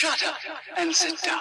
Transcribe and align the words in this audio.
Shut 0.00 0.24
up 0.24 0.38
and 0.78 0.96
sit 0.96 1.20
down. 1.20 1.40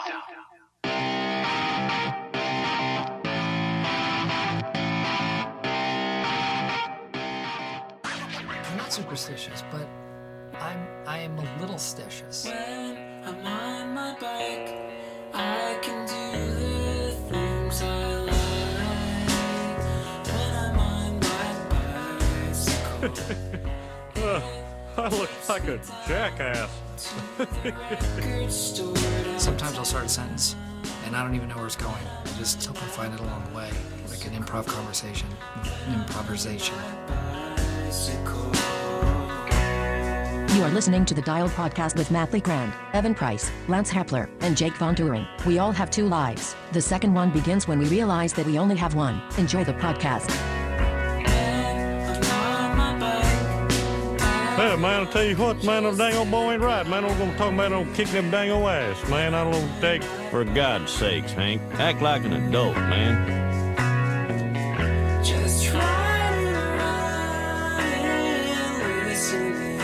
I'm 8.44 8.78
not 8.78 8.92
superstitious, 8.92 9.64
but 9.72 9.88
I'm 10.60 10.86
I 11.08 11.20
am 11.20 11.40
a 11.40 11.62
little 11.62 11.78
stitious. 11.78 12.44
When 12.44 12.98
I'm 13.24 13.48
on 13.48 13.94
my 13.94 14.12
bike, 14.20 14.76
I 15.34 15.80
can 15.82 16.06
do 16.06 16.32
the 17.06 17.12
things 17.32 17.82
I 17.82 18.18
like. 18.28 19.30
When 20.28 20.54
I'm 20.66 20.80
on 20.80 21.18
my 21.18 21.54
bicycle, 22.50 23.14
I 24.98 25.08
look 25.08 25.32
like 25.48 25.64
a 25.70 25.80
jackass. 26.10 26.89
Sometimes 29.38 29.78
I'll 29.78 29.86
start 29.86 30.06
a 30.06 30.10
sentence 30.10 30.56
and 31.06 31.16
I 31.16 31.24
don't 31.24 31.36
even 31.36 31.50
know 31.50 31.56
where 31.56 31.66
it's 31.66 31.76
going. 31.76 31.94
I 31.94 32.38
just 32.38 32.66
hope 32.66 32.78
I 32.78 32.88
find 32.88 33.14
it 33.14 33.20
along 33.20 33.44
the 33.50 33.56
way, 33.56 33.70
like 34.10 34.26
an 34.26 34.34
improv 34.34 34.68
conversation, 34.68 35.28
improvisation. 35.94 36.76
You 40.56 40.66
are 40.66 40.72
listening 40.72 41.06
to 41.06 41.14
the 41.14 41.22
Dial 41.22 41.48
Podcast 41.50 41.96
with 41.96 42.12
Matt 42.12 42.34
Legrand, 42.34 42.74
Evan 42.94 43.16
Price, 43.16 43.50
Lance 43.70 43.90
Hepler, 43.90 44.30
and 44.42 44.58
Jake 44.58 44.76
Von 44.76 44.94
Turing. 44.96 45.26
We 45.46 45.58
all 45.58 45.72
have 45.72 45.90
two 45.90 46.06
lives. 46.06 46.56
The 46.74 46.82
second 46.82 47.14
one 47.14 47.32
begins 47.32 47.68
when 47.68 47.80
we 47.80 47.86
realize 47.86 48.34
that 48.34 48.46
we 48.46 48.60
only 48.60 48.76
have 48.76 48.94
one. 48.94 49.22
Enjoy 49.38 49.64
the 49.64 49.74
podcast. 49.74 50.59
Hey, 54.60 54.76
man, 54.76 55.06
I'll 55.06 55.08
tell 55.08 55.24
you 55.24 55.38
what, 55.38 55.64
man, 55.64 55.84
them 55.84 55.96
dang 55.96 56.16
old 56.16 56.30
boy 56.30 56.52
ain't 56.52 56.62
right, 56.62 56.86
man. 56.86 57.06
I'm 57.06 57.18
gonna 57.18 57.38
talk 57.38 57.54
about 57.54 57.70
them 57.72 57.94
kick 57.94 58.10
them 58.10 58.30
dang 58.30 58.52
old 58.52 58.68
ass, 58.68 59.10
man. 59.10 59.34
I 59.34 59.50
don't 59.50 59.80
take. 59.80 60.04
For 60.04 60.44
God's 60.44 60.92
sakes, 60.92 61.32
Hank, 61.32 61.62
act 61.76 62.02
like 62.02 62.26
an 62.26 62.34
adult, 62.34 62.76
man. 62.76 63.26
Just 65.24 65.64
try 65.64 65.80
to 65.80 66.44
run 66.76 67.86
and 68.82 69.08
listen. 69.08 69.80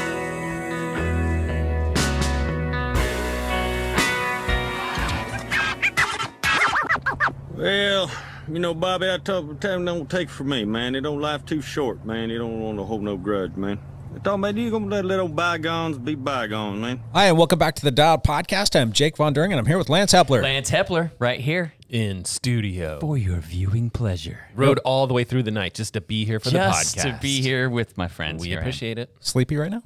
Well, 7.56 8.12
you 8.50 8.60
know, 8.60 8.74
Bobby, 8.74 9.10
I 9.10 9.20
told 9.20 9.62
time 9.62 9.86
don't 9.86 10.10
take 10.10 10.30
from 10.30 10.50
me, 10.50 10.66
man. 10.66 10.96
It 10.96 11.02
don't 11.02 11.22
life 11.22 11.46
too 11.46 11.62
short, 11.62 12.06
man. 12.06 12.30
You 12.30 12.40
don't 12.40 12.60
want 12.60 12.78
to 12.78 12.84
hold 12.84 13.04
no 13.04 13.16
grudge, 13.16 13.56
man. 13.56 13.80
I 14.16 14.20
thought, 14.20 14.38
man, 14.38 14.56
you 14.56 14.72
gonna 14.72 14.86
let 14.88 15.04
little 15.04 15.28
bygones 15.28 15.98
be 15.98 16.16
bygones, 16.16 16.80
man. 16.80 17.02
Hi, 17.14 17.26
and 17.26 17.38
welcome 17.38 17.60
back 17.60 17.76
to 17.76 17.82
the 17.82 17.92
Dialed 17.92 18.24
Podcast. 18.24 18.80
I'm 18.80 18.94
Jake 18.94 19.18
Von 19.18 19.34
During, 19.34 19.52
and 19.52 19.60
I'm 19.60 19.66
here 19.66 19.78
with 19.78 19.90
Lance 19.90 20.14
Hepler. 20.14 20.42
Lance 20.42 20.70
Hepler, 20.70 21.12
right 21.20 21.40
here 21.40 21.74
in 21.90 22.24
studio. 22.24 22.98
for 23.02 23.18
your 23.18 23.40
viewing 23.42 23.90
pleasure. 23.90 24.48
Rode 24.56 24.80
all 24.80 25.06
the 25.08 25.14
way 25.14 25.26
through 25.26 25.44
the 25.44 25.52
night 25.52 25.74
just 25.74 25.94
to 25.94 26.02
be 26.02 26.24
here 26.24 26.40
for 26.40 26.50
Just 26.50 26.96
the 26.96 27.02
podcast. 27.02 27.16
to 27.16 27.20
be 27.22 27.42
here 27.42 27.70
with 27.70 27.98
my 27.98 28.08
friends. 28.08 28.42
We 28.42 28.50
Here 28.50 28.60
appreciate 28.60 28.98
it. 28.98 29.14
Sleepy 29.20 29.58
right 29.58 29.72
now? 29.72 29.84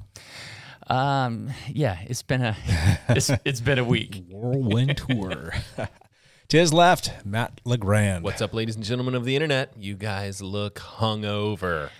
Um, 0.86 1.50
yeah, 1.68 1.98
it's 2.06 2.22
been 2.22 2.42
a 2.42 2.56
it's, 3.08 3.30
it's 3.44 3.60
been 3.60 3.78
a 3.80 3.84
week. 3.84 4.22
Whirlwind 4.30 4.96
tour. 4.96 5.54
to 6.48 6.56
his 6.56 6.72
left, 6.72 7.12
Matt 7.24 7.60
Legrand. 7.64 8.22
What's 8.22 8.40
up, 8.40 8.54
ladies 8.54 8.76
and 8.76 8.84
gentlemen 8.84 9.14
of 9.16 9.24
the 9.24 9.34
internet? 9.34 9.72
You 9.76 9.96
guys 9.96 10.40
look 10.40 10.76
hungover, 10.76 11.90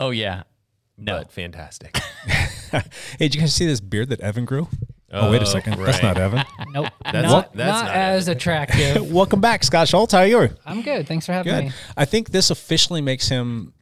Oh 0.00 0.10
yeah, 0.10 0.42
no, 0.98 1.18
but 1.18 1.30
fantastic. 1.32 1.98
Hey, 2.72 2.82
did 3.28 3.34
you 3.36 3.40
guys 3.42 3.54
see 3.54 3.64
this 3.64 3.80
beard 3.80 4.08
that 4.08 4.20
Evan 4.20 4.44
grew? 4.44 4.68
Oh, 5.12 5.30
wait 5.30 5.38
a 5.40 5.42
Oh, 5.42 5.44
second. 5.44 5.78
That's 5.82 6.02
not 6.02 6.18
Evan. 6.18 6.42
Nope. 6.72 6.88
That's- 7.04 7.30
not 7.30 7.52
that's 7.54 7.82
not, 7.82 7.84
not 7.86 7.94
as 7.94 8.28
attractive. 8.28 9.10
welcome 9.12 9.40
back, 9.40 9.62
Scott 9.64 9.86
Schultz. 9.88 10.12
How 10.12 10.18
are 10.20 10.26
you? 10.26 10.48
I'm 10.66 10.82
good. 10.82 11.06
Thanks 11.06 11.24
for 11.26 11.32
having 11.32 11.52
Good. 11.54 11.64
me. 11.66 11.70
I 11.96 12.04
think 12.04 12.30
this 12.30 12.50
officially 12.50 13.00
makes 13.00 13.28
him 13.28 13.72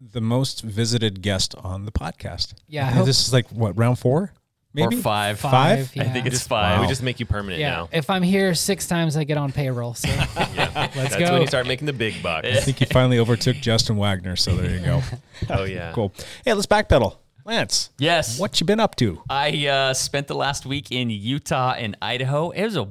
the 0.00 0.20
most 0.20 0.60
visited 0.60 1.22
guest 1.22 1.54
on 1.56 1.84
the 1.86 1.90
podcast. 1.90 2.52
Yeah, 2.68 2.86
I 2.86 2.90
hope- 2.90 3.06
this 3.06 3.26
is 3.26 3.32
like, 3.32 3.48
what, 3.50 3.76
round 3.78 3.98
four? 3.98 4.32
Maybe? 4.74 4.96
or 4.96 5.00
five. 5.00 5.40
Five? 5.40 5.90
I 5.98 6.04
think 6.04 6.26
it's 6.26 6.46
five. 6.46 6.80
We 6.80 6.86
just 6.86 7.02
make 7.02 7.18
you 7.20 7.26
permanent 7.26 7.60
Yeah. 7.60 7.70
now. 7.70 7.88
If 7.90 8.10
I'm 8.10 8.22
here 8.22 8.54
six 8.54 8.86
times, 8.86 9.16
I 9.16 9.24
get 9.24 9.36
on 9.38 9.50
payroll. 9.50 9.94
So 9.94 10.08
yeah. 10.08 10.70
let's 10.74 10.94
That's 10.94 11.16
go. 11.16 11.32
when 11.32 11.40
you 11.42 11.46
start 11.48 11.66
making 11.66 11.86
the 11.86 11.92
big 11.92 12.22
bucks. 12.22 12.46
I 12.48 12.60
think 12.60 12.80
you 12.80 12.86
finally 12.86 13.18
overtook 13.18 13.56
Justin 13.56 13.96
Wagner, 13.96 14.36
so 14.36 14.54
there 14.54 14.70
you 14.78 14.84
go. 14.84 15.02
oh 15.50 15.64
yeah. 15.64 15.92
Cool. 15.92 16.12
Hey, 16.44 16.52
let's 16.52 16.66
backpedal. 16.66 17.16
Lance, 17.44 17.88
yes. 17.96 18.38
what 18.38 18.60
you 18.60 18.66
been 18.66 18.78
up 18.78 18.94
to? 18.96 19.22
I 19.30 19.66
uh, 19.66 19.94
spent 19.94 20.26
the 20.26 20.34
last 20.34 20.66
week 20.66 20.92
in 20.92 21.08
Utah 21.08 21.72
and 21.72 21.96
Idaho. 22.02 22.50
It 22.50 22.62
was 22.64 22.76
a 22.76 22.86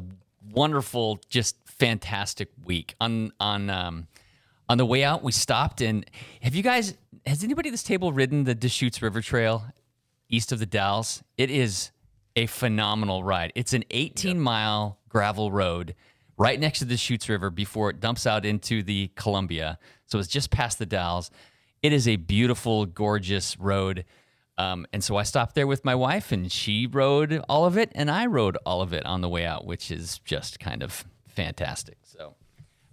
wonderful, 0.51 1.19
just 1.29 1.55
fantastic 1.65 2.49
week. 2.65 2.95
On 2.99 3.31
on 3.39 3.69
um, 3.69 4.07
on 4.67 4.79
the 4.79 4.85
way 4.85 5.03
out, 5.03 5.21
we 5.21 5.31
stopped 5.31 5.81
and 5.81 6.09
have 6.41 6.55
you 6.55 6.63
guys? 6.63 6.95
Has 7.27 7.43
anybody 7.43 7.69
at 7.69 7.73
this 7.73 7.83
table 7.83 8.11
ridden 8.13 8.45
the 8.45 8.55
Deschutes 8.55 9.01
River 9.01 9.21
Trail 9.21 9.63
east 10.29 10.51
of 10.51 10.59
the 10.59 10.65
Dalles? 10.65 11.23
It 11.37 11.49
is 11.49 11.91
a 12.35 12.45
phenomenal 12.45 13.23
ride. 13.23 13.51
It's 13.55 13.73
an 13.73 13.83
18 13.89 14.39
mile 14.39 14.99
gravel 15.09 15.51
road 15.51 15.95
right 16.37 16.59
next 16.59 16.79
to 16.79 16.85
the 16.85 16.93
Deschutes 16.93 17.27
River 17.27 17.49
before 17.49 17.89
it 17.89 17.99
dumps 17.99 18.27
out 18.27 18.45
into 18.45 18.83
the 18.83 19.09
Columbia. 19.15 19.79
So 20.05 20.19
it's 20.19 20.27
just 20.27 20.51
past 20.51 20.79
the 20.79 20.85
Dalles. 20.85 21.31
It 21.81 21.93
is 21.93 22.07
a 22.07 22.15
beautiful, 22.15 22.85
gorgeous 22.85 23.59
road. 23.59 24.05
Um, 24.57 24.87
and 24.93 25.03
so 25.03 25.17
I 25.17 25.23
stopped 25.23 25.55
there 25.55 25.67
with 25.67 25.85
my 25.85 25.95
wife, 25.95 26.31
and 26.31 26.51
she 26.51 26.87
rode 26.87 27.43
all 27.47 27.65
of 27.65 27.77
it, 27.77 27.91
and 27.93 28.09
I 28.09 28.25
rode 28.25 28.57
all 28.65 28.81
of 28.81 28.91
it 28.93 29.05
on 29.05 29.21
the 29.21 29.29
way 29.29 29.45
out, 29.45 29.65
which 29.65 29.91
is 29.91 30.19
just 30.19 30.59
kind 30.59 30.81
of 30.81 31.05
fantastic. 31.27 31.97
So, 32.03 32.35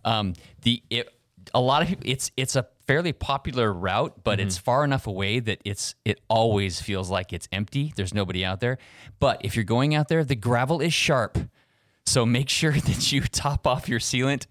um, 0.05 0.35
the 0.63 0.83
it, 0.91 1.09
a 1.55 1.61
lot 1.61 1.81
of 1.81 1.89
people, 1.89 2.05
it's 2.07 2.31
it's 2.37 2.55
a 2.57 2.67
fairly 2.87 3.13
popular 3.13 3.73
route, 3.73 4.23
but 4.25 4.41
it's 4.41 4.59
far 4.59 4.85
enough 4.85 5.07
away 5.07 5.41
that 5.41 5.61
it's 5.65 5.95
it 6.05 6.21
always 6.29 6.81
feels 6.81 7.11
like 7.11 7.33
it's 7.33 7.49
empty. 7.53 7.93
There's 7.97 8.13
nobody 8.15 8.45
out 8.45 8.61
there. 8.61 8.79
But 9.21 9.41
if 9.45 9.57
you're 9.57 9.65
going 9.65 9.95
out 9.95 10.09
there, 10.09 10.25
the 10.25 10.35
gravel 10.37 10.81
is 10.81 10.93
sharp, 10.93 11.39
so 12.07 12.27
make 12.27 12.49
sure 12.49 12.73
that 12.89 13.13
you 13.13 13.23
top 13.23 13.67
off 13.67 13.89
your 13.89 14.01
sealant 14.01 14.47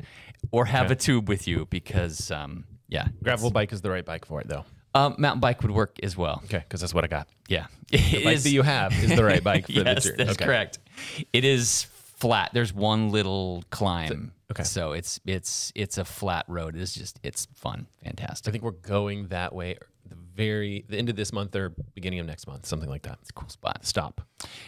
or 0.51 0.65
have 0.65 0.91
a 0.91 0.95
tube 0.95 1.29
with 1.29 1.47
you 1.47 1.67
because, 1.69 2.29
um, 2.31 2.65
yeah, 2.89 3.07
Gravel 3.23 3.49
bike 3.51 3.71
is 3.71 3.81
the 3.81 3.89
right 3.89 4.03
bike 4.05 4.25
for 4.25 4.41
it, 4.41 4.47
though. 4.47 4.65
um, 4.93 5.15
mountain 5.17 5.39
bike 5.39 5.61
would 5.61 5.71
work 5.71 5.97
as 6.03 6.17
well. 6.17 6.41
Okay, 6.45 6.59
because 6.59 6.81
that's 6.81 6.93
what 6.93 7.03
I 7.03 7.07
got. 7.07 7.27
Yeah, 7.47 7.67
The 7.91 8.23
bike 8.23 8.35
is- 8.35 8.43
that 8.43 8.49
you 8.49 8.61
have 8.61 8.91
is 9.03 9.15
the 9.15 9.23
right 9.23 9.43
bike 9.43 9.67
for 9.67 9.71
yes, 9.71 10.03
the 10.03 10.09
tour. 10.09 10.17
that's 10.17 10.31
okay. 10.31 10.45
correct. 10.45 10.79
It 11.31 11.45
is 11.45 11.85
flat. 12.23 12.51
There's 12.53 12.73
one 12.73 13.11
little 13.11 13.63
climb. 13.69 14.31
okay. 14.51 14.63
So 14.63 14.93
it's 14.93 15.19
it's 15.25 15.71
it's 15.75 15.97
a 15.97 16.05
flat 16.05 16.45
road. 16.47 16.75
It's 16.75 16.93
just 16.93 17.19
it's 17.23 17.47
fun, 17.53 17.87
fantastic. 18.03 18.47
I 18.47 18.51
think 18.51 18.63
we're 18.63 18.71
going 18.71 19.27
that 19.27 19.53
way. 19.53 19.77
The 20.07 20.15
very 20.35 20.83
the 20.89 20.97
end 20.97 21.09
of 21.09 21.15
this 21.15 21.31
month 21.33 21.55
or 21.55 21.69
beginning 21.95 22.19
of 22.19 22.25
next 22.25 22.47
month, 22.47 22.65
something 22.65 22.89
like 22.89 23.03
that. 23.03 23.17
It's 23.21 23.29
a 23.29 23.33
cool 23.33 23.49
spot. 23.49 23.85
Stop. 23.85 24.21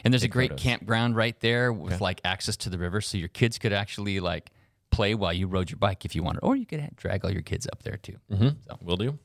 And 0.04 0.14
there's 0.14 0.24
a 0.24 0.28
great 0.28 0.52
photos. 0.52 0.64
campground 0.64 1.16
right 1.16 1.40
there 1.40 1.72
with 1.74 2.02
like 2.02 2.22
access 2.24 2.56
to 2.58 2.70
the 2.70 2.78
river, 2.78 3.02
so 3.02 3.18
your 3.18 3.28
kids 3.30 3.58
could 3.58 3.74
actually 3.74 4.20
like 4.20 4.52
play 4.92 5.14
while 5.16 5.34
you 5.34 5.48
rode 5.48 5.70
your 5.70 5.78
bike 5.78 6.06
if 6.06 6.16
you 6.16 6.24
wanted, 6.24 6.40
or 6.44 6.56
you 6.56 6.66
could 6.66 6.90
drag 6.96 7.26
all 7.26 7.32
your 7.32 7.42
kids 7.42 7.68
up 7.72 7.84
there 7.84 7.98
too. 7.98 8.16
Mm-hmm. 8.32 8.50
So 8.68 8.78
Will 8.82 8.98
do. 8.98 9.18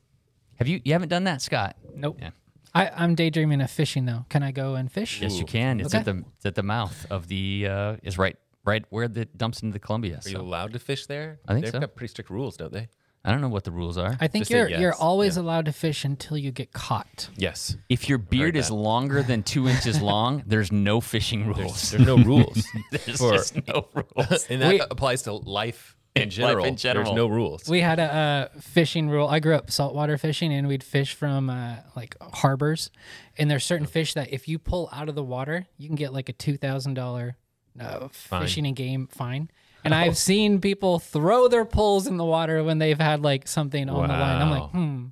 have 0.55 0.67
you 0.67 0.81
you 0.83 0.93
haven't 0.93 1.09
done 1.09 1.23
that, 1.25 1.41
Scott? 1.41 1.75
Nope. 1.95 2.17
Yeah. 2.21 2.31
I, 2.73 2.89
I'm 2.95 3.15
daydreaming 3.15 3.61
of 3.61 3.69
fishing 3.71 4.05
though. 4.05 4.25
Can 4.29 4.43
I 4.43 4.51
go 4.51 4.75
and 4.75 4.91
fish? 4.91 5.21
Yes, 5.21 5.37
you 5.37 5.45
can. 5.45 5.79
It's 5.79 5.93
at 5.93 6.07
Okay. 6.07 6.19
the 6.19 6.25
it's 6.37 6.45
at 6.45 6.55
the 6.55 6.63
mouth 6.63 7.05
of 7.09 7.27
the 7.27 7.67
uh, 7.69 7.95
is 8.03 8.17
right 8.17 8.37
right 8.63 8.85
where 8.89 9.07
the 9.07 9.25
dumps 9.25 9.61
into 9.61 9.73
the 9.73 9.79
Columbia. 9.79 10.21
Are 10.25 10.29
you 10.29 10.35
So 10.35 10.41
allowed 10.41 10.73
to 10.73 10.79
fish 10.79 11.05
there? 11.07 11.39
I 11.47 11.53
think 11.53 11.65
They've 11.65 11.71
so. 11.73 11.79
got 11.79 11.95
pretty 11.95 12.11
strict 12.11 12.29
rules, 12.29 12.55
don't 12.57 12.71
they? 12.71 12.87
I 13.23 13.31
don't 13.31 13.41
know 13.41 13.49
what 13.49 13.65
the 13.65 13.71
rules 13.71 13.99
are. 13.99 14.17
I 14.19 14.27
think 14.27 14.43
Just 14.43 14.51
say 14.51 14.57
you're 14.57 14.69
you're 14.69 14.79
yes. 14.91 14.97
always 14.99 15.35
Yeah. 15.35 15.43
allowed 15.43 15.65
to 15.65 15.71
fish 15.73 16.05
until 16.05 16.37
you 16.37 16.51
get 16.51 16.73
caught. 16.73 17.29
Yes. 17.37 17.75
If 17.89 18.09
your 18.09 18.17
beard 18.17 18.55
is 18.55 18.69
that. 18.69 18.73
longer 18.73 19.21
than 19.21 19.43
two 19.43 19.67
inches 19.67 20.01
long, 20.11 20.41
there's 20.47 20.71
no 20.71 21.01
fishing 21.01 21.43
There's, 21.45 21.57
rules. 21.59 21.91
there's 21.91 22.05
no 22.07 22.17
rules. 22.33 22.65
There's 22.91 23.17
for- 23.19 23.33
just 23.33 23.67
no 23.67 23.87
rules. 23.93 24.45
and 24.49 24.61
that 24.61 24.69
We- 24.69 24.79
applies 24.79 25.21
to 25.23 25.33
life 25.33 25.95
in 26.15 26.23
Life 26.23 26.31
general. 26.31 26.65
in 26.65 26.75
general. 26.75 27.05
There's 27.05 27.15
no 27.15 27.27
rules. 27.27 27.69
We 27.69 27.79
had 27.81 27.99
a, 27.99 28.49
uh 28.55 28.59
fishing 28.59 29.09
rule. 29.09 29.27
I 29.27 29.39
grew 29.39 29.55
up 29.55 29.71
saltwater 29.71 30.17
fishing, 30.17 30.53
and 30.53 30.67
we'd 30.67 30.83
fish 30.83 31.13
from 31.13 31.49
uh, 31.49 31.77
like 31.95 32.15
harbors. 32.21 32.91
And 33.37 33.49
there's 33.49 33.63
certain 33.65 33.87
fish 33.87 34.13
that 34.15 34.31
if 34.33 34.47
you 34.47 34.59
pull 34.59 34.89
out 34.91 35.07
of 35.09 35.15
the 35.15 35.23
water, 35.23 35.67
you 35.77 35.87
can 35.87 35.95
get 35.95 36.11
like 36.13 36.27
a 36.29 36.33
two 36.33 36.57
thousand 36.57 36.95
dollar 36.95 37.37
uh, 37.79 38.09
fishing 38.09 38.67
and 38.67 38.75
game 38.75 39.07
fine. 39.07 39.49
And 39.83 39.95
I've 40.01 40.17
seen 40.17 40.59
people 40.59 40.99
throw 40.99 41.47
their 41.47 41.65
poles 41.65 42.07
in 42.07 42.17
the 42.17 42.25
water 42.25 42.63
when 42.63 42.77
they've 42.77 42.99
had 42.99 43.21
like 43.23 43.47
something 43.47 43.89
on 43.89 44.07
the 44.07 44.13
line. 44.13 44.41
I'm 44.41 44.51
like, 44.51 44.69
hmm. 44.71 45.05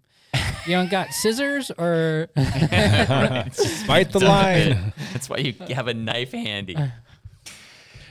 You 0.65 0.75
don't 0.75 0.91
got 0.91 1.13
scissors 1.13 1.71
or 1.71 2.27
Bite 2.35 4.11
the 4.11 4.19
line. 4.21 4.93
That's 5.13 5.29
why 5.29 5.37
you 5.37 5.53
have 5.73 5.87
a 5.87 5.93
knife 5.93 6.33
handy. 6.33 6.75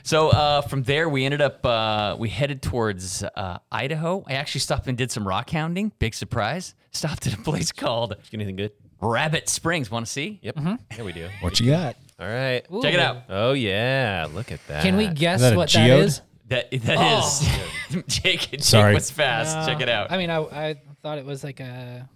So 0.09 0.29
uh, 0.29 0.61
from 0.61 0.81
there, 0.81 1.07
we 1.07 1.23
ended 1.23 1.39
up 1.39 1.63
uh, 1.63 2.15
we 2.17 2.29
headed 2.29 2.63
towards 2.63 3.21
uh, 3.21 3.59
Idaho. 3.71 4.23
I 4.25 4.33
actually 4.33 4.61
stopped 4.61 4.87
and 4.87 4.97
did 4.97 5.11
some 5.11 5.27
rock 5.27 5.51
hounding. 5.51 5.91
Big 5.99 6.15
surprise! 6.15 6.73
Stopped 6.89 7.27
at 7.27 7.35
a 7.35 7.37
place 7.43 7.71
called 7.71 8.15
Anything 8.33 8.55
good? 8.55 8.71
Rabbit 9.01 9.47
Springs. 9.47 9.91
Want 9.91 10.07
to 10.07 10.11
see? 10.11 10.39
Yep. 10.41 10.55
Yeah, 10.57 11.03
we 11.03 11.13
do. 11.13 11.29
What 11.41 11.59
you 11.59 11.69
got? 11.69 11.95
All 12.19 12.25
right. 12.25 12.65
Check 12.81 12.95
it 12.95 12.99
out. 12.99 13.17
Oh 13.29 13.51
yeah, 13.51 14.25
look 14.33 14.51
at 14.51 14.65
that. 14.65 14.81
Can 14.81 14.97
we 14.97 15.09
guess 15.09 15.41
that 15.41 15.53
a 15.53 15.55
what 15.55 15.69
that 15.69 15.87
geode? 15.87 16.05
is? 16.05 16.21
That 16.47 16.71
that 16.71 17.19
is 17.19 18.03
Jake. 18.07 18.49
Jake 18.49 18.63
Sorry. 18.63 18.95
was 18.95 19.11
fast. 19.11 19.69
Check 19.69 19.79
it 19.79 19.89
out. 19.89 20.11
I 20.11 20.17
mean, 20.17 20.31
I, 20.31 20.39
I 20.39 20.81
thought 21.03 21.19
it 21.19 21.25
was 21.25 21.43
like 21.43 21.59
a 21.59 22.09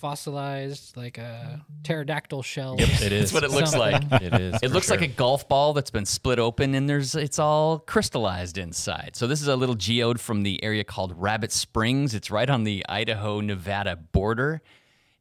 fossilized, 0.00 0.96
like 0.96 1.18
a 1.18 1.60
mm. 1.60 1.82
pterodactyl 1.84 2.42
shell. 2.42 2.76
It 2.78 3.12
is. 3.12 3.30
That's 3.30 3.32
what 3.32 3.44
it 3.44 3.50
looks 3.50 3.74
like. 3.74 4.02
It 4.22 4.34
is. 4.34 4.54
It 4.56 4.68
for 4.68 4.74
looks 4.74 4.90
like 4.90 5.02
a 5.02 5.06
golf 5.06 5.48
ball 5.48 5.72
that's 5.72 5.90
been 5.90 6.06
split 6.06 6.38
open 6.38 6.74
and 6.74 6.88
there's 6.88 7.14
it's 7.14 7.38
all 7.38 7.78
crystallized 7.78 8.58
inside. 8.58 9.12
So 9.14 9.26
this 9.26 9.40
is 9.40 9.48
a 9.48 9.56
little 9.56 9.74
geode 9.76 10.20
from 10.20 10.42
the 10.42 10.62
area 10.64 10.84
called 10.84 11.14
Rabbit 11.16 11.52
Springs. 11.52 12.14
It's 12.14 12.30
right 12.30 12.48
on 12.48 12.64
the 12.64 12.84
Idaho 12.88 13.40
Nevada 13.40 13.96
border 13.96 14.62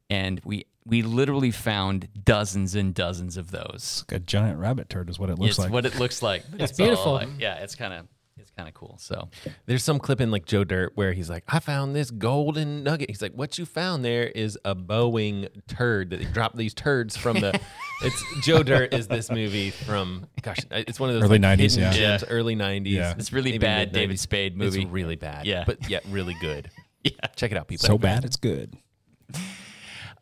and 0.10 0.42
we 0.44 0.66
we 0.86 1.02
literally 1.04 1.52
found 1.52 2.08
dozens 2.24 2.76
and 2.76 2.94
dozens 2.94 3.38
of 3.38 3.52
those. 3.52 4.06
Like 4.10 4.22
a 4.22 4.24
giant 4.24 4.60
rabbit 4.60 4.90
turd 4.90 5.10
is 5.10 5.20
what 5.20 5.30
it 5.30 5.38
looks 5.38 5.52
it's 5.52 5.60
like. 5.60 5.72
what 5.72 5.86
it 5.86 6.00
looks 6.00 6.22
like. 6.22 6.44
but 6.50 6.62
It's 6.62 6.78
beautiful. 6.78 7.14
like- 7.14 7.30
yeah, 7.38 7.56
it's 7.56 7.76
kind 7.76 7.94
of 7.94 8.00
it's 8.02 8.19
kind 8.60 8.68
of 8.68 8.74
cool. 8.74 8.98
So 9.00 9.30
There's 9.68 9.84
some 9.84 10.00
clip 10.00 10.20
in 10.20 10.32
like 10.32 10.46
Joe 10.46 10.64
Dirt 10.66 10.92
where 10.96 11.14
he's 11.14 11.30
like, 11.30 11.44
I 11.48 11.60
found 11.60 11.96
this 11.96 12.12
golden 12.12 12.84
nugget. 12.84 13.10
He's 13.10 13.22
like, 13.22 13.32
What 13.34 13.58
you 13.58 13.66
found 13.66 14.04
there 14.04 14.28
is 14.28 14.58
a 14.66 14.76
Boeing 14.76 15.48
turd 15.68 16.10
that 16.10 16.18
they 16.18 16.26
dropped 16.26 16.58
these 16.58 16.74
turds 16.74 17.16
from 17.16 17.40
the. 17.40 17.60
it's 18.02 18.24
Joe 18.42 18.64
Dirt 18.64 18.94
is 18.94 19.08
this 19.08 19.32
movie 19.32 19.72
from 19.72 20.28
gosh, 20.42 20.58
it's 20.72 21.00
one 21.00 21.10
of 21.10 21.16
those 21.16 21.24
Early 21.24 21.40
like, 21.40 21.60
90s, 21.60 21.78
yeah. 21.78 21.92
gems, 21.92 22.24
early 22.30 22.56
90s. 22.56 22.90
Yeah. 22.92 23.14
It's 23.18 23.32
really 23.32 23.58
bad 23.58 23.94
David 23.94 24.20
Spade 24.20 24.58
movie. 24.58 24.82
It's 24.82 24.92
really 24.92 25.16
bad. 25.16 25.46
Yeah. 25.46 25.64
but 25.66 25.90
yet 25.90 26.04
really 26.10 26.36
good. 26.42 26.70
yeah. 27.04 27.12
Check 27.36 27.52
it 27.52 27.58
out, 27.58 27.68
people. 27.68 27.88
so 27.88 27.98
bad 27.98 28.26
it's 28.26 28.38
good. 28.38 28.76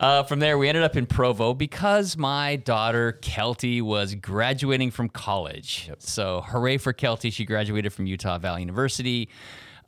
Uh, 0.00 0.22
from 0.22 0.38
there, 0.38 0.56
we 0.58 0.68
ended 0.68 0.84
up 0.84 0.96
in 0.96 1.06
Provo 1.06 1.54
because 1.54 2.16
my 2.16 2.54
daughter 2.56 3.18
Kelty 3.20 3.82
was 3.82 4.14
graduating 4.14 4.92
from 4.92 5.08
college. 5.08 5.90
So, 5.98 6.42
hooray 6.46 6.78
for 6.78 6.92
Kelty! 6.92 7.32
She 7.32 7.44
graduated 7.44 7.92
from 7.92 8.06
Utah 8.06 8.38
Valley 8.38 8.60
University. 8.60 9.28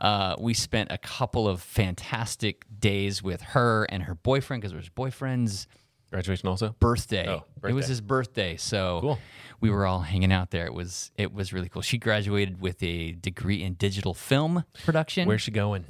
Uh, 0.01 0.35
we 0.41 0.53
spent 0.55 0.91
a 0.91 0.99
couple 0.99 1.47
of 1.47 1.61
fantastic 1.63 2.65
days 2.81 3.23
with 3.23 3.41
her 3.43 3.85
and 3.85 4.03
her 4.05 4.15
boyfriend 4.17 4.63
because 4.63 4.73
it 4.73 4.77
was 4.77 4.89
boyfriend's 4.89 5.69
Graduation 6.11 6.49
also. 6.49 6.75
birthday. 6.81 7.29
Oh, 7.29 7.45
It 7.69 7.73
was 7.73 7.87
his 7.87 8.01
birthday, 8.01 8.57
so 8.57 8.99
Cool. 9.01 9.19
we 9.61 9.71
were 9.71 9.87
all 9.87 10.01
hanging 10.01 10.33
out 10.33 10.51
there. 10.51 10.67
It 10.67 10.75
was 10.75 11.13
it 11.17 11.33
was 11.33 11.53
really 11.53 11.69
cool. 11.69 11.83
She 11.83 11.99
graduated 11.99 12.61
with 12.61 12.83
a 12.83 13.13
degree 13.13 13.63
in 13.63 13.75
digital 13.75 14.13
film 14.15 14.65
production. 14.83 15.29
Where's 15.29 15.43
she 15.43 15.53
going? 15.53 15.85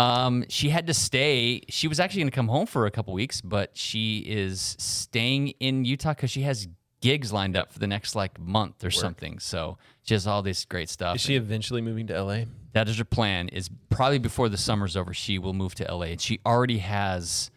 Um, 0.00 0.44
she 0.48 0.70
had 0.70 0.86
to 0.86 0.94
stay. 0.94 1.62
She 1.68 1.86
was 1.86 2.00
actually 2.00 2.22
going 2.22 2.30
to 2.30 2.36
come 2.36 2.48
home 2.48 2.66
for 2.66 2.86
a 2.86 2.90
couple 2.90 3.12
weeks, 3.12 3.40
but 3.40 3.76
she 3.76 4.20
is 4.20 4.74
staying 4.78 5.48
in 5.60 5.84
Utah 5.84 6.14
because 6.14 6.30
she 6.30 6.42
has 6.42 6.68
gigs 7.00 7.32
lined 7.32 7.56
up 7.56 7.70
for 7.70 7.78
the 7.78 7.86
next 7.86 8.14
like 8.14 8.40
month 8.40 8.82
or 8.84 8.90
something. 8.90 9.38
So 9.38 9.78
she 10.02 10.14
has 10.14 10.26
all 10.26 10.42
this 10.42 10.64
great 10.64 10.88
stuff. 10.88 11.16
Is 11.16 11.22
she 11.22 11.36
eventually 11.36 11.82
moving 11.82 12.06
to 12.08 12.22
LA? 12.22 12.44
that 12.72 12.88
is 12.88 12.98
her 12.98 13.04
plan. 13.04 13.48
Is 13.48 13.68
probably 13.88 14.18
before 14.18 14.48
the 14.48 14.56
summer's 14.56 14.96
over, 14.96 15.12
she 15.12 15.38
will 15.38 15.54
move 15.54 15.74
to 15.76 15.84
LA, 15.92 16.06
and 16.06 16.20
she 16.20 16.40
already 16.46 16.78
has 16.78 17.50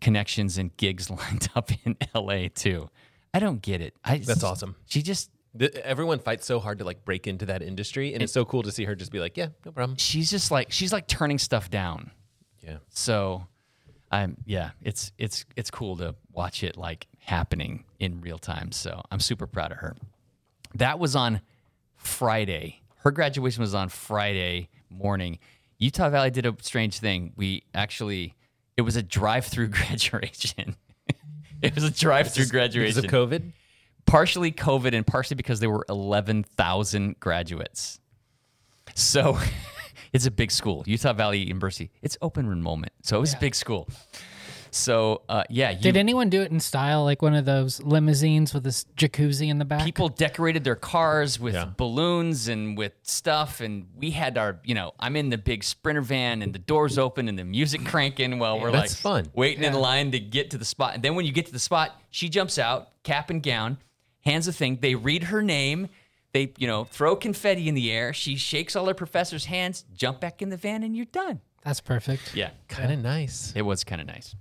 connections 0.00 0.58
and 0.58 0.76
gigs 0.76 1.10
lined 1.10 1.48
up 1.54 1.70
in 1.84 1.96
LA 2.14 2.48
too. 2.54 2.90
I 3.32 3.38
don't 3.38 3.62
get 3.62 3.80
it. 3.80 3.94
I, 4.04 4.18
That's 4.18 4.42
awesome. 4.42 4.74
She 4.86 5.02
just 5.02 5.30
The, 5.54 5.84
everyone 5.84 6.20
fights 6.20 6.46
so 6.46 6.60
hard 6.60 6.78
to 6.78 6.84
like 6.84 7.04
break 7.04 7.26
into 7.26 7.46
that 7.46 7.60
industry, 7.62 8.14
and 8.14 8.22
it's 8.22 8.32
so 8.32 8.44
cool 8.44 8.62
to 8.62 8.70
see 8.70 8.84
her 8.84 8.94
just 8.94 9.10
be 9.10 9.18
like, 9.18 9.36
"Yeah, 9.36 9.48
no 9.64 9.72
problem." 9.72 9.96
she's 9.98 10.30
just 10.30 10.50
like 10.50 10.70
she's 10.70 10.92
like 10.92 11.06
turning 11.08 11.38
stuff 11.38 11.70
down. 11.70 12.12
Yeah, 12.64 12.76
So, 12.90 13.46
I'm 14.12 14.36
yeah, 14.44 14.70
it's 14.82 15.12
it's 15.18 15.44
it's 15.56 15.70
cool 15.70 15.96
to 15.96 16.14
watch 16.32 16.62
it 16.62 16.76
like 16.76 17.06
happening 17.18 17.84
in 17.98 18.20
real 18.20 18.38
time. 18.38 18.70
So 18.70 19.02
I'm 19.10 19.18
super 19.20 19.46
proud 19.46 19.72
of 19.72 19.78
her. 19.78 19.96
That 20.74 20.98
was 20.98 21.16
on 21.16 21.40
Friday. 21.96 22.82
Her 22.98 23.10
graduation 23.10 23.60
was 23.62 23.74
on 23.74 23.88
Friday 23.88 24.68
morning. 24.90 25.38
Utah 25.78 26.10
Valley 26.10 26.30
did 26.30 26.44
a 26.46 26.54
strange 26.60 26.98
thing. 26.98 27.32
We 27.36 27.64
actually 27.74 28.34
it 28.76 28.82
was 28.82 28.96
a 28.96 29.02
drive-through 29.02 29.68
graduation. 29.80 30.76
it 31.62 31.74
was 31.74 31.84
a 31.84 31.90
drive-through 31.90 32.46
graduation. 32.46 33.02
because 33.02 33.04
of 33.04 33.30
COVID. 33.30 33.52
Partially 34.10 34.52
COVID 34.52 34.94
and 34.94 35.06
partially 35.06 35.36
because 35.36 35.60
there 35.60 35.70
were 35.70 35.84
11,000 35.88 37.18
graduates. 37.20 38.00
So 38.94 39.38
it's 40.12 40.26
a 40.26 40.30
big 40.30 40.50
school, 40.50 40.82
Utah 40.86 41.12
Valley 41.12 41.38
University. 41.38 41.90
It's 42.02 42.16
open 42.20 42.50
enrollment, 42.50 42.92
so 43.02 43.16
it 43.16 43.20
was 43.20 43.34
a 43.34 43.38
big 43.38 43.54
school. 43.54 43.88
So 44.72 45.22
uh, 45.28 45.42
yeah, 45.50 45.70
you, 45.70 45.80
Did 45.80 45.96
anyone 45.96 46.30
do 46.30 46.42
it 46.42 46.52
in 46.52 46.60
style, 46.60 47.02
like 47.02 47.22
one 47.22 47.34
of 47.34 47.44
those 47.44 47.82
limousines 47.82 48.54
with 48.54 48.62
this 48.62 48.84
jacuzzi 48.96 49.48
in 49.48 49.58
the 49.58 49.64
back? 49.64 49.84
people 49.84 50.08
decorated 50.08 50.62
their 50.62 50.76
cars 50.76 51.40
with 51.40 51.54
Yeah. 51.54 51.64
balloons 51.76 52.46
and 52.46 52.78
with 52.78 52.92
stuff, 53.02 53.60
and 53.60 53.88
we 53.96 54.12
had 54.12 54.38
our, 54.38 54.60
you 54.64 54.74
know, 54.76 54.92
I'm 55.00 55.16
in 55.16 55.28
the 55.28 55.38
big 55.38 55.64
sprinter 55.64 56.02
van 56.02 56.40
and 56.42 56.52
the 56.52 56.60
doors 56.60 56.98
open 56.98 57.28
and 57.28 57.36
the 57.36 57.44
music 57.44 57.84
cranking 57.84 58.38
while 58.38 58.60
we're 58.60 58.70
That's 58.70 59.04
like 59.04 59.24
fun. 59.24 59.32
waiting 59.34 59.64
in 59.64 59.74
line 59.74 60.12
to 60.12 60.20
get 60.20 60.50
to 60.50 60.58
the 60.58 60.64
spot. 60.64 60.94
And 60.94 61.02
then 61.02 61.16
when 61.16 61.26
you 61.26 61.32
get 61.32 61.46
to 61.46 61.52
the 61.52 61.58
spot, 61.58 62.00
she 62.10 62.28
jumps 62.28 62.56
out, 62.56 62.90
cap 63.02 63.30
and 63.30 63.42
gown, 63.42 63.76
hands 64.22 64.48
a 64.48 64.52
thing. 64.52 64.78
They 64.80 64.94
read 64.94 65.24
her 65.24 65.42
name. 65.42 65.88
They, 66.32 66.52
you 66.58 66.66
know, 66.68 66.84
throw 66.84 67.16
confetti 67.16 67.68
in 67.68 67.74
the 67.74 67.90
air. 67.90 68.12
She 68.12 68.36
shakes 68.36 68.76
all 68.76 68.86
her 68.86 68.94
professor's 68.94 69.46
hands, 69.46 69.84
jump 69.96 70.20
back 70.20 70.42
in 70.42 70.48
the 70.50 70.56
van, 70.56 70.82
and 70.84 70.96
you're 70.96 71.06
done. 71.06 71.40
That's 71.64 71.80
perfect. 71.80 72.34
Yeah, 72.34 72.50
Kind 72.68 72.92
of 72.92 73.00
nice. 73.00 73.52
it 73.56 73.62
was 73.62 73.82
kind 73.84 74.00
of 74.00 74.06
nice. 74.06 74.34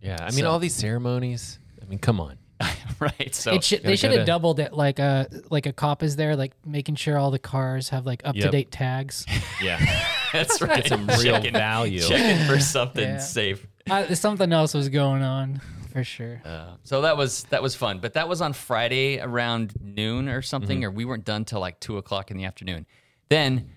Yeah, 0.00 0.16
I 0.20 0.26
mean, 0.30 0.40
So- 0.44 0.50
all 0.50 0.58
these 0.58 0.74
ceremonies. 0.74 1.58
I 1.82 1.86
mean, 1.86 1.98
come 1.98 2.20
on. 2.20 2.38
right. 3.00 3.34
So 3.34 3.52
It 3.52 3.64
should, 3.64 3.80
they 3.80 3.82
gotta 3.82 3.96
should 3.96 4.10
go 4.10 4.16
have 4.18 4.26
to- 4.26 4.30
doubled 4.32 4.60
it, 4.60 4.72
like 4.72 5.00
a 5.00 5.26
like 5.50 5.66
a 5.66 5.72
cop 5.72 6.02
is 6.04 6.14
there, 6.16 6.36
like 6.36 6.52
making 6.64 6.94
sure 6.94 7.18
all 7.18 7.32
the 7.32 7.38
cars 7.38 7.88
have 7.88 8.06
like 8.06 8.22
up 8.24 8.36
to 8.36 8.48
date 8.50 8.70
tags. 8.70 9.26
Yeah, 9.62 9.78
that's 10.32 10.62
right. 10.62 10.86
some 10.86 11.06
real 11.06 11.18
Checking- 11.34 11.52
value. 11.52 12.00
Checking 12.00 12.46
for 12.46 12.60
something 12.60 13.02
Yeah. 13.02 13.18
safe. 13.18 13.66
uh, 13.90 14.14
something 14.14 14.52
else 14.52 14.72
was 14.72 14.88
going 14.88 15.22
on 15.22 15.60
for 15.94 16.02
sure. 16.02 16.42
Uh, 16.44 16.74
so 16.82 17.02
that 17.02 17.16
was 17.16 17.44
that 17.44 17.62
was 17.62 17.76
fun, 17.76 18.00
but 18.00 18.14
that 18.14 18.28
was 18.28 18.40
on 18.40 18.52
Friday 18.52 19.20
around 19.20 19.74
noon 19.80 20.28
or 20.28 20.42
something, 20.42 20.82
or 20.82 20.90
we 20.90 21.04
weren't 21.04 21.24
done 21.24 21.44
till 21.44 21.60
like 21.60 21.78
two 21.78 21.98
o'clock 21.98 22.32
in 22.32 22.36
the 22.36 22.44
afternoon. 22.44 22.84
Then 23.28 23.70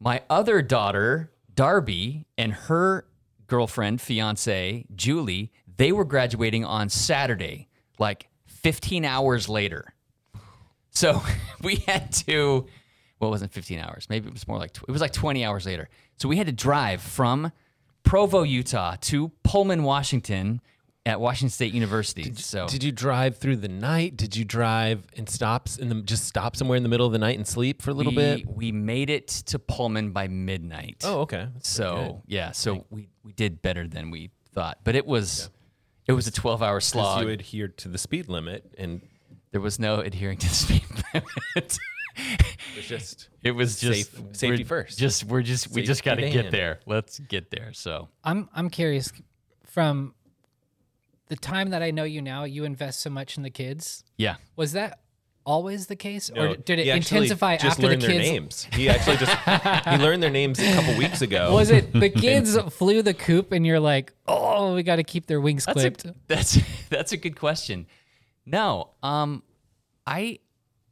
my 0.00 0.22
other 0.28 0.60
daughter, 0.60 1.30
Darby, 1.54 2.26
and 2.36 2.52
her 2.52 3.06
girlfriend, 3.46 4.00
fiance 4.00 4.84
Julie, 4.96 5.52
they 5.76 5.92
were 5.92 6.04
graduating 6.04 6.64
on 6.64 6.88
Saturday, 6.88 7.68
like 7.96 8.28
15 8.46 9.04
hours 9.04 9.48
later. 9.48 9.94
So 10.90 11.22
we 11.62 11.76
had 11.86 12.10
to, 12.26 12.66
well, 13.20 13.28
it 13.28 13.30
wasn't 13.30 13.52
15 13.52 13.78
hours. 13.78 14.08
Maybe 14.10 14.26
it 14.26 14.32
was 14.32 14.48
more 14.48 14.58
like, 14.58 14.72
tw- 14.72 14.82
it 14.88 14.90
was 14.90 15.00
like 15.00 15.12
20 15.12 15.44
hours 15.44 15.64
later. 15.64 15.88
So 16.16 16.28
we 16.28 16.38
had 16.38 16.46
to 16.48 16.52
drive 16.52 17.00
from 17.00 17.52
Provo, 18.02 18.42
Utah 18.42 18.96
to 19.02 19.30
Pullman, 19.44 19.84
Washington 19.84 20.60
at 21.04 21.20
Washington 21.20 21.50
State 21.50 21.74
University. 21.74 22.32
so 22.34 22.66
Did 22.68 22.84
you 22.84 22.92
drive 22.92 23.36
through 23.36 23.56
the 23.56 23.68
night? 23.68 24.16
Did 24.16 24.36
you 24.36 24.44
drive 24.44 25.04
and 25.16 25.28
stops 25.28 25.76
in 25.76 25.88
the 25.88 25.96
just 25.96 26.24
stop 26.26 26.54
somewhere 26.54 26.76
in 26.76 26.82
the 26.82 26.88
middle 26.88 27.06
of 27.06 27.12
the 27.12 27.18
night 27.18 27.36
and 27.36 27.46
sleep 27.46 27.82
for 27.82 27.90
a 27.90 27.94
little 27.94 28.12
we, 28.12 28.16
bit? 28.16 28.46
we 28.46 28.72
made 28.72 29.10
it 29.10 29.28
to 29.28 29.58
Pullman 29.58 30.12
by 30.12 30.28
midnight. 30.28 31.02
Oh, 31.04 31.20
okay. 31.20 31.48
That's. 31.52 31.68
So 31.68 32.22
yeah, 32.26 32.52
so 32.52 32.86
we, 32.90 33.08
we 33.24 33.32
did 33.32 33.62
better 33.62 33.88
than 33.88 34.10
we 34.10 34.30
thought, 34.54 34.78
but 34.84 34.94
it 34.94 35.06
was 35.06 35.50
it 36.06 36.12
was 36.12 36.26
a 36.26 36.32
twelve 36.32 36.62
hour 36.62 36.80
slog. 36.80 37.24
you 37.24 37.30
adhered 37.30 37.76
to 37.78 37.88
the 37.88 37.98
speed 37.98 38.28
limit, 38.28 38.72
and 38.78 39.02
there 39.50 39.60
was 39.60 39.78
no 39.78 40.00
adhering 40.00 40.38
to 40.38 40.48
the 40.48 40.54
speed 40.54 40.84
limit. 41.14 41.24
it's 42.76 42.86
just 42.86 43.28
It 43.42 43.52
was 43.52 43.80
just 43.80 44.12
Safe- 44.12 44.36
safety 44.36 44.62
we're 44.62 44.68
first. 44.68 44.98
Just 44.98 45.24
we're 45.24 45.42
just 45.42 45.68
we 45.72 45.82
just 45.82 46.04
got 46.04 46.16
to 46.16 46.30
get 46.30 46.52
there. 46.52 46.78
Let's 46.86 47.18
get 47.18 47.50
there. 47.50 47.72
So 47.72 48.08
I'm 48.22 48.48
I'm 48.54 48.70
curious 48.70 49.12
from 49.66 50.14
the 51.32 51.36
time 51.36 51.70
that 51.70 51.82
I 51.82 51.90
know 51.90 52.04
you 52.04 52.20
now, 52.20 52.44
you 52.44 52.64
invest 52.64 53.00
so 53.00 53.08
much 53.08 53.38
in 53.38 53.42
the 53.42 53.48
kids. 53.48 54.04
yeah, 54.18 54.34
Was 54.54 54.72
that 54.72 55.00
always 55.46 55.86
the 55.86 55.96
case, 55.96 56.30
No, 56.30 56.42
or 56.52 56.56
did 56.56 56.78
it 56.78 56.86
intensify 56.86 57.56
just 57.56 57.64
after 57.78 57.82
the 57.82 57.88
learned 57.88 58.02
kids? 58.02 58.12
their 58.12 58.32
names. 58.32 58.66
He 58.74 58.90
actually 58.90 59.16
just 59.16 59.32
he 59.88 59.96
learned 59.96 60.22
their 60.22 60.28
names 60.30 60.58
a 60.60 60.72
couple 60.74 60.94
weeks 60.98 61.22
ago. 61.22 61.54
Was 61.60 61.70
it 61.70 61.90
the 61.94 62.10
kids 62.26 62.54
flew 62.74 63.00
the 63.00 63.14
coop, 63.14 63.50
and 63.52 63.66
you're 63.66 63.80
like, 63.80 64.12
oh, 64.28 64.74
we 64.74 64.82
got 64.82 64.96
to 64.96 65.04
keep 65.04 65.24
their 65.26 65.40
wings 65.40 65.64
that's 65.64 65.80
clipped? 65.80 66.04
a, 66.04 66.14
that's 66.26 66.58
that's 66.90 67.12
a 67.12 67.16
good 67.16 67.38
question. 67.38 67.86
No, 68.44 68.90
um, 69.02 69.42
I 70.06 70.40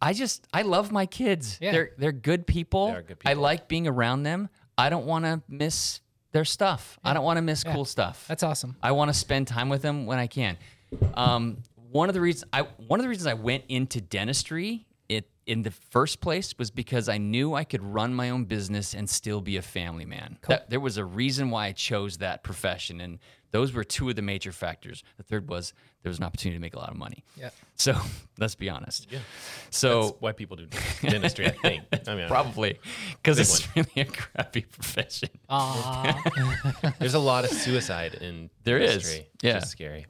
I 0.00 0.14
just 0.14 0.46
I 0.54 0.62
love 0.62 0.90
my 0.90 1.04
kids. 1.04 1.58
Yeah. 1.60 1.72
They're 1.72 1.90
they're 1.98 2.12
good 2.12 2.46
people. 2.46 2.86
They 2.86 2.94
are 2.94 3.02
good 3.02 3.18
I 3.26 3.34
like 3.34 3.68
being 3.68 3.86
around 3.86 4.22
them. 4.22 4.48
I 4.78 4.88
don't 4.88 5.04
want 5.04 5.26
to 5.26 5.42
miss 5.48 6.00
their 6.32 6.44
stuff. 6.44 6.98
I 7.04 7.12
don't 7.12 7.24
want 7.24 7.38
to 7.38 7.42
miss 7.42 7.64
cool 7.64 7.84
stuff. 7.84 8.24
That's 8.28 8.42
awesome. 8.42 8.76
I 8.82 8.92
want 8.92 9.08
to 9.08 9.14
spend 9.14 9.48
time 9.48 9.68
with 9.68 9.82
them 9.82 10.06
when 10.06 10.18
I 10.18 10.26
can. 10.26 10.56
Um, 11.14 11.58
one 11.90 12.08
of 12.08 12.14
the 12.14 12.20
reasons 12.20 12.48
I 12.52 12.62
one 12.62 13.00
of 13.00 13.04
the 13.04 13.08
reasons 13.08 13.26
I 13.26 13.34
went 13.34 13.64
into 13.68 14.00
dentistry 14.00 14.86
it 15.08 15.28
in 15.44 15.62
the 15.62 15.72
first 15.72 16.20
place 16.20 16.54
was 16.56 16.70
because 16.70 17.08
I 17.08 17.18
knew 17.18 17.54
I 17.54 17.64
could 17.64 17.82
run 17.82 18.14
my 18.14 18.30
own 18.30 18.44
business 18.44 18.94
and 18.94 19.10
still 19.10 19.40
be 19.40 19.56
a 19.56 19.62
family 19.62 20.04
man. 20.04 20.38
That, 20.46 20.70
there 20.70 20.80
was 20.80 20.98
a 20.98 21.04
reason 21.04 21.50
why 21.50 21.66
I 21.66 21.72
chose 21.72 22.18
that 22.18 22.44
profession, 22.44 23.00
and 23.00 23.18
those 23.50 23.72
were 23.72 23.82
two 23.82 24.08
of 24.08 24.14
the 24.14 24.22
major 24.22 24.52
factors. 24.52 25.02
The 25.16 25.24
third 25.24 25.48
was 25.48 25.72
there 26.02 26.10
was 26.10 26.18
an 26.18 26.24
opportunity 26.24 26.56
to 26.56 26.60
make 26.60 26.74
a 26.74 26.78
lot 26.78 26.90
of 26.90 26.96
money. 26.96 27.24
Yeah. 27.36 27.50
So 27.76 27.96
let's 28.38 28.54
be 28.54 28.70
honest. 28.70 29.06
Yeah. 29.10 29.18
So 29.70 30.02
That's 30.02 30.14
why 30.20 30.32
people 30.32 30.56
do 30.56 30.66
dentistry, 31.02 31.46
I 31.46 31.50
think. 31.50 31.84
I 32.06 32.14
mean, 32.14 32.28
probably 32.28 32.78
because 33.22 33.38
it's 33.38 33.68
really 33.76 33.90
a 33.96 34.04
crappy 34.06 34.62
profession. 34.72 35.30
Aw. 35.48 36.92
there's 36.98 37.14
a 37.14 37.18
lot 37.18 37.44
of 37.44 37.50
suicide 37.50 38.14
in 38.14 38.50
There 38.64 38.78
is, 38.78 38.90
dentistry. 38.90 39.28
It's 39.34 39.44
yeah. 39.44 39.58
scary. 39.60 40.06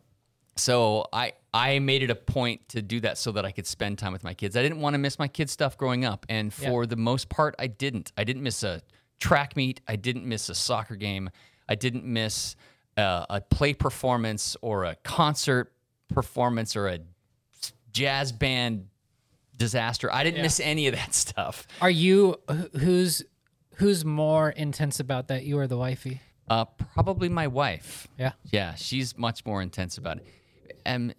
So 0.56 1.06
I 1.12 1.32
I 1.52 1.78
made 1.78 2.02
it 2.02 2.10
a 2.10 2.14
point 2.14 2.68
to 2.70 2.82
do 2.82 3.00
that 3.00 3.18
so 3.18 3.32
that 3.32 3.44
I 3.44 3.50
could 3.50 3.66
spend 3.66 3.98
time 3.98 4.12
with 4.12 4.22
my 4.22 4.34
kids. 4.34 4.56
I 4.56 4.62
didn't 4.62 4.80
want 4.80 4.94
to 4.94 4.98
miss 4.98 5.18
my 5.18 5.28
kids' 5.28 5.52
stuff 5.52 5.76
growing 5.76 6.04
up, 6.04 6.26
and 6.28 6.52
for 6.52 6.86
the 6.86 6.96
most 6.96 7.28
part, 7.28 7.54
I 7.58 7.66
didn't. 7.66 8.12
I 8.16 8.24
didn't 8.24 8.42
miss 8.42 8.62
a 8.62 8.82
track 9.18 9.56
meet. 9.56 9.80
I 9.88 9.96
didn't 9.96 10.26
miss 10.26 10.48
a 10.48 10.54
soccer 10.54 10.96
game. 10.96 11.30
I 11.68 11.76
didn't 11.76 12.04
miss 12.04 12.56
uh, 12.96 13.26
a 13.30 13.40
play 13.40 13.74
performance 13.74 14.56
or 14.60 14.84
a 14.84 14.96
concert 14.96 15.72
performance 16.14 16.76
or 16.76 16.88
a 16.88 17.00
jazz 17.92 18.32
band 18.32 18.86
disaster. 19.56 20.12
I 20.12 20.24
didn't 20.24 20.42
miss 20.42 20.60
any 20.60 20.86
of 20.88 20.94
that 20.94 21.14
stuff. 21.14 21.66
Are 21.80 21.90
you 21.90 22.36
who's 22.78 23.22
who's 23.76 24.04
more 24.04 24.50
intense 24.50 25.00
about 25.00 25.28
that? 25.28 25.44
You 25.44 25.58
or 25.58 25.66
the 25.66 25.76
wifey? 25.76 26.20
Uh, 26.48 26.64
probably 26.64 27.28
my 27.28 27.46
wife. 27.46 28.08
Yeah. 28.18 28.32
Yeah, 28.50 28.74
she's 28.74 29.16
much 29.16 29.46
more 29.46 29.62
intense 29.62 29.98
about 29.98 30.16
it. 30.18 30.26
And 30.84 31.14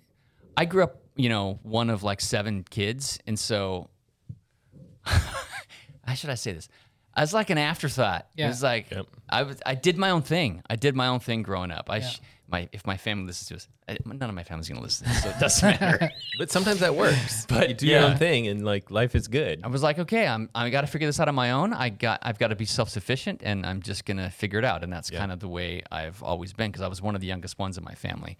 I 0.57 0.65
grew 0.65 0.83
up, 0.83 1.01
you 1.15 1.29
know, 1.29 1.59
one 1.63 1.89
of 1.89 2.03
like 2.03 2.19
seven 2.19 2.65
kids, 2.69 3.17
and 3.25 3.39
so 3.39 3.89
how 5.03 6.13
should 6.15 6.29
I 6.29 6.35
say 6.35 6.53
this? 6.53 6.67
I 7.13 7.21
was 7.21 7.33
like 7.33 7.49
an 7.49 7.57
afterthought. 7.57 8.27
Yeah. 8.35 8.45
It 8.45 8.49
was 8.49 8.63
like 8.63 8.91
Yep. 8.91 9.05
I 9.29 9.43
was. 9.43 9.61
I 9.65 9.75
did 9.75 9.97
my 9.97 10.09
own 10.11 10.21
thing. 10.21 10.61
I 10.69 10.75
did 10.75 10.95
my 10.95 11.07
own 11.07 11.19
thing 11.19 11.43
growing 11.43 11.71
up. 11.71 11.89
I 11.89 11.99
sh- 12.01 12.21
my 12.51 12.67
if 12.71 12.85
my 12.85 12.97
family 12.97 13.27
listens 13.27 13.47
to 13.49 13.55
us, 13.55 13.67
I, 13.87 13.97
none 14.05 14.29
of 14.29 14.35
my 14.35 14.43
family's 14.43 14.67
gonna 14.69 14.81
listen, 14.81 15.07
to 15.07 15.13
us, 15.13 15.23
so 15.23 15.29
it 15.29 15.39
doesn't 15.39 15.81
matter. 15.81 16.11
But 16.37 16.51
sometimes 16.51 16.79
that 16.79 16.95
works. 16.95 17.45
But, 17.49 17.69
you 17.69 17.75
do 17.75 17.87
your 17.87 18.03
own 18.03 18.17
thing 18.17 18.47
and 18.47 18.65
like 18.65 18.91
life 18.91 19.15
is 19.15 19.27
good. 19.27 19.61
I 19.63 19.67
was 19.67 19.83
like, 19.83 19.99
okay, 19.99 20.27
I'm 20.27 20.49
I 20.53 20.69
got 20.69 20.81
to 20.81 20.87
figure 20.87 21.07
this 21.07 21.19
out 21.19 21.27
on 21.27 21.35
my 21.35 21.51
own. 21.51 21.73
I 21.73 21.89
got 21.89 22.19
I've 22.23 22.39
got 22.39 22.47
to 22.47 22.55
be 22.55 22.65
self 22.65 22.89
sufficient, 22.89 23.41
and 23.43 23.65
I'm 23.65 23.81
just 23.81 24.05
gonna 24.05 24.29
figure 24.29 24.59
it 24.59 24.65
out. 24.65 24.83
And 24.83 24.91
that's 24.91 25.09
kind 25.09 25.31
of 25.31 25.39
the 25.39 25.47
way 25.47 25.83
I've 25.91 26.21
always 26.23 26.53
been 26.53 26.71
because 26.71 26.81
I 26.81 26.87
was 26.87 27.01
one 27.01 27.15
of 27.15 27.21
the 27.21 27.27
youngest 27.27 27.57
ones 27.59 27.77
in 27.77 27.83
my 27.83 27.95
family. 27.95 28.37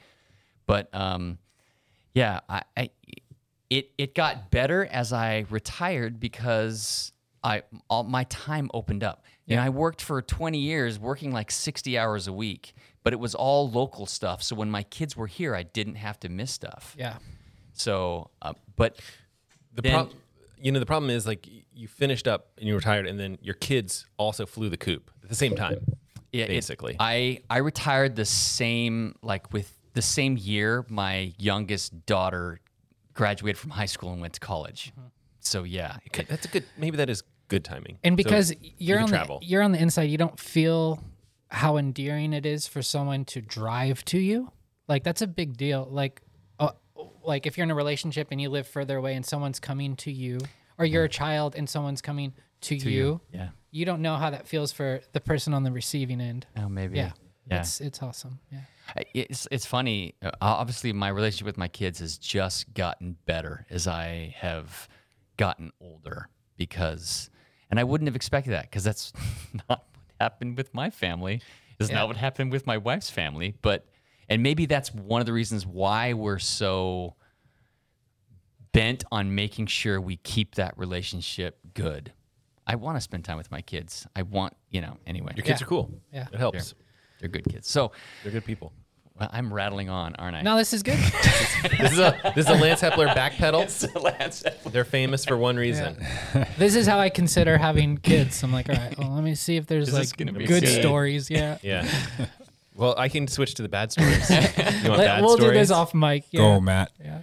But 0.66 0.94
um, 0.94 1.38
yeah, 2.14 2.42
I, 2.50 2.64
I 2.76 2.90
it 3.70 3.92
it 3.98 4.16
got 4.16 4.52
better 4.52 4.86
as 4.86 5.14
I 5.14 5.46
retired 5.50 6.20
because 6.20 7.14
I 7.44 7.64
all 7.90 8.04
my 8.04 8.26
time 8.26 8.70
opened 8.74 9.04
up. 9.04 9.24
You 9.46 9.58
know, 9.58 9.64
I 9.64 9.70
worked 9.70 10.02
for 10.02 10.22
20 10.22 10.60
years, 10.60 10.98
working 10.98 11.34
like 11.34 11.52
60 11.52 11.98
hours 11.98 12.28
a 12.28 12.32
week, 12.32 12.74
but 13.04 13.14
it 13.14 13.20
was 13.20 13.34
all 13.36 13.70
local 13.70 14.06
stuff. 14.06 14.42
So 14.44 14.56
when 14.56 14.70
my 14.70 14.84
kids 14.84 15.16
were 15.18 15.28
here, 15.28 15.56
I 15.56 15.64
didn't 15.64 15.96
have 15.96 16.20
to 16.22 16.30
miss 16.30 16.52
stuff. 16.52 16.96
Yeah. 16.98 17.18
So, 17.74 18.30
uh, 18.42 18.54
but 18.76 19.00
The 19.74 19.82
Then- 19.84 19.94
problem, 19.94 20.18
you 20.62 20.72
know, 20.74 20.80
the 20.80 20.86
problem 20.86 21.10
is 21.10 21.26
like 21.26 21.48
you 21.74 21.88
finished 21.88 22.28
up 22.28 22.52
and 22.58 22.68
you 22.68 22.76
retired, 22.76 23.08
and 23.08 23.18
then 23.20 23.38
your 23.42 23.56
kids 23.56 24.06
also 24.18 24.46
flew 24.46 24.68
the 24.70 24.78
coop 24.78 25.10
at 25.24 25.30
the 25.30 25.36
same 25.36 25.56
time. 25.56 25.78
Yeah, 26.34 26.44
it- 26.46 26.50
basically. 26.50 26.96
I 27.00 27.40
I 27.50 27.58
retired 27.60 28.16
the 28.18 28.26
same 28.26 29.16
like 29.22 29.54
with 29.54 29.78
the 29.94 30.02
same 30.02 30.36
year 30.38 30.86
my 30.90 31.34
youngest 31.38 32.06
daughter 32.06 32.60
graduated 33.14 33.58
from 33.58 33.72
high 33.72 33.86
school 33.86 34.12
and 34.12 34.22
went 34.22 34.34
to 34.34 34.40
college. 34.42 34.92
Mm-hmm. 34.92 35.08
So 35.40 35.64
yeah, 35.64 35.98
it 36.06 36.12
could- 36.14 36.28
That's 36.28 36.46
a 36.46 36.50
good. 36.50 36.66
Maybe 36.78 36.98
that 36.98 37.10
is 37.10 37.24
good 37.48 37.64
timing. 37.64 37.98
And 38.04 38.14
So 38.14 38.18
because 38.18 38.54
you're 38.78 38.98
can 38.98 39.04
on 39.04 39.10
travel. 39.10 39.40
the 39.40 39.46
you're 39.46 39.62
on 39.62 39.72
the 39.72 39.80
inside, 39.82 40.04
you 40.04 40.18
don't 40.18 40.38
feel 40.40 41.02
how 41.52 41.78
endearing 41.78 42.32
it 42.34 42.46
is 42.46 42.66
for 42.68 42.82
someone 42.82 43.26
to 43.26 43.42
drive 43.42 44.04
to 44.06 44.18
you. 44.18 44.52
Like 44.88 45.04
that's 45.04 45.22
a 45.22 45.28
big 45.28 45.58
deal. 45.58 45.88
Like, 45.90 46.22
uh, 46.60 46.72
like 47.24 47.46
if 47.46 47.58
you're 47.58 47.64
in 47.66 47.72
a 47.72 47.76
relationship 47.76 48.30
and 48.32 48.42
you 48.42 48.50
live 48.50 48.68
further 48.68 48.98
away 48.98 49.16
and 49.16 49.26
someone's 49.26 49.60
coming 49.60 49.96
to 49.98 50.12
you, 50.12 50.40
or 50.78 50.86
you're 50.86 51.04
a 51.04 51.10
child 51.10 51.56
and 51.56 51.70
someone's 51.70 52.02
coming 52.02 52.34
to, 52.62 52.76
you, 52.76 53.20
yeah. 53.34 53.50
you 53.70 53.86
don't 53.86 54.02
know 54.02 54.16
how 54.16 54.30
that 54.30 54.48
feels 54.48 54.72
for 54.72 55.02
the 55.14 55.20
person 55.20 55.54
on 55.54 55.64
the 55.64 55.72
receiving 55.72 56.22
end. 56.22 56.48
Oh, 56.58 56.70
maybe. 56.70 56.98
Yeah, 56.98 57.12
Yeah. 57.50 57.60
it's 57.60 57.82
it's 57.82 58.02
awesome. 58.02 58.40
Yeah, 58.52 59.04
It's 59.14 59.48
it's 59.52 59.66
funny. 59.66 60.16
Uh, 60.22 60.32
obviously, 60.42 60.94
my 60.94 61.10
relationship 61.10 61.46
with 61.46 61.58
my 61.58 61.68
kids 61.68 62.00
has 62.00 62.18
just 62.18 62.74
gotten 62.74 63.18
better 63.26 63.66
as 63.70 63.88
I 63.88 64.36
have 64.40 64.88
gotten 65.38 65.72
older 65.82 66.30
because, 66.56 67.30
and 67.70 67.80
I 67.80 67.84
wouldn't 67.84 68.08
have 68.08 68.16
expected 68.16 68.52
that 68.52 68.64
because 68.64 68.84
that's 68.84 69.12
not 69.70 69.86
happened 70.22 70.56
with 70.58 70.74
my 70.74 70.90
family. 70.90 71.42
It's 71.80 71.90
Yeah. 71.90 71.96
not 71.98 72.08
what 72.08 72.18
happened 72.18 72.52
with 72.52 72.68
my 72.68 72.78
wife's 72.78 73.10
family. 73.10 73.56
But 73.62 73.88
and 74.30 74.42
maybe 74.44 74.66
that's 74.66 74.94
one 74.94 75.20
of 75.20 75.26
the 75.26 75.34
reasons 75.34 75.66
why 75.66 76.14
we're 76.14 76.40
so 76.40 77.16
bent 78.72 79.04
on 79.12 79.36
making 79.36 79.66
sure 79.68 80.00
we 80.00 80.16
keep 80.18 80.56
that 80.56 80.78
relationship 80.78 81.60
good. 81.74 82.14
I 82.66 82.76
want 82.76 82.96
to 82.98 83.02
spend 83.02 83.26
time 83.26 83.38
with 83.38 83.52
my 83.52 83.62
kids. 83.62 84.08
I 84.16 84.22
want, 84.22 84.56
you 84.70 84.80
know, 84.80 84.98
anyway. 85.06 85.34
Your 85.36 85.44
kids 85.46 85.60
Yeah. 85.60 85.66
are 85.66 85.70
cool. 85.70 85.92
Yeah. 86.14 86.28
it 86.32 86.38
helps. 86.38 86.74
They're 87.20 87.28
good 87.30 87.44
kids. 87.46 87.70
So 87.70 87.92
They're 88.24 88.32
good 88.32 88.46
people. 88.46 88.72
Well, 89.20 89.30
I'm 89.32 89.54
rattling 89.54 89.90
on, 89.90 90.16
aren't 90.16 90.36
I? 90.36 90.42
no, 90.42 90.58
this 90.58 90.74
is 90.74 90.84
good. 90.84 90.98
This 91.80 91.94
is 91.94 92.00
a 92.00 92.32
this 92.36 92.46
is 92.50 92.52
a 92.52 92.56
Lance 92.62 92.82
Hepler 92.82 93.14
back 93.16 93.34
pedal. 93.34 93.66
They're 94.72 94.84
famous 94.86 95.26
for 95.26 95.38
one 95.38 95.58
reason. 95.58 95.98
this 96.58 96.76
is 96.76 96.86
how 96.88 97.00
I 97.00 97.10
consider 97.10 97.58
having 97.58 97.98
kids. 97.98 98.42
I'm 98.44 98.52
like, 98.52 98.70
all 98.70 98.76
right, 98.76 98.98
well, 98.98 99.12
let 99.12 99.24
me 99.24 99.36
see 99.36 99.58
if 99.58 99.68
there's 99.68 99.88
Is 99.90 99.94
this 99.96 100.12
like 100.12 100.18
gonna 100.18 100.34
be 100.38 100.46
good 100.46 100.64
good? 100.64 100.82
stories. 100.82 101.30
Yeah. 101.30 101.58
Yeah. 101.64 101.88
Well, 102.76 102.96
I 102.98 103.10
can 103.10 103.28
switch 103.28 103.56
to 103.56 103.62
the 103.64 103.70
bad 103.70 103.92
stories. 103.92 104.30
You 104.30 104.38
want 104.90 105.00
Let- 105.00 105.06
bad 105.08 105.22
we'll 105.22 105.38
stories? 105.38 105.52
do 105.54 105.60
this 105.60 105.72
off 105.72 105.94
mic. 105.94 106.26
Yeah. 106.32 106.40
Go, 106.42 106.60
Matt. 106.62 106.92
Yeah. 107.04 107.22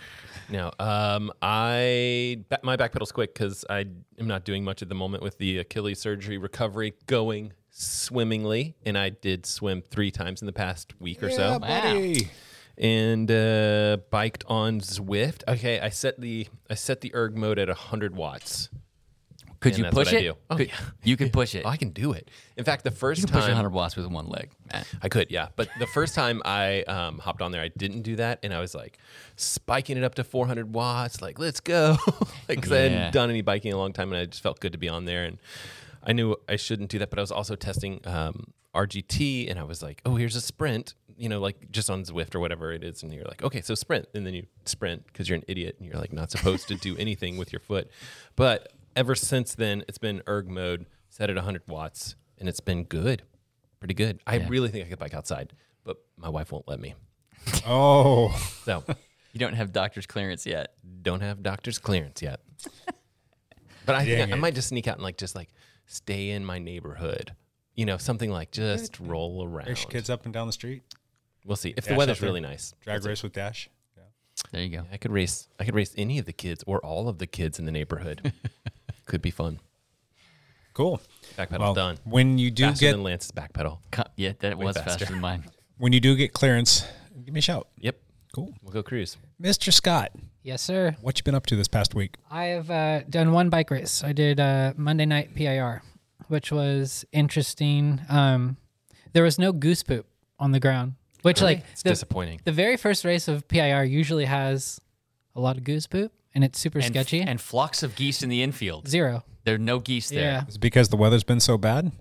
No, 0.50 0.70
um, 0.78 1.30
I 1.42 2.42
ba- 2.48 2.60
my 2.62 2.76
back 2.76 2.92
pedal's 2.92 3.12
quick 3.12 3.34
because 3.34 3.64
I 3.68 3.80
am 4.18 4.26
not 4.26 4.44
doing 4.44 4.64
much 4.64 4.80
at 4.82 4.88
the 4.88 4.94
moment 4.94 5.22
with 5.22 5.36
the 5.38 5.58
Achilles 5.58 5.98
surgery 6.00 6.38
recovery 6.38 6.94
going 7.06 7.52
swimmingly, 7.82 8.74
and 8.84 8.98
I 8.98 9.10
did 9.10 9.46
swim 9.46 9.82
three 9.82 10.10
times 10.10 10.42
in 10.42 10.46
the 10.46 10.52
past 10.52 10.92
week 11.00 11.22
or 11.22 11.30
so, 11.30 11.58
buddy. 11.60 12.28
and 12.76 13.30
uh, 13.30 13.98
biked 14.10 14.44
on 14.48 14.80
Zwift. 14.80 15.42
Okay, 15.46 15.78
I 15.80 15.88
set 15.90 16.20
the 16.20 16.48
I 16.68 16.74
set 16.74 17.00
the 17.00 17.14
erg 17.14 17.36
mode 17.36 17.58
at 17.58 17.68
hundred 17.68 18.16
watts. 18.16 18.68
Could 19.60 19.70
And 19.72 19.78
you 19.78 19.84
that's 19.84 19.96
what 19.96 20.06
push 20.06 20.14
I 20.14 20.18
it? 20.18 20.22
do. 20.22 20.34
Oh, 20.50 20.56
Could- 20.56 20.68
yeah. 20.68 20.74
You 21.02 21.16
could 21.16 21.32
push 21.32 21.56
it. 21.56 21.62
Oh, 21.64 21.68
I 21.70 21.76
can 21.76 21.90
do 21.90 22.12
it. 22.12 22.30
In 22.56 22.64
fact, 22.64 22.84
the 22.84 22.92
first 22.92 23.20
you 23.20 23.26
can 23.26 23.32
push 23.34 23.42
time 23.42 23.50
100 23.54 23.70
watts 23.70 23.96
with 23.96 24.06
one 24.06 24.28
leg. 24.28 24.50
Man. 24.72 24.84
I 25.02 25.08
could, 25.08 25.32
yeah. 25.32 25.48
But 25.56 25.68
the 25.80 25.86
first 25.88 26.14
time 26.14 26.40
I 26.44 26.82
um, 26.82 27.18
hopped 27.18 27.42
on 27.42 27.50
there, 27.50 27.60
I 27.60 27.66
didn't 27.76 28.02
do 28.02 28.14
that, 28.16 28.38
and 28.44 28.54
I 28.54 28.60
was 28.60 28.72
like 28.72 28.98
spiking 29.34 29.96
it 29.96 30.04
up 30.04 30.14
to 30.16 30.22
400 30.22 30.72
watts, 30.72 31.20
like 31.20 31.40
let's 31.40 31.58
go, 31.58 31.96
because 32.46 32.70
I 32.70 32.76
Yeah. 32.76 32.82
hadn't 32.88 33.12
done 33.14 33.30
any 33.30 33.42
biking 33.42 33.70
in 33.70 33.74
a 33.76 33.80
long 33.80 33.92
time, 33.92 34.12
and 34.12 34.20
I 34.22 34.26
just 34.26 34.44
felt 34.44 34.60
good 34.60 34.72
to 34.72 34.78
be 34.78 34.88
on 34.88 35.06
there. 35.06 35.24
And 35.24 35.38
I 36.08 36.12
knew 36.12 36.36
I 36.48 36.56
shouldn't 36.56 36.90
do 36.90 36.98
that, 37.00 37.10
but 37.10 37.18
I 37.18 37.22
was 37.22 37.30
also 37.30 37.54
testing 37.54 38.00
um, 38.04 38.52
RGT, 38.74 39.50
and 39.50 39.58
I 39.58 39.64
was 39.64 39.82
like, 39.82 40.00
oh, 40.06 40.16
here's 40.16 40.34
a 40.36 40.40
sprint, 40.40 40.94
you 41.16 41.28
know, 41.28 41.40
like 41.40 41.70
just 41.70 41.90
on 41.90 42.02
Zwift 42.04 42.34
or 42.34 42.40
whatever 42.40 42.72
it 42.72 42.82
is, 42.82 43.02
and 43.02 43.12
you're 43.12 43.24
like, 43.24 43.42
okay, 43.42 43.60
so 43.60 43.74
sprint, 43.74 44.06
and 44.14 44.26
then 44.26 44.34
you 44.34 44.46
sprint 44.64 45.06
because 45.06 45.28
you're 45.28 45.36
an 45.36 45.44
idiot, 45.46 45.76
and 45.78 45.86
you're 45.86 46.00
like 46.00 46.12
not 46.12 46.30
supposed 46.30 46.66
to 46.68 46.74
do 46.74 46.96
anything 46.96 47.36
with 47.36 47.52
your 47.52 47.60
foot. 47.60 47.90
But 48.36 48.72
ever 48.96 49.14
since 49.14 49.54
then, 49.54 49.84
it's 49.86 49.98
been 49.98 50.22
erg 50.26 50.48
mode, 50.48 50.86
set 51.10 51.28
at 51.30 51.36
100 51.36 51.62
watts, 51.68 52.16
and 52.38 52.48
it's 52.48 52.60
been 52.60 52.84
good 52.84 53.22
pretty 53.78 53.94
good. 53.94 54.20
I 54.26 54.36
really 54.36 54.68
think 54.68 54.86
I 54.86 54.88
could 54.88 54.98
bike 54.98 55.14
outside, 55.14 55.52
but 55.84 55.98
my 56.16 56.28
wife 56.28 56.52
won't 56.52 56.68
let 56.68 56.80
me. 56.80 56.94
Oh, 57.66 58.28
So 58.64 58.82
You 59.32 59.40
don't 59.40 59.54
have 59.54 59.72
doctor's 59.72 60.06
clearance 60.06 60.46
yet. 60.46 60.74
don't 61.02 61.20
have 61.20 61.42
doctor's 61.42 61.78
clearance 61.78 62.22
yet. 62.22 62.40
But 63.86 63.94
I 63.94 64.04
think 64.04 64.30
I, 64.30 64.36
I 64.36 64.38
might 64.38 64.54
just 64.54 64.68
sneak 64.68 64.86
out 64.86 64.96
and 64.96 65.02
like 65.02 65.16
just 65.16 65.34
like 65.34 65.48
stay 65.88 66.30
in 66.30 66.44
my 66.44 66.60
neighborhood. 66.60 67.32
You 67.74 67.84
know, 67.86 67.96
something 67.96 68.30
like 68.30 68.52
just 68.52 69.00
roll 69.00 69.44
around. 69.44 69.66
race 69.68 69.82
your 69.82 69.90
kids 69.90 70.08
up 70.08 70.24
and 70.24 70.32
down 70.32 70.46
the 70.46 70.52
street. 70.52 70.82
We'll 71.44 71.56
see. 71.56 71.70
If 71.70 71.76
Dash 71.84 71.86
the 71.88 71.94
weather's 71.96 72.22
really 72.22 72.40
nice. 72.40 72.74
Drag 72.84 72.98
we'll 72.98 73.02
see. 73.02 73.08
race 73.08 73.22
with 73.24 73.32
Dash. 73.32 73.68
There 74.52 74.62
you 74.62 74.68
go. 74.68 74.84
I 74.92 74.96
could 74.98 75.10
race 75.10 75.48
I 75.58 75.64
could 75.64 75.74
race 75.74 75.92
any 75.98 76.18
of 76.20 76.24
the 76.24 76.32
kids 76.32 76.62
or 76.66 76.78
all 76.78 77.08
of 77.08 77.18
the 77.18 77.26
kids 77.26 77.58
in 77.58 77.64
the 77.64 77.72
neighborhood. 77.72 78.32
could 79.06 79.20
be 79.20 79.32
fun. 79.32 79.58
Cool. 80.74 81.00
Backpedal 81.36 81.58
Well, 81.58 81.74
done. 81.74 81.98
when 82.04 82.38
you 82.38 82.52
do 82.52 82.66
Faster 82.68 82.84
get 82.86 82.92
than 82.92 83.02
Lance's 83.02 83.32
back 83.32 83.52
pedal. 83.52 83.80
Co- 83.90 84.04
Yeah, 84.16 84.32
that 84.38 84.56
was 84.56 84.76
faster. 84.76 84.90
faster 84.90 85.04
than 85.06 85.20
mine. 85.20 85.44
when 85.78 85.92
you 85.92 85.98
do 85.98 86.14
get 86.14 86.32
clearance, 86.32 86.84
give 87.24 87.34
me 87.34 87.38
a 87.38 87.42
shout. 87.42 87.66
Yep. 87.78 87.98
Cool, 88.38 88.54
We'll 88.62 88.72
go 88.72 88.82
cruise. 88.82 89.16
Mr. 89.42 89.72
Scott. 89.72 90.12
Yes, 90.42 90.62
sir. 90.62 90.96
What 91.00 91.18
you 91.18 91.24
been 91.24 91.34
up 91.34 91.46
to 91.46 91.56
this 91.56 91.68
past 91.68 91.94
week? 91.94 92.16
I 92.30 92.44
have 92.46 92.70
uh, 92.70 93.00
done 93.10 93.32
one 93.32 93.50
bike 93.50 93.70
race. 93.70 94.02
I 94.04 94.12
did 94.12 94.40
uh, 94.40 94.72
Monday 94.76 95.04
night 95.06 95.34
PIR, 95.34 95.82
which 96.28 96.50
was 96.52 97.04
interesting. 97.12 98.00
Um, 98.08 98.56
there 99.12 99.22
was 99.22 99.38
no 99.38 99.52
goose 99.52 99.82
poop 99.82 100.06
on 100.38 100.52
the 100.52 100.60
ground, 100.60 100.94
which 101.22 101.42
like 101.42 101.64
It's 101.72 101.82
the, 101.82 101.90
disappointing. 101.90 102.40
the 102.44 102.52
very 102.52 102.76
first 102.76 103.04
race 103.04 103.28
of 103.28 103.46
PIR 103.48 103.84
usually 103.84 104.24
has 104.26 104.80
a 105.34 105.40
lot 105.40 105.56
of 105.56 105.64
goose 105.64 105.86
poop, 105.86 106.12
and 106.34 106.44
it's 106.44 106.58
super 106.58 106.78
and, 106.78 106.86
sketchy. 106.88 107.20
and 107.20 107.40
flocks 107.40 107.82
of 107.82 107.94
geese 107.96 108.22
in 108.22 108.28
the 108.28 108.42
infield. 108.42 108.88
Zero. 108.88 109.24
There 109.44 109.54
are 109.56 109.58
no 109.58 109.78
geese 109.80 110.08
there. 110.10 110.20
Yeah. 110.20 110.44
Is 110.46 110.56
it 110.56 110.60
because 110.60 110.88
the 110.88 110.96
weather's 110.96 111.24
been 111.24 111.40
so 111.40 111.58
bad? 111.58 111.92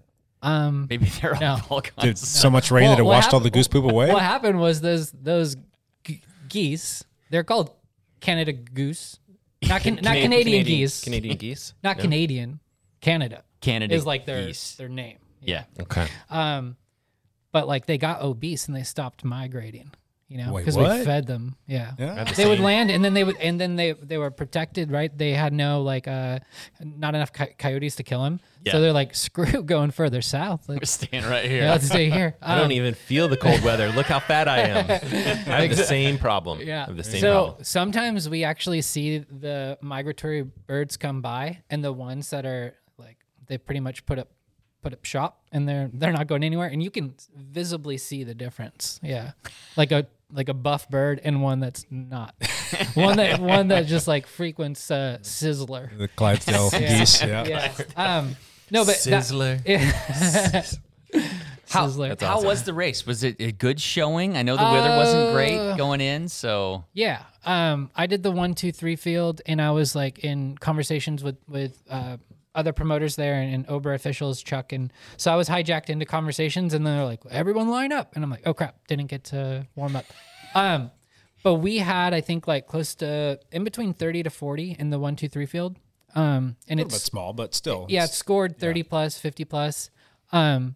Um, 0.41 0.85
Maybe 0.89 1.05
they're 1.21 1.35
No. 1.41 1.57
all 1.69 1.81
Did 1.81 1.95
kinds 1.97 2.27
so 2.27 2.49
much 2.49 2.69
rain 2.71 2.83
Well, 2.85 2.95
that 2.95 2.99
it 3.01 3.05
what 3.05 3.11
washed 3.15 3.33
all 3.33 3.39
the 3.39 3.45
happened- 3.45 3.53
goose 3.55 3.67
poop 3.67 3.85
away? 3.85 4.11
What 4.13 4.21
happened 4.21 4.59
was 4.59 4.81
those 4.81 5.11
those 5.11 5.55
g- 5.55 5.61
geese. 6.49 7.03
They're 7.29 7.43
called 7.43 7.71
Canada 8.19 8.53
goose, 8.53 9.19
not 9.67 9.81
can, 9.81 9.95
not 9.95 10.03
Cana- 10.15 10.21
Canadian, 10.23 10.65
geese, 10.65 11.03
Canadian 11.03 11.37
geese. 11.37 11.73
not 11.83 11.97
No? 11.97 12.03
Canadian. 12.03 12.59
Canada. 13.01 13.43
Canada 13.61 13.93
is 13.93 14.05
like 14.05 14.25
their 14.25 14.47
geese. 14.47 14.75
their 14.75 14.89
name. 14.89 15.17
Yeah. 15.41 15.63
Okay. 15.79 16.07
Um, 16.29 16.77
but 17.51 17.67
like 17.67 17.85
they 17.85 17.97
got 17.97 18.21
obese 18.21 18.67
and 18.67 18.75
they 18.75 18.83
stopped 18.83 19.23
migrating. 19.23 19.91
You 20.29 20.39
know, 20.39 20.53
because 20.57 20.77
we 20.77 20.83
fed 21.05 21.25
them. 21.25 21.55
Yeah. 21.67 21.93
Yeah. 21.97 22.25
They 22.25 22.45
would 22.45 22.59
land 22.59 22.91
and 22.91 23.03
then 23.03 23.13
they 23.13 23.23
would 23.23 23.37
and 23.37 23.57
then 23.61 23.77
they 23.77 23.93
they 23.93 24.17
were 24.17 24.29
protected, 24.29 24.91
right? 24.91 25.09
They 25.17 25.31
had 25.31 25.53
no 25.53 25.81
like 25.83 26.05
uh 26.05 26.39
not 26.81 27.15
enough 27.15 27.31
coy- 27.31 27.55
coyotes 27.57 27.95
to 27.95 28.03
kill 28.03 28.21
them. 28.23 28.41
Yeah. 28.65 28.73
So 28.73 28.81
they're 28.81 28.91
like 28.91 29.15
screw 29.25 29.63
going 29.63 29.91
further 29.91 30.21
south. 30.21 30.67
Like, 30.67 30.81
We're 30.81 30.85
staying 30.85 31.23
right 31.23 31.45
here. 31.45 31.63
yeah, 31.63 31.71
let's 31.71 31.85
stay 31.87 32.09
here. 32.09 32.35
I 32.41 32.55
don't 32.55 32.65
Um, 32.65 32.71
even 32.73 32.93
feel 32.93 33.29
the 33.29 33.37
cold 33.37 33.63
weather. 33.63 33.89
Look 33.93 34.07
how 34.07 34.19
fat 34.19 34.49
I 34.49 34.57
am. 34.59 34.89
I 34.91 35.61
have 35.65 35.77
the 35.77 35.83
same 35.85 36.17
problem. 36.17 36.59
Yeah. 36.61 36.83
I 36.83 36.85
have 36.87 36.97
the 36.97 37.05
same 37.05 37.21
so 37.21 37.31
problem. 37.45 37.63
sometimes 37.63 38.27
we 38.27 38.43
actually 38.43 38.81
see 38.81 39.19
the 39.19 39.77
migratory 39.79 40.41
birds 40.43 40.97
come 40.97 41.21
by, 41.21 41.59
and 41.69 41.81
the 41.81 41.93
ones 41.93 42.31
that 42.31 42.45
are 42.45 42.73
like 42.97 43.15
they 43.47 43.57
pretty 43.57 43.79
much 43.79 44.05
put 44.05 44.19
up 44.19 44.27
put 44.83 44.91
up 44.91 45.05
shop, 45.05 45.41
and 45.53 45.69
they're 45.69 45.89
they're 45.93 46.11
not 46.11 46.27
going 46.27 46.43
anywhere, 46.43 46.67
and 46.67 46.83
you 46.83 46.91
can 46.91 47.13
visibly 47.33 47.97
see 47.97 48.25
the 48.25 48.35
difference. 48.35 48.99
Yeah, 49.01 49.31
like 49.77 49.93
a 49.93 50.05
like 50.31 50.49
a 50.49 50.53
buff 50.53 50.89
bird 50.89 51.21
and 51.23 51.41
one 51.41 51.59
that's 51.59 51.85
not. 51.89 52.35
one 52.95 53.17
that 53.17 53.39
one 53.39 53.69
that 53.69 53.85
just 53.87 54.07
like 54.07 54.27
frequents 54.27 54.89
uh, 54.91 55.19
sizzler. 55.21 55.97
the 55.97 56.07
Clydesdale 56.09 56.69
Yeah. 56.73 56.99
geese. 56.99 57.21
Yeah. 57.21 57.45
Yeah. 57.47 57.73
Um. 57.95 58.35
No, 58.69 58.83
but 58.85 58.97
that- 59.05 59.23
Sizzler. 59.23 60.77
How, 61.69 61.87
Sizzler. 61.87 62.09
That's 62.09 62.23
how 62.23 62.35
awesome. 62.37 62.47
was 62.47 62.63
the 62.63 62.73
race? 62.73 63.05
Was 63.05 63.23
it 63.25 63.35
a 63.41 63.51
good 63.51 63.79
showing? 63.81 64.37
I 64.37 64.41
know 64.41 64.55
the 64.55 64.63
weather 64.63 64.95
wasn't 64.95 65.29
Uh, 65.29 65.33
great 65.33 65.77
going 65.77 65.99
in, 65.99 66.29
so 66.29 66.85
Yeah. 66.93 67.23
Um, 67.45 67.91
I 67.95 68.07
did 68.07 68.23
the 68.23 68.31
one, 68.31 68.53
two, 68.53 68.71
three 68.71 68.95
field, 68.95 69.41
and 69.45 69.61
I 69.61 69.71
was 69.71 69.93
like 69.95 70.19
in 70.19 70.57
conversations 70.57 71.23
with 71.23 71.37
with 71.47 71.81
uh, 71.89 72.17
other 72.57 72.73
promoters 72.73 73.15
there 73.15 73.35
and, 73.35 73.53
and 73.53 73.67
OBRA 73.67 73.95
officials, 73.95 74.43
Chuck, 74.43 74.73
and 74.73 74.91
so 75.15 75.31
I 75.31 75.35
was 75.37 75.47
hijacked 75.47 75.89
into 75.89 76.05
conversations, 76.05 76.73
and 76.73 76.85
then 76.85 76.97
they're 76.97 77.05
like, 77.05 77.21
"Everyone 77.29 77.69
line 77.69 77.93
up," 77.93 78.15
and 78.15 78.23
I'm 78.23 78.29
like, 78.29 78.41
"Oh 78.45 78.53
crap, 78.53 78.75
didn't 78.87 79.07
get 79.07 79.23
to 79.25 79.65
warm 79.75 79.95
up." 79.95 80.05
Um, 80.55 80.91
but 81.43 81.55
we 81.55 81.77
had, 81.77 82.13
I 82.13 82.19
think, 82.21 82.47
like 82.47 82.67
close 82.67 82.95
to 82.95 83.39
in 83.51 83.63
between 83.63 83.93
thirty 83.93 84.23
to 84.23 84.29
forty 84.29 84.75
in 84.77 84.89
the 84.89 84.99
one, 84.99 85.15
two, 85.15 85.29
three 85.29 85.45
field. 85.45 85.77
Um, 86.15 86.55
and 86.67 86.79
A 86.79 86.83
little 86.83 86.89
bit 86.89 86.95
it's 86.95 87.03
small, 87.03 87.31
but 87.33 87.53
still. 87.53 87.85
yeah, 87.89 88.05
it 88.05 88.09
scored 88.09 88.57
30 88.57 88.81
plus, 88.83 89.19
50 89.19 89.45
plus. 89.45 89.91
Um, 90.31 90.75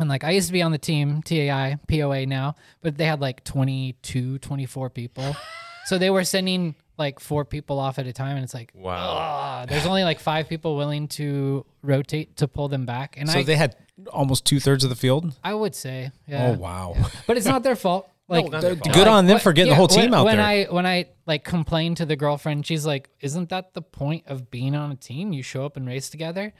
and 0.00 0.08
like 0.08 0.24
I 0.24 0.30
used 0.30 0.48
to 0.48 0.52
be 0.52 0.62
on 0.62 0.72
the 0.72 0.78
team, 0.78 1.22
TAI, 1.22 1.78
POA 1.88 2.26
now, 2.26 2.56
but 2.80 2.96
they 2.96 3.04
had 3.06 3.20
like 3.20 3.44
22, 3.44 4.38
24 4.38 4.90
people. 4.90 5.36
so 5.84 5.96
they 5.96 6.10
were 6.10 6.24
sending 6.24 6.74
like 6.98 7.20
four 7.20 7.44
people 7.44 7.78
off 7.78 7.98
at 7.98 8.06
a 8.06 8.12
time. 8.12 8.36
And 8.36 8.44
it's 8.44 8.54
like, 8.54 8.72
Wow. 8.74 9.64
there's 9.68 9.86
only 9.86 10.04
like 10.04 10.18
five 10.20 10.48
people 10.48 10.76
willing 10.76 11.08
to 11.08 11.64
rotate 11.82 12.36
to 12.38 12.48
pull 12.48 12.68
them 12.68 12.86
back. 12.86 13.16
And 13.18 13.28
So 13.28 13.40
I, 13.40 13.42
they 13.42 13.56
had 13.56 13.76
almost 14.12 14.44
two 14.44 14.60
thirds 14.60 14.84
of 14.84 14.90
the 14.90 14.96
field. 14.96 15.34
I 15.44 15.54
would 15.54 15.74
say, 15.74 16.10
yeah. 16.26 16.48
Oh 16.56 16.58
wow! 16.58 16.96
But 17.26 17.36
it's 17.36 17.46
not 17.46 17.62
their 17.62 17.76
fault. 17.76 18.08
Like, 18.28 18.50
not 18.50 18.60
their 18.60 18.74
fault. 18.74 18.92
Good 18.92 19.06
on 19.06 19.26
them 19.26 19.34
what- 19.34 19.42
for 19.42 19.52
getting 19.52 19.70
the 19.70 19.76
whole 19.76 19.86
team 19.86 20.10
when, 20.10 20.14
out 20.14 20.24
when 20.24 20.36
there. 20.38 20.44
I 20.44 20.64
when 20.64 20.84
I 20.84 21.06
like 21.26 21.44
complained 21.44 21.98
to 21.98 22.04
the 22.06 22.16
girlfriend, 22.16 22.66
she's 22.66 22.84
like, 22.84 23.08
"Isn't 23.20 23.50
that 23.50 23.72
the 23.74 23.82
point 23.82 24.24
of 24.26 24.50
being 24.50 24.74
on 24.74 24.90
a 24.90 24.96
team? 24.96 25.32
You 25.32 25.44
show 25.44 25.64
up 25.64 25.76
and 25.76 25.86
race 25.86 26.10
together." 26.10 26.52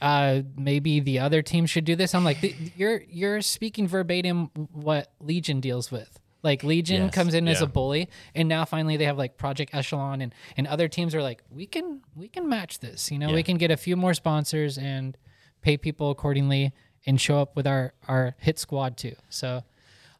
Uh, 0.00 0.42
maybe 0.56 1.00
the 1.00 1.18
other 1.18 1.42
team 1.42 1.66
should 1.66 1.84
do 1.84 1.96
this. 1.96 2.14
I'm 2.14 2.22
like, 2.22 2.38
you're 2.78 3.02
you're 3.08 3.40
speaking 3.40 3.88
verbatim 3.88 4.50
what 4.70 5.10
Legion 5.18 5.58
deals 5.60 5.90
with. 5.90 6.20
Like 6.44 6.62
Legion 6.62 7.04
Yes, 7.04 7.14
comes 7.14 7.34
in 7.34 7.48
as 7.48 7.62
a 7.62 7.66
bully, 7.66 8.08
and 8.34 8.48
now 8.48 8.64
finally 8.64 8.96
they 8.96 9.06
have 9.06 9.18
like 9.18 9.36
Project 9.36 9.74
Echelon, 9.74 10.20
and 10.20 10.32
and 10.56 10.66
other 10.66 10.86
teams 10.86 11.14
are 11.14 11.22
like, 11.22 11.42
we 11.50 11.66
can 11.66 12.02
we 12.14 12.28
can 12.28 12.48
match 12.48 12.78
this. 12.78 13.10
You 13.10 13.18
know, 13.18 13.32
we 13.32 13.42
can 13.42 13.56
get 13.56 13.70
a 13.70 13.76
few 13.76 13.96
more 13.96 14.14
sponsors 14.14 14.78
and 14.78 15.16
pay 15.62 15.76
people 15.76 16.10
accordingly, 16.10 16.72
and 17.06 17.20
show 17.20 17.40
up 17.40 17.56
with 17.56 17.66
our 17.66 17.94
our 18.06 18.36
hit 18.38 18.58
squad 18.58 18.96
too. 18.96 19.16
So 19.30 19.64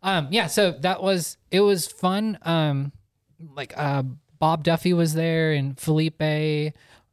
um 0.05 0.29
yeah 0.31 0.47
so 0.47 0.71
that 0.71 1.03
was 1.03 1.37
it 1.51 1.61
was 1.61 1.89
fun 1.89 2.39
um 2.43 2.93
like 3.57 3.73
uh 3.77 4.03
bob 4.39 4.63
duffy 4.63 4.93
was 4.93 5.15
there 5.15 5.53
and 5.53 5.81
felipe 5.81 6.23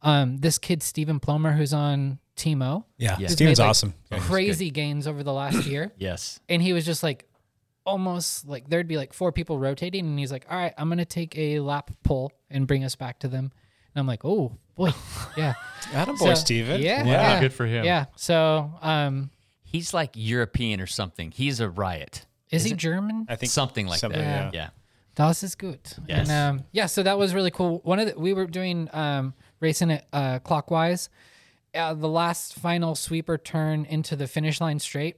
um 0.04 0.38
this 0.38 0.60
kid 0.60 0.84
stephen 0.84 1.20
plomer 1.20 1.56
who's 1.56 1.74
on 1.74 2.20
timo 2.36 2.84
yeah, 2.98 3.16
who's 3.16 3.32
Steven's 3.34 3.60
made, 3.60 3.64
like, 3.64 3.70
awesome. 3.70 3.94
crazy 4.12 4.70
gains 4.70 5.08
over 5.08 5.24
the 5.24 5.34
last 5.34 5.66
year 5.66 5.92
yes. 5.98 6.40
and 6.50 6.62
he 6.62 6.74
was 6.74 6.86
just 6.86 7.02
like 7.02 7.26
almost 7.86 8.48
like 8.48 8.70
there'd 8.70 8.88
be 8.88 8.98
like 8.98 9.14
four 9.14 9.32
people 9.32 9.58
rotating 9.58 10.06
and 10.06 10.20
he's 10.20 10.32
like 10.32 10.46
all 10.50 10.58
right 10.58 10.74
i'm 10.78 10.88
gonna 10.90 11.04
take 11.06 11.38
a 11.38 11.60
lap 11.60 11.90
pull 12.04 12.32
and 12.50 12.68
bring 12.68 12.84
us 12.84 12.96
back 12.96 13.20
to 13.20 13.28
them 13.28 13.52
and 13.96 14.00
i'm 14.00 14.06
like 14.08 14.24
oh 14.24 14.56
boy 14.76 14.92
yeah 15.38 15.54
Attaboy, 15.92 16.18
So, 16.20 16.34
Steven. 16.36 16.82
yeah 16.82 17.04
Yeah. 17.04 17.34
yeah 17.34 17.40
good 17.40 17.54
for 17.54 17.66
him. 17.66 17.84
yeah 17.86 18.06
so 18.16 18.72
um 18.82 19.30
He's 19.64 19.94
like 19.94 20.12
European 20.16 20.82
or 20.82 20.86
something. 20.86 21.32
He's 21.32 21.62
a 21.62 21.70
riot. 21.70 22.26
is 22.52 22.66
he 22.66 22.74
german 22.74 23.26
I 23.30 23.38
think 23.38 23.54
Something 23.54 23.88
like 23.88 24.00
something, 24.02 24.20
that. 24.20 24.54
yeah. 24.54 24.62
Yeah. 24.66 24.70
Das 25.16 25.44
is 25.44 25.56
good. 25.56 25.80
Yes. 26.10 26.30
And 26.30 26.60
um, 26.60 26.66
yeah, 26.74 26.88
so 26.88 27.04
that 27.04 27.18
was 27.18 27.34
really 27.34 27.52
cool. 27.52 27.80
One 27.86 28.00
of 28.00 28.08
the, 28.14 28.20
we 28.20 28.34
were 28.34 28.48
doing 28.48 28.90
um, 28.92 29.34
racing 29.62 29.92
it 29.92 30.06
uh, 30.12 30.40
clockwise. 30.40 31.08
Uh, 31.74 31.94
the 31.94 32.08
last 32.10 32.56
final 32.56 32.96
sweeper 32.96 33.38
turn 33.38 33.86
into 33.86 34.18
the 34.18 34.28
finish 34.28 34.60
line 34.60 34.80
straight. 34.80 35.18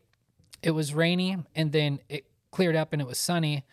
It 0.62 0.71
was 0.71 0.93
rainy, 0.93 1.38
and 1.56 1.71
then 1.71 1.99
it 2.10 2.26
cleared 2.54 2.76
up, 2.78 2.94
and 2.94 3.02
it 3.02 3.08
was 3.08 3.18
sunny. 3.18 3.66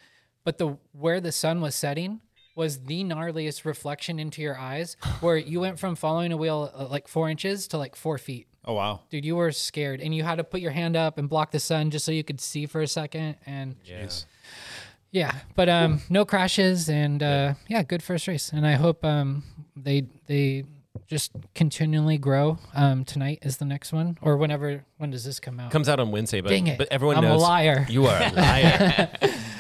But 0.44 0.58
the 0.58 0.78
where 0.92 1.20
the 1.20 1.30
sun 1.32 1.60
was 1.60 1.74
setting 1.74 2.20
was 2.56 2.80
the 2.84 3.04
gnarliest 3.04 3.64
reflection 3.64 4.18
into 4.18 4.42
your 4.42 4.58
eyes, 4.58 4.96
where 5.20 5.36
you 5.36 5.60
went 5.60 5.78
from 5.78 5.94
following 5.94 6.32
a 6.32 6.36
wheel 6.36 6.70
uh, 6.74 6.86
like 6.86 7.06
four 7.06 7.28
inches 7.30 7.68
to 7.68 7.78
like 7.78 7.94
four 7.94 8.18
feet. 8.18 8.46
Oh 8.64 8.74
wow. 8.74 9.00
Dude, 9.10 9.24
you 9.24 9.36
were 9.36 9.52
scared, 9.52 10.00
and 10.00 10.14
you 10.14 10.22
had 10.24 10.36
to 10.36 10.44
put 10.44 10.60
your 10.60 10.72
hand 10.72 10.96
up 10.96 11.18
and 11.18 11.28
block 11.28 11.50
the 11.52 11.60
sun 11.60 11.90
just 11.90 12.04
so 12.04 12.12
you 12.12 12.24
could 12.24 12.40
see 12.40 12.66
for 12.66 12.80
a 12.82 12.86
second. 12.88 13.36
And 13.46 13.76
Yes. 13.84 14.26
yeah, 15.12 15.32
but 15.54 15.68
um, 15.68 16.00
no 16.10 16.24
crashes 16.24 16.88
and 16.88 17.22
uh, 17.22 17.54
yeah, 17.68 17.82
good 17.82 18.02
first 18.02 18.26
race. 18.28 18.50
And 18.52 18.66
I 18.66 18.72
hope 18.74 19.04
um, 19.04 19.44
they 19.76 20.06
they 20.26 20.64
just 21.06 21.32
continually 21.54 22.18
grow. 22.18 22.58
Um, 22.74 23.04
tonight 23.04 23.40
is 23.42 23.56
the 23.58 23.64
next 23.64 23.92
one, 23.92 24.18
or 24.22 24.36
whenever. 24.36 24.84
When 24.98 25.10
does 25.10 25.24
this 25.24 25.40
come 25.40 25.58
out? 25.58 25.70
Comes 25.70 25.88
out 25.88 25.98
on 26.00 26.10
Wednesday, 26.10 26.40
but 26.40 26.50
Dang 26.50 26.66
it. 26.66 26.78
but 26.78 26.88
everyone 26.90 27.16
I'm 27.16 27.24
a 27.24 27.28
knows 27.28 27.42
liar. 27.42 27.86
You 27.88 28.06
are 28.06 28.16
a 28.22 28.32
liar. 28.34 29.08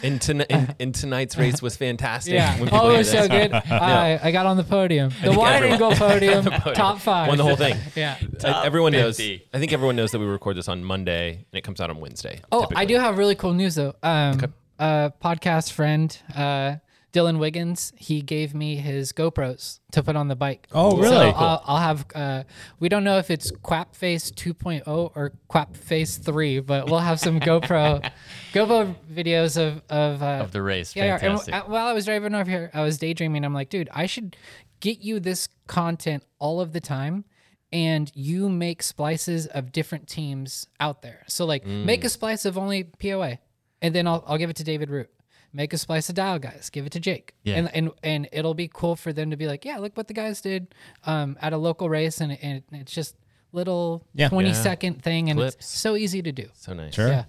and, 0.02 0.20
ton- 0.20 0.42
and, 0.42 0.74
and 0.78 0.94
tonight's 0.94 1.36
race 1.36 1.62
was 1.62 1.76
fantastic. 1.76 2.34
yeah. 2.34 2.54
when 2.58 2.64
people 2.68 2.78
Oh, 2.78 2.88
it 2.88 2.90
hear 2.90 2.98
was 2.98 3.10
so 3.10 3.26
this. 3.26 3.28
good. 3.28 3.54
I, 3.72 4.20
I 4.22 4.30
got 4.32 4.46
on 4.46 4.56
the 4.56 4.64
podium. 4.64 5.12
The 5.22 5.32
wide 5.32 5.62
angle 5.62 5.92
podium, 5.96 6.44
top 6.44 6.98
five. 6.98 7.28
Won 7.28 7.38
the 7.38 7.44
whole 7.44 7.56
thing. 7.56 7.76
Yeah. 7.96 8.16
Uh, 8.44 8.62
everyone 8.64 8.92
knows. 8.92 9.16
50. 9.16 9.48
I 9.54 9.58
think 9.58 9.72
everyone 9.72 9.96
knows 9.96 10.10
that 10.12 10.18
we 10.18 10.26
record 10.26 10.56
this 10.56 10.68
on 10.68 10.84
Monday 10.84 11.30
and 11.32 11.58
it 11.58 11.62
comes 11.62 11.80
out 11.80 11.88
on 11.90 11.98
Wednesday. 12.00 12.40
Oh, 12.52 12.58
I 12.58 12.66
typically. 12.66 12.86
do 12.86 12.94
have 13.00 13.18
really 13.18 13.34
cool 13.34 13.54
news 13.54 13.74
though. 13.76 13.94
Um, 14.02 14.52
uh, 14.78 15.10
podcast 15.22 15.72
friend, 15.72 16.16
uh, 16.34 16.76
Dylan 17.12 17.38
Wiggins, 17.38 17.92
he 17.96 18.20
gave 18.22 18.54
me 18.54 18.76
his 18.76 19.12
GoPros 19.12 19.80
to 19.92 20.02
put 20.02 20.14
on 20.14 20.28
the 20.28 20.36
bike. 20.36 20.68
Oh, 20.72 20.90
So 20.90 20.96
really? 21.02 21.26
I'll, 21.26 21.62
I'll 21.66 21.78
have. 21.78 22.06
Uh, 22.14 22.44
we 22.78 22.88
don't 22.88 23.02
know 23.02 23.18
if 23.18 23.30
it's 23.30 23.50
Quap 23.62 23.96
Face 23.96 24.30
2.0 24.30 24.82
or 24.86 25.32
Quap 25.48 25.76
Face 25.76 26.18
3, 26.18 26.60
but 26.60 26.88
we'll 26.88 27.00
have 27.00 27.18
some 27.18 27.40
GoPro, 27.40 28.08
GoPro 28.52 28.94
videos 29.12 29.56
of 29.60 29.82
of, 29.90 30.22
uh, 30.22 30.42
Of 30.44 30.52
the 30.52 30.62
race. 30.62 30.94
yeah, 30.94 31.18
yeah. 31.20 31.38
And 31.52 31.70
while 31.70 31.86
I 31.86 31.92
was 31.92 32.04
driving 32.04 32.34
over 32.34 32.48
here, 32.50 32.70
I 32.72 32.82
was 32.82 32.98
daydreaming. 32.98 33.44
I'm 33.44 33.54
like, 33.54 33.70
dude, 33.70 33.88
I 33.92 34.06
should 34.06 34.36
get 34.80 35.00
you 35.00 35.18
this 35.20 35.48
content 35.66 36.22
all 36.38 36.60
of 36.60 36.72
the 36.72 36.80
time. 36.80 37.24
And 37.72 38.10
you 38.16 38.48
make 38.48 38.82
splices 38.82 39.46
of 39.46 39.70
different 39.70 40.08
teams 40.08 40.66
out 40.80 41.02
there. 41.02 41.22
So, 41.28 41.44
like, 41.46 41.64
make 41.64 42.02
a 42.02 42.08
splice 42.08 42.44
of 42.44 42.58
only 42.58 42.82
POA, 42.82 43.38
and 43.80 43.94
then 43.94 44.08
I'll, 44.08 44.24
I'll 44.26 44.38
give 44.38 44.50
it 44.50 44.56
to 44.56 44.64
David 44.64 44.90
Root. 44.90 45.08
Make 45.52 45.72
a 45.72 45.78
splice 45.78 46.08
of 46.08 46.14
Dial 46.14 46.38
Guys, 46.38 46.70
give 46.70 46.86
it 46.86 46.92
to 46.92 47.00
Jake. 47.00 47.34
Yeah. 47.42 47.56
And, 47.56 47.74
and 47.74 47.90
and 48.04 48.28
it'll 48.32 48.54
be 48.54 48.70
cool 48.72 48.94
for 48.94 49.12
them 49.12 49.30
to 49.30 49.36
be 49.36 49.46
like, 49.48 49.64
yeah, 49.64 49.78
look 49.78 49.96
what 49.96 50.06
the 50.06 50.14
guys 50.14 50.40
did 50.40 50.74
um, 51.04 51.36
at 51.40 51.52
a 51.52 51.56
local 51.56 51.88
race. 51.88 52.20
And, 52.20 52.38
and 52.40 52.62
it's 52.72 52.92
just 52.92 53.16
little 53.52 54.06
Yeah. 54.14 54.28
20 54.28 54.48
Yeah. 54.50 54.54
second 54.54 55.02
thing. 55.02 55.28
And 55.28 55.38
Clips. 55.40 55.56
it's 55.56 55.66
so 55.68 55.96
easy 55.96 56.22
to 56.22 56.30
do. 56.30 56.46
So 56.54 56.72
nice. 56.72 56.94
Sure. 56.94 57.08
Yeah. 57.08 57.24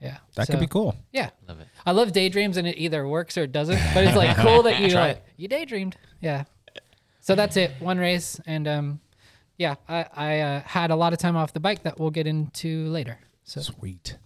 Yeah. 0.00 0.16
That 0.36 0.46
So- 0.46 0.54
could 0.54 0.60
be 0.60 0.66
cool. 0.66 0.96
yeah. 1.12 1.30
Love 1.46 1.60
it. 1.60 1.68
I 1.84 1.92
love 1.92 2.12
daydreams 2.12 2.56
and 2.56 2.66
it 2.66 2.78
either 2.78 3.06
works 3.06 3.36
or 3.36 3.42
it 3.42 3.52
doesn't. 3.52 3.78
But 3.92 4.04
it's 4.04 4.16
like 4.16 4.36
cool 4.38 4.62
that 4.62 4.80
you 4.80 4.88
like, 4.94 5.16
it. 5.18 5.24
you 5.36 5.48
daydreamed. 5.48 5.96
Yeah. 6.20 6.44
So 7.20 7.34
that's 7.34 7.56
it. 7.58 7.72
One 7.80 7.98
race 7.98 8.40
and 8.46 8.66
um 8.66 9.00
yeah, 9.58 9.76
I, 9.88 10.06
I 10.14 10.40
uh, 10.40 10.60
had 10.60 10.90
a 10.90 10.96
lot 10.96 11.12
of 11.14 11.18
time 11.18 11.34
off 11.36 11.52
the 11.54 11.60
bike 11.60 11.82
that 11.84 11.98
we'll 11.98 12.10
get 12.10 12.26
into 12.26 12.88
later. 12.88 13.18
So 13.44 13.60
Sweet. 13.62 14.18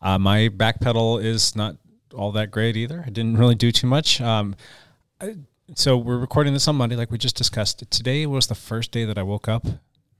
Uh, 0.00 0.18
my 0.18 0.48
back 0.48 0.80
pedal 0.80 1.18
is 1.18 1.54
not 1.54 1.76
all 2.12 2.32
that 2.32 2.50
great 2.50 2.76
either. 2.76 3.02
I 3.06 3.10
didn't 3.10 3.36
really 3.36 3.54
do 3.54 3.72
too 3.72 3.86
much. 3.86 4.20
Um, 4.20 4.54
I, 5.20 5.36
so 5.74 5.96
we're 5.96 6.18
recording 6.18 6.52
this 6.52 6.68
on 6.68 6.76
Monday, 6.76 6.96
like 6.96 7.10
we 7.10 7.18
just 7.18 7.36
discussed. 7.36 7.88
Today 7.90 8.26
was 8.26 8.46
the 8.46 8.54
first 8.54 8.90
day 8.90 9.04
that 9.04 9.18
I 9.18 9.22
woke 9.22 9.48
up 9.48 9.66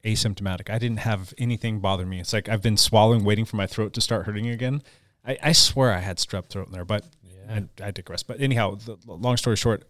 asymptomatic. 0.05 0.71
I 0.71 0.79
didn't 0.79 0.99
have 0.99 1.33
anything 1.39 1.81
bother 1.81 2.07
me. 2.07 2.21
It's 2.21 2.33
like 2.33 2.49
I've 2.49 2.63
been 2.63 2.77
swallowing, 2.77 3.25
waiting 3.25 3.45
for 3.45 3.57
my 3.57 3.67
throat 3.67 3.93
to 3.95 4.01
start 4.01 4.27
hurting 4.27 4.49
again. 4.49 4.83
I, 5.27 5.39
I 5.43 5.53
swear 5.53 5.93
I 5.93 5.99
had 5.99 6.17
strep 6.19 6.47
throat 6.47 6.67
in 6.67 6.73
there, 6.73 6.85
but 6.85 7.05
I, 7.49 7.65
I 7.83 7.91
digress. 7.91 8.23
But 8.23 8.41
anyhow, 8.41 8.77
the, 8.77 8.97
long 9.07 9.37
story 9.37 9.57
short, 9.57 9.85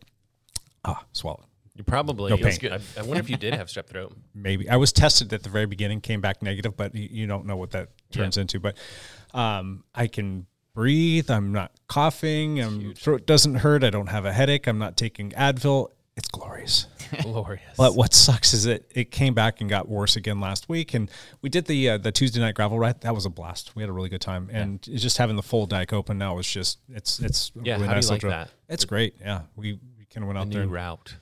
ah, 0.84 1.04
swallowed. 1.12 1.46
You 1.74 1.84
probably. 1.84 2.30
No 2.30 2.36
pain. 2.36 2.58
I, 2.64 2.80
I 2.98 3.02
wonder 3.02 3.20
if 3.20 3.30
you 3.30 3.38
did 3.38 3.54
have 3.54 3.68
strep 3.68 3.86
throat. 3.86 4.14
maybe 4.34 4.68
I 4.68 4.76
was 4.76 4.92
tested 4.92 5.32
at 5.32 5.42
the 5.42 5.48
very 5.48 5.66
beginning, 5.66 6.02
came 6.02 6.20
back 6.20 6.42
negative, 6.42 6.76
but 6.76 6.94
you, 6.94 7.08
you 7.10 7.26
don't 7.26 7.46
know 7.46 7.56
what 7.56 7.70
that 7.70 7.88
turns 8.10 8.36
into. 8.36 8.60
But 8.60 8.76
um, 9.32 9.84
I 9.94 10.06
can 10.06 10.46
breathe. 10.74 11.30
I'm 11.30 11.52
not 11.52 11.72
coughing. 11.88 12.56
My 12.56 12.92
throat 12.94 13.26
doesn't 13.26 13.56
hurt. 13.56 13.84
I 13.84 13.90
don't 13.90 14.08
have 14.08 14.24
a 14.24 14.32
headache. 14.32 14.66
I'm 14.66 14.78
not 14.78 14.96
taking 14.96 15.30
Advil. 15.30 15.90
It's 16.14 16.28
glorious. 16.28 16.86
Glorious. 17.22 17.62
But 17.76 17.94
what 17.94 18.12
sucks 18.14 18.52
is 18.54 18.64
that 18.64 18.84
it 18.94 19.10
came 19.10 19.32
back 19.34 19.60
and 19.60 19.68
got 19.68 19.88
worse 19.88 20.14
again 20.16 20.40
last 20.40 20.68
week. 20.68 20.92
And 20.94 21.10
we 21.40 21.48
did 21.48 21.66
the 21.66 21.90
uh, 21.90 21.98
the 21.98 22.12
Tuesday 22.12 22.40
night 22.40 22.54
gravel 22.54 22.78
ride. 22.78 23.00
That 23.02 23.14
was 23.14 23.24
a 23.26 23.30
blast. 23.30 23.74
We 23.74 23.82
had 23.82 23.88
a 23.88 23.92
really 23.92 24.08
good 24.10 24.20
time. 24.20 24.50
And 24.52 24.86
it's 24.90 25.02
just 25.02 25.16
having 25.18 25.36
the 25.36 25.42
full 25.42 25.64
dike 25.66 25.92
open 25.92 26.18
now 26.18 26.38
is 26.38 26.46
just 26.46 26.78
it's 26.88 27.18
it's 27.20 27.50
Yeah, 27.62 27.74
really 27.74 27.86
how 27.86 27.94
do 27.94 28.00
you 28.00 28.08
like 28.08 28.22
that? 28.22 28.50
It's 28.68 28.84
great. 28.84 29.14
Yeah, 29.20 29.42
we, 29.56 29.78
we 29.98 30.04
kind 30.06 30.24
of 30.24 30.28
went 30.28 30.38
out 30.38 30.50
there 30.50 30.64
new 30.66 30.72
route. 30.72 31.16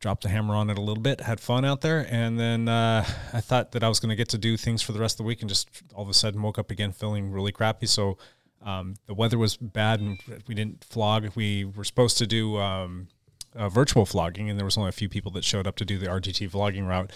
dropped 0.00 0.22
the 0.24 0.28
hammer 0.28 0.54
on 0.54 0.70
it 0.70 0.78
a 0.78 0.80
little 0.80 1.02
bit, 1.02 1.20
had 1.20 1.38
fun 1.40 1.64
out 1.64 1.80
there, 1.80 2.06
and 2.10 2.38
then 2.38 2.68
uh, 2.68 3.04
I 3.32 3.40
thought 3.40 3.72
that 3.72 3.82
I 3.84 3.88
was 3.88 4.00
going 4.00 4.10
to 4.10 4.16
get 4.16 4.28
to 4.30 4.38
do 4.38 4.56
things 4.56 4.82
for 4.82 4.90
the 4.92 5.00
rest 5.00 5.14
of 5.14 5.18
the 5.18 5.24
week, 5.24 5.40
and 5.40 5.48
just 5.48 5.68
all 5.94 6.02
of 6.02 6.08
a 6.08 6.14
sudden 6.14 6.42
woke 6.42 6.58
up 6.58 6.70
again 6.72 6.90
feeling 6.92 7.30
really 7.30 7.52
crappy. 7.52 7.86
So 7.86 8.16
um, 8.64 8.94
the 9.06 9.14
weather 9.14 9.38
was 9.38 9.56
bad, 9.56 10.00
and 10.00 10.18
we 10.46 10.54
didn't 10.54 10.84
flog. 10.84 11.28
We 11.34 11.64
were 11.64 11.84
supposed 11.84 12.18
to 12.18 12.26
do 12.26 12.58
um, 12.58 13.08
uh, 13.54 13.68
virtual 13.68 14.06
flogging, 14.06 14.48
and 14.50 14.58
there 14.58 14.64
was 14.64 14.76
only 14.78 14.88
a 14.88 14.92
few 14.92 15.08
people 15.08 15.32
that 15.32 15.44
showed 15.44 15.66
up 15.66 15.76
to 15.76 15.84
do 15.84 15.98
the 15.98 16.06
RGT 16.06 16.50
flogging 16.50 16.86
route. 16.86 17.12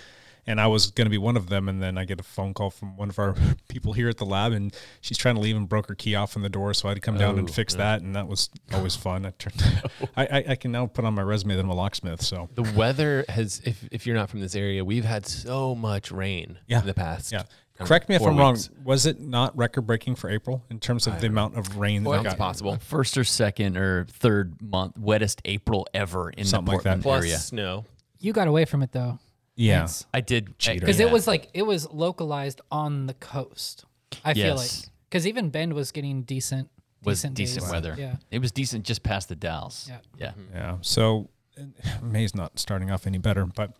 And 0.49 0.61
I 0.61 0.69
was 0.69 0.93
going 0.93 1.07
to 1.07 1.11
be 1.11 1.19
one 1.19 1.37
of 1.37 1.49
them, 1.49 1.69
and 1.69 1.83
then 1.83 1.99
I 1.99 2.05
get 2.05 2.21
a 2.21 2.23
phone 2.23 2.55
call 2.55 2.71
from 2.71 2.97
one 2.97 3.09
of 3.11 3.19
our 3.19 3.35
people 3.69 3.95
here 3.95 4.09
at 4.09 4.19
the 4.19 4.25
lab, 4.25 4.53
and 4.53 4.73
she's 5.01 5.19
trying 5.19 5.35
to 5.35 5.41
leave 5.41 5.57
and 5.57 5.69
broke 5.69 5.89
her 5.89 5.97
key 5.97 6.15
off 6.15 6.37
in 6.37 6.43
the 6.43 6.49
door, 6.49 6.73
so 6.73 6.87
I 6.87 6.91
had 6.91 6.95
to 6.97 7.01
come 7.01 7.17
down 7.19 7.37
and 7.37 7.49
Oh, 7.51 7.53
fix 7.53 7.75
that, 7.75 8.01
and 8.03 8.15
that 8.15 8.29
was 8.29 8.49
always 8.73 8.95
fun. 8.95 9.27
I, 9.27 9.31
turned, 9.31 9.61
I, 10.17 10.27
I, 10.27 10.45
I 10.51 10.55
can 10.55 10.71
now 10.71 10.87
put 10.87 11.05
on 11.05 11.15
my 11.15 11.23
resume 11.23 11.57
that 11.57 11.63
I'm 11.65 11.69
a 11.69 11.75
locksmith, 11.75 12.23
so 12.23 12.49
The 12.55 12.63
weather 12.77 13.25
has, 13.29 13.61
if, 13.65 13.89
if 13.91 14.07
you're 14.07 14.15
not 14.15 14.31
from 14.31 14.39
this 14.39 14.55
area, 14.55 14.85
we've 14.85 15.05
had 15.05 15.27
so 15.27 15.75
much 15.75 16.13
rain 16.13 16.59
Yeah. 16.69 16.79
in 16.81 16.87
the 16.87 16.95
past. 16.95 17.33
Yeah. 17.33 17.43
Kind 17.77 17.83
of 17.83 17.89
Correct 17.89 18.09
me 18.09 18.15
if 18.17 18.23
I'm 18.23 18.37
wrong. 18.37 18.59
Was 18.85 19.07
it 19.07 19.21
not 19.21 19.57
record 19.57 19.83
breaking 19.83 20.15
for 20.17 20.31
April 20.31 20.65
in 20.71 20.79
terms 20.81 21.07
of 21.07 21.21
the 21.21 21.27
amount 21.27 21.57
of 21.57 21.77
rain 21.77 22.03
that 22.03 22.09
Well, 22.11 22.21
we 22.23 22.27
it's 22.27 22.35
got? 22.35 22.39
possible. 22.39 22.79
First 22.81 23.17
or 23.19 23.25
second 23.25 23.77
or 23.77 24.07
third 24.11 24.61
month, 24.63 24.97
wettest 24.97 25.41
April 25.45 25.87
ever 25.95 26.31
in 26.31 26.45
Something 26.45 26.71
the 26.73 26.77
like 26.77 26.83
that. 26.85 27.03
Portland 27.03 27.03
Plus 27.03 27.25
area. 27.25 27.39
snow. 27.39 27.85
You 28.19 28.33
got 28.33 28.49
away 28.49 28.65
from 28.65 28.83
it 28.83 28.93
though, 28.93 29.19
Yeah. 29.55 29.87
I 30.15 30.21
did 30.21 30.59
cheat 30.59 30.81
because 30.81 30.99
yeah. 30.99 31.07
it 31.07 31.13
was 31.13 31.27
like 31.27 31.49
it 31.55 31.63
was 31.63 31.91
localized 31.93 32.61
on 32.71 33.07
the 33.07 33.15
coast. 33.15 33.85
I 34.25 34.35
feel 34.35 34.57
like 34.57 34.71
because 35.11 35.27
even 35.27 35.51
Bend 35.51 35.73
was 35.75 35.93
getting 35.93 36.23
decent, 36.23 36.69
was 37.05 37.19
decent, 37.21 37.35
decent 37.35 37.61
days. 37.65 37.71
weather. 37.73 37.95
Yeah, 37.99 38.17
It 38.31 38.39
was 38.41 38.53
decent 38.53 38.85
just 38.85 39.03
past 39.03 39.29
the 39.29 39.37
Dalles. 39.37 39.87
Yeah. 39.89 39.99
Yeah. 40.19 40.33
Yeah. 40.55 40.77
So 40.81 41.29
uh, 41.61 41.63
May's 42.03 42.35
not 42.35 42.59
starting 42.59 42.91
off 42.91 43.07
any 43.07 43.19
better, 43.19 43.45
but 43.47 43.73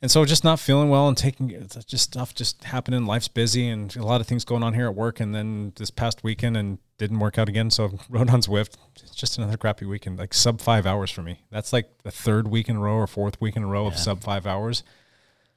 and 0.00 0.10
so 0.10 0.24
just 0.24 0.44
not 0.44 0.60
feeling 0.60 0.88
well 0.88 1.08
and 1.08 1.16
taking 1.16 1.50
it's 1.50 1.76
just 1.84 2.04
stuff 2.04 2.34
just 2.34 2.64
happening. 2.64 3.04
Life's 3.04 3.28
busy 3.28 3.68
and 3.68 3.94
a 3.96 4.04
lot 4.04 4.20
of 4.20 4.26
things 4.26 4.44
going 4.44 4.62
on 4.62 4.74
here 4.74 4.86
at 4.86 4.94
work. 4.94 5.20
And 5.20 5.34
then 5.34 5.72
this 5.76 5.90
past 5.90 6.22
weekend 6.22 6.56
and 6.56 6.78
didn't 6.98 7.18
work 7.18 7.38
out 7.38 7.48
again. 7.48 7.70
So 7.70 7.98
rode 8.08 8.30
on 8.30 8.42
Zwift. 8.42 8.76
It's 9.02 9.14
just 9.14 9.38
another 9.38 9.56
crappy 9.56 9.86
weekend, 9.86 10.18
like 10.18 10.34
sub 10.34 10.60
five 10.60 10.86
hours 10.86 11.10
for 11.10 11.22
me. 11.22 11.42
That's 11.50 11.72
like 11.72 12.02
the 12.02 12.10
third 12.10 12.48
week 12.48 12.68
in 12.68 12.76
a 12.76 12.80
row 12.80 12.94
or 12.94 13.06
fourth 13.06 13.40
week 13.40 13.56
in 13.56 13.62
a 13.64 13.66
row 13.66 13.86
of 13.86 13.96
sub 13.96 14.22
five 14.22 14.46
hours. 14.46 14.82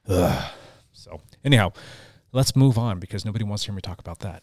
Ugh. 0.08 0.52
So 0.92 1.20
anyhow, 1.44 1.72
let's 2.32 2.56
move 2.56 2.78
on 2.78 2.98
because 2.98 3.24
nobody 3.24 3.44
wants 3.44 3.64
to 3.64 3.68
hear 3.68 3.76
me 3.76 3.82
talk 3.82 4.00
about 4.00 4.20
that. 4.20 4.42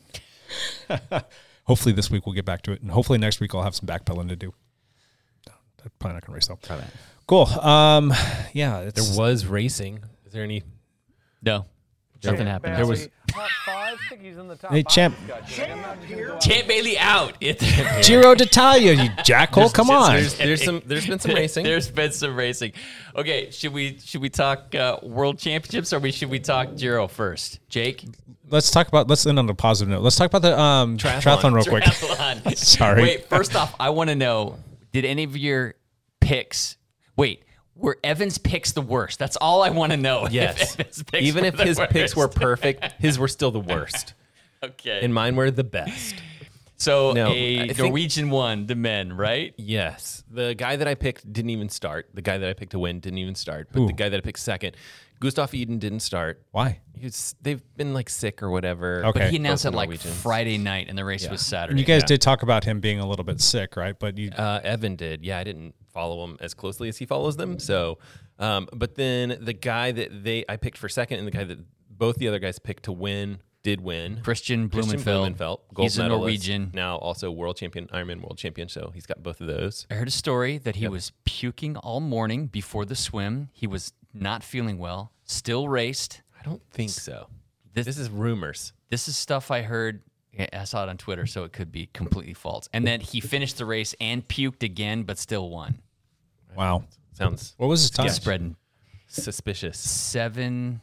hopefully 1.70 1.94
this 1.94 2.10
week 2.10 2.26
we'll 2.26 2.34
get 2.34 2.46
back 2.46 2.62
to 2.64 2.72
it, 2.72 2.82
and 2.82 2.92
hopefully 2.92 3.20
next 3.20 3.40
week 3.40 3.54
I'll 3.54 3.64
have 3.64 3.76
some 3.76 3.88
backpedaling 3.88 4.30
to 4.30 4.36
do. 4.36 4.54
No, 5.80 5.86
I'm 5.86 5.92
probably 6.00 6.14
not 6.16 6.26
going 6.26 6.32
to 6.32 6.32
race 6.34 6.48
though. 6.48 6.60
Cool. 7.28 7.46
Um, 7.46 8.14
yeah, 8.54 8.80
it's, 8.80 9.08
There 9.10 9.18
was 9.18 9.46
racing. 9.46 10.00
Is 10.26 10.34
there 10.34 10.44
any? 10.44 10.64
No. 11.42 11.66
Nothing 12.24 12.48
happened. 12.48 12.76
There 12.76 12.86
was 12.86 13.08
Hey, 14.70 14.84
champ, 14.84 15.16
Champ 15.48 16.68
Bailey 16.68 16.98
out. 16.98 17.38
It, 17.42 17.60
Giro 18.04 18.36
d'Italia, 18.36 18.92
you 18.92 19.10
jackhole. 19.24 19.74
Come 19.74 19.90
on. 19.90 20.14
There's, 20.14 20.38
there's 20.38 20.64
some. 20.64 20.82
There's 20.86 21.08
been 21.08 21.20
some 21.20 21.32
racing. 21.36 21.64
There's 21.64 21.90
been 21.90 22.12
some 22.12 22.36
racing. 22.36 22.74
Okay, 23.16 23.52
should 23.52 23.72
we 23.72 23.98
should 24.00 24.22
we 24.22 24.30
talk 24.30 24.76
uh, 24.76 24.98
World 25.02 25.40
Championships 25.40 25.94
or 25.94 26.00
we 26.00 26.12
should 26.12 26.30
we 26.30 26.40
talk 26.40 26.76
Giro 26.76 27.08
first? 27.08 27.60
Jake, 27.70 28.04
Let's 28.50 28.72
talk 28.72 28.88
about. 28.88 29.08
Let's 29.08 29.26
end 29.26 29.38
on 29.38 29.50
a 29.50 29.54
positive 29.54 29.90
note. 29.90 30.02
Let's 30.02 30.16
talk 30.16 30.28
about 30.28 30.42
the 30.42 30.60
um, 30.60 30.98
triathlon. 30.98 31.22
Triathlon. 31.22 31.54
real 31.54 31.66
quick. 31.66 31.84
Triathlon. 31.84 32.58
Sorry. 32.58 33.02
Wait, 33.02 33.30
first 33.30 33.56
off, 33.56 33.76
I 33.80 33.92
want 33.92 34.10
to 34.10 34.16
know: 34.16 34.58
Did 34.92 35.06
any 35.06 35.24
of 35.24 35.38
your 35.38 35.76
picks? 36.20 36.78
Wait, 37.16 37.44
were 37.76 37.98
Evans' 38.04 38.38
picks 38.38 38.72
the 38.72 38.82
worst? 38.82 39.20
That's 39.20 39.36
all 39.38 39.62
I 39.64 39.70
want 39.70 39.92
to 39.92 39.98
know. 39.98 40.28
yes. 40.30 40.76
Picks 40.76 41.04
Even 41.14 41.46
if 41.46 41.58
his 41.60 41.80
picks 41.90 42.16
were 42.16 42.28
perfect, 42.28 42.94
his 43.00 43.18
were 43.20 43.28
still 43.28 43.52
the 43.52 43.60
worst, 43.60 44.14
okay. 44.64 45.00
and 45.02 45.14
mine 45.14 45.36
were 45.36 45.52
the 45.52 45.64
best. 45.64 46.16
so 46.78 47.12
No, 47.14 47.28
a 47.32 47.68
think- 47.68 47.78
Norwegian 47.80 48.30
won 48.30 48.66
the 48.68 48.76
men, 48.76 49.14
right? 49.14 49.54
Yes. 49.58 50.24
The 50.30 50.56
guy 50.56 50.76
that 50.76 50.88
I 50.88 50.96
picked 50.96 51.32
didn't 51.32 51.52
even 51.52 51.70
start. 51.70 52.10
The 52.14 52.22
guy 52.22 52.38
that 52.38 52.50
I 52.50 52.54
picked 52.54 52.72
to 52.72 52.80
win 52.80 53.00
didn't 53.00 53.20
even 53.20 53.36
start. 53.36 53.70
But 53.72 53.86
the 53.88 53.94
guy 53.94 54.10
that 54.10 54.18
I 54.18 54.22
picked 54.22 54.40
second, 54.40 54.76
Gustav 55.20 55.54
Iden, 55.54 55.80
didn't 55.80 56.00
start. 56.00 56.42
Why? 56.52 56.80
He's, 56.98 57.36
they've 57.42 57.62
been 57.76 57.94
like 57.94 58.10
sick 58.10 58.42
or 58.42 58.50
whatever. 58.50 59.06
Okay. 59.06 59.20
But 59.20 59.30
he 59.32 59.38
announced 59.38 59.66
it 59.66 59.72
like 59.72 59.90
Norwegians. 59.90 60.22
Friday 60.22 60.58
night, 60.58 60.88
and 60.90 60.98
the 60.98 61.04
race 61.06 61.28
was 61.30 61.42
Saturday. 61.42 61.72
And 61.74 61.80
you 61.80 61.86
guys 61.86 62.04
did 62.04 62.22
talk 62.22 62.44
about 62.44 62.64
him 62.64 62.80
being 62.80 63.00
a 63.00 63.08
little 63.08 63.26
bit 63.26 63.42
sick, 63.42 63.76
right? 63.76 63.98
But 63.98 64.18
you, 64.18 64.32
Uh, 64.32 64.60
Evan 64.64 64.96
did. 64.96 65.24
Yeah, 65.24 65.38
I 65.40 65.44
didn't 65.44 65.76
follow 65.94 66.24
him 66.24 66.38
as 66.40 66.54
closely 66.54 66.88
as 66.90 66.98
he 66.98 67.06
follows 67.06 67.36
them. 67.38 67.60
So, 67.60 68.00
um, 68.38 68.68
but 68.74 68.96
then 68.96 69.38
the 69.42 69.54
guy 69.54 69.92
that 69.92 70.24
they 70.24 70.46
I 70.48 70.56
picked 70.58 70.78
for 70.78 70.88
second, 70.88 71.20
and 71.20 71.28
the 71.28 71.32
guy 71.32 71.44
that 71.44 71.60
both 71.90 72.16
the 72.18 72.28
other 72.28 72.40
guys 72.40 72.60
picked 72.60 72.84
to 72.84 72.92
win 72.94 73.40
did 73.64 73.82
win. 73.82 74.22
Kristian 74.24 74.70
Kristian 74.70 75.02
Blummenfelt. 75.04 75.36
Blummenfelt, 75.36 75.60
gold 75.74 75.86
He's 75.86 75.98
a 75.98 76.04
medalist, 76.04 76.22
Norwegian. 76.22 76.72
now 76.74 76.96
also 76.98 77.30
world 77.32 77.58
champion, 77.58 77.88
Ironman 77.88 78.22
world 78.22 78.38
champion. 78.38 78.70
So 78.70 78.92
he's 78.94 79.06
got 79.06 79.22
both 79.22 79.42
of 79.42 79.48
those. 79.48 79.86
I 79.92 79.96
heard 79.96 80.08
a 80.08 80.12
story 80.12 80.58
that 80.60 80.78
he 80.78 80.88
was 80.88 81.12
puking 81.26 81.76
all 81.78 82.00
morning 82.00 82.48
before 82.48 82.86
the 82.86 82.96
swim. 82.96 83.50
He 83.52 83.68
was 83.68 83.94
not 84.14 84.44
feeling 84.44 84.78
well. 84.78 85.12
Still 85.26 85.68
raced. 85.68 86.22
I 86.40 86.44
don't 86.44 86.62
think 86.72 86.90
so. 86.90 87.28
This- 87.74 87.86
This, 87.86 87.98
is 87.98 88.10
rumors. 88.10 88.74
This 88.90 89.08
is 89.08 89.16
stuff 89.18 89.52
I 89.52 89.62
heard. 89.62 90.02
I 90.54 90.64
saw 90.64 90.84
it 90.84 90.90
on 90.90 90.98
Twitter, 90.98 91.26
so 91.26 91.44
it 91.44 91.52
could 91.54 91.72
be 91.72 91.88
completely 91.94 92.34
false. 92.34 92.70
And 92.72 92.88
then 92.88 93.02
he 93.02 93.20
finished 93.20 93.58
the 93.58 93.66
race 93.66 93.94
and 94.00 94.26
puked 94.28 94.64
again, 94.64 95.04
but 95.04 95.18
still 95.18 95.50
won. 95.50 95.80
wow. 96.56 96.84
Sounds 97.14 97.54
What 97.58 97.68
was 97.68 97.82
his 97.82 97.90
time? 97.92 98.08
Spreading 98.10 98.56
suspicious. 99.08 99.78
seven. 99.78 100.80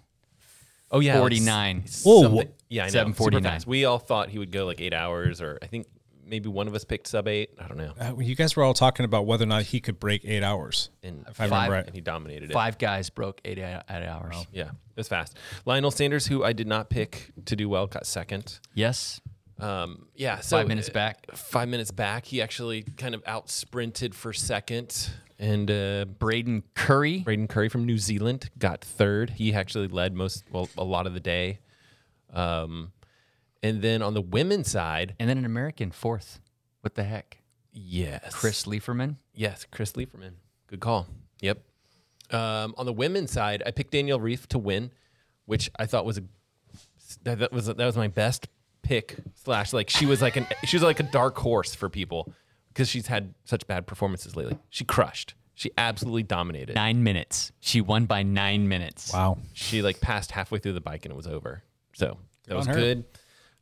Oh 0.91 1.01
yeah, 1.01 1.19
49. 1.19 1.83
it's 1.85 2.05
Whoa. 2.05 2.43
Yeah, 2.69 2.83
I 2.83 2.87
know. 2.87 2.91
749. 2.91 3.61
We 3.67 3.85
all 3.85 3.99
thought 3.99 4.29
he 4.29 4.39
would 4.39 4.51
go 4.51 4.67
like 4.67 4.81
eight 4.81 4.95
hours, 4.95 5.41
or 5.41 5.59
I 5.63 5.67
think 5.67 5.87
maybe 6.25 6.49
one 6.49 6.67
of 6.67 6.75
us 6.75 6.85
picked 6.85 7.07
sub 7.07 7.29
eight. 7.29 7.51
I 7.59 7.69
don't 7.69 7.77
know. 7.77 7.93
Uh, 7.99 8.19
you 8.19 8.35
guys 8.35 8.57
were 8.57 8.65
all 8.65 8.75
talking 8.75 9.05
about 9.05 9.27
whether 9.27 9.45
or 9.45 9.49
not 9.49 9.63
he 9.63 9.81
could 9.81 10.01
break 10.01 10.25
eight 10.25 10.43
hours. 10.43 10.91
And 11.03 11.25
If 11.29 11.41
I 11.41 11.45
remember 11.45 11.73
right. 11.73 11.87
and 11.87 11.95
he 11.95 12.01
dominated 12.01 12.51
it. 12.51 12.53
Five 12.55 12.79
guys 12.79 13.11
broke 13.11 13.41
eight, 13.45 13.59
eight 13.59 13.83
hours. 13.91 14.47
Yeah, 14.53 14.65
it 14.69 14.97
was 14.97 15.09
fast. 15.09 15.37
Lionel 15.65 15.91
Sanders, 15.91 16.27
who 16.27 16.43
I 16.45 16.53
did 16.53 16.67
not 16.67 16.91
pick 16.91 17.31
to 17.47 17.57
do 17.57 17.69
well, 17.69 17.87
got 17.87 18.07
second. 18.07 18.59
Yes. 18.75 19.21
Um, 19.59 20.07
yeah, 20.15 20.41
so 20.41 20.59
Five 20.59 20.69
minutes 20.69 20.91
uh, 20.91 20.93
back. 20.93 21.35
Five 21.35 21.69
minutes 21.69 21.91
back, 21.91 22.27
he 22.27 22.43
actually 22.43 22.83
kind 22.83 23.15
of 23.15 23.23
out 23.27 23.49
sprinted 23.49 24.15
for 24.15 24.33
second, 24.33 25.11
and 25.39 25.71
uh, 25.71 26.05
Braden 26.19 26.63
Currie. 26.75 27.19
Braden 27.19 27.49
Currie 27.49 27.69
from 27.69 27.85
New 27.85 27.99
Zealand 27.99 28.51
got 28.59 28.81
third. 28.83 29.31
He 29.31 29.53
actually 29.55 29.89
led 29.89 30.15
most, 30.15 30.45
well, 30.51 30.69
a 30.79 30.85
lot 30.85 31.07
of 31.07 31.15
the 31.15 31.21
day. 31.21 31.61
Um, 32.33 32.93
and 33.63 33.83
then 33.83 34.03
on 34.03 34.15
the 34.15 34.21
women's 34.23 34.71
side, 34.71 35.15
And 35.19 35.29
then 35.29 35.39
an 35.39 35.45
American 35.45 35.91
fourth. 35.91 36.41
What 36.81 36.95
the 36.95 37.05
heck? 37.05 37.39
yes, 37.73 38.35
Chris 38.35 38.65
Leiferman. 38.65 39.17
Yes, 39.35 39.67
Chris 39.71 39.93
Leiferman. 39.93 40.33
Good 40.69 40.81
call. 40.81 41.07
Yep. 41.41 41.59
Um, 42.31 42.75
on 42.79 42.87
the 42.87 42.93
women's 42.93 43.31
side, 43.31 43.63
I 43.67 43.71
picked 43.71 43.93
Danielle 43.93 44.19
Ryf 44.19 44.47
to 44.49 44.59
win, 44.59 44.91
which 45.45 45.71
I 45.79 45.87
thought 45.87 46.05
was 46.05 46.19
a 46.19 46.23
that, 47.23 47.39
that 47.39 47.53
was 47.53 47.67
that 47.67 47.79
was 47.79 47.97
my 47.97 48.09
best 48.09 48.49
pick. 48.83 49.17
Slash, 49.35 49.73
like 49.73 49.91
she 49.91 50.07
was 50.07 50.23
like 50.23 50.37
an 50.37 50.47
she 50.65 50.77
was 50.77 50.83
like 50.83 50.99
a 50.99 51.05
dark 51.05 51.37
horse 51.39 51.75
for 51.75 51.89
people 51.89 52.33
because 52.77 52.91
she's 52.91 53.07
had 53.07 53.33
such 53.45 53.67
bad 53.67 53.87
performances 53.87 54.37
lately. 54.37 54.59
She 54.69 54.85
crushed. 54.85 55.33
She 55.55 55.71
absolutely 55.79 56.25
dominated. 56.25 56.75
Nine 56.75 57.03
minutes. 57.03 57.51
She 57.59 57.81
won 57.81 58.05
by 58.05 58.23
nine 58.23 58.69
minutes. 58.69 59.15
Wow. 59.15 59.39
She 59.55 59.81
like 59.81 60.03
passed 60.03 60.31
halfway 60.31 60.59
through 60.59 60.75
the 60.75 60.83
bike 60.83 61.07
and 61.07 61.13
it 61.13 61.17
was 61.17 61.27
over. 61.27 61.63
So 61.95 62.19
that 62.47 62.55
was 62.55 62.67
her. 62.67 62.75
good. 62.75 63.05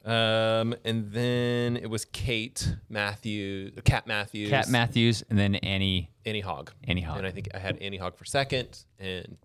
Um, 0.05 0.75
and 0.85 1.13
then 1.13 1.77
it 1.77 1.89
was 1.89 2.05
Kate 2.07 2.75
Matthews, 2.89 3.79
Kat 3.85 4.09
Matthews, 4.09 4.51
Kat 4.51 4.69
Matthews, 4.69 5.23
and 5.31 5.39
then 5.39 5.55
Annie. 5.55 6.11
Annie 6.27 6.41
Haug, 6.41 6.73
Annie 6.83 7.01
Haug. 7.01 7.19
and 7.19 7.27
I 7.27 7.31
think 7.31 7.49
I 7.55 7.59
had 7.59 7.79
Annie 7.79 7.97
Haug 7.97 8.17
for 8.17 8.25
second, 8.25 8.85
and 8.99 9.29
yeah. 9.29 9.44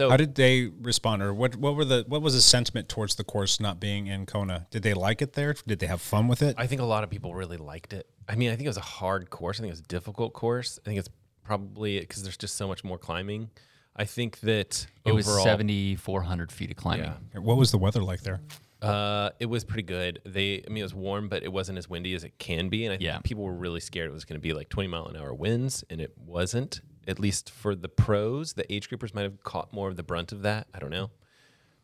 So 0.00 0.08
How 0.08 0.16
did 0.16 0.34
they 0.34 0.66
respond, 0.80 1.22
or 1.22 1.34
what? 1.34 1.56
What 1.56 1.76
were 1.76 1.84
the 1.84 2.06
what 2.08 2.22
was 2.22 2.32
the 2.32 2.40
sentiment 2.40 2.88
towards 2.88 3.16
the 3.16 3.24
course 3.24 3.60
not 3.60 3.78
being 3.78 4.06
in 4.06 4.24
Kona? 4.24 4.66
Did 4.70 4.82
they 4.82 4.94
like 4.94 5.20
it 5.20 5.34
there? 5.34 5.54
Did 5.66 5.78
they 5.78 5.88
have 5.88 6.00
fun 6.00 6.26
with 6.26 6.40
it? 6.40 6.54
I 6.56 6.66
think 6.66 6.80
a 6.80 6.86
lot 6.86 7.04
of 7.04 7.10
people 7.10 7.34
really 7.34 7.58
liked 7.58 7.92
it. 7.92 8.06
I 8.26 8.34
mean, 8.34 8.48
I 8.48 8.56
think 8.56 8.64
it 8.64 8.70
was 8.70 8.78
a 8.78 8.80
hard 8.80 9.28
course. 9.28 9.58
I 9.58 9.60
think 9.60 9.68
it 9.68 9.72
was 9.72 9.80
a 9.80 9.88
difficult 9.98 10.32
course. 10.32 10.78
I 10.82 10.88
think 10.88 11.00
it's 11.00 11.10
probably 11.44 12.00
because 12.00 12.22
there's 12.22 12.38
just 12.38 12.56
so 12.56 12.66
much 12.66 12.82
more 12.82 12.96
climbing. 12.96 13.50
I 13.94 14.06
think 14.06 14.40
that 14.40 14.86
It 15.04 15.12
was 15.12 15.26
7,400 15.26 16.50
feet 16.50 16.70
of 16.70 16.78
climbing. 16.78 17.12
Yeah. 17.34 17.40
what 17.40 17.58
was 17.58 17.70
the 17.70 17.76
weather 17.76 18.02
like 18.02 18.22
there? 18.22 18.40
Uh, 18.82 19.30
it 19.38 19.46
was 19.46 19.64
pretty 19.64 19.82
good. 19.82 20.20
They, 20.24 20.62
I 20.66 20.70
mean, 20.70 20.78
it 20.78 20.82
was 20.82 20.94
warm, 20.94 21.28
but 21.28 21.42
it 21.42 21.52
wasn't 21.52 21.78
as 21.78 21.88
windy 21.88 22.14
as 22.14 22.24
it 22.24 22.38
can 22.38 22.68
be. 22.68 22.86
And 22.86 22.94
I 22.94 22.96
think 22.96 23.24
people 23.24 23.44
were 23.44 23.54
really 23.54 23.80
scared 23.80 24.08
it 24.08 24.12
was 24.12 24.24
going 24.24 24.38
to 24.38 24.42
be 24.42 24.52
like 24.52 24.68
20 24.68 24.88
mile 24.88 25.06
an 25.06 25.16
hour 25.16 25.34
winds, 25.34 25.84
and 25.90 26.00
it 26.00 26.12
wasn't. 26.16 26.80
At 27.06 27.18
least 27.18 27.50
for 27.50 27.74
the 27.74 27.88
pros, 27.88 28.52
the 28.52 28.70
age 28.72 28.88
groupers 28.88 29.14
might 29.14 29.22
have 29.22 29.42
caught 29.42 29.72
more 29.72 29.88
of 29.88 29.96
the 29.96 30.02
brunt 30.02 30.32
of 30.32 30.42
that. 30.42 30.68
I 30.72 30.78
don't 30.78 30.90
know, 30.90 31.10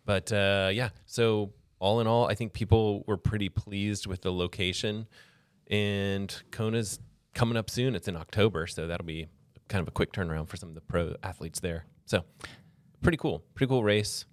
but 0.04 0.30
uh, 0.32 0.70
yeah. 0.72 0.90
So 1.06 1.52
all 1.78 2.00
in 2.00 2.06
all, 2.06 2.28
I 2.28 2.34
think 2.34 2.52
people 2.52 3.02
were 3.06 3.16
pretty 3.16 3.48
pleased 3.48 4.06
with 4.06 4.22
the 4.22 4.32
location, 4.32 5.06
and 5.68 6.34
Kona's 6.50 7.00
coming 7.34 7.56
up 7.56 7.70
soon. 7.70 7.94
It's 7.94 8.08
in 8.08 8.16
October, 8.16 8.66
so 8.66 8.86
that'll 8.86 9.06
be 9.06 9.26
kind 9.68 9.82
of 9.82 9.88
a 9.88 9.90
quick 9.90 10.12
turnaround 10.12 10.48
for 10.48 10.56
some 10.56 10.68
of 10.68 10.74
the 10.74 10.80
pro 10.80 11.14
athletes 11.22 11.60
there. 11.60 11.86
So 12.04 12.24
pretty 13.02 13.18
cool, 13.18 13.42
pretty 13.54 13.68
cool 13.70 13.82
race. 13.82 14.26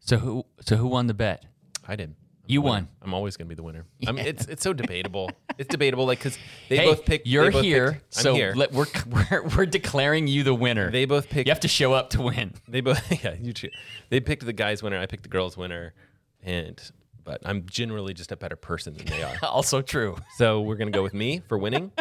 So 0.00 0.18
who 0.18 0.46
so 0.60 0.76
who 0.76 0.88
won 0.88 1.06
the 1.06 1.14
bet? 1.14 1.44
I 1.86 1.96
did. 1.96 2.14
You 2.46 2.60
Winner. 2.60 2.72
won. 2.72 2.88
I'm 3.00 3.14
always 3.14 3.36
going 3.36 3.46
to 3.46 3.48
be 3.48 3.54
the 3.54 3.62
winner. 3.62 3.86
I 4.06 4.12
mean, 4.12 4.26
it's 4.26 4.46
it's 4.46 4.62
so 4.62 4.72
debatable. 4.72 5.30
it's 5.58 5.68
debatable, 5.68 6.06
like 6.06 6.18
because 6.18 6.36
they 6.68 6.78
hey, 6.78 6.84
both 6.86 7.04
picked. 7.04 7.26
You're 7.26 7.52
both 7.52 7.62
here, 7.62 7.92
picked- 7.92 8.16
I'm 8.18 8.22
so 8.22 8.34
here. 8.34 8.52
Let, 8.56 8.72
we're, 8.72 8.86
we're 9.30 9.42
we're 9.56 9.66
declaring 9.66 10.26
you 10.26 10.42
the 10.42 10.54
winner. 10.54 10.90
they 10.90 11.04
both 11.04 11.30
picked. 11.30 11.46
you 11.46 11.52
have 11.52 11.60
to 11.60 11.68
show 11.68 11.92
up 11.92 12.10
to 12.10 12.22
win. 12.22 12.54
They 12.68 12.80
both. 12.80 13.00
Yeah, 13.24 13.34
you 13.40 13.52
too. 13.52 13.68
They 14.10 14.20
picked 14.20 14.44
the 14.44 14.52
guys 14.52 14.82
winner. 14.82 14.98
I 14.98 15.06
picked 15.06 15.22
the 15.22 15.28
girls 15.28 15.56
winner, 15.56 15.94
and 16.42 16.80
but 17.24 17.40
I'm 17.44 17.64
generally 17.66 18.12
just 18.12 18.32
a 18.32 18.36
better 18.36 18.56
person 18.56 18.94
than 18.94 19.06
they 19.06 19.22
are. 19.22 19.36
Also 19.42 19.80
true. 19.80 20.16
so 20.36 20.60
we're 20.62 20.76
gonna 20.76 20.90
go 20.90 21.02
with 21.04 21.14
me 21.14 21.42
for 21.48 21.56
winning. 21.58 21.92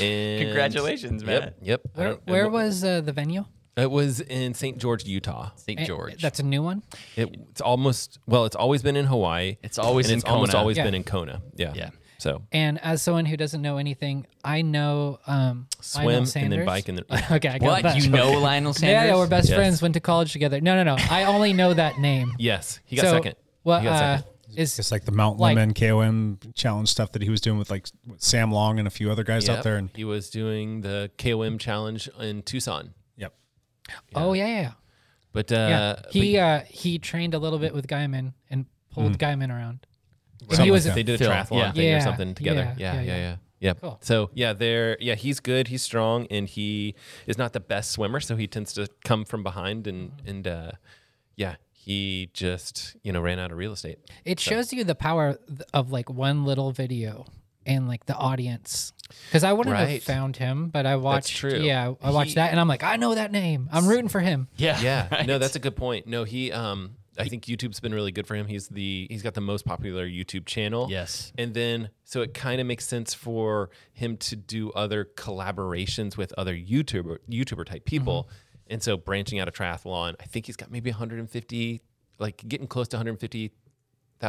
And 0.00 0.40
Congratulations, 0.44 1.24
man. 1.24 1.54
Yep. 1.60 1.60
Yep. 1.62 1.80
Where, 1.94 2.14
where 2.24 2.48
was 2.48 2.82
uh, 2.84 3.00
the 3.02 3.12
venue? 3.12 3.44
It 3.76 3.90
was 3.90 4.20
in 4.20 4.52
St. 4.54 4.76
George, 4.78 5.04
Utah. 5.04 5.50
St. 5.56 5.80
Eh, 5.80 5.84
George. 5.84 6.20
That's 6.20 6.40
a 6.40 6.42
new 6.42 6.62
one. 6.62 6.82
It, 7.16 7.34
it's 7.50 7.60
almost 7.62 8.18
well. 8.26 8.44
It's 8.44 8.56
always 8.56 8.82
been 8.82 8.96
in 8.96 9.06
Hawaii. 9.06 9.56
It's 9.62 9.78
always 9.78 10.06
and 10.06 10.12
in 10.14 10.18
it's 10.18 10.28
almost 10.28 10.52
Kona. 10.52 10.60
always 10.60 10.76
Yeah. 10.76 10.84
been 10.84 10.94
in 10.94 11.04
Kona. 11.04 11.40
Yeah. 11.56 11.72
Yeah. 11.74 11.90
So 12.18 12.42
And 12.52 12.78
as 12.84 13.02
someone 13.02 13.24
who 13.26 13.36
doesn't 13.36 13.62
know 13.62 13.78
anything, 13.78 14.26
I 14.44 14.62
know 14.62 15.18
um, 15.26 15.66
swim 15.80 16.04
Lionel 16.06 16.30
and 16.36 16.52
then 16.52 16.64
bike 16.66 16.88
and 16.88 16.98
then. 16.98 17.24
okay, 17.32 17.48
I 17.48 17.58
got 17.58 17.62
what? 17.66 17.82
that. 17.82 17.96
You 17.96 18.10
know 18.10 18.30
Lionel 18.38 18.74
Sanders? 18.74 18.92
Yeah, 18.92 19.04
yeah, 19.06 19.16
we're 19.16 19.26
best 19.26 19.48
Yes. 19.48 19.56
friends. 19.56 19.82
Went 19.82 19.94
to 19.94 20.00
college 20.00 20.32
together. 20.32 20.60
No, 20.60 20.76
no, 20.76 20.94
no. 20.94 21.02
I 21.10 21.24
only 21.24 21.52
know 21.52 21.74
that 21.74 21.98
name. 21.98 22.32
Yes, 22.38 22.78
he 22.84 22.94
got 22.96 23.02
so, 23.06 23.12
second. 23.14 23.34
What 23.64 23.80
he 23.80 23.86
got 23.86 23.94
uh, 23.94 24.16
second. 24.18 24.32
is 24.56 24.78
It's 24.78 24.92
like 24.92 25.04
the 25.04 25.10
Mount 25.12 25.38
Like- 25.40 25.56
Lemmon 25.56 25.74
KOM 25.74 26.38
challenge 26.54 26.90
stuff 26.90 27.10
that 27.12 27.22
he 27.22 27.30
was 27.30 27.40
doing 27.40 27.58
with 27.58 27.70
like 27.70 27.88
Sam 28.18 28.52
Long 28.52 28.78
and 28.78 28.86
a 28.86 28.90
few 28.92 29.10
other 29.10 29.24
guys 29.24 29.48
out 29.48 29.64
there. 29.64 29.76
And 29.76 29.90
he 29.96 30.04
was 30.04 30.30
doing 30.30 30.82
the 30.82 31.10
KOM 31.18 31.58
challenge 31.58 32.08
in 32.20 32.42
Tucson. 32.42 32.94
Yep, 33.88 33.98
Oh 34.14 34.32
yeah, 34.32 34.46
yeah, 34.46 34.60
yeah. 34.60 34.72
But 35.32 35.50
uh, 35.52 35.54
yeah. 35.54 35.94
but 36.02 36.12
He 36.12 36.38
uh, 36.38 36.60
he 36.68 36.98
trained 36.98 37.34
a 37.34 37.38
little 37.38 37.58
bit 37.58 37.74
with 37.74 37.86
Gaimon 37.86 38.34
and 38.50 38.66
pulled 38.90 39.18
Gaimon 39.18 39.50
around. 39.50 39.86
And 40.40 40.50
Something 40.50 40.64
he 40.64 40.70
was 40.70 40.86
like 40.86 40.94
they 40.94 41.02
did 41.02 41.14
a 41.14 41.18
Phil, 41.18 41.30
triathlon 41.30 41.58
yeah. 41.58 41.72
thing 41.72 41.80
or 41.80 41.88
Yeah, 41.88 41.98
something 42.00 42.34
together. 42.34 42.74
yeah, 42.76 42.94
Yeah, 42.94 43.00
yeah, 43.00 43.02
yeah, 43.02 43.16
yeah. 43.16 43.16
yeah. 43.16 43.36
yeah. 43.60 43.74
Cool. 43.74 43.98
So 44.02 44.30
yeah, 44.34 44.52
they're 44.52 44.96
yeah, 45.00 45.14
he's 45.14 45.40
good, 45.40 45.68
he's 45.68 45.82
strong, 45.82 46.26
and 46.30 46.48
he 46.48 46.94
is 47.26 47.38
not 47.38 47.52
the 47.52 47.60
best 47.60 47.92
swimmer, 47.92 48.20
so 48.20 48.36
he 48.36 48.46
tends 48.46 48.72
to 48.74 48.88
come 49.04 49.24
from 49.24 49.42
behind 49.42 49.86
and 49.86 50.12
and 50.26 50.46
uh, 50.46 50.72
yeah, 51.36 51.56
he 51.72 52.30
just 52.34 52.96
you 53.02 53.12
know 53.12 53.20
ran 53.20 53.38
out 53.38 53.50
of 53.52 53.58
real 53.58 53.72
estate. 53.72 53.98
It 54.24 54.38
shows 54.40 54.72
you 54.72 54.84
the 54.84 54.94
power 54.94 55.38
of 55.72 55.90
like 55.90 56.10
one 56.10 56.44
little 56.44 56.72
video 56.72 57.26
and 57.64 57.88
like 57.88 58.06
the 58.06 58.16
audience. 58.16 58.92
Because 59.26 59.44
I 59.44 59.52
wouldn't 59.52 59.76
have 59.76 60.02
found 60.02 60.36
him, 60.36 60.68
but 60.68 60.86
I 60.86 60.96
watched. 60.96 61.36
true. 61.36 61.58
Yeah, 61.60 61.94
I 62.02 62.10
watched 62.10 62.30
He- 62.30 62.34
that, 62.36 62.50
and 62.50 62.60
I'm 62.60 62.68
like, 62.68 62.82
I 62.82 62.96
know 62.96 63.14
that 63.14 63.32
name. 63.32 63.68
I'm 63.72 63.86
rooting 63.86 64.08
for 64.08 64.20
him. 64.20 64.48
Yeah. 64.56 64.80
Yeah, 64.80 65.08
right. 65.12 65.26
no, 65.26 65.38
that's 65.38 65.56
a 65.56 65.58
good 65.60 65.76
point. 65.76 66.06
No, 66.06 66.24
he 66.24 66.52
um, 66.52 66.96
I 67.18 67.28
think 67.28 67.44
YouTube's 67.44 67.80
been 67.80 67.94
really 67.94 68.12
good 68.12 68.26
for 68.26 68.34
him. 68.34 68.46
He's 68.46 68.68
the 68.68 69.06
he's 69.10 69.22
got 69.22 69.34
the 69.34 69.40
most 69.40 69.64
popular 69.64 70.06
YouTube 70.08 70.46
channel. 70.46 70.86
Yes. 70.90 71.32
And 71.36 71.52
then, 71.54 71.90
so 72.04 72.22
it 72.22 72.32
kind 72.34 72.60
of 72.60 72.66
makes 72.66 72.86
sense 72.86 73.12
for 73.14 73.68
him 73.92 74.16
to 74.18 74.36
do 74.36 74.70
other 74.72 75.04
collaborations 75.16 76.16
with 76.16 76.32
other 76.38 76.54
YouTuber 76.56 77.18
YouTuber 77.30 77.66
type 77.66 77.84
people. 77.84 78.24
Mm-hmm. 78.24 78.36
And 78.74 78.82
so, 78.82 78.96
branching 78.96 79.38
out 79.40 79.48
of 79.48 79.54
triathlon, 79.54 80.14
I 80.20 80.24
think 80.24 80.46
he's 80.46 80.56
got 80.56 80.70
maybe 80.70 80.88
150, 80.90 81.82
like 82.18 82.42
getting 82.48 82.66
close 82.66 82.88
to 82.88 82.96
150,000 82.96 83.52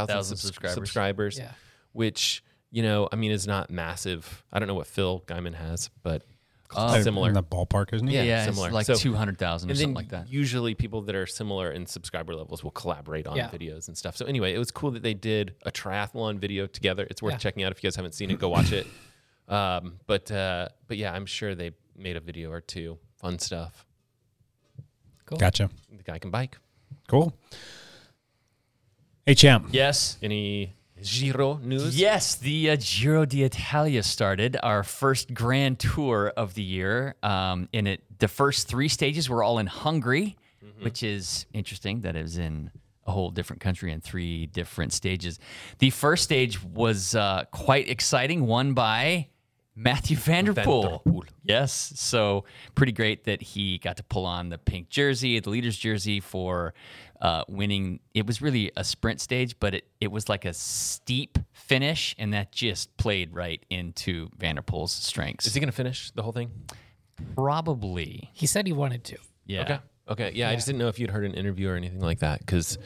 Thousand 0.07 0.25
subs- 0.37 0.41
subscribers. 0.41 0.73
subscribers. 0.73 1.37
Yeah. 1.39 1.51
Which 1.93 2.43
you 2.73 2.83
know, 2.83 3.07
I 3.11 3.15
mean, 3.15 3.31
it's 3.31 3.47
not 3.47 3.69
massive. 3.69 4.43
I 4.51 4.59
don't 4.59 4.67
know 4.67 4.73
what 4.73 4.87
Phil 4.87 5.23
Gaimon 5.27 5.53
has, 5.53 5.89
but 6.01 6.23
Uh, 6.75 7.01
similar. 7.03 7.27
in 7.29 7.35
the 7.35 7.43
ballpark, 7.43 7.93
isn't 7.93 8.07
he? 8.07 8.15
Yeah, 8.15 8.23
Yeah, 8.23 8.45
similar. 8.45 8.67
it's 8.69 8.73
like 8.73 8.85
So- 8.87 8.95
200,000 8.95 9.69
or 9.69 9.75
something 9.75 9.89
then 9.89 9.93
like 9.93 10.09
that. 10.09 10.27
Usually, 10.27 10.73
people 10.73 11.03
that 11.03 11.13
are 11.15 11.27
similar 11.27 11.71
in 11.71 11.85
subscriber 11.85 12.33
levels 12.35 12.63
will 12.63 12.71
collaborate 12.71 13.27
on 13.27 13.37
Yeah. 13.37 13.49
videos 13.49 13.87
and 13.87 13.95
stuff. 13.95 14.17
So 14.17 14.25
anyway, 14.25 14.53
it 14.55 14.57
was 14.57 14.71
cool 14.71 14.89
that 14.91 15.03
they 15.03 15.13
did 15.13 15.53
a 15.63 15.71
triathlon 15.71 16.39
video 16.39 16.65
together. 16.65 17.05
It's 17.11 17.21
worth 17.21 17.33
Yeah. 17.35 17.37
checking 17.37 17.63
out 17.63 17.71
if 17.71 17.83
you 17.83 17.87
guys 17.87 17.95
haven't 17.95 18.15
seen 18.15 18.31
it. 18.31 18.39
Go 18.39 18.49
watch 18.49 18.71
it. 18.73 18.87
Um, 19.45 19.99
but 20.07 20.31
uh, 20.31 20.69
but 20.87 20.95
yeah, 20.97 21.11
I'm 21.13 21.25
sure 21.25 21.53
they 21.53 21.71
made 21.97 22.15
a 22.15 22.21
video 22.21 22.49
or 22.49 22.61
two. 22.61 22.97
Fun 23.17 23.37
stuff. 23.39 23.85
Gotcha. 25.25 25.69
The 25.95 26.01
guy 26.01 26.17
can 26.17 26.31
bike. 26.31 26.57
Cool. 27.09 27.35
Hey, 29.25 29.35
champ. 29.35 29.67
Yes. 29.71 30.17
Any 30.21 30.73
Giro 31.03 31.57
news? 31.57 31.99
Yes, 31.99 32.35
the 32.35 32.71
uh, 32.71 32.77
Giro 32.79 33.25
d'Italia 33.25 34.03
started 34.03 34.57
our 34.63 34.83
first 34.83 35.33
grand 35.33 35.79
tour 35.79 36.31
of 36.35 36.53
the 36.53 36.63
year. 36.63 37.15
Um, 37.21 37.69
and 37.73 37.87
it, 37.87 38.03
the 38.19 38.27
first 38.27 38.67
three 38.67 38.87
stages 38.87 39.29
were 39.29 39.43
all 39.43 39.59
in 39.59 39.67
Hungary, 39.67 40.35
which 40.81 41.03
is 41.03 41.45
interesting 41.53 42.01
that 42.01 42.15
it 42.15 42.21
was 42.21 42.37
in 42.37 42.71
a 43.05 43.11
whole 43.11 43.31
different 43.31 43.61
country 43.61 43.91
in 43.91 44.01
three 44.01 44.45
different 44.47 44.93
stages. 44.93 45.39
The 45.79 45.89
first 45.89 46.23
stage 46.23 46.63
was 46.63 47.15
uh, 47.15 47.45
quite 47.51 47.89
exciting, 47.89 48.47
won 48.47 48.73
by 48.73 49.27
Mathieu 49.75 50.15
van 50.17 50.45
der 50.45 50.53
Poel. 50.53 50.83
Vanderpool. 50.83 51.25
Yes, 51.43 51.93
so 51.95 52.45
pretty 52.75 52.91
great 52.91 53.25
that 53.25 53.41
he 53.41 53.77
got 53.79 53.97
to 53.97 54.03
pull 54.03 54.25
on 54.25 54.49
the 54.49 54.57
pink 54.57 54.89
jersey, 54.89 55.39
the 55.39 55.49
leader's 55.49 55.77
jersey 55.77 56.19
for 56.19 56.73
uh, 57.23 57.43
winning. 57.47 58.01
It 58.13 58.27
was 58.27 58.41
really 58.41 58.71
a 58.77 58.83
sprint 58.83 59.21
stage, 59.21 59.55
but 59.59 59.73
it, 59.73 59.87
it 59.99 60.11
was 60.11 60.29
like 60.29 60.45
a 60.45 60.53
steep 60.53 61.39
finish, 61.53 62.13
and 62.19 62.33
that 62.33 62.51
just 62.51 62.95
played 62.97 63.33
right 63.33 63.65
into 63.69 64.29
van 64.37 64.55
der 64.55 64.61
Poel's 64.61 64.91
strengths. 64.91 65.47
Is 65.47 65.53
he 65.55 65.59
going 65.59 65.69
to 65.69 65.75
finish 65.75 66.11
the 66.11 66.21
whole 66.21 66.33
thing? 66.33 66.51
Probably, 67.33 68.29
He 68.33 68.45
said 68.45 68.67
he 68.67 68.73
wanted 68.73 69.03
to. 69.05 69.17
yeah. 69.45 69.61
Okay. 69.61 69.79
Okay. 70.09 70.31
Yeah, 70.35 70.49
I 70.49 70.55
just 70.55 70.67
didn't 70.67 70.79
know 70.79 70.89
if 70.89 70.99
you'd 70.99 71.11
heard 71.11 71.23
an 71.23 71.33
interview 71.33 71.69
or 71.69 71.75
anything 71.75 72.01
like 72.01 72.19
that 72.19 72.39
because 72.39 72.77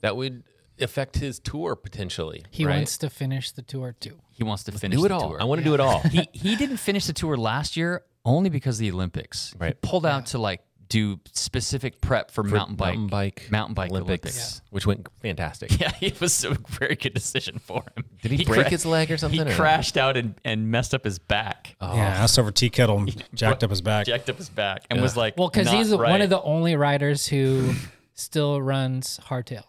that 0.00 0.16
would 0.16 0.42
affect 0.80 1.16
his 1.16 1.38
tour 1.38 1.76
potentially. 1.76 2.44
He 2.50 2.64
right? 2.64 2.76
wants 2.76 2.98
to 2.98 3.10
finish 3.10 3.52
the 3.52 3.62
tour 3.62 3.94
too. 4.00 4.18
He 4.32 4.42
wants 4.42 4.64
to 4.64 4.72
finish 4.72 4.98
do 4.98 5.04
it 5.04 5.10
the 5.10 5.14
all. 5.14 5.28
tour. 5.28 5.40
I 5.40 5.44
want 5.44 5.60
to 5.60 5.64
do 5.64 5.74
it 5.74 5.80
all. 5.80 6.00
he 6.10 6.28
he 6.32 6.56
didn't 6.56 6.78
finish 6.78 7.06
the 7.06 7.12
tour 7.12 7.36
last 7.36 7.76
year 7.76 8.02
only 8.24 8.50
because 8.50 8.76
of 8.76 8.80
the 8.80 8.90
Olympics. 8.90 9.54
Right. 9.58 9.76
He 9.80 9.88
pulled 9.88 10.04
out 10.04 10.26
to 10.26 10.38
like 10.38 10.60
do 10.90 11.18
specific 11.32 12.00
prep 12.02 12.30
for, 12.30 12.42
mountain 12.42 12.76
bike, 12.76 12.88
mountain 12.96 13.06
bike, 13.06 13.48
mountain 13.50 13.74
bike 13.74 13.90
Olympics, 13.92 14.24
Olympics. 14.36 14.62
which 14.70 14.86
went 14.86 15.08
fantastic. 15.22 15.70
Yeah, 15.80 15.92
it 16.02 16.20
was 16.20 16.44
a 16.44 16.50
very 16.68 16.96
good 16.96 17.14
decision 17.14 17.58
for 17.58 17.82
him. 17.96 18.04
Did 18.20 18.32
he 18.32 18.44
break 18.44 18.66
his 18.66 18.84
leg 18.84 19.10
or 19.10 19.16
something, 19.16 19.46
He 19.46 19.50
or- 19.52 19.56
crashed 19.56 19.96
out 19.96 20.16
and, 20.18 20.34
and 20.44 20.70
messed 20.70 20.92
up 20.92 21.04
his 21.04 21.18
back. 21.18 21.76
Oh. 21.80 21.94
Yeah, 21.94 22.02
asked 22.02 22.38
over 22.38 22.50
tea 22.50 22.68
kettle 22.68 22.98
and 23.00 23.24
jacked 23.32 23.64
up 23.64 23.70
his 23.70 23.80
back. 23.80 24.04
Jacked 24.06 24.28
up 24.28 24.36
his 24.36 24.50
back 24.50 24.84
and 24.90 25.00
was 25.00 25.16
like, 25.16 25.36
Well, 25.38 25.48
because 25.48 25.70
he's 25.70 25.90
right. 25.94 26.10
one 26.10 26.20
of 26.20 26.28
the 26.28 26.42
only 26.42 26.76
riders 26.76 27.26
who 27.26 27.72
still 28.14 28.60
runs 28.60 29.18
hardtail. 29.24 29.64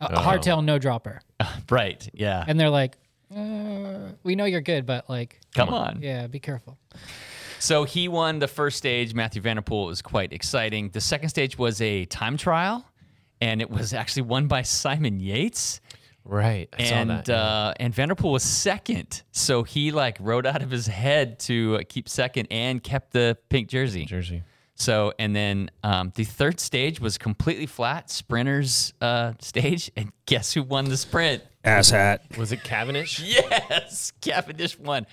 Uh, 0.00 0.08
Oh. 0.10 0.16
Hardtail 0.20 0.62
no 0.62 0.78
dropper. 0.78 1.20
right. 1.70 2.06
Yeah. 2.12 2.44
And 2.46 2.60
they're 2.60 2.68
like, 2.68 2.98
uh, 3.34 4.10
we 4.24 4.34
know 4.36 4.44
you're 4.44 4.60
good, 4.60 4.84
but 4.84 5.08
like, 5.08 5.40
Come 5.54 5.70
on. 5.70 6.00
yeah, 6.02 6.26
be 6.26 6.38
careful. 6.38 6.76
So 7.58 7.84
he 7.84 8.08
won 8.08 8.38
the 8.38 8.48
first 8.48 8.76
stage. 8.76 9.14
Mathieu 9.14 9.40
van 9.42 9.56
der 9.56 9.62
Poel 9.62 9.86
was 9.86 10.02
quite 10.02 10.32
exciting. 10.32 10.90
The 10.90 11.00
second 11.00 11.28
stage 11.30 11.58
was 11.58 11.80
a 11.80 12.04
time 12.06 12.36
trial, 12.36 12.84
and 13.40 13.60
it 13.60 13.70
was 13.70 13.92
actually 13.92 14.22
won 14.22 14.46
by 14.46 14.62
Simon 14.62 15.20
Yates. 15.20 15.80
Right. 16.24 16.68
I 16.76 16.82
and 16.82 17.08
saw 17.10 17.16
that. 17.16 17.28
yeah. 17.28 17.34
uh, 17.36 17.74
and 17.78 17.94
van 17.94 18.08
der 18.08 18.14
Poel 18.14 18.32
was 18.32 18.42
second, 18.42 19.22
so 19.30 19.62
he 19.62 19.92
like 19.92 20.18
rode 20.20 20.46
out 20.46 20.62
of 20.62 20.70
his 20.70 20.86
head 20.86 21.38
to 21.40 21.76
uh, 21.76 21.82
keep 21.88 22.08
second 22.08 22.48
and 22.50 22.82
kept 22.82 23.12
the 23.12 23.38
pink 23.48 23.68
jersey. 23.68 24.04
Jersey. 24.04 24.42
So 24.74 25.12
and 25.18 25.34
then 25.34 25.70
um, 25.82 26.12
the 26.16 26.24
third 26.24 26.60
stage 26.60 27.00
was 27.00 27.16
completely 27.16 27.66
flat, 27.66 28.10
sprinters 28.10 28.92
uh, 29.00 29.32
stage, 29.40 29.90
and 29.96 30.12
guess 30.26 30.52
who 30.52 30.62
won 30.62 30.86
the 30.86 30.96
sprint? 30.96 31.42
Ass 31.64 31.90
hat. 31.90 32.22
Was 32.36 32.52
it 32.52 32.62
Cavendish? 32.62 33.20
Yes, 33.24 34.12
Cavendish 34.20 34.78
won. 34.78 35.06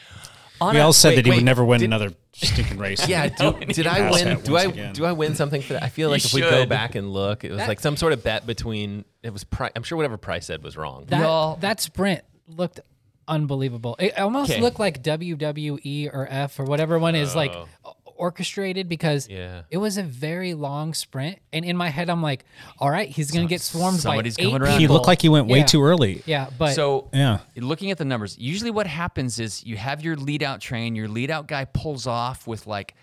On 0.61 0.73
We 0.75 0.79
a- 0.79 0.83
all 0.83 0.93
said 0.93 1.09
wait, 1.09 1.15
that 1.15 1.25
he 1.25 1.31
wait, 1.31 1.37
would 1.37 1.45
never 1.45 1.65
win 1.65 1.79
did- 1.79 1.85
another 1.85 2.13
stinking 2.33 2.77
race. 2.77 3.07
Yeah, 3.07 3.27
do, 3.37 3.53
did 3.65 3.87
I 3.87 4.09
win? 4.11 4.39
Do 4.41 4.55
I 4.57 4.63
again. 4.63 4.93
do 4.93 5.05
I 5.05 5.11
win 5.11 5.35
something 5.35 5.61
for 5.61 5.73
that? 5.73 5.83
I 5.83 5.89
feel 5.89 6.09
like 6.09 6.23
You 6.23 6.27
if 6.27 6.33
we 6.33 6.41
go 6.41 6.65
back 6.65 6.95
and 6.95 7.11
look, 7.11 7.43
it 7.43 7.49
was 7.51 7.57
That- 7.59 7.67
like 7.67 7.79
some 7.79 7.97
sort 7.97 8.13
of 8.13 8.23
bet 8.23 8.45
between. 8.45 9.05
It 9.23 9.31
was. 9.33 9.43
Pri- 9.43 9.71
I'm 9.75 9.83
sure 9.83 9.95
whatever 9.97 10.17
Price 10.17 10.45
said 10.45 10.63
was 10.63 10.77
wrong. 10.77 11.05
That, 11.07 11.19
Y'all- 11.21 11.55
that 11.57 11.81
sprint 11.81 12.21
looked 12.47 12.79
unbelievable. 13.27 13.95
It 13.99 14.17
almost 14.19 14.51
Okay. 14.51 14.61
looked 14.61 14.79
like 14.79 15.01
WWE 15.01 16.09
or 16.13 16.27
F 16.29 16.59
or 16.59 16.65
whatever 16.65 16.99
one 16.99 17.15
is 17.15 17.35
like 17.35 17.53
oh. 17.53 17.67
Orchestrated 18.15 18.87
because. 18.89 19.27
Yeah. 19.29 19.63
it 19.69 19.77
was 19.77 19.97
a 19.97 20.03
very 20.03 20.53
long 20.53 20.93
sprint. 20.93 21.39
And 21.51 21.65
in 21.65 21.75
my 21.77 21.89
head, 21.89 22.09
I'm 22.09 22.21
like, 22.21 22.45
all 22.79 22.89
right, 22.89 23.07
he's 23.09 23.31
going 23.31 23.45
to 23.47 23.49
get 23.49 23.61
swarmed 23.61 23.99
somebody's 23.99 24.37
by 24.37 24.43
eight 24.43 24.45
coming 24.51 24.61
around. 24.61 24.79
He 24.79 24.87
looked 24.87 25.07
like 25.07 25.21
he 25.21 25.29
went 25.29 25.47
way 25.47 25.59
Yeah. 25.59 25.65
too 25.65 25.83
early. 25.83 26.21
Yeah, 26.25 26.49
but 26.57 26.73
so 26.73 27.09
Yeah. 27.13 27.39
looking 27.55 27.91
at 27.91 27.97
the 27.97 28.05
numbers, 28.05 28.37
usually 28.37 28.71
what 28.71 28.87
happens 28.87 29.39
is 29.39 29.63
you 29.65 29.77
have 29.77 30.03
your 30.03 30.15
lead 30.15 30.43
out 30.43 30.61
train, 30.61 30.95
your 30.95 31.07
lead 31.07 31.31
out 31.31 31.47
guy 31.47 31.65
pulls 31.65 32.07
off 32.07 32.45
with 32.47 32.67
like 32.67 32.95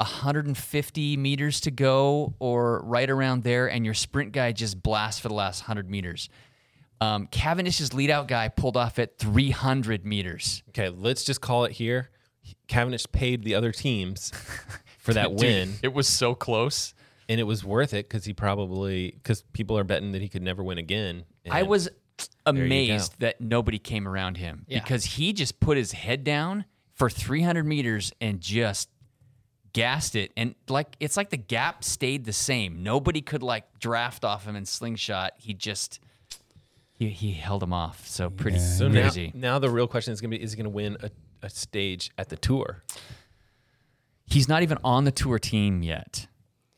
150 0.00 1.16
meters 1.16 1.60
to 1.60 1.70
go 1.70 2.34
or 2.38 2.82
right 2.84 3.08
around 3.10 3.44
there, 3.44 3.68
and 3.70 3.84
your 3.84 3.94
sprint 3.94 4.32
guy 4.32 4.52
just 4.52 4.82
blasts 4.82 5.20
for 5.20 5.28
the 5.28 5.34
last 5.34 5.62
100 5.62 5.88
meters. 5.90 6.28
Um, 7.00 7.26
Cavendish's 7.26 7.92
lead 7.94 8.10
out 8.10 8.28
guy 8.28 8.48
pulled 8.48 8.76
off 8.76 8.98
at 8.98 9.18
300 9.18 10.04
meters. 10.06 10.62
Okay, 10.68 10.88
let's 10.88 11.24
just 11.24 11.40
call 11.40 11.64
it 11.64 11.72
here. 11.72 12.10
Cavendish 12.68 13.06
paid 13.12 13.44
the 13.44 13.54
other 13.54 13.72
teams 13.72 14.32
for 14.98 15.12
that 15.14 15.30
Dude, 15.36 15.40
win, 15.40 15.74
It 15.82 15.92
was 15.92 16.08
so 16.08 16.34
close. 16.34 16.94
and 17.28 17.38
it 17.40 17.44
was 17.44 17.64
worth 17.64 17.94
it 17.94 18.08
because 18.08 18.24
he 18.24 18.32
probably 18.32 19.10
because 19.12 19.42
people 19.52 19.76
are 19.78 19.84
betting 19.84 20.12
that 20.12 20.22
he 20.22 20.28
could 20.28 20.42
never 20.42 20.62
win 20.62 20.78
again. 20.78 21.24
I 21.50 21.62
was 21.62 21.88
amazed 22.46 23.18
that 23.20 23.40
nobody 23.40 23.78
came 23.78 24.06
around 24.06 24.36
him 24.36 24.64
Yeah. 24.68 24.80
because 24.80 25.04
he 25.04 25.32
just 25.32 25.60
put 25.60 25.76
his 25.76 25.92
head 25.92 26.24
down 26.24 26.64
for 26.94 27.08
300 27.10 27.64
meters 27.66 28.12
and 28.20 28.40
just 28.40 28.88
gassed 29.72 30.14
it. 30.16 30.32
And 30.36 30.54
like 30.68 30.96
it's 31.00 31.16
like 31.16 31.30
the 31.30 31.36
gap 31.36 31.84
stayed 31.84 32.24
the 32.24 32.32
same. 32.32 32.82
Nobody 32.82 33.20
could 33.22 33.42
like 33.42 33.78
draft 33.78 34.24
off 34.24 34.44
him 34.44 34.56
and 34.56 34.66
slingshot. 34.68 35.32
He 35.38 35.54
just 35.54 36.00
he, 36.98 37.08
he 37.08 37.32
held 37.32 37.62
him 37.62 37.72
off. 37.72 38.06
So 38.06 38.28
pretty 38.30 38.58
So 38.58 38.88
now, 38.88 39.10
now 39.34 39.58
the 39.58 39.70
real 39.70 39.88
question 39.88 40.12
is 40.12 40.20
going 40.20 40.30
to 40.30 40.38
be: 40.38 40.42
Is 40.42 40.52
he 40.52 40.56
going 40.56 40.64
to 40.64 40.70
win 40.70 40.96
a, 41.00 41.10
a 41.42 41.50
stage 41.50 42.10
at 42.18 42.28
the 42.28 42.36
tour? 42.36 42.82
he's 44.26 44.48
not 44.48 44.62
even 44.62 44.78
on 44.84 45.04
the 45.04 45.10
tour 45.10 45.38
team 45.38 45.82
yet 45.82 46.26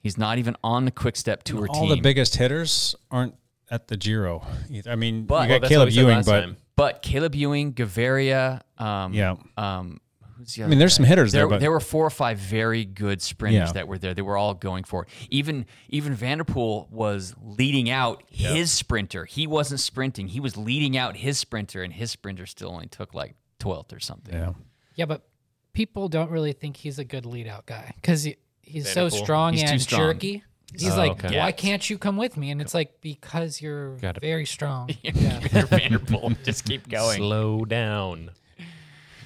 he's 0.01 0.19
not 0.19 0.39
even 0.39 0.57
on 0.65 0.85
the 0.85 0.91
quick 0.91 1.17
step 1.17 1.43
tour 1.45 1.67
All 1.69 1.81
team 1.87 1.91
the 1.91 2.01
biggest 2.01 2.37
hitters 2.37 2.95
aren't 3.11 3.35
at 3.71 3.89
the 3.89 3.97
Giro. 3.97 4.45
Either. 4.71 4.91
I 4.91 4.95
mean, 4.95 5.25
But- 5.25 5.49
you 5.49 5.55
got 5.55 5.63
that's 5.63 5.69
Caleb 5.71 5.87
what 5.87 5.93
we 5.93 5.93
said 5.95 6.01
Ewan, 6.03 6.23
but 6.25 6.41
time. 6.43 6.57
but 6.77 7.03
caleb 7.03 7.35
Ewan 7.35 7.73
Gaviria, 7.73 8.61
um 8.79 9.15
Yeah. 9.15 9.37
um 9.57 10.01
who's 10.37 10.55
the 10.55 10.65
I 10.65 10.67
mean, 10.67 10.79
there's 10.79 10.93
guy? 10.93 10.97
some 10.97 11.05
hitters 11.07 11.33
there, 11.33 11.43
there, 11.43 11.49
but 11.49 11.61
there 11.61 11.71
were 11.71 11.81
four 11.81 12.05
or 12.07 12.11
five 12.11 12.39
very 12.39 12.85
good 12.85 13.23
sprinters 13.23 13.69
Yeah. 13.69 13.73
that 13.73 13.89
were 13.89 13.97
there. 13.99 14.13
They 14.15 14.21
were 14.23 14.37
all 14.37 14.53
going 14.53 14.85
for 14.85 15.05
it. 15.05 15.09
Even 15.31 15.65
even 15.89 16.15
van 16.15 16.39
der 16.39 16.45
Poel 16.45 16.91
was 16.91 17.35
leading 17.43 17.89
out 17.89 18.23
his 18.29 18.71
sprinter. 18.71 19.25
He 19.25 19.47
wasn't 19.47 19.81
sprinting. 19.81 20.29
He 20.29 20.41
was 20.41 20.57
leading 20.59 20.97
out 20.97 21.17
his 21.17 21.39
sprinter, 21.39 21.83
and 21.83 21.93
his 21.95 22.11
sprinter 22.11 22.45
still 22.47 22.71
only 22.71 22.87
took 22.89 23.15
like 23.15 23.35
twelfth 23.59 23.93
or 23.93 24.01
something. 24.01 24.35
yeah. 24.35 24.53
yeah, 24.97 25.05
but 25.07 25.27
people 25.73 26.09
don't 26.09 26.31
really 26.31 26.53
think 26.53 26.77
he's 26.77 26.99
a 26.99 27.05
good 27.05 27.27
lead 27.27 27.47
out 27.49 27.67
guy 27.67 27.93
because 27.97 28.23
he, 28.25 28.37
he's 28.63 28.89
so 28.91 29.09
strong 29.09 29.53
He's 29.55 29.63
too 29.65 29.69
and 29.71 29.83
strong. 29.83 30.01
jerky. 30.01 30.43
He's 30.77 30.93
Oh, 30.95 30.97
like, 30.97 31.13
okay. 31.25 31.29
why 31.39 31.47
Yeah. 31.49 31.51
can't 31.53 31.89
you 31.89 31.99
come 31.99 32.17
with 32.17 32.37
me? 32.37 32.51
And 32.51 32.61
it's 32.61 32.75
like 32.75 33.01
because 33.01 33.61
you're 33.63 33.97
Gotta- 33.99 34.21
very 34.21 34.45
strong. 34.47 34.91
You're 35.03 35.67
van 35.67 35.93
der 35.93 35.99
Poel. 35.99 36.37
Just 36.43 36.65
keep 36.65 36.89
going. 36.89 37.19
Slow 37.19 37.65
down. 37.65 38.31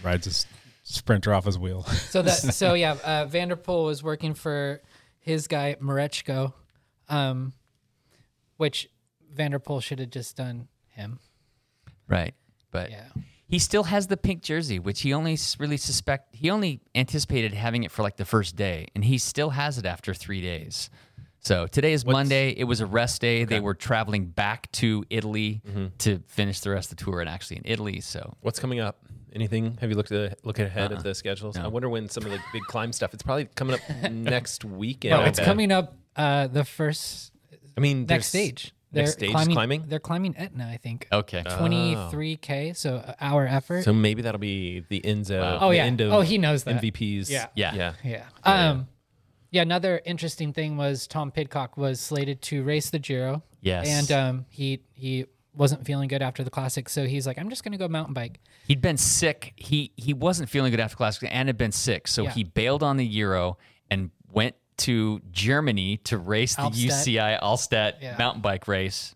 rides 0.02 0.26
a 0.26 0.30
s- 0.30 0.46
sprinter 0.82 1.32
off 1.32 1.44
his 1.46 1.58
wheel. 1.58 1.82
So 2.10 2.20
that 2.22 2.32
so 2.34 2.74
yeah, 2.74 2.96
uh, 3.04 3.24
van 3.26 3.48
der 3.48 3.56
Poel 3.56 3.86
was 3.86 4.02
working 4.02 4.34
for 4.34 4.82
his 5.20 5.46
guy 5.48 5.76
Mareczko, 5.80 6.52
um, 7.08 7.52
which 8.58 8.88
van 9.32 9.52
der 9.52 9.58
Poel 9.58 9.82
should 9.82 9.98
have 10.00 10.10
just 10.10 10.36
done 10.36 10.68
him. 10.90 11.18
Right, 12.08 12.34
but 12.70 12.90
Yeah. 12.90 13.08
He 13.48 13.58
still 13.58 13.84
has 13.84 14.06
the 14.06 14.16
pink 14.16 14.42
jersey, 14.42 14.78
which 14.78 15.00
he 15.00 15.12
only 15.14 15.36
really 15.58 15.76
suspect. 15.78 16.34
He 16.36 16.50
only 16.50 16.80
anticipated 16.94 17.54
having 17.54 17.82
it 17.84 17.90
for 17.90 18.02
like 18.02 18.16
the 18.16 18.24
first 18.24 18.56
day, 18.56 18.86
and 18.94 19.04
he 19.04 19.18
still 19.18 19.50
has 19.50 19.78
it 19.78 19.86
after 19.86 20.12
three 20.14 20.40
days. 20.40 20.90
So 21.40 21.66
today 21.66 21.92
is 21.92 22.04
Monday. 22.04 22.50
It 22.50 22.64
was 22.64 22.80
a 22.80 22.86
rest 22.86 23.20
day. 23.22 23.44
They 23.44 23.60
were 23.60 23.74
traveling 23.74 24.26
back 24.26 24.70
to 24.72 25.04
Italy 25.08 25.62
to 25.98 26.18
finish 26.26 26.60
the 26.60 26.70
rest 26.70 26.92
of 26.92 26.98
the 26.98 27.04
tour, 27.04 27.20
and 27.20 27.28
actually 27.28 27.56
in 27.58 27.62
Italy. 27.64 28.00
So 28.00 28.34
What's 28.40 28.58
coming 28.58 28.80
up? 28.80 28.98
Anything? 29.32 29.76
Have 29.80 29.90
you 29.90 29.96
looked 29.96 30.10
at 30.12 30.44
look 30.44 30.58
ahead 30.58 30.90
Uh-uh. 30.90 30.98
at 30.98 31.04
the 31.04 31.14
schedules? 31.14 31.56
No. 31.56 31.64
I 31.64 31.68
wonder 31.68 31.88
when 31.88 32.08
some 32.08 32.24
of 32.24 32.30
the 32.32 32.40
big 32.52 32.62
climb 32.64 32.92
stuff. 32.92 33.14
It's 33.14 33.22
probably 33.22 33.44
coming 33.46 33.74
up 33.74 33.80
next 34.10 34.64
weekend. 34.64 35.14
Oh, 35.14 35.20
it's 35.22 35.38
coming 35.38 35.70
up 35.70 35.94
uh, 36.16 36.48
the 36.48 36.64
first 36.64 37.32
I 37.76 37.80
mean, 37.80 38.06
next 38.06 38.32
there's- 38.32 38.72
stage. 38.90 39.02
Next 39.02 39.12
stage 39.12 39.28
is 39.28 39.32
climbing, 39.34 39.54
climbing. 39.54 39.84
They're 39.88 39.98
climbing 39.98 40.36
Etna, 40.36 40.68
I 40.72 40.76
think. 40.78 41.06
okay, 41.12 41.42
Twenty 41.42 41.96
three 42.10 42.36
k, 42.36 42.72
so 42.72 42.96
uh, 42.96 43.14
hour 43.20 43.46
effort. 43.46 43.84
So 43.84 43.92
maybe 43.92 44.22
that'll 44.22 44.38
be 44.38 44.80
the 44.88 45.00
Enzo. 45.02 45.40
Wow. 45.40 45.58
Oh, 45.62 45.68
the 45.70 45.76
yeah. 45.76 45.84
end 45.84 46.00
of 46.00 46.12
Oh, 46.12 46.20
he 46.22 46.38
knows 46.38 46.64
that. 46.64 46.80
MVPs. 46.82 47.28
Yeah. 47.30 47.46
Yeah. 47.54 47.74
yeah. 47.74 47.92
yeah. 48.04 48.24
Um, 48.44 48.88
yeah. 49.50 49.62
Another 49.62 50.00
interesting 50.04 50.52
thing 50.52 50.76
was 50.76 51.06
Tom 51.06 51.30
Pidcock 51.30 51.76
was 51.76 52.00
slated 52.00 52.40
to 52.42 52.62
race 52.62 52.90
the 52.90 52.98
Giro. 52.98 53.42
Yes. 53.60 53.86
And 53.88 54.12
um, 54.12 54.46
he 54.48 54.80
he 54.94 55.26
wasn't 55.54 55.84
feeling 55.84 56.08
good 56.08 56.22
after 56.22 56.44
the 56.44 56.50
classic, 56.50 56.88
so 56.88 57.06
he's 57.06 57.26
like, 57.26 57.36
I'm 57.38 57.50
just 57.50 57.64
gonna 57.64 57.78
go 57.78 57.88
mountain 57.88 58.14
bike. 58.14 58.38
he'd 58.68 58.80
been 58.80 58.96
sick. 58.96 59.52
He 59.56 59.90
he 59.96 60.14
wasn't 60.14 60.48
feeling 60.48 60.70
good 60.70 60.78
after 60.80 60.96
classic 60.96 61.28
and 61.32 61.48
had 61.48 61.58
been 61.58 61.72
sick, 61.72 62.06
so 62.08 62.22
Yeah. 62.24 62.30
he 62.30 62.44
bailed 62.44 62.82
on 62.84 62.96
the 62.96 63.06
Giro 63.08 63.58
and 63.90 64.10
went 64.30 64.54
to 64.78 65.20
Germany 65.30 65.98
to 66.04 66.18
race 66.18 66.56
the 66.56 66.62
Albstadt. 66.62 66.86
UCI 67.06 67.40
Albstadt 67.42 67.94
Yeah. 68.00 68.16
mountain 68.18 68.40
bike 68.42 68.66
race 68.68 69.14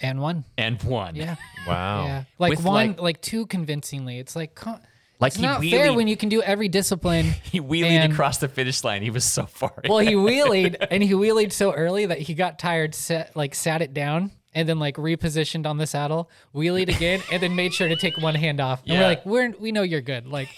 And 0.00 0.20
one. 0.20 0.44
and 0.58 0.82
won. 0.82 1.14
Yeah. 1.16 1.36
Wow. 1.66 2.04
Yeah. 2.04 2.24
Like 2.38 2.50
With, 2.50 2.62
one, 2.64 2.88
like- 2.88 3.00
like, 3.00 3.22
too 3.22 3.46
convincingly. 3.46 4.18
It's 4.18 4.36
like, 4.36 4.54
co- 4.54 4.78
Like 5.18 5.30
it's 5.30 5.36
he 5.36 5.42
not 5.42 5.62
wheelied, 5.62 5.70
fair 5.70 5.92
when 5.94 6.08
you 6.08 6.16
can 6.16 6.28
do 6.28 6.42
every 6.42 6.68
discipline. 6.68 7.24
he 7.50 7.58
wheelied 7.58 7.84
and- 7.90 8.12
across 8.12 8.36
the 8.36 8.48
finish 8.48 8.84
line. 8.84 9.00
He 9.02 9.08
was 9.08 9.24
so 9.24 9.46
far. 9.46 9.72
well, 9.88 9.98
he 10.00 10.08
ahead. 10.12 10.18
wheelied 10.18 10.86
and 10.90 11.02
he 11.02 11.12
wheelied 11.12 11.52
so 11.52 11.72
early 11.72 12.04
that 12.04 12.18
he 12.18 12.34
got 12.34 12.58
tired, 12.58 12.94
set, 12.94 13.34
like 13.34 13.54
sat 13.54 13.80
it 13.80 13.94
down 13.94 14.30
and 14.52 14.68
then 14.68 14.78
like 14.78 14.96
repositioned 14.96 15.66
on 15.66 15.78
the 15.78 15.86
saddle, 15.86 16.28
wheelied 16.54 16.94
again, 16.94 17.22
and 17.32 17.42
then 17.42 17.56
made 17.56 17.72
sure 17.72 17.88
to 17.88 17.96
take 17.96 18.18
one 18.18 18.34
hand 18.34 18.60
off. 18.60 18.82
And 18.82 18.92
Yeah. 18.92 19.00
we're 19.00 19.06
like, 19.08 19.24
we're, 19.24 19.50
we 19.58 19.72
know 19.72 19.82
you're 19.82 20.02
good. 20.02 20.26
Like, 20.26 20.50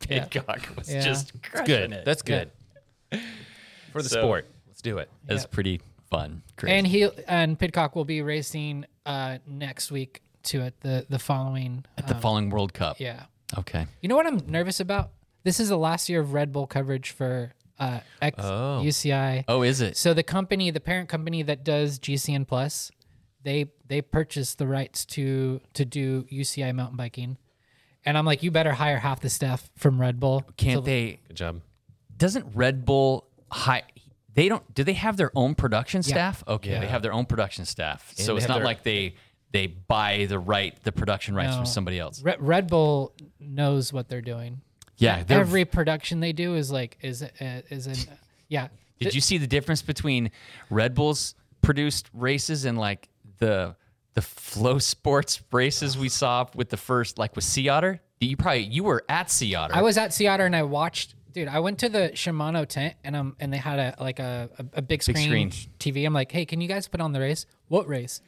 Pidcock 0.00 0.68
was 0.76 0.92
Yeah. 0.92 1.00
just 1.00 1.32
crushing 1.42 1.66
Good. 1.66 1.92
it. 1.92 2.04
That's 2.04 2.20
good. 2.22 2.50
For 3.92 4.02
the 4.02 4.08
So- 4.08 4.20
sport. 4.22 4.46
Let's 4.66 4.82
do 4.82 4.98
it. 4.98 5.08
It's 5.28 5.44
Yeah. 5.44 5.48
pretty 5.50 5.80
fun. 6.10 6.42
Crazy. 6.56 6.74
and 6.76 6.86
he 6.86 7.08
and 7.26 7.58
Pidcock 7.58 7.96
will 7.96 8.04
be 8.04 8.22
racing 8.22 8.84
uh, 9.06 9.38
next 9.46 9.90
week 9.90 10.22
to 10.44 10.60
it 10.62 10.74
the 10.80 11.06
the 11.08 11.18
following. 11.18 11.84
at 11.96 12.06
the 12.06 12.14
um, 12.14 12.20
following 12.20 12.50
World 12.50 12.74
Cup. 12.74 13.00
Yeah. 13.00 13.24
Okay. 13.56 13.86
You 14.02 14.08
know 14.08 14.16
what 14.16 14.26
I'm 14.26 14.40
nervous 14.46 14.80
about? 14.80 15.10
This 15.44 15.60
is 15.60 15.68
the 15.68 15.78
last 15.78 16.08
year 16.08 16.20
of 16.20 16.32
Red 16.32 16.52
Bull 16.52 16.66
coverage 16.66 17.10
for 17.10 17.52
uh, 17.78 18.00
X, 18.20 18.36
Oh. 18.42 18.80
UCI. 18.84 19.44
Oh, 19.48 19.62
is 19.62 19.80
it? 19.80 19.96
So 19.96 20.12
the 20.14 20.22
company, 20.22 20.70
the 20.70 20.80
parent 20.80 21.08
company 21.08 21.42
that 21.42 21.62
does 21.64 21.98
GCN 21.98 22.46
Plus, 22.46 22.90
they 23.42 23.66
they 23.86 24.02
purchased 24.02 24.58
the 24.58 24.66
rights 24.66 25.04
to 25.06 25.60
to 25.74 25.84
do 25.84 26.24
UCI 26.24 26.74
mountain 26.74 26.96
biking, 26.96 27.36
and 28.04 28.18
I'm 28.18 28.24
like, 28.26 28.42
you 28.42 28.50
better 28.50 28.72
hire 28.72 28.98
half 28.98 29.20
the 29.20 29.30
staff 29.30 29.70
from 29.76 30.00
Red 30.00 30.18
Bull. 30.20 30.44
Can't 30.56 30.80
to- 30.84 30.90
they? 30.90 31.20
Good 31.28 31.36
job. 31.36 31.60
Doesn't 32.16 32.46
Red 32.54 32.84
Bull 32.84 33.26
hi 33.50 33.82
They 34.34 34.48
don't. 34.48 34.74
Do 34.74 34.84
they 34.84 34.92
have 34.94 35.16
their 35.16 35.30
own 35.34 35.54
production 35.54 36.02
staff? 36.02 36.42
Okay, 36.46 36.78
they 36.78 36.86
have 36.86 37.02
their 37.02 37.12
own 37.12 37.26
production 37.26 37.64
staff. 37.64 38.12
And 38.16 38.24
so 38.26 38.36
it's 38.36 38.48
not 38.48 38.56
their- 38.56 38.64
like 38.64 38.82
they 38.82 39.14
they 39.52 39.66
buy 39.68 40.26
the 40.28 40.38
right 40.38 40.74
the 40.84 40.92
production 40.92 41.34
rights 41.34 41.52
No. 41.52 41.58
from 41.58 41.66
somebody 41.66 41.98
else. 41.98 42.22
Red, 42.22 42.42
Red 42.42 42.66
Bull 42.68 43.12
knows 43.40 43.92
what 43.92 44.08
they're 44.08 44.20
doing. 44.20 44.60
Yeah, 44.98 45.22
they're- 45.22 45.40
every 45.40 45.64
production 45.64 46.20
they 46.20 46.32
do 46.32 46.54
is 46.56 46.70
like 46.70 46.98
is 47.00 47.22
uh, 47.22 47.28
is 47.70 47.86
in 47.86 47.96
yeah. 48.48 48.68
Did 49.00 49.14
you 49.14 49.20
see 49.20 49.36
the 49.38 49.46
difference 49.46 49.82
between 49.82 50.30
Red 50.70 50.94
Bull's 50.94 51.34
produced 51.60 52.08
races 52.14 52.64
and 52.64 52.78
like 52.78 53.08
the 53.38 53.76
the 54.14 54.22
FloSports 54.22 55.42
races 55.52 55.98
we 55.98 56.08
saw 56.08 56.46
with 56.54 56.70
the 56.70 56.76
first 56.76 57.18
like 57.18 57.34
with 57.36 57.44
Sea 57.44 57.68
Otter? 57.68 58.00
You 58.20 58.36
probably 58.36 58.62
you 58.62 58.84
were 58.84 59.04
at 59.08 59.30
Sea 59.30 59.54
Otter. 59.54 59.74
I 59.76 59.82
was 59.82 59.98
at 59.98 60.12
Sea 60.14 60.26
Otter 60.28 60.46
and 60.46 60.56
I 60.56 60.62
watched. 60.62 61.14
Dude, 61.36 61.48
I 61.48 61.60
went 61.60 61.80
to 61.80 61.90
the 61.90 62.12
Shimano 62.14 62.66
tent 62.66 62.94
and 63.04 63.14
um 63.14 63.36
and 63.38 63.52
they 63.52 63.58
had 63.58 63.78
a 63.78 63.94
like 64.02 64.20
a 64.20 64.48
a, 64.58 64.78
a 64.78 64.80
big 64.80 65.02
screen, 65.02 65.50
screen. 65.50 65.50
TV. 65.78 66.06
I'm 66.06 66.14
like, 66.14 66.32
hey, 66.32 66.46
can 66.46 66.62
you 66.62 66.66
guys 66.66 66.88
put 66.88 67.02
on 67.02 67.12
the 67.12 67.20
race? 67.20 67.44
What 67.68 67.86
race? 67.86 68.22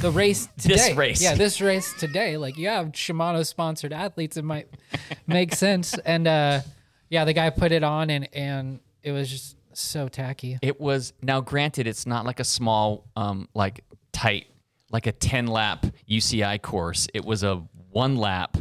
The 0.00 0.10
race 0.10 0.48
today. 0.58 0.74
This 0.74 0.96
race. 0.96 1.22
Yeah, 1.22 1.36
this 1.36 1.60
race 1.60 1.94
today. 2.00 2.36
Like 2.38 2.58
you 2.58 2.66
have 2.66 2.86
Shimano 2.88 3.46
sponsored 3.46 3.92
athletes, 3.92 4.36
it 4.36 4.42
might 4.42 4.66
make 5.28 5.54
sense. 5.54 5.96
And 6.04 6.26
uh, 6.26 6.62
yeah, 7.08 7.24
the 7.24 7.34
guy 7.34 7.50
put 7.50 7.70
it 7.70 7.84
on 7.84 8.10
and 8.10 8.28
and 8.32 8.80
it 9.04 9.12
was 9.12 9.30
just 9.30 9.56
so 9.72 10.08
tacky. 10.08 10.58
It 10.60 10.80
was 10.80 11.12
now 11.22 11.40
granted 11.40 11.86
it's 11.86 12.04
not 12.04 12.26
like 12.26 12.40
a 12.40 12.44
small 12.44 13.04
um 13.14 13.48
like 13.54 13.84
tight 14.10 14.48
like 14.90 15.06
a 15.06 15.12
10 15.12 15.46
lap 15.46 15.86
UCI 16.10 16.60
course. 16.60 17.06
It 17.14 17.24
was 17.24 17.44
a 17.44 17.62
one 17.90 18.16
lap, 18.16 18.56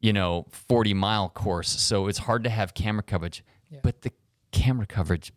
you 0.00 0.12
know, 0.12 0.46
40 0.50 0.94
mile 0.94 1.28
course. 1.28 1.68
So 1.68 2.06
it's 2.08 2.18
hard 2.18 2.44
to 2.44 2.50
have 2.50 2.74
camera 2.74 3.02
coverage. 3.02 3.44
But 3.82 4.02
the 4.02 4.10
camera 4.52 4.86
coverage 4.86 5.32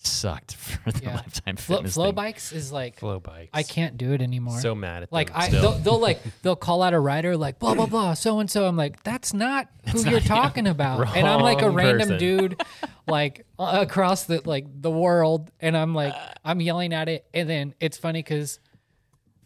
sucked 0.00 0.54
for 0.56 0.92
the 0.92 1.02
Yeah. 1.02 1.16
lifetime 1.16 1.56
Flo, 1.56 1.76
fitness 1.76 1.94
flow 1.94 2.06
thing. 2.06 2.14
bikes 2.14 2.52
is 2.52 2.70
like 2.70 3.00
FloBikes. 3.00 3.48
I 3.52 3.62
can't 3.64 3.96
do 3.98 4.12
it 4.12 4.22
anymore. 4.22 4.60
So 4.60 4.74
mad 4.74 5.02
at 5.04 5.12
like 5.12 5.30
I 5.34 5.48
still. 5.48 5.62
they'll, 5.72 5.78
they'll 5.80 5.98
like 6.00 6.20
they'll 6.42 6.54
call 6.56 6.82
out 6.82 6.94
a 6.94 7.00
rider 7.00 7.36
like 7.36 7.58
blah 7.58 7.74
blah 7.74 7.86
blah 7.86 8.14
so 8.14 8.38
and 8.38 8.48
so. 8.50 8.66
I'm 8.66 8.76
like 8.76 9.02
that's 9.02 9.34
not 9.34 9.68
who 9.92 10.08
you're 10.08 10.20
talking 10.20 10.66
about, 10.68 11.16
and 11.16 11.26
I'm 11.26 11.40
like 11.40 11.62
a 11.62 11.70
random 11.70 12.10
person. 12.10 12.18
dude, 12.18 12.62
like 13.08 13.44
uh, 13.58 13.78
across 13.80 14.24
the 14.24 14.40
like 14.44 14.66
the 14.82 14.90
world, 14.90 15.50
and 15.60 15.76
I'm 15.76 15.94
like 15.94 16.14
I'm 16.44 16.60
yelling 16.60 16.92
at 16.92 17.08
it, 17.08 17.26
and 17.34 17.48
then 17.50 17.74
it's 17.80 17.96
funny 17.98 18.20
because 18.20 18.60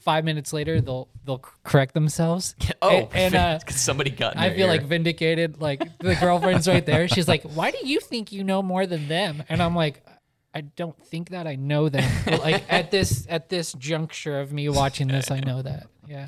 five 0.02 0.24
minutes 0.24 0.52
later 0.52 0.80
they'll 0.80 1.08
they'll 1.24 1.42
correct 1.64 1.94
themselves. 1.94 2.54
Oh, 2.82 2.90
and, 2.90 3.08
and 3.14 3.34
uh, 3.36 3.58
'cause 3.64 3.76
somebody 3.80 4.10
got 4.10 4.34
in 4.34 4.40
I 4.40 4.50
feel 4.50 4.66
ear. 4.66 4.72
like 4.72 4.82
vindicated. 4.82 5.60
Like 5.60 5.80
the 5.98 6.16
girlfriend's 6.16 6.66
right 6.66 6.84
there. 6.84 7.06
She's 7.06 7.28
like, 7.28 7.42
"Why 7.44 7.70
do 7.70 7.78
you 7.86 8.00
think 8.00 8.32
you 8.32 8.42
know 8.42 8.60
more 8.62 8.86
than 8.86 9.06
them?" 9.06 9.44
And 9.48 9.62
I'm 9.62 9.76
like, 9.76 10.04
"I 10.52 10.62
don't 10.62 10.98
think 11.06 11.30
that 11.30 11.46
I 11.46 11.54
know 11.54 11.88
them. 11.88 12.10
But 12.24 12.40
like 12.40 12.64
at 12.72 12.90
this 12.90 13.24
at 13.30 13.48
this 13.48 13.72
juncture 13.74 14.40
of 14.40 14.52
me 14.52 14.68
watching 14.68 15.06
this, 15.06 15.30
I 15.30 15.38
know 15.40 15.62
that. 15.62 15.86
Yeah, 16.08 16.26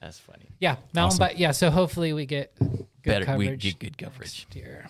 That's 0.00 0.18
funny. 0.20 0.46
yeah. 0.60 0.76
Mountain 0.94 1.18
bike. 1.18 1.38
Yeah. 1.38 1.50
So 1.50 1.70
hopefully 1.70 2.12
we 2.12 2.26
get 2.26 2.54
good 2.60 2.86
Better- 3.02 3.36
we 3.36 3.56
get 3.56 3.80
good 3.80 3.98
coverage. 3.98 4.46
next 4.48 4.54
year. 4.54 4.86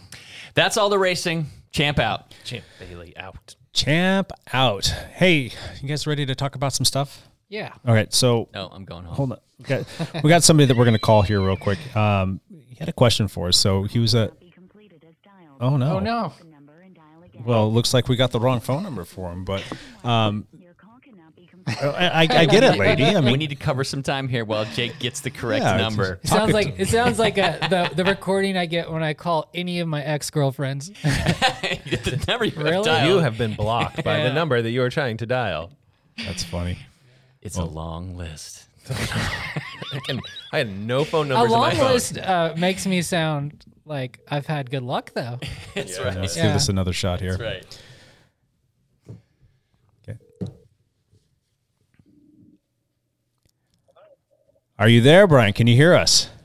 That's 0.52 0.76
all 0.76 0.90
the 0.90 0.98
racing. 0.98 1.46
Champ 1.70 1.98
out. 1.98 2.34
Champ 2.44 2.64
Bailey 2.78 3.16
out. 3.16 3.56
Champ 3.72 4.30
out. 4.52 4.84
Hey, 5.14 5.52
you 5.80 5.88
guys 5.88 6.06
ready 6.06 6.26
to 6.26 6.34
talk 6.34 6.54
about 6.54 6.74
some 6.74 6.84
stuff? 6.84 7.26
Yeah. 7.52 7.74
All 7.86 7.92
right, 7.92 8.10
so 8.14 8.48
No, 8.54 8.68
I'm 8.72 8.84
going 8.86 9.04
home. 9.04 9.14
hold 9.14 9.32
on. 9.32 9.38
We 9.58 9.64
got, 9.66 9.84
we 10.24 10.28
got 10.30 10.42
somebody 10.42 10.66
that 10.66 10.76
we're 10.76 10.84
going 10.86 10.94
to 10.94 10.98
call 11.00 11.20
here 11.20 11.38
real 11.40 11.56
quick. 11.56 11.78
Um, 11.94 12.40
he 12.50 12.76
had 12.78 12.88
a 12.88 12.92
question 12.94 13.28
for 13.28 13.48
us. 13.48 13.58
So 13.58 13.82
he 13.82 13.98
was 13.98 14.14
a. 14.14 14.32
Oh 15.60 15.76
no! 15.76 15.96
Oh 15.96 16.00
no. 16.00 16.32
Well, 17.44 17.66
it 17.66 17.70
looks 17.70 17.92
like 17.94 18.08
we 18.08 18.16
got 18.16 18.30
the 18.32 18.40
wrong 18.40 18.60
phone 18.60 18.82
number 18.82 19.04
for 19.04 19.30
him, 19.30 19.44
but 19.44 19.62
um, 20.02 20.46
I, 21.66 22.08
I, 22.08 22.20
I 22.22 22.46
get 22.46 22.64
it, 22.64 22.78
lady. 22.78 23.04
I 23.04 23.20
mean, 23.20 23.32
we 23.32 23.38
need 23.38 23.50
to 23.50 23.54
cover 23.56 23.84
some 23.84 24.02
time 24.02 24.28
here 24.28 24.44
while 24.44 24.64
Jake 24.64 24.98
gets 24.98 25.20
the 25.20 25.30
correct 25.30 25.62
Yeah, 25.64 25.76
number. 25.76 26.18
It 26.24 26.28
sounds 26.28 26.52
like 26.52 26.74
it 26.80 26.88
sounds 26.88 27.18
like 27.20 27.38
uh 27.38 27.68
the 27.68 27.90
the 27.94 28.04
recording 28.04 28.56
I 28.56 28.66
get 28.66 28.90
when 28.90 29.02
I 29.04 29.14
call 29.14 29.48
any 29.54 29.78
of 29.80 29.86
my 29.88 30.02
ex 30.02 30.30
girlfriends. 30.30 30.88
the 31.02 32.24
number 32.26 32.44
you 32.46 32.52
have 32.52 32.64
Really? 32.64 32.84
dialed. 32.84 33.08
You 33.08 33.18
have 33.18 33.38
been 33.38 33.54
blocked 33.54 34.02
by 34.02 34.18
Yeah. 34.18 34.28
the 34.30 34.32
number 34.34 34.60
that 34.60 34.70
you 34.70 34.82
are 34.82 34.90
trying 34.90 35.18
to 35.18 35.26
dial. 35.26 35.70
that's 36.16 36.42
funny. 36.42 36.78
It's 37.42 37.58
a 37.58 37.64
long 37.64 38.16
list. 38.16 38.64
I, 38.90 40.00
can, 40.06 40.20
I 40.52 40.58
had 40.58 40.76
no 40.76 41.04
phone 41.04 41.26
A 41.26 41.34
numbers 41.34 41.52
in 41.52 41.58
my 41.58 41.66
long 41.68 41.76
phone. 41.76 41.92
list 41.92 42.18
uh, 42.18 42.54
makes 42.56 42.86
me 42.86 43.02
sound 43.02 43.64
like 43.84 44.20
I've 44.28 44.46
had 44.46 44.70
good 44.70 44.82
luck 44.82 45.12
though. 45.14 45.38
That's 45.74 45.98
right. 46.00 46.16
Let's 46.16 46.36
Yeah. 46.36 46.44
give 46.44 46.52
this 46.54 46.68
another 46.68 46.92
shot 46.92 47.20
here. 47.20 47.36
That's 47.36 47.78
right. 49.08 49.16
Okay. 50.08 50.18
Are 54.78 54.88
you 54.88 55.00
there, 55.00 55.26
Brian? 55.26 55.52
Can 55.52 55.66
you 55.66 55.76
hear 55.76 55.94
us? 55.94 56.28
All 56.30 56.38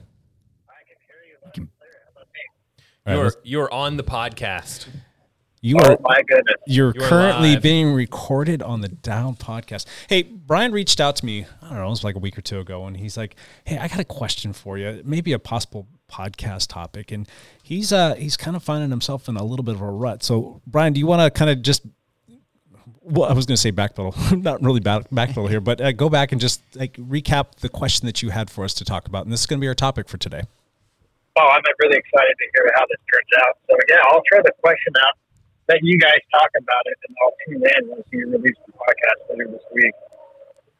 right, 3.13 3.15
You're 3.15 3.23
let's- 3.23 3.37
you're 3.43 3.73
on 3.73 3.97
the 3.97 4.03
podcast. 4.03 4.87
You 5.61 5.77
are 5.77 5.97
My 6.01 6.21
goodness. 6.27 6.55
you're 6.67 6.93
You 6.93 7.01
currently 7.01 7.53
live. 7.53 7.63
being 7.63 7.91
recorded 7.93 8.61
on 8.61 8.81
the 8.81 8.89
Down 8.89 9.35
podcast. 9.35 9.85
Hey, 10.07 10.23
Brian 10.23 10.71
reached 10.71 10.99
out 10.99 11.15
to 11.17 11.25
me. 11.25 11.45
I 11.61 11.69
don't 11.69 11.77
know, 11.79 11.87
it 11.87 11.89
was 11.89 12.03
like 12.03 12.15
a 12.15 12.19
week 12.19 12.37
or 12.37 12.41
two 12.41 12.59
ago, 12.59 12.85
and 12.85 12.95
he's 12.97 13.17
like, 13.17 13.35
"Hey, 13.65 13.77
I 13.77 13.87
got 13.87 13.99
a 13.99 14.05
question 14.05 14.53
for 14.53 14.77
you. 14.77 15.01
Maybe 15.03 15.33
a 15.33 15.39
possible 15.39 15.87
podcast 16.11 16.67
topic." 16.69 17.11
And 17.11 17.27
he's 17.63 17.91
uh 17.91 18.15
he's 18.15 18.37
kind 18.37 18.55
of 18.55 18.63
finding 18.63 18.89
himself 18.89 19.27
in 19.27 19.35
a 19.37 19.43
little 19.43 19.63
bit 19.63 19.75
of 19.75 19.81
a 19.81 19.89
rut. 19.89 20.23
So, 20.23 20.61
Brian, 20.67 20.93
do 20.93 20.99
you 20.99 21.07
want 21.07 21.21
to 21.21 21.37
kind 21.37 21.49
of 21.51 21.61
just 21.61 21.83
well, 23.01 23.29
I 23.29 23.33
was 23.33 23.45
going 23.45 23.55
to 23.55 23.61
say 23.61 23.71
backpedal, 23.71 24.41
not 24.43 24.61
really 24.61 24.81
back, 24.81 25.09
backpedal 25.11 25.49
here, 25.49 25.61
but 25.61 25.79
uh, 25.79 25.93
go 25.93 26.09
back 26.09 26.33
and 26.33 26.41
just 26.41 26.61
like 26.75 26.91
recap 26.97 27.55
the 27.61 27.69
question 27.69 28.05
that 28.05 28.21
you 28.21 28.31
had 28.31 28.49
for 28.49 28.65
us 28.65 28.73
to 28.75 28.85
talk 28.85 29.07
about, 29.07 29.23
and 29.23 29.31
this 29.31 29.39
is 29.39 29.45
going 29.45 29.59
to 29.59 29.61
be 29.63 29.67
our 29.69 29.73
topic 29.75 30.09
for 30.09 30.17
today. 30.17 30.41
Oh, 31.39 31.47
I'm 31.47 31.61
really 31.79 31.97
excited 31.97 32.35
to 32.37 32.45
hear 32.53 32.69
how 32.75 32.81
this 32.89 32.97
turns 33.13 33.45
out. 33.47 33.55
So 33.69 33.77
yeah, 33.89 33.97
I'll 34.09 34.21
throw 34.29 34.41
the 34.43 34.51
question 34.61 34.91
out. 35.05 35.13
Let 35.67 35.83
you 35.83 35.99
guys 35.99 36.19
talk 36.31 36.49
about 36.55 36.83
it, 36.85 36.97
and 37.07 37.15
I'll 37.21 37.35
tune 37.43 37.63
in 37.63 37.89
once 37.89 38.07
you 38.11 38.27
release 38.31 38.55
the 38.65 38.73
podcast 38.73 39.29
later 39.29 39.51
this 39.51 39.63
week. 39.73 39.93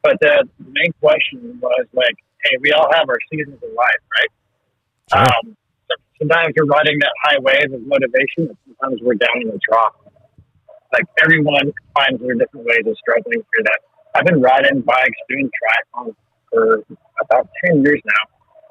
But 0.01 0.15
the 0.21 0.47
main 0.63 0.93
question 1.01 1.59
was 1.59 1.85
like, 1.93 2.15
hey, 2.43 2.57
we 2.61 2.71
all 2.71 2.87
have 2.93 3.09
our 3.09 3.19
seasons 3.29 3.59
of 3.61 3.69
life, 3.75 4.03
right? 4.15 4.31
Um, 5.27 5.57
sometimes 6.19 6.53
we're 6.55 6.65
riding 6.65 6.99
that 6.99 7.11
high 7.23 7.39
wave 7.39 7.73
of 7.73 7.81
motivation, 7.85 8.47
and 8.47 8.57
sometimes 8.63 9.01
we're 9.03 9.19
down 9.19 9.41
in 9.41 9.49
the 9.49 9.59
trough. 9.59 9.95
Like 10.93 11.03
everyone 11.21 11.73
finds 11.95 12.21
their 12.21 12.35
different 12.35 12.65
ways 12.65 12.87
of 12.87 12.95
struggling 12.97 13.43
through 13.43 13.63
that. 13.67 13.79
I've 14.15 14.25
been 14.25 14.41
riding 14.41 14.81
bikes, 14.81 15.19
doing 15.27 15.49
triathlon 15.51 16.15
for 16.49 16.83
about 17.21 17.49
ten 17.65 17.83
years 17.83 18.01
now. 18.05 18.23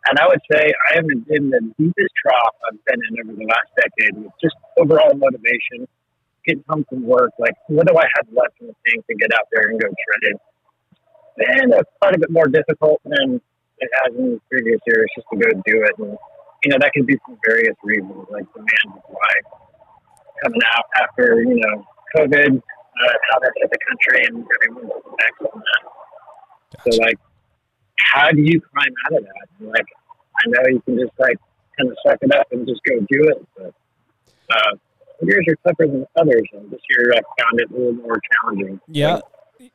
And 0.09 0.19
I 0.19 0.27
would 0.29 0.41
say 0.51 0.73
I 0.93 0.99
am 0.99 1.11
in 1.11 1.51
the 1.51 1.61
deepest 1.79 2.15
trough 2.23 2.55
I've 2.71 2.85
been 2.87 3.01
in 3.11 3.21
over 3.21 3.37
the 3.37 3.45
last 3.45 3.71
decade 3.77 4.17
with 4.23 4.33
just 4.41 4.55
overall 4.79 5.15
motivation, 5.15 5.87
getting 6.47 6.65
home 6.69 6.85
from 6.89 7.03
work. 7.03 7.31
Like, 7.39 7.55
what 7.69 7.87
do 7.87 7.97
I 7.97 8.07
have 8.17 8.27
left 8.33 8.55
in 8.61 8.69
the 8.69 8.75
tank 8.87 9.07
to 9.07 9.15
get 9.15 9.31
out 9.35 9.47
there 9.53 9.69
and 9.69 9.81
go 9.81 9.89
shredded? 9.89 10.39
And 11.39 11.73
it's 11.75 11.91
quite 12.01 12.15
a 12.15 12.19
bit 12.19 12.31
more 12.31 12.47
difficult 12.47 13.01
than 13.05 13.41
it 13.79 13.91
has 14.03 14.15
in 14.17 14.41
previous 14.51 14.81
years 14.87 15.07
just 15.17 15.27
to 15.33 15.37
go 15.37 15.51
do 15.67 15.85
it. 15.85 15.99
And, 15.99 16.17
you 16.65 16.71
know, 16.71 16.79
that 16.81 16.93
can 16.93 17.05
be 17.05 17.17
for 17.27 17.37
various 17.45 17.77
reasons, 17.83 18.27
like 18.31 18.47
demands 18.55 18.97
of 18.97 19.11
life 19.11 19.47
coming 20.43 20.61
out 20.77 20.85
after, 21.03 21.43
you 21.43 21.61
know, 21.61 21.85
COVID, 22.17 22.57
uh, 22.57 23.15
how 23.31 23.39
that 23.41 23.53
hit 23.57 23.71
the 23.71 23.79
country 23.89 24.25
and 24.29 24.47
everyone's 24.57 24.93
effects 25.05 25.53
on 25.53 25.61
that. 25.61 25.83
So, 26.83 27.03
like, 27.03 27.19
how 27.99 28.31
do 28.31 28.41
you 28.41 28.61
climb 28.61 28.95
out 29.07 29.19
of 29.19 29.25
that? 29.25 29.49
And, 29.61 29.69
like, 29.69 29.87
I 30.39 30.49
know 30.49 30.69
you 30.69 30.81
can 30.83 30.99
just 30.99 31.13
like 31.19 31.39
kind 31.79 31.91
of 31.91 31.97
suck 32.07 32.19
it 32.23 32.35
up 32.35 32.47
and 32.53 32.67
just 32.67 32.81
go 32.85 32.99
do 33.01 33.29
it, 33.29 33.47
but 33.57 33.75
uh, 34.51 34.77
years 35.23 35.47
are 35.49 35.57
tougher 35.67 35.87
than 35.87 36.07
others, 36.17 36.45
and 36.53 36.71
this 36.71 36.81
year 36.91 37.13
I 37.15 37.21
found 37.43 37.61
it 37.61 37.71
a 37.71 37.75
little 37.75 37.93
more 37.95 38.21
challenging. 38.33 38.81
Yeah. 38.89 39.21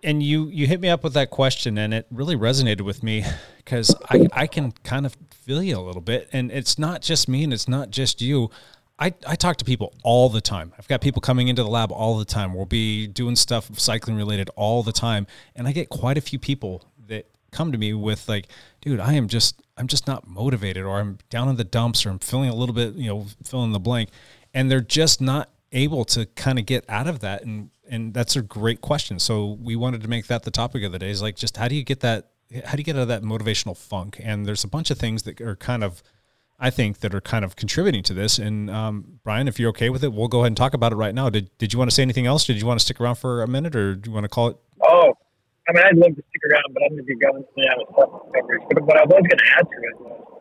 And 0.03 0.21
you 0.21 0.47
you 0.47 0.67
hit 0.67 0.79
me 0.79 0.89
up 0.89 1.03
with 1.03 1.13
that 1.13 1.31
question 1.31 1.77
and 1.77 1.91
it 1.91 2.05
really 2.11 2.35
resonated 2.35 2.81
with 2.81 3.01
me 3.01 3.25
because 3.57 3.95
I, 4.09 4.27
I 4.31 4.47
can 4.47 4.73
kind 4.83 5.07
of 5.07 5.17
feel 5.31 5.63
you 5.63 5.77
a 5.77 5.81
little 5.81 6.01
bit. 6.01 6.29
And 6.31 6.51
it's 6.51 6.77
not 6.77 7.01
just 7.01 7.27
me 7.27 7.43
and 7.43 7.51
it's 7.51 7.67
not 7.67 7.89
just 7.89 8.21
you. 8.21 8.51
I, 8.99 9.13
I 9.25 9.35
talk 9.35 9.57
to 9.57 9.65
people 9.65 9.95
all 10.03 10.29
the 10.29 10.39
time. 10.39 10.73
I've 10.77 10.87
got 10.87 11.01
people 11.01 11.19
coming 11.19 11.47
into 11.47 11.63
the 11.63 11.69
lab 11.69 11.91
all 11.91 12.19
the 12.19 12.25
time. 12.25 12.53
We'll 12.53 12.67
be 12.67 13.07
doing 13.07 13.35
stuff 13.35 13.71
cycling 13.79 14.15
related 14.15 14.51
all 14.55 14.83
the 14.83 14.91
time. 14.91 15.25
And 15.55 15.67
I 15.67 15.71
get 15.71 15.89
quite 15.89 16.19
a 16.19 16.21
few 16.21 16.37
people 16.37 16.83
that 17.07 17.25
come 17.51 17.71
to 17.71 17.77
me 17.79 17.93
with 17.93 18.29
like, 18.29 18.47
dude, 18.81 18.99
I 18.99 19.13
am 19.13 19.27
just 19.27 19.61
I'm 19.77 19.87
just 19.87 20.05
not 20.05 20.27
motivated 20.27 20.83
or 20.83 20.99
I'm 20.99 21.17
down 21.31 21.49
in 21.49 21.55
the 21.55 21.63
dumps 21.63 22.05
or 22.05 22.11
I'm 22.11 22.19
feeling 22.19 22.49
a 22.49 22.55
little 22.55 22.75
bit, 22.75 22.93
you 22.93 23.07
know, 23.07 23.25
fill 23.43 23.63
in 23.63 23.71
the 23.71 23.79
blank. 23.79 24.09
And 24.53 24.69
they're 24.69 24.81
just 24.81 25.21
not 25.21 25.49
able 25.71 26.03
to 26.03 26.25
kind 26.25 26.59
of 26.59 26.65
get 26.65 26.83
out 26.89 27.07
of 27.07 27.19
that 27.19 27.43
and 27.43 27.69
and 27.89 28.13
that's 28.13 28.37
a 28.37 28.41
great 28.41 28.79
question. 28.79 29.19
So 29.19 29.57
we 29.61 29.75
wanted 29.75 30.01
to 30.03 30.07
make 30.07 30.27
that 30.27 30.43
the 30.43 30.51
topic 30.51 30.83
of 30.83 30.93
the 30.93 30.99
day 30.99 31.09
is 31.09 31.21
like 31.21 31.35
just 31.35 31.57
how 31.57 31.67
do 31.67 31.75
you 31.75 31.83
get 31.83 31.99
that 32.01 32.29
how 32.65 32.73
do 32.73 32.77
you 32.77 32.83
get 32.83 32.95
out 32.95 33.03
of 33.03 33.07
that 33.09 33.21
motivational 33.21 33.75
funk? 33.75 34.19
And 34.23 34.45
there's 34.45 34.63
a 34.63 34.67
bunch 34.67 34.91
of 34.91 34.97
things 34.97 35.23
that 35.23 35.41
are 35.41 35.55
kind 35.55 35.83
of 35.83 36.03
i 36.59 36.69
think 36.69 36.99
that 36.99 37.15
are 37.15 37.21
kind 37.21 37.43
of 37.43 37.55
contributing 37.55 38.03
to 38.03 38.13
this. 38.13 38.37
And 38.37 38.69
um, 38.69 39.19
brian 39.23 39.47
if 39.47 39.59
you're 39.59 39.69
okay 39.69 39.89
with 39.89 40.03
it 40.03 40.13
we'll 40.13 40.27
go 40.27 40.39
ahead 40.39 40.47
and 40.47 40.57
talk 40.57 40.73
about 40.73 40.91
it 40.91 40.95
right 40.95 41.15
now. 41.15 41.29
Did, 41.29 41.49
did 41.57 41.73
you 41.73 41.79
want 41.79 41.89
to 41.89 41.95
say 41.95 42.03
anything 42.03 42.25
else? 42.25 42.45
Did 42.45 42.59
you 42.59 42.65
want 42.65 42.79
to 42.79 42.85
stick 42.85 42.99
around 43.01 43.15
for 43.15 43.41
a 43.41 43.47
minute 43.47 43.75
or 43.75 43.95
do 43.95 44.09
you 44.09 44.13
want 44.13 44.25
to 44.25 44.29
call 44.29 44.47
it? 44.49 44.57
Oh, 44.83 45.13
I 45.67 45.73
mean, 45.73 45.83
I'd 45.85 45.97
love 45.97 46.15
to 46.15 46.23
stick 46.29 46.41
around, 46.51 46.73
but 46.73 46.83
I'm 46.83 46.89
going 46.89 46.97
to 46.97 47.03
be 47.03 47.15
going 47.15 47.43
of 47.43 47.87
stuff 47.93 48.09
coverage. 48.33 48.63
But 48.73 48.83
what 48.83 48.97
I 48.97 49.03
was 49.03 49.11
going 49.11 49.29
to 49.29 49.51
add 49.57 49.67
to 49.67 49.77
it. 49.77 49.99
Was 49.99 50.31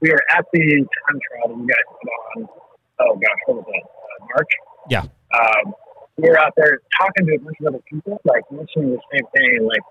we 0.00 0.10
are 0.10 0.20
at 0.36 0.44
the 0.52 0.60
time 0.60 1.20
trial 1.20 1.56
that 1.56 1.60
you 1.60 1.66
guys 1.66 1.86
put 1.88 2.08
on. 2.36 2.48
Oh 3.00 3.14
gosh, 3.16 3.40
what 3.46 3.56
was 3.58 3.66
that? 3.66 3.84
Uh, 3.84 4.26
March. 4.34 4.52
yeah 4.88 5.04
um, 5.34 5.74
we 6.16 6.28
were 6.28 6.38
out 6.38 6.52
there 6.56 6.80
talking 6.96 7.26
to 7.26 7.34
a 7.34 7.38
bunch 7.38 7.56
of 7.60 7.66
other 7.74 7.84
people, 7.90 8.20
like 8.24 8.42
mentioning 8.50 8.92
the 8.92 9.02
same 9.12 9.26
thing, 9.36 9.68
like 9.68 9.84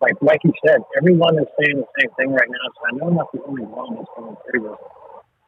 like 0.00 0.16
like 0.20 0.40
you 0.44 0.52
said, 0.66 0.80
everyone 0.96 1.38
is 1.38 1.48
saying 1.60 1.76
the 1.76 1.90
same 2.00 2.10
thing 2.16 2.32
right 2.32 2.48
now. 2.48 2.66
So 2.76 2.80
I 2.88 2.90
know 2.96 3.08
I'm 3.08 3.16
not 3.16 3.32
the 3.32 3.42
only 3.44 3.64
one 3.64 3.96
that's 3.96 4.08
going 4.16 4.36
through 4.48 4.68
this. 4.68 4.80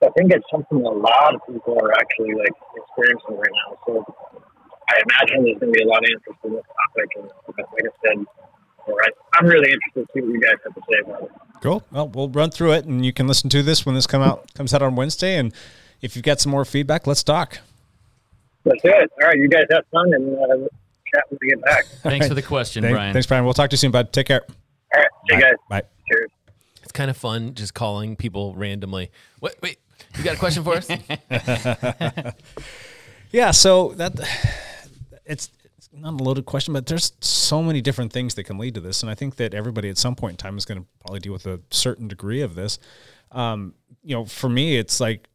So 0.01 0.09
I 0.09 0.13
think 0.17 0.33
it's 0.33 0.45
something 0.51 0.81
a 0.81 0.91
lot 0.91 1.35
of 1.35 1.41
people 1.47 1.79
are 1.81 1.93
actually 1.95 2.35
like 2.35 2.53
experiencing 2.77 3.37
right 3.37 3.57
now. 3.65 3.77
So 3.87 4.05
I 4.89 5.01
imagine 5.09 5.45
there's 5.45 5.59
going 5.61 5.73
to 5.73 5.79
be 5.79 5.85
a 5.85 5.89
lot 5.89 6.05
of 6.05 6.11
interest 6.11 6.41
in 6.45 6.53
this 6.53 6.65
topic, 6.65 7.09
and 7.17 7.27
like 7.57 7.85
I 7.85 7.93
said, 8.05 8.27
right, 8.89 9.15
I'm 9.35 9.47
really 9.47 9.73
interested 9.73 10.05
to 10.05 10.09
see 10.13 10.21
what 10.21 10.33
you 10.33 10.41
guys 10.41 10.59
have 10.65 10.75
to 10.75 10.83
say 10.91 10.99
about 11.05 11.23
it. 11.23 11.31
Cool. 11.61 11.85
Well, 11.93 12.09
we'll 12.09 12.29
run 12.29 12.51
through 12.51 12.73
it, 12.73 12.85
and 12.85 13.07
you 13.07 13.13
can 13.13 13.27
listen 13.27 13.49
to 13.51 13.63
this 13.63 13.87
when 13.87 13.95
this 13.95 14.07
come 14.07 14.23
out 14.23 14.53
comes 14.55 14.75
out 14.75 14.83
on 14.83 14.97
Wednesday. 14.97 15.37
And 15.37 15.53
if 16.03 16.17
you've 16.17 16.25
got 16.25 16.41
some 16.41 16.53
more 16.53 16.65
feedback, 16.65 17.07
let's 17.07 17.23
talk. 17.23 17.59
Let's 18.65 18.83
do 18.83 18.91
it. 18.91 19.11
All 19.21 19.29
right, 19.29 19.37
you 19.39 19.49
guys 19.49 19.65
have 19.71 19.85
fun 19.91 20.13
and 20.13 20.37
uh, 20.37 20.69
chat 21.15 21.25
when 21.31 21.39
we 21.41 21.49
get 21.49 21.63
back. 21.65 21.87
Thanks 22.03 22.29
for 22.29 22.35
the 22.35 22.43
question, 22.43 22.83
Thank- 22.83 22.95
Brian. 22.95 23.13
Thanks, 23.13 23.27
Brian. 23.27 23.45
We'll 23.45 23.55
talk 23.55 23.71
to 23.71 23.75
you 23.75 23.79
soon, 23.79 23.91
bud. 23.91 24.13
Take 24.13 24.27
care. 24.27 24.43
All 24.43 25.01
right, 25.01 25.09
See 25.31 25.37
you 25.37 25.41
guys. 25.41 25.55
Bye. 25.71 25.83
Cheers. 26.09 26.31
It's 26.83 26.93
kind 26.93 27.11
of 27.11 27.17
fun 27.17 27.55
just 27.55 27.73
calling 27.75 28.17
people 28.17 28.55
randomly. 28.55 29.11
What? 29.41 29.55
Wait, 29.63 29.79
you 30.19 30.25
got 30.25 30.35
a 30.35 30.39
question 30.39 30.63
for 30.63 30.75
us? 30.75 30.89
Yeah, 33.33 33.51
so 33.51 33.95
that 33.95 34.13
it's, 35.25 35.51
it's 35.79 35.89
not 35.91 36.21
a 36.21 36.23
loaded 36.23 36.45
question, 36.45 36.75
but 36.75 36.87
there's 36.87 37.15
so 37.23 37.63
many 37.63 37.81
different 37.81 38.13
things 38.13 38.35
that 38.35 38.45
can 38.45 38.59
lead 38.59 38.75
to 38.75 38.81
this, 38.81 39.03
and 39.03 39.09
I 39.09 39.15
think 39.15 39.37
that 39.37 39.55
everybody 39.55 39.89
at 39.89 39.97
some 39.97 40.15
point 40.15 40.33
in 40.33 40.37
time 40.37 40.59
is 40.59 40.67
going 40.67 40.83
to 40.83 40.87
probably 41.01 41.21
deal 41.21 41.33
with 41.33 41.47
a 41.47 41.59
certain 41.71 42.09
degree 42.09 42.43
of 42.43 42.55
this. 42.55 42.79
Um, 43.31 43.73
you 44.05 44.15
know, 44.15 44.27
for 44.27 44.51
me, 44.51 44.77
it's 44.77 45.01
like 45.01 45.31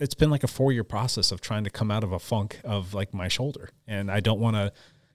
it's 0.00 0.14
been 0.14 0.30
like 0.30 0.42
a 0.42 0.48
four 0.48 0.72
year 0.72 0.84
process 0.84 1.30
of 1.30 1.40
trying 1.40 1.64
to 1.64 1.70
come 1.70 1.90
out 1.90 2.02
of 2.02 2.12
a 2.12 2.18
funk 2.18 2.58
of 2.64 2.94
like 2.94 3.14
my 3.14 3.28
shoulder, 3.28 3.70
and 3.86 4.10
I 4.10 4.20
don't 4.20 4.40
want 4.40 4.56
to, 4.56 4.72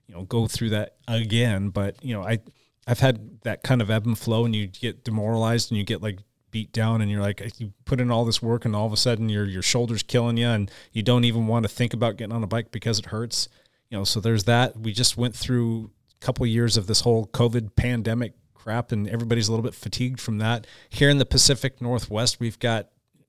you 0.07 0.15
know, 0.15 0.23
go 0.23 0.47
through 0.47 0.69
that 0.69 0.95
again. 1.07 1.69
But 1.69 2.03
you 2.03 2.13
know, 2.13 2.23
I 2.23 2.39
I've 2.87 2.99
had 2.99 3.41
that 3.41 3.63
kind 3.63 3.81
of 3.81 3.89
ebb 3.89 4.05
and 4.05 4.17
flow, 4.17 4.45
and 4.45 4.55
you 4.55 4.67
get 4.67 5.03
demoralized, 5.03 5.71
and 5.71 5.77
you 5.77 5.83
get 5.83 6.01
like 6.01 6.19
beat 6.55 6.71
down 6.71 7.01
and 7.01 7.11
you're 7.11 7.19
like 7.19 7.59
you 7.59 7.73
put 7.83 7.99
in 7.99 8.09
all 8.09 8.23
this 8.23 8.41
work 8.41 8.63
and 8.63 8.73
all 8.73 8.85
of 8.85 8.93
a 8.93 8.97
sudden 8.97 9.27
your 9.27 9.43
your 9.43 9.61
shoulders 9.61 10.01
killing 10.01 10.37
you 10.37 10.47
and 10.47 10.71
you 10.93 11.03
don't 11.03 11.25
even 11.25 11.47
want 11.47 11.63
to 11.63 11.67
think 11.67 11.93
about 11.93 12.15
getting 12.15 12.33
on 12.33 12.41
a 12.43 12.47
bike 12.47 12.71
because 12.71 12.97
it 12.97 13.07
hurts. 13.07 13.49
You 13.89 13.97
know 13.97 14.05
so 14.05 14.21
there's 14.21 14.45
that. 14.45 14.79
We 14.79 14.93
just 14.93 15.17
went 15.17 15.35
through 15.35 15.91
a 16.13 16.25
couple 16.25 16.45
of 16.45 16.49
years 16.49 16.77
of 16.77 16.87
this 16.87 17.01
whole 17.01 17.27
covid 17.27 17.75
pandemic 17.75 18.35
crap 18.53 18.93
and 18.93 19.05
everybody's 19.09 19.49
a 19.49 19.51
little 19.51 19.65
bit 19.65 19.75
fatigued 19.75 20.21
from 20.21 20.37
that. 20.37 20.65
Here 20.87 21.09
in 21.09 21.17
the 21.17 21.25
pacific 21.25 21.81
northwest 21.81 22.39
we've 22.39 22.57
got 22.57 22.87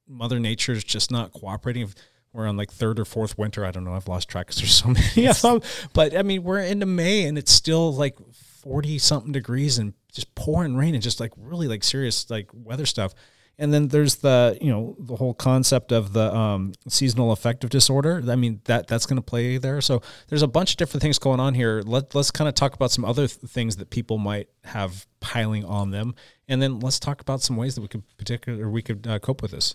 mother 0.08 0.38
Nature 0.38 0.72
is 0.72 0.84
just 0.84 1.10
not 1.10 1.32
cooperating. 1.32 1.92
We're 2.32 2.46
on 2.46 2.56
like 2.56 2.70
third 2.70 3.00
or 3.00 3.06
fourth 3.06 3.38
winter 3.38 3.64
i 3.64 3.70
don't 3.70 3.84
know 3.84 3.94
i've 3.94 4.08
lost 4.08 4.28
track 4.28 4.48
because 4.48 4.60
there's 4.60 4.74
so 4.74 4.88
many 5.16 5.26
of 5.26 5.40
them. 5.40 5.62
But 5.94 6.14
i 6.14 6.22
mean 6.22 6.42
we're 6.42 6.58
into 6.58 6.84
may 6.84 7.24
and 7.24 7.38
it's 7.38 7.50
still 7.50 7.94
like 7.94 8.18
40 8.66 8.98
something 8.98 9.32
degrees 9.32 9.78
and 9.78 9.94
just 10.12 10.34
pouring 10.34 10.76
rain 10.76 10.94
and 10.94 11.02
just 11.02 11.20
like 11.20 11.32
really 11.36 11.68
like 11.68 11.84
serious 11.84 12.28
like 12.30 12.50
weather 12.52 12.84
stuff. 12.84 13.14
And 13.58 13.72
then 13.72 13.88
there's 13.88 14.16
the 14.16 14.58
you 14.60 14.70
know 14.70 14.96
the 14.98 15.16
whole 15.16 15.34
concept 15.34 15.92
of 15.92 16.12
the 16.12 16.34
um, 16.34 16.72
seasonal 16.88 17.30
affective 17.32 17.70
disorder. 17.70 18.22
I 18.28 18.34
mean 18.34 18.60
that 18.64 18.86
that's 18.88 19.06
going 19.06 19.16
to 19.16 19.22
play 19.22 19.56
there. 19.56 19.80
So 19.80 20.02
there's 20.28 20.42
a 20.42 20.48
bunch 20.48 20.72
of 20.72 20.76
different 20.78 21.00
things 21.02 21.18
going 21.18 21.38
on 21.38 21.54
here. 21.54 21.80
Let, 21.86 22.14
let's 22.14 22.30
kind 22.30 22.48
of 22.48 22.54
talk 22.54 22.74
about 22.74 22.90
some 22.90 23.04
other 23.04 23.28
th- 23.28 23.50
things 23.50 23.76
that 23.76 23.90
people 23.90 24.18
might 24.18 24.48
have 24.64 25.06
piling 25.20 25.64
on 25.64 25.90
them. 25.90 26.14
And 26.48 26.60
then 26.60 26.80
let's 26.80 26.98
talk 26.98 27.20
about 27.20 27.40
some 27.40 27.56
ways 27.56 27.76
that 27.76 27.82
we 27.82 27.88
could 27.88 28.02
particular 28.18 28.68
we 28.68 28.82
could 28.82 29.06
uh, 29.06 29.20
cope 29.20 29.42
with 29.42 29.52
this 29.52 29.74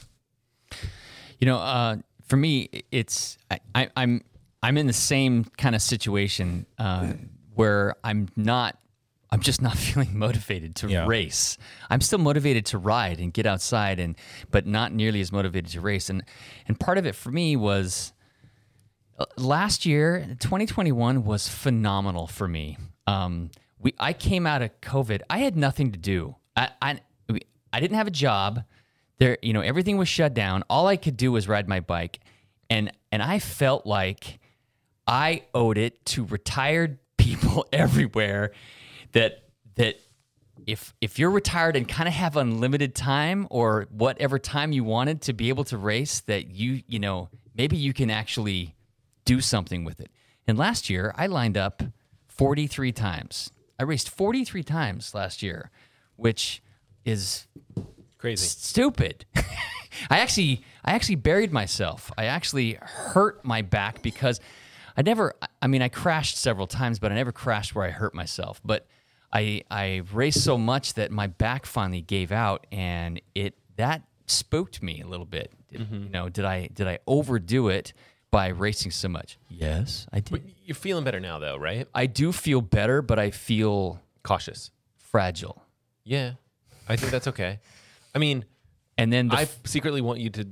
You 1.40 1.48
know, 1.48 1.58
uh, 1.58 1.98
for 2.28 2.38
me, 2.38 2.70
it's 2.92 3.38
I, 3.50 3.60
I, 3.76 3.90
I'm 3.96 4.24
I'm 4.64 4.78
in 4.78 4.88
the 4.88 4.94
same 4.94 5.46
kind 5.58 5.76
of 5.76 5.82
situation 5.82 6.66
uh, 6.78 7.14
where 7.56 7.96
I'm 8.04 8.30
not. 8.36 8.78
I'm 9.34 9.40
just 9.40 9.62
not 9.62 9.78
feeling 9.78 10.18
motivated 10.18 10.76
to 10.78 10.90
Yeah. 10.90 11.06
race. 11.08 11.58
I'm 11.90 12.02
still 12.02 12.20
motivated 12.20 12.66
to 12.68 12.78
ride 12.78 13.20
and 13.20 13.34
get 13.34 13.46
outside, 13.46 14.00
and 14.00 14.16
but 14.52 14.68
not 14.68 14.92
nearly 14.94 15.22
as 15.22 15.32
motivated 15.32 15.72
to 15.72 15.82
race. 15.82 16.10
And 16.10 16.24
and 16.68 16.80
part 16.80 16.98
of 16.98 17.06
it 17.06 17.16
for 17.16 17.32
me 17.32 17.56
was 17.56 18.14
uh, 19.18 19.26
last 19.38 19.86
year 19.86 20.26
2021 20.40 21.24
was 21.24 21.48
phenomenal 21.48 22.28
for 22.28 22.48
me 22.48 22.78
um, 23.08 23.52
we 23.80 23.94
i 24.00 24.14
came 24.14 24.48
out 24.48 24.62
of 24.64 24.70
covid 24.82 25.22
i 25.30 25.40
had 25.40 25.56
nothing 25.56 25.92
to 25.92 25.98
do 26.00 26.36
i 26.56 26.70
i, 26.82 27.00
I 27.74 27.80
didn't 27.80 27.98
have 27.98 28.08
a 28.08 28.12
job 28.12 28.64
there 29.22 29.38
you 29.44 29.54
know 29.54 29.62
everything 29.62 29.98
was 29.98 30.10
shut 30.10 30.34
down. 30.34 30.64
All 30.68 30.88
i 30.88 30.98
could 30.98 31.16
do 31.16 31.32
was 31.32 31.48
ride 31.48 31.70
my 31.70 31.80
bike. 31.80 32.20
And 32.70 32.92
and 33.12 33.22
i 33.22 33.38
felt 33.38 33.86
like 33.86 34.40
i 35.06 35.44
owed 35.54 35.78
it 35.78 36.04
to 36.08 36.26
retired 36.26 36.98
people 37.18 37.66
everywhere 37.72 38.52
that 39.12 39.44
that 39.76 40.00
if 40.66 40.94
if 41.02 41.20
you're 41.20 41.30
retired 41.30 41.76
and 41.76 41.88
kind 41.88 42.08
of 42.08 42.16
have 42.16 42.36
unlimited 42.36 42.96
time 42.96 43.48
or 43.52 43.88
whatever 43.92 44.40
time 44.40 44.72
you 44.72 44.84
wanted 44.84 45.22
to 45.22 45.34
be 45.34 45.50
able 45.50 45.66
to 45.66 45.78
race 45.78 46.22
that 46.22 46.50
you 46.50 46.82
you 46.88 46.98
know 46.98 47.30
maybe 47.56 47.78
you 47.78 47.94
can 47.94 48.10
actually 48.10 48.76
do 49.24 49.40
something 49.40 49.84
with 49.84 50.00
it. 50.00 50.10
And 50.48 50.58
last 50.58 50.90
year 50.90 51.14
i 51.16 51.28
lined 51.28 51.58
up 51.58 51.84
43 52.28 52.92
times. 52.92 53.52
I 53.80 53.84
raced 53.84 54.10
43 54.10 54.64
times 54.64 55.14
last 55.14 55.44
year 55.44 55.70
which 56.16 56.64
is 57.06 57.46
Crazy. 58.22 58.46
stupid. 58.48 59.26
I 60.10 60.20
actually 60.20 60.64
I 60.86 60.92
actually 60.94 61.16
buried 61.16 61.52
myself. 61.52 62.12
I 62.18 62.26
actually 62.26 62.78
hurt 62.82 63.44
my 63.44 63.62
back 63.62 64.02
because 64.02 64.40
I 64.96 65.02
never 65.02 65.34
I 65.62 65.68
mean 65.68 65.82
I 65.82 65.90
crashed 65.90 66.38
several 66.38 66.68
times, 66.68 67.00
but 67.00 67.12
I 67.12 67.16
never 67.16 67.32
crashed 67.32 67.76
where 67.76 67.86
I 67.86 67.90
hurt 67.90 68.14
myself. 68.16 68.62
But 68.64 68.88
I 69.34 69.64
I 69.70 70.04
raced 70.14 70.44
so 70.44 70.58
much 70.58 70.94
that 70.94 71.12
my 71.12 71.28
back 71.28 71.66
finally 71.66 72.02
gave 72.02 72.32
out 72.32 72.68
and 72.72 73.20
it 73.36 73.56
that 73.76 74.04
spooked 74.28 74.82
me 74.82 75.02
a 75.02 75.08
little 75.08 75.26
bit. 75.26 75.52
Did- 75.70 75.82
mm-hmm. 75.82 76.04
You 76.04 76.10
know, 76.10 76.30
did 76.30 76.46
I 76.46 76.68
did 76.68 76.88
I 76.88 77.00
overdo 77.08 77.68
it 77.70 77.94
by 78.30 78.48
racing 78.48 78.92
so 78.92 79.10
much? 79.10 79.38
Yes, 79.50 80.08
I 80.14 80.22
did. 80.22 80.54
You're 80.64 80.76
feeling 80.76 81.04
better 81.04 81.20
now, 81.20 81.40
though, 81.40 81.58
right? 81.58 81.88
I 81.94 82.06
do 82.06 82.32
feel 82.32 82.62
better, 82.62 83.02
but 83.02 83.20
I 83.20 83.32
feel 83.32 84.00
Cautious. 84.24 84.72
fragile. 84.98 85.62
Yeah, 86.06 86.34
I 86.88 86.96
think 86.96 87.12
that's 87.12 87.28
okay. 87.28 87.60
I 88.16 88.20
mean, 88.20 88.45
And 88.97 89.12
then 89.12 89.28
the 89.30 89.36
I 89.38 89.41
f- 89.43 89.59
secretly 89.66 90.01
want 90.01 90.20
you 90.20 90.30
to 90.32 90.47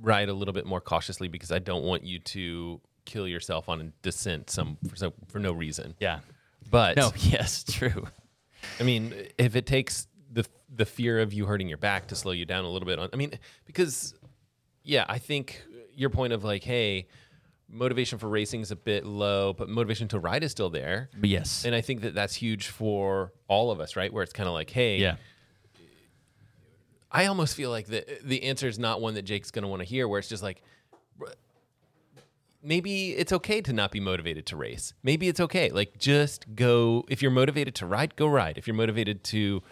ride 0.00 0.28
a 0.28 0.32
little 0.32 0.54
bit 0.54 0.64
more 0.66 0.80
cautiously 0.80 1.28
because 1.28 1.50
I 1.52 1.58
don't 1.58 1.84
want 1.84 2.04
you 2.04 2.18
to 2.20 2.80
kill 3.04 3.26
yourself 3.26 3.68
on 3.68 3.80
a 3.80 3.84
descent 4.02 4.50
some 4.50 4.76
for, 4.88 4.96
some, 4.96 5.12
for 5.28 5.38
no 5.38 5.52
reason. 5.52 5.94
yeah. 6.00 6.20
But 6.70 6.96
No, 6.96 7.12
yes, 7.18 7.64
true. 7.64 8.06
I 8.78 8.82
mean, 8.82 9.14
if 9.38 9.56
it 9.56 9.64
takes 9.66 10.06
the 10.30 10.44
the 10.74 10.84
fear 10.84 11.20
of 11.20 11.32
you 11.32 11.46
hurting 11.46 11.68
your 11.68 11.78
back 11.78 12.08
to 12.08 12.14
slow 12.14 12.32
you 12.32 12.44
down 12.44 12.64
a 12.64 12.68
little 12.68 12.86
bit 12.86 12.98
on, 12.98 13.08
I 13.12 13.16
mean, 13.16 13.32
because 13.64 14.14
yeah, 14.84 15.04
I 15.08 15.18
think 15.18 15.62
your 15.94 16.10
point 16.10 16.32
of 16.34 16.44
like, 16.44 16.62
hey, 16.64 17.06
motivation 17.70 18.18
for 18.18 18.28
racing 18.28 18.60
is 18.60 18.70
a 18.70 18.76
bit 18.76 19.06
low, 19.06 19.52
but 19.52 19.68
motivation 19.68 20.08
to 20.08 20.18
ride 20.18 20.42
is 20.44 20.50
still 20.50 20.70
there. 20.70 21.08
Yes. 21.22 21.64
And 21.64 21.74
I 21.74 21.80
think 21.80 22.02
that 22.02 22.14
that's 22.14 22.34
huge 22.34 22.68
for 22.68 23.32
all 23.48 23.70
of 23.70 23.80
us, 23.80 23.96
right? 23.96 24.12
Where 24.12 24.22
it's 24.22 24.32
kind 24.32 24.48
of 24.48 24.52
like, 24.54 24.70
hey, 24.70 24.98
yeah. 24.98 25.16
I 27.10 27.26
almost 27.26 27.54
feel 27.54 27.70
like 27.70 27.86
the 27.86 28.04
the 28.22 28.42
answer 28.44 28.68
is 28.68 28.78
not 28.78 29.00
one 29.00 29.14
that 29.14 29.22
Jake's 29.22 29.50
going 29.50 29.62
to 29.62 29.68
want 29.68 29.80
to 29.80 29.86
hear. 29.86 30.06
Where 30.06 30.18
it's 30.18 30.28
just 30.28 30.42
like, 30.42 30.62
maybe 32.62 33.12
it's 33.12 33.32
okay 33.32 33.60
to 33.62 33.72
not 33.72 33.90
be 33.90 34.00
motivated 34.00 34.46
to 34.46 34.56
race. 34.56 34.92
Maybe 35.02 35.28
it's 35.28 35.40
okay. 35.40 35.70
Like, 35.70 35.98
just 35.98 36.54
go. 36.54 37.04
If 37.08 37.22
you're 37.22 37.30
motivated 37.30 37.74
to 37.76 37.86
ride, 37.86 38.16
go 38.16 38.26
ride. 38.26 38.58
If 38.58 38.66
you're 38.66 38.76
motivated 38.76 39.24
to 39.24 39.62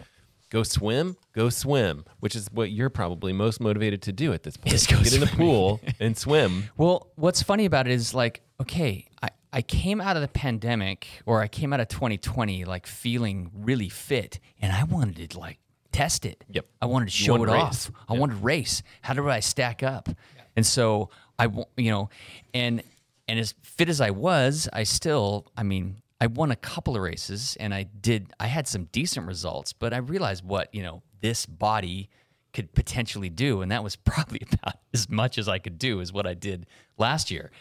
go 0.49 0.63
swim, 0.63 1.15
go 1.33 1.49
swim. 1.49 2.05
Which 2.21 2.35
is 2.35 2.49
what 2.51 2.71
you're 2.71 2.89
probably 2.89 3.33
most 3.33 3.61
motivated 3.61 4.01
to 4.03 4.11
do 4.11 4.33
at 4.33 4.43
this 4.43 4.57
point. 4.57 4.73
Is 4.73 4.87
go 4.87 4.97
Get 4.97 5.13
in 5.13 5.19
the 5.21 5.27
pool 5.27 5.79
and 5.99 6.17
swim. 6.17 6.69
Well, 6.77 7.11
what's 7.15 7.43
funny 7.43 7.65
about 7.65 7.87
it 7.87 7.93
is 7.93 8.13
like, 8.13 8.41
okay, 8.61 9.05
I, 9.21 9.29
I 9.53 9.61
came 9.61 10.01
out 10.01 10.15
of 10.15 10.21
the 10.21 10.27
pandemic 10.27 11.07
or 11.25 11.41
I 11.41 11.47
came 11.47 11.73
out 11.73 11.79
of 11.79 11.87
2020 11.87 12.65
like 12.65 12.85
feeling 12.85 13.51
really 13.53 13.89
fit 13.89 14.39
and 14.61 14.71
I 14.71 14.83
wanted 14.83 15.31
to 15.31 15.39
like 15.39 15.59
test 15.91 16.25
it. 16.25 16.43
Yep. 16.49 16.65
I 16.81 16.85
wanted 16.85 17.05
to 17.05 17.11
show 17.11 17.35
it 17.35 17.45
to 17.45 17.53
off. 17.53 17.71
race. 17.71 17.91
I 18.07 18.13
wanted 18.13 18.33
to 18.33 18.43
race. 18.43 18.83
How 19.01 19.13
do 19.13 19.29
I 19.29 19.39
stack 19.39 19.83
up? 19.83 20.09
And 20.55 20.65
so 20.65 21.09
I, 21.37 21.45
you 21.77 21.91
know, 21.91 22.09
and 22.53 22.83
and 23.27 23.39
as 23.39 23.53
fit 23.61 23.89
as 23.89 24.01
I 24.01 24.11
was, 24.11 24.69
I 24.71 24.83
still, 24.83 25.51
I 25.57 25.63
mean, 25.63 26.01
I 26.19 26.27
won 26.27 26.51
a 26.51 26.55
couple 26.55 26.95
of 26.95 27.01
races 27.01 27.57
and 27.59 27.73
I 27.73 27.83
did, 27.83 28.33
I 28.39 28.47
had 28.47 28.67
some 28.67 28.85
decent 28.85 29.27
results, 29.27 29.73
but 29.73 29.93
I 29.93 29.97
realized 29.97 30.43
what, 30.43 30.73
you 30.73 30.81
know, 30.81 31.03
this 31.21 31.45
body 31.45 32.09
could 32.53 32.73
potentially 32.73 33.29
do. 33.29 33.61
And 33.61 33.71
that 33.71 33.83
was 33.83 33.95
probably 34.11 34.41
about 34.51 34.75
as 34.93 35.09
much 35.09 35.37
as 35.37 35.47
I 35.47 35.59
could 35.59 35.77
do, 35.77 35.99
is 35.99 36.13
what 36.13 36.25
I 36.25 36.33
did 36.33 36.65
last 36.97 37.29
year. 37.29 37.51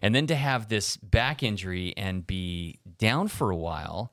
And 0.00 0.14
then 0.14 0.26
to 0.28 0.36
have 0.36 0.68
this 0.68 0.96
back 0.96 1.42
injury 1.42 1.92
and 1.96 2.26
be 2.26 2.78
down 2.98 3.28
for 3.28 3.50
a 3.50 3.56
while, 3.56 4.12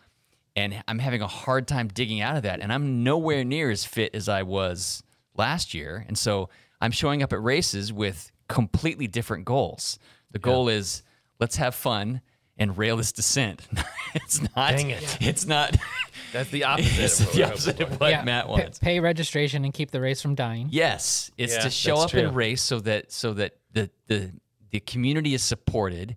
and 0.55 0.83
I'm 0.87 0.99
having 0.99 1.21
a 1.21 1.27
hard 1.27 1.67
time 1.67 1.87
digging 1.87 2.21
out 2.21 2.35
of 2.37 2.43
that. 2.43 2.59
And 2.59 2.71
I'm 2.71 3.03
nowhere 3.03 3.43
near 3.43 3.71
as 3.71 3.85
fit 3.85 4.13
as 4.13 4.29
I 4.29 4.43
was 4.43 5.03
last 5.35 5.73
year. 5.73 6.05
And 6.07 6.17
so 6.17 6.49
I'm 6.81 6.91
showing 6.91 7.23
up 7.23 7.33
at 7.33 7.41
races 7.41 7.91
with 7.91 8.31
completely 8.47 9.07
different 9.07 9.45
goals. 9.45 9.97
The 10.31 10.39
goal 10.39 10.69
is 10.69 11.01
let's 11.39 11.55
have 11.55 11.73
fun 11.75 12.21
and 12.57 12.77
rail 12.77 12.97
this 12.97 13.11
descent. 13.11 13.61
it's 14.13 14.41
not. 14.55 14.71
Dang 14.77 14.91
it. 14.91 15.17
It's 15.21 15.45
not. 15.47 15.75
That's 16.33 16.49
the 16.51 16.63
opposite. 16.65 16.99
It's 17.03 17.19
of 17.19 17.25
what 17.27 17.35
the 17.35 17.43
opposite 17.45 17.79
of 17.81 17.89
for. 17.89 17.95
what 17.95 18.25
Matt 18.25 18.45
pa- 18.45 18.51
wants. 18.51 18.79
pay 18.79 18.99
registration 18.99 19.63
and 19.65 19.73
keep 19.73 19.89
the 19.91 20.01
race 20.01 20.21
from 20.21 20.35
dying. 20.35 20.67
Yes, 20.71 21.31
it's 21.37 21.53
Yeah, 21.55 21.61
to 21.61 21.69
show 21.71 21.97
up 21.97 22.11
true. 22.11 22.21
and 22.27 22.35
race 22.35 22.61
so 22.61 22.79
that 22.81 23.11
so 23.11 23.33
that 23.33 23.53
the 23.71 23.89
the 24.07 24.31
the 24.71 24.79
community 24.81 25.33
is 25.33 25.41
supported, 25.43 26.15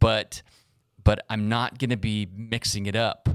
but 0.00 0.42
but 1.02 1.24
I'm 1.28 1.48
not 1.50 1.78
going 1.78 1.90
to 1.90 1.96
be 1.98 2.28
mixing 2.34 2.86
it 2.86 2.96
up 2.96 3.28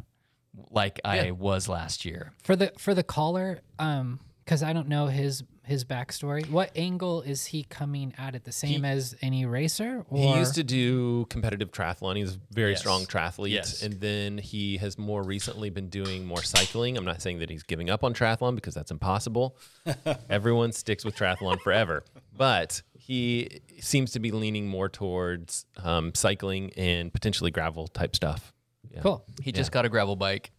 like 0.72 1.00
I 1.06 1.32
was 1.32 1.68
last 1.70 2.06
year. 2.06 2.34
for 2.44 2.56
the 2.56 2.72
for 2.78 2.94
the 2.94 3.04
caller 3.04 3.60
um 3.78 4.20
because 4.44 4.64
i 4.64 4.74
don't 4.74 4.88
know 4.88 5.08
his 5.08 5.44
his 5.64 5.86
backstory? 5.86 6.50
What 6.50 6.72
angle 6.76 7.22
is 7.22 7.46
he 7.46 7.62
coming 7.64 8.16
at 8.18 8.34
it? 8.34 8.44
The 8.44 8.52
same 8.52 8.82
He- 8.84 8.90
as 8.90 9.14
any 9.22 9.46
racer? 9.46 10.04
Or 10.10 10.18
He 10.18 10.40
used 10.40 10.56
to 10.56 10.64
do 10.64 11.28
competitive 11.30 11.72
triathlon. 11.72 12.16
He's 12.18 12.34
a 12.34 12.40
very 12.52 12.72
Yes. 12.72 12.80
strong 12.80 13.06
triathlete. 13.06 13.52
Yes. 13.52 13.84
And 13.84 14.02
then 14.02 14.40
he 14.40 14.78
has 14.78 14.98
more 14.98 15.22
recently 15.22 15.70
been 15.70 15.88
doing 15.90 16.26
more 16.26 16.42
cycling. 16.42 16.98
I'm 16.98 17.06
not 17.06 17.22
saying 17.22 17.38
that 17.38 17.52
he's 17.52 17.62
giving 17.62 17.88
up 17.88 18.04
on 18.04 18.16
triathlon 18.16 18.56
because 18.56 18.74
that's 18.74 18.90
impossible. 18.90 19.56
Everyone 20.30 20.72
sticks 20.72 21.06
with 21.06 21.16
triathlon 21.16 21.62
forever. 21.62 22.04
But 22.36 22.82
he 22.98 23.62
seems 23.80 24.10
to 24.14 24.20
be 24.20 24.32
leaning 24.32 24.68
more 24.68 24.90
towards 24.90 25.68
um, 25.84 26.16
cycling 26.16 26.72
and 26.78 27.14
potentially 27.14 27.52
gravel 27.52 27.88
type 27.90 28.16
stuff. 28.16 28.54
Yeah. 28.94 29.02
cool. 29.02 29.26
He 29.44 29.52
just 29.52 29.72
got 29.72 29.86
a 29.86 29.90
gravel 29.90 30.16
bike, 30.16 30.52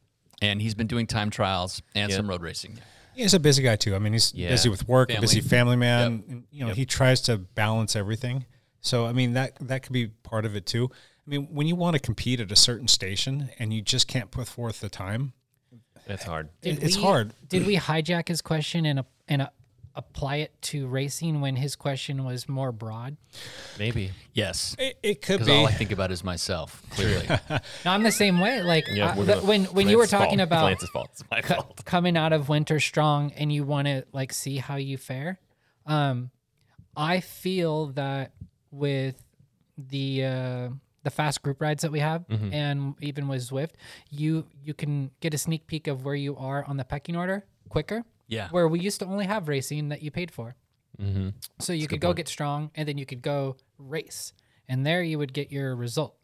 and 0.43 0.61
he's 0.63 0.75
been 0.75 0.87
doing 0.87 1.07
time 1.07 1.31
trials 1.31 1.83
and 1.95 2.11
Yeah. 2.11 2.17
some 2.17 2.29
road 2.29 2.43
racing. 2.43 2.79
He's 3.15 3.35
a 3.35 3.41
busy 3.41 3.63
guy 3.63 3.77
too. 3.77 3.95
I 3.95 3.99
mean, 3.99 4.13
he's 4.13 4.33
Yeah. 4.35 4.49
busy 4.51 4.69
with 4.69 4.87
work, 4.89 5.11
a 5.11 5.15
Family. 5.15 5.25
busy 5.27 5.41
family 5.41 5.77
man. 5.77 6.13
Yep. 6.13 6.29
and, 6.29 6.45
You 6.51 6.67
know, 6.67 6.73
he 6.75 6.87
tries 6.87 7.21
to 7.23 7.37
balance 7.39 7.97
everything. 7.97 8.47
So, 8.81 9.05
I 9.07 9.13
mean, 9.13 9.33
that 9.35 9.57
that 9.61 9.83
could 9.83 9.93
be 9.93 10.07
part 10.09 10.45
of 10.45 10.55
it 10.57 10.65
too. 10.65 10.91
I 11.27 11.31
mean, 11.31 11.49
when 11.53 11.67
you 11.67 11.77
want 11.77 11.95
to 11.95 12.01
compete 12.01 12.41
at 12.41 12.51
a 12.51 12.57
certain 12.57 12.89
station 12.89 13.51
and 13.59 13.75
you 13.75 13.83
just 13.83 14.09
can't 14.09 14.31
put 14.31 14.49
forth 14.49 14.81
the 14.81 14.89
time, 14.89 15.33
That's 16.07 16.23
hard. 16.25 16.49
it- 16.63 16.83
it's 16.83 16.97
we- 16.97 17.03
hard. 17.03 17.35
Did 17.49 17.67
we 17.67 17.77
hijack 17.77 18.29
his 18.29 18.41
question 18.41 18.87
and 18.87 19.01
a, 19.01 19.07
and 19.29 19.43
a, 19.43 19.53
apply 19.97 20.37
it 20.37 20.61
to 20.63 20.87
racing 20.87 21.41
when 21.41 21.57
his 21.57 21.77
question 21.77 22.25
was 22.25 22.49
more 22.49 22.73
broad? 22.73 23.17
Maybe. 23.79 24.13
Yes, 24.33 24.77
It, 24.79 24.99
it 25.03 25.23
could 25.23 25.41
because 25.41 25.47
be. 25.49 25.53
all 25.53 25.67
I 25.67 25.73
think 25.73 25.91
about 25.93 26.11
is 26.13 26.23
myself. 26.25 26.83
Clearly, 26.91 27.27
No, 27.85 27.91
I'm 27.91 28.03
the 28.03 28.13
same 28.13 28.41
way. 28.41 28.63
Like 28.63 28.85
Yeah, 28.93 29.11
I- 29.13 29.15
the- 29.17 29.25
gonna- 29.35 29.47
when 29.47 29.65
when 29.67 29.89
you 29.89 29.99
were 29.99 30.07
talking 30.07 30.39
fault. 30.39 30.49
about 30.49 30.65
Lance's 30.65 30.91
fault. 30.91 31.09
It's 31.13 31.25
my 31.31 31.41
co- 31.41 31.55
fault. 31.57 31.85
coming 31.85 32.17
out 32.17 32.33
of 32.33 32.49
winter 32.49 32.79
strong 32.81 33.33
and 33.33 33.53
you 33.53 33.65
want 33.65 33.87
to 33.89 34.05
like 34.13 34.33
see 34.33 34.57
how 34.59 34.77
you 34.77 34.97
fare 34.97 35.39
um 35.87 36.31
i 36.97 37.21
feel 37.21 37.87
that 37.87 38.33
with 38.71 39.23
the 39.79 40.25
uh 40.25 40.69
the 41.03 41.11
fast 41.11 41.43
group 41.43 41.61
rides 41.63 41.83
that 41.83 41.91
we 41.91 42.01
have 42.01 42.27
Mm-hmm. 42.29 42.53
and 42.53 42.95
even 43.01 43.27
with 43.29 43.41
Zwift, 43.49 43.71
you 44.11 44.45
you 44.63 44.75
can 44.75 45.11
get 45.21 45.33
a 45.33 45.39
sneak 45.39 45.67
peek 45.67 45.87
of 45.87 46.05
where 46.05 46.15
you 46.15 46.37
are 46.37 46.63
on 46.67 46.77
the 46.77 46.85
pecking 46.85 47.17
order 47.17 47.47
quicker. 47.71 48.05
Yeah. 48.31 48.49
Where 48.51 48.69
we 48.69 48.81
used 48.81 49.01
to 49.01 49.07
only 49.07 49.27
have 49.27 49.49
racing 49.49 49.89
that 49.89 50.03
you 50.03 50.11
paid 50.11 50.31
for. 50.31 50.55
Mm-hmm. 50.99 51.31
So 51.59 51.73
you 51.73 51.89
could 51.89 52.01
go 52.01 52.13
get 52.13 52.29
strong 52.29 52.71
and 52.75 52.89
then 52.89 52.97
you 52.97 53.05
could 53.05 53.23
go 53.23 53.57
race. 53.77 54.33
And 54.69 54.87
there 54.87 55.03
you 55.03 55.19
would 55.19 55.33
get 55.33 55.51
your 55.51 55.75
result. 55.75 56.15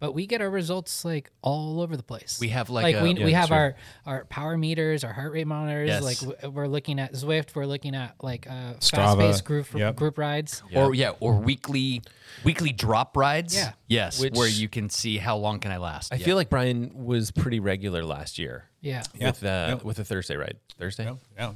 But 0.00 0.12
we 0.12 0.26
get 0.26 0.40
our 0.40 0.50
results 0.50 1.04
like 1.04 1.30
all 1.42 1.80
over 1.82 1.94
the 1.96 2.02
place. 2.02 2.38
We 2.40 2.48
have, 2.48 2.70
like, 2.70 2.96
a- 2.96 3.02
we, 3.02 3.14
Yeah, 3.14 3.24
we 3.26 3.32
have 3.32 3.48
sure. 3.48 3.56
our 3.56 3.74
our 4.06 4.24
power 4.24 4.56
meters, 4.56 5.04
our 5.04 5.12
heart 5.12 5.32
rate 5.32 5.46
monitors. 5.46 5.88
Yes. 5.88 6.02
Like 6.24 6.52
we're 6.52 6.66
looking 6.66 6.98
at 6.98 7.12
Zwift, 7.12 7.54
we're 7.54 7.66
looking 7.66 7.94
at 7.94 8.14
like 8.22 8.46
uh, 8.48 8.74
Strava, 8.80 8.96
fast 8.96 9.18
paced 9.18 9.44
group 9.44 9.72
yep. 9.74 9.96
group 9.96 10.16
rides. 10.18 10.62
or 10.74 10.94
yeah, 10.94 11.12
or 11.20 11.34
weekly 11.34 12.02
weekly 12.44 12.72
drop 12.72 13.16
rides. 13.16 13.54
Yeah. 13.54 13.72
yes, 13.88 14.20
Which- 14.20 14.34
where 14.34 14.48
you 14.48 14.68
can 14.68 14.88
see 14.88 15.18
how 15.18 15.36
long 15.36 15.60
can 15.60 15.70
I 15.70 15.76
last. 15.76 16.12
I 16.12 16.18
feel 16.18 16.36
like 16.36 16.48
Brian 16.48 16.90
was 17.04 17.30
pretty 17.30 17.60
regular 17.60 18.02
last 18.04 18.38
year 18.38 18.64
Yeah. 18.80 19.02
with 19.20 19.44
uh, 19.44 19.46
Yeah. 19.46 19.74
with 19.84 19.98
the 19.98 20.04
Thursday 20.04 20.36
ride. 20.36 20.56
Thursday 20.78 21.04
yeah, 21.04 21.14
yeah, 21.36 21.52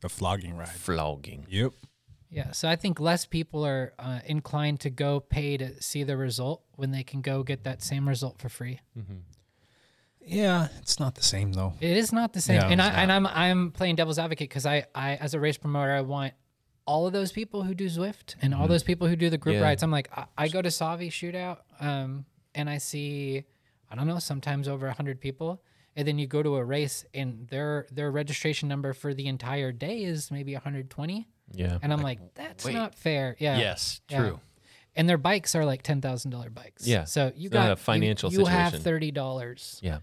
the 0.00 0.08
flogging 0.08 0.56
ride. 0.56 0.68
flogging. 0.70 1.44
Yep. 1.50 1.72
Yeah, 2.34 2.52
so 2.52 2.66
I 2.66 2.76
think 2.76 2.98
less 2.98 3.26
people 3.26 3.66
are 3.66 3.92
uh, 3.98 4.20
inclined 4.24 4.80
to 4.80 4.90
go 4.90 5.20
pay 5.20 5.58
to 5.58 5.82
see 5.82 6.02
the 6.02 6.16
result 6.16 6.62
when 6.76 6.90
they 6.90 7.02
can 7.02 7.20
go 7.20 7.42
get 7.42 7.64
that 7.64 7.82
same 7.82 8.08
result 8.08 8.38
for 8.40 8.48
free. 8.48 8.80
Yeah, 10.24 10.68
it's 10.78 11.00
not 11.00 11.14
the 11.16 11.22
same 11.22 11.52
though. 11.52 11.74
It 11.80 11.96
is 11.96 12.12
not 12.12 12.32
the 12.32 12.40
same, 12.40 12.56
Yeah, 12.56 12.68
and 12.68 12.80
I 12.80 12.88
it's 12.88 12.96
and 12.96 13.12
I'm 13.12 13.26
I'm 13.26 13.70
playing 13.72 13.96
devil's 13.96 14.18
advocate 14.18 14.48
because 14.48 14.66
I 14.66 14.86
I 14.94 15.16
as 15.16 15.34
a 15.34 15.40
race 15.40 15.58
promoter 15.58 15.92
I 15.92 16.00
want 16.02 16.32
all 16.86 17.06
of 17.06 17.12
those 17.12 17.32
people 17.32 17.62
who 17.64 17.74
do 17.74 17.86
Zwift 17.86 18.36
and 18.40 18.54
all 18.54 18.66
those 18.68 18.82
people 18.82 19.06
who 19.08 19.16
do 19.16 19.30
the 19.30 19.38
group 19.38 19.54
Yeah. 19.56 19.62
rides. 19.62 19.82
I'm 19.82 19.90
like 19.90 20.08
I, 20.16 20.26
I 20.38 20.48
go 20.48 20.62
to 20.62 20.68
Savi 20.68 21.08
shootout, 21.08 21.58
um, 21.80 22.24
and 22.54 22.70
I 22.70 22.78
see 22.78 23.44
I 23.90 23.94
don't 23.96 24.06
know 24.06 24.18
sometimes 24.20 24.68
over 24.68 24.88
hundred 24.90 25.20
people, 25.20 25.62
and 25.96 26.06
then 26.06 26.18
you 26.18 26.26
go 26.28 26.42
to 26.42 26.54
a 26.56 26.64
race 26.64 27.04
and 27.12 27.48
their 27.48 27.86
their 27.90 28.10
registration 28.12 28.68
number 28.68 28.92
for 28.92 29.12
the 29.14 29.26
entire 29.26 29.72
day 29.72 30.04
is 30.04 30.30
maybe 30.30 30.54
120, 30.54 31.28
Yeah. 31.54 31.78
and 31.82 31.92
I'm 31.92 32.02
like 32.02 32.18
that's 32.34 32.64
wait. 32.64 32.74
not 32.74 32.94
fair. 32.94 33.36
Yeah. 33.38 33.58
yes, 33.58 34.00
Yeah. 34.08 34.18
true. 34.18 34.40
and 34.96 35.08
their 35.08 35.18
bikes 35.18 35.54
are 35.54 35.64
like 35.64 35.82
ten 35.82 36.00
thousand 36.00 36.30
dollar 36.32 36.50
bikes. 36.50 36.86
Yeah. 36.86 37.04
So 37.04 37.32
you 37.36 37.46
It's 37.46 37.52
got 37.54 37.70
a 37.72 37.76
financial 37.76 38.30
You, 38.32 38.40
you 38.40 38.44
have 38.46 38.74
thirty 38.74 39.10
dollars. 39.10 39.78
yeah. 39.82 39.98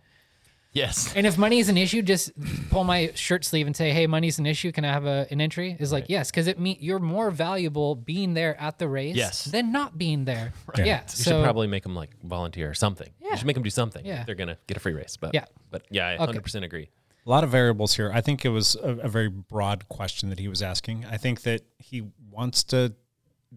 Yes, 0.71 1.11
And 1.15 1.25
if 1.25 1.35
money 1.35 1.57
is 1.57 1.67
an 1.67 1.77
issue, 1.77 2.03
just 2.03 2.31
pull 2.69 2.83
my 2.83 3.11
shirt 3.15 3.43
sleeve 3.43 3.65
and 3.65 3.75
say, 3.75 3.89
"Hey, 3.91 4.05
money's 4.05 4.37
an 4.37 4.45
issue. 4.45 4.71
Can 4.71 4.85
I 4.85 4.89
have 4.93 5.03
a, 5.07 5.25
an 5.31 5.41
entry?" 5.41 5.75
Is 5.79 5.91
like 5.91 6.05
yes, 6.09 6.29
because 6.29 6.45
it 6.45 6.59
mean 6.59 6.77
you're 6.79 6.99
more 6.99 7.31
valuable 7.31 7.95
being 7.95 8.35
there 8.35 8.55
at 8.61 8.77
the 8.77 8.87
race 8.87 9.15
Yes. 9.15 9.45
than 9.45 9.71
not 9.71 9.97
being 9.97 10.25
there. 10.25 10.53
Yeah. 10.77 11.01
You 11.01 11.07
So 11.07 11.31
should 11.31 11.43
probably 11.43 11.65
make 11.65 11.81
them 11.81 11.95
like 11.95 12.11
volunteer 12.23 12.69
or 12.69 12.75
something. 12.75 13.09
Yeah. 13.19 13.31
You 13.31 13.37
should 13.37 13.47
make 13.47 13.55
them 13.55 13.63
do 13.63 13.71
something. 13.71 14.05
Yeah. 14.05 14.25
They're 14.25 14.35
gonna 14.35 14.59
get 14.67 14.77
a 14.77 14.79
free 14.79 14.93
race. 14.93 15.17
But 15.17 15.33
Yeah. 15.33 15.45
but 15.71 15.87
yeah, 15.89 16.05
I 16.05 16.11
Okay. 16.13 16.19
100 16.19 16.43
percent 16.43 16.63
agree. 16.65 16.89
A 17.29 17.31
lot 17.31 17.43
of 17.43 17.51
variables 17.51 17.93
here. 17.95 18.11
I 18.11 18.21
think 18.21 18.43
it 18.43 18.49
was 18.49 18.75
a, 18.75 18.89
a 19.03 19.07
very 19.07 19.27
broad 19.29 19.87
question 19.87 20.29
that 20.29 20.39
he 20.39 20.47
was 20.47 20.63
asking. 20.63 21.05
I 21.05 21.17
think 21.17 21.43
that 21.43 21.61
he 21.77 22.03
wants 22.31 22.63
to 22.65 22.93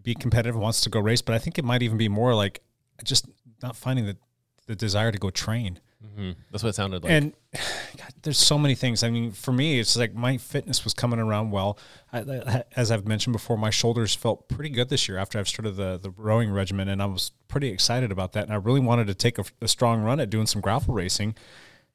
be 0.02 0.14
competitive, 0.14 0.54
wants 0.56 0.82
to 0.82 0.90
go 0.90 1.00
race, 1.00 1.22
but 1.22 1.34
I 1.34 1.38
think 1.38 1.58
it 1.58 1.64
might 1.64 1.82
even 1.82 1.96
be 1.96 2.08
more 2.08 2.34
like 2.34 2.60
just 3.02 3.26
not 3.62 3.74
finding 3.74 4.04
the, 4.04 4.18
the 4.66 4.76
desire 4.76 5.10
to 5.10 5.16
go 5.18 5.30
train. 5.30 5.80
hmm 6.16 6.32
That's 6.50 6.62
what 6.62 6.68
it 6.68 6.74
sounded 6.74 7.02
like. 7.02 7.12
And 7.12 7.32
God, 7.96 8.12
there's 8.22 8.38
so 8.38 8.58
many 8.58 8.74
things. 8.74 9.02
I 9.02 9.08
mean, 9.08 9.32
for 9.32 9.52
me, 9.52 9.80
it's 9.80 9.96
like 9.96 10.14
my 10.14 10.36
fitness 10.36 10.84
was 10.84 10.92
coming 10.92 11.18
around 11.18 11.50
well. 11.50 11.78
I, 12.12 12.18
I- 12.20 12.64
as 12.76 12.90
I've 12.90 13.06
mentioned 13.08 13.32
before, 13.32 13.56
my 13.56 13.70
shoulders 13.70 14.14
felt 14.14 14.48
pretty 14.50 14.68
good 14.68 14.90
this 14.90 15.08
year 15.08 15.16
after 15.16 15.38
I've 15.38 15.48
started 15.48 15.76
the 15.76 15.98
the 15.98 16.10
rowing 16.10 16.50
regimen, 16.50 16.88
and 16.88 17.00
I 17.00 17.06
was 17.06 17.32
pretty 17.48 17.68
excited 17.68 18.12
about 18.12 18.32
that. 18.32 18.44
And 18.44 18.52
I 18.52 18.56
really 18.56 18.80
wanted 18.80 19.06
to 19.06 19.14
take 19.14 19.38
a, 19.38 19.44
a 19.62 19.68
strong 19.68 20.02
run 20.02 20.20
at 20.20 20.28
doing 20.28 20.46
some 20.46 20.60
gravel 20.60 20.92
racing, 20.92 21.34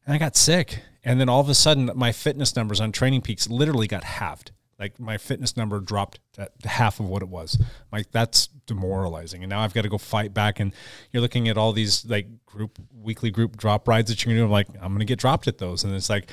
and 0.07 0.15
I 0.15 0.17
got 0.17 0.35
sick. 0.35 0.81
And 1.03 1.19
then 1.19 1.29
all 1.29 1.41
of 1.41 1.49
a 1.49 1.53
sudden, 1.53 1.91
my 1.95 2.11
fitness 2.11 2.55
numbers 2.55 2.81
on 2.81 2.91
Training 2.91 3.21
Peaks 3.21 3.49
literally 3.49 3.87
got 3.87 4.03
halved. 4.03 4.51
Like 4.79 4.99
my 4.99 5.17
fitness 5.17 5.57
number 5.57 5.79
dropped 5.79 6.19
to 6.33 6.49
half 6.65 6.99
of 6.99 7.07
what 7.07 7.21
it 7.21 7.29
was. 7.29 7.61
Like 7.91 8.11
that's 8.11 8.47
demoralizing. 8.67 9.43
And 9.43 9.49
now 9.49 9.61
I've 9.61 9.73
got 9.73 9.81
to 9.81 9.89
go 9.89 9.97
fight 9.97 10.33
back. 10.33 10.59
And 10.59 10.71
you're 11.11 11.21
looking 11.21 11.49
at 11.49 11.57
all 11.57 11.73
these 11.73 12.05
like 12.05 12.27
group 12.45 12.79
weekly 12.93 13.31
group 13.31 13.57
drop 13.57 13.87
rides 13.87 14.09
that 14.09 14.23
you're 14.23 14.31
gonna 14.33 14.41
do. 14.41 14.45
I'm 14.45 14.51
like, 14.51 14.67
I'm 14.81 14.93
gonna 14.93 15.05
get 15.05 15.19
dropped 15.19 15.47
at 15.47 15.57
those. 15.57 15.83
And 15.83 15.93
it's 15.95 16.09
like 16.09 16.29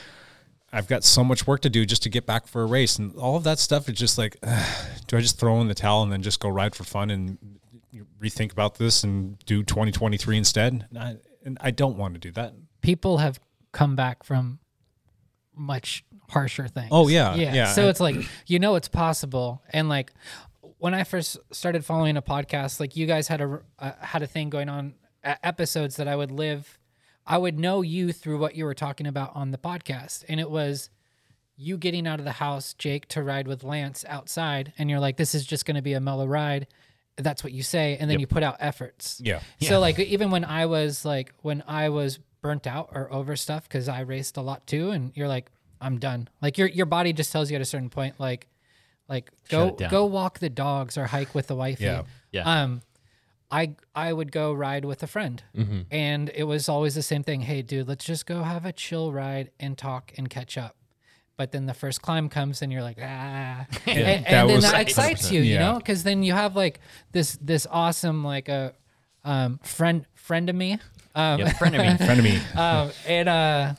I've 0.72 0.88
got 0.88 1.04
so 1.04 1.24
much 1.24 1.46
work 1.46 1.62
to 1.62 1.70
do 1.70 1.86
just 1.86 2.02
to 2.02 2.10
get 2.10 2.26
back 2.26 2.46
for 2.46 2.62
a 2.62 2.66
race. 2.66 2.98
And 2.98 3.14
all 3.16 3.36
of 3.36 3.44
that 3.44 3.58
stuff 3.58 3.88
is 3.88 3.96
just 3.96 4.18
like, 4.18 4.36
do 5.06 5.16
I 5.16 5.20
just 5.20 5.38
throw 5.38 5.60
in 5.60 5.68
the 5.68 5.74
towel 5.74 6.02
and 6.02 6.12
then 6.12 6.20
just 6.20 6.38
go 6.38 6.48
ride 6.48 6.74
for 6.74 6.84
fun 6.84 7.10
and 7.10 7.38
rethink 8.20 8.52
about 8.52 8.74
this 8.74 9.04
and 9.04 9.38
do 9.46 9.62
2023 9.62 10.36
instead? 10.36 10.86
And 10.90 10.98
I, 10.98 11.16
and 11.44 11.58
I 11.60 11.70
don't 11.70 11.96
want 11.96 12.14
to 12.14 12.20
do 12.20 12.32
that. 12.32 12.54
people 12.82 13.18
have 13.18 13.40
come 13.74 13.96
back 13.96 14.22
from 14.22 14.60
much 15.54 16.04
harsher 16.30 16.66
things. 16.68 16.88
Oh, 16.90 17.08
yeah, 17.08 17.34
yeah. 17.34 17.52
yeah. 17.52 17.72
So 17.72 17.88
it's 17.88 18.00
like 18.00 18.16
you 18.46 18.58
know 18.58 18.76
it's 18.76 18.88
possible, 18.88 19.62
and 19.70 19.90
like 19.90 20.12
when 20.78 20.94
I 20.94 21.04
first 21.04 21.38
started 21.50 21.84
following 21.84 22.16
a 22.16 22.22
podcast, 22.22 22.80
like 22.80 22.96
you 22.96 23.06
guys 23.06 23.28
had 23.28 23.42
a 23.42 23.60
uh, 23.78 23.92
had 24.00 24.22
a 24.22 24.26
thing 24.26 24.48
going 24.48 24.68
on 24.68 24.94
uh, 25.22 25.34
episodes 25.42 25.96
that 25.96 26.08
I 26.08 26.16
would 26.16 26.30
live. 26.30 26.78
I 27.26 27.38
would 27.38 27.58
know 27.58 27.82
you 27.82 28.12
through 28.12 28.38
what 28.38 28.54
you 28.54 28.64
were 28.64 28.74
talking 28.74 29.06
about 29.06 29.32
on 29.34 29.50
the 29.50 29.58
podcast, 29.58 30.24
and 30.28 30.40
it 30.40 30.50
was 30.50 30.90
you 31.56 31.78
getting 31.78 32.06
out 32.06 32.18
of 32.18 32.24
the 32.24 32.32
house, 32.32 32.74
Jake, 32.74 33.06
to 33.08 33.22
ride 33.22 33.46
with 33.46 33.62
Lance 33.64 34.04
outside, 34.08 34.72
and 34.78 34.88
you're 34.90 35.00
like, 35.00 35.16
"This 35.16 35.34
is 35.34 35.46
just 35.46 35.66
going 35.66 35.76
to 35.76 35.82
be 35.82 35.94
a 35.94 36.00
mellow 36.00 36.26
ride." 36.26 36.66
That's 37.16 37.44
what 37.44 37.52
you 37.52 37.62
say, 37.62 37.96
and 38.00 38.10
then 38.10 38.18
you 38.18 38.26
put 38.26 38.42
out 38.42 38.56
efforts. 38.58 39.20
Yeah. 39.22 39.40
So 39.60 39.78
like 39.78 39.98
even 40.00 40.30
when 40.30 40.44
I 40.44 40.66
was 40.66 41.04
like 41.04 41.32
when 41.42 41.62
I 41.66 41.88
was 41.88 42.18
burnt 42.44 42.66
out 42.66 42.90
or 42.92 43.10
over 43.10 43.34
stuff 43.36 43.64
because 43.66 43.88
I 43.88 44.00
raced 44.00 44.36
a 44.36 44.42
lot 44.42 44.66
too, 44.66 44.90
and 44.90 45.12
you're 45.16 45.28
like, 45.28 45.50
I'm 45.80 45.98
done. 45.98 46.28
Like 46.42 46.58
your 46.58 46.68
your 46.68 46.84
body 46.86 47.12
just 47.14 47.32
tells 47.32 47.50
you 47.50 47.56
at 47.56 47.62
a 47.62 47.64
certain 47.64 47.88
point, 47.88 48.20
like 48.20 48.46
like 49.08 49.30
go 49.48 49.70
go 49.72 50.04
walk 50.04 50.38
the 50.40 50.50
dogs 50.50 50.98
or 50.98 51.06
hike 51.06 51.34
with 51.34 51.46
the 51.46 51.56
wifey. 51.56 51.84
Yeah. 51.84 52.02
Yeah. 52.32 52.62
Um, 52.62 52.82
I 53.50 53.74
I 53.94 54.12
would 54.12 54.30
go 54.30 54.52
ride 54.52 54.84
with 54.84 55.02
a 55.02 55.06
friend, 55.06 55.42
and 55.90 56.30
it 56.34 56.44
was 56.44 56.68
always 56.68 56.94
the 56.94 57.02
same 57.02 57.22
thing. 57.22 57.40
Hey, 57.40 57.62
dude, 57.62 57.88
let's 57.88 58.04
just 58.04 58.26
go 58.26 58.42
have 58.42 58.66
a 58.66 58.72
chill 58.72 59.10
ride 59.10 59.50
and 59.58 59.78
talk 59.78 60.12
and 60.18 60.28
catch 60.28 60.58
up. 60.58 60.76
But 61.36 61.50
then 61.52 61.66
the 61.66 61.74
first 61.74 62.02
climb 62.02 62.28
comes, 62.28 62.60
and 62.62 62.70
you're 62.72 62.82
like, 62.82 62.98
ah, 63.00 63.66
and, 63.86 63.98
and 63.98 64.24
that 64.26 64.46
then 64.48 64.60
that 64.60 64.80
excites 64.82 65.30
you, 65.32 65.40
you 65.40 65.54
Yeah. 65.54 65.72
know, 65.72 65.78
because 65.78 66.02
then 66.02 66.22
you 66.22 66.32
have 66.34 66.54
like 66.56 66.78
this 67.12 67.38
this 67.40 67.66
awesome 67.70 68.22
like 68.22 68.48
a 68.50 68.74
um, 69.24 69.58
friend 69.62 70.06
friend 70.14 70.48
of 70.50 70.56
me, 70.56 70.78
um, 71.14 71.40
yeah, 71.40 71.52
friend 71.52 71.74
of 71.74 71.80
me. 71.80 71.96
Friend 72.06 72.18
of 72.18 72.24
me. 72.24 72.38
um, 72.56 72.90
and 73.06 73.28
uh, 73.28 73.74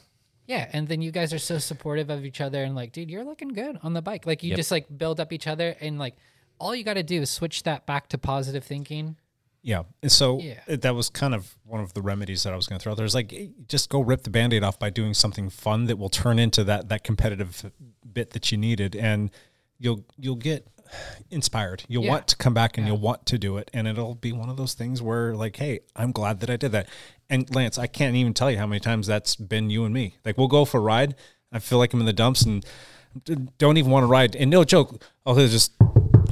yeah, 0.47 0.69
and 0.73 0.87
then 0.87 1.01
you 1.01 1.11
guys 1.11 1.33
are 1.33 1.39
so 1.39 1.57
supportive 1.57 2.09
of 2.09 2.23
each 2.25 2.39
other, 2.41 2.63
and 2.63 2.75
like, 2.75 2.91
dude, 2.91 3.09
you're 3.09 3.23
looking 3.23 3.49
good 3.49 3.77
on 3.83 3.93
the 3.93 4.01
bike. 4.01 4.25
Like 4.25 4.43
you 4.43 4.49
Yep. 4.49 4.57
just 4.57 4.71
like 4.71 4.85
build 4.97 5.19
up 5.19 5.33
each 5.33 5.47
other, 5.47 5.75
and 5.81 5.97
like 5.99 6.15
all 6.59 6.73
you 6.75 6.83
got 6.83 6.93
to 6.93 7.03
do 7.03 7.21
is 7.21 7.29
switch 7.29 7.63
that 7.63 7.85
back 7.85 8.07
to 8.09 8.17
positive 8.17 8.63
thinking. 8.63 9.17
Yeah. 9.61 9.83
And 10.03 10.11
so 10.11 10.39
Yeah. 10.39 10.59
that 10.67 10.93
was 10.93 11.09
kind 11.09 11.33
of 11.33 11.55
one 11.65 11.81
of 11.81 11.93
the 11.93 12.01
remedies 12.03 12.43
that 12.43 12.53
I 12.53 12.55
was 12.55 12.67
going 12.67 12.77
to 12.79 12.83
throw 12.83 12.91
out 12.91 12.97
there. 12.97 13.05
Is 13.05 13.15
like, 13.15 13.33
just 13.67 13.89
go 13.89 13.99
rip 13.99 14.21
the 14.23 14.29
band 14.29 14.53
aid 14.53 14.63
off 14.63 14.77
by 14.77 14.91
doing 14.91 15.15
something 15.15 15.49
fun 15.49 15.85
that 15.85 15.97
will 15.97 16.07
turn 16.09 16.37
into 16.37 16.63
that, 16.65 16.87
that 16.89 17.03
competitive 17.03 17.71
bit 18.13 18.29
that 18.31 18.51
you 18.51 18.59
needed. 18.59 18.95
And 18.95 19.31
you'll 19.79 20.05
you'll 20.17 20.35
get 20.35 20.67
inspired. 21.31 21.83
You'll 21.87 22.03
Yeah. 22.03 22.11
want 22.11 22.27
to 22.29 22.35
come 22.37 22.53
back 22.53 22.77
and 22.77 22.85
you'll 22.87 22.99
want 22.99 23.25
to 23.25 23.37
do 23.37 23.57
it, 23.57 23.69
and 23.73 23.87
it'll 23.87 24.15
be 24.15 24.31
one 24.31 24.49
of 24.49 24.57
those 24.57 24.73
things 24.75 25.01
where 25.01 25.35
like, 25.35 25.55
hey, 25.57 25.79
I'm 25.95 26.11
glad 26.11 26.39
that 26.41 26.49
I 26.49 26.57
did 26.57 26.71
that. 26.73 26.87
And 27.29 27.53
Lance, 27.55 27.77
I 27.77 27.87
can't 27.87 28.15
even 28.15 28.33
tell 28.33 28.51
you 28.51 28.57
how 28.57 28.67
many 28.67 28.79
times 28.79 29.07
that's 29.07 29.35
been 29.35 29.69
you 29.69 29.85
and 29.85 29.93
me. 29.93 30.17
Like 30.23 30.37
we'll 30.37 30.47
go 30.47 30.65
for 30.65 30.77
a 30.77 30.81
ride. 30.81 31.15
I 31.51 31.59
feel 31.59 31.77
like 31.77 31.93
I'm 31.93 31.99
in 31.99 32.05
the 32.05 32.13
dumps 32.13 32.43
and 32.43 32.65
don't 33.57 33.77
even 33.77 33.91
want 33.91 34.03
to 34.03 34.07
ride. 34.07 34.35
And 34.35 34.51
no 34.51 34.63
joke, 34.63 35.01
I'll 35.25 35.35
just 35.35 35.71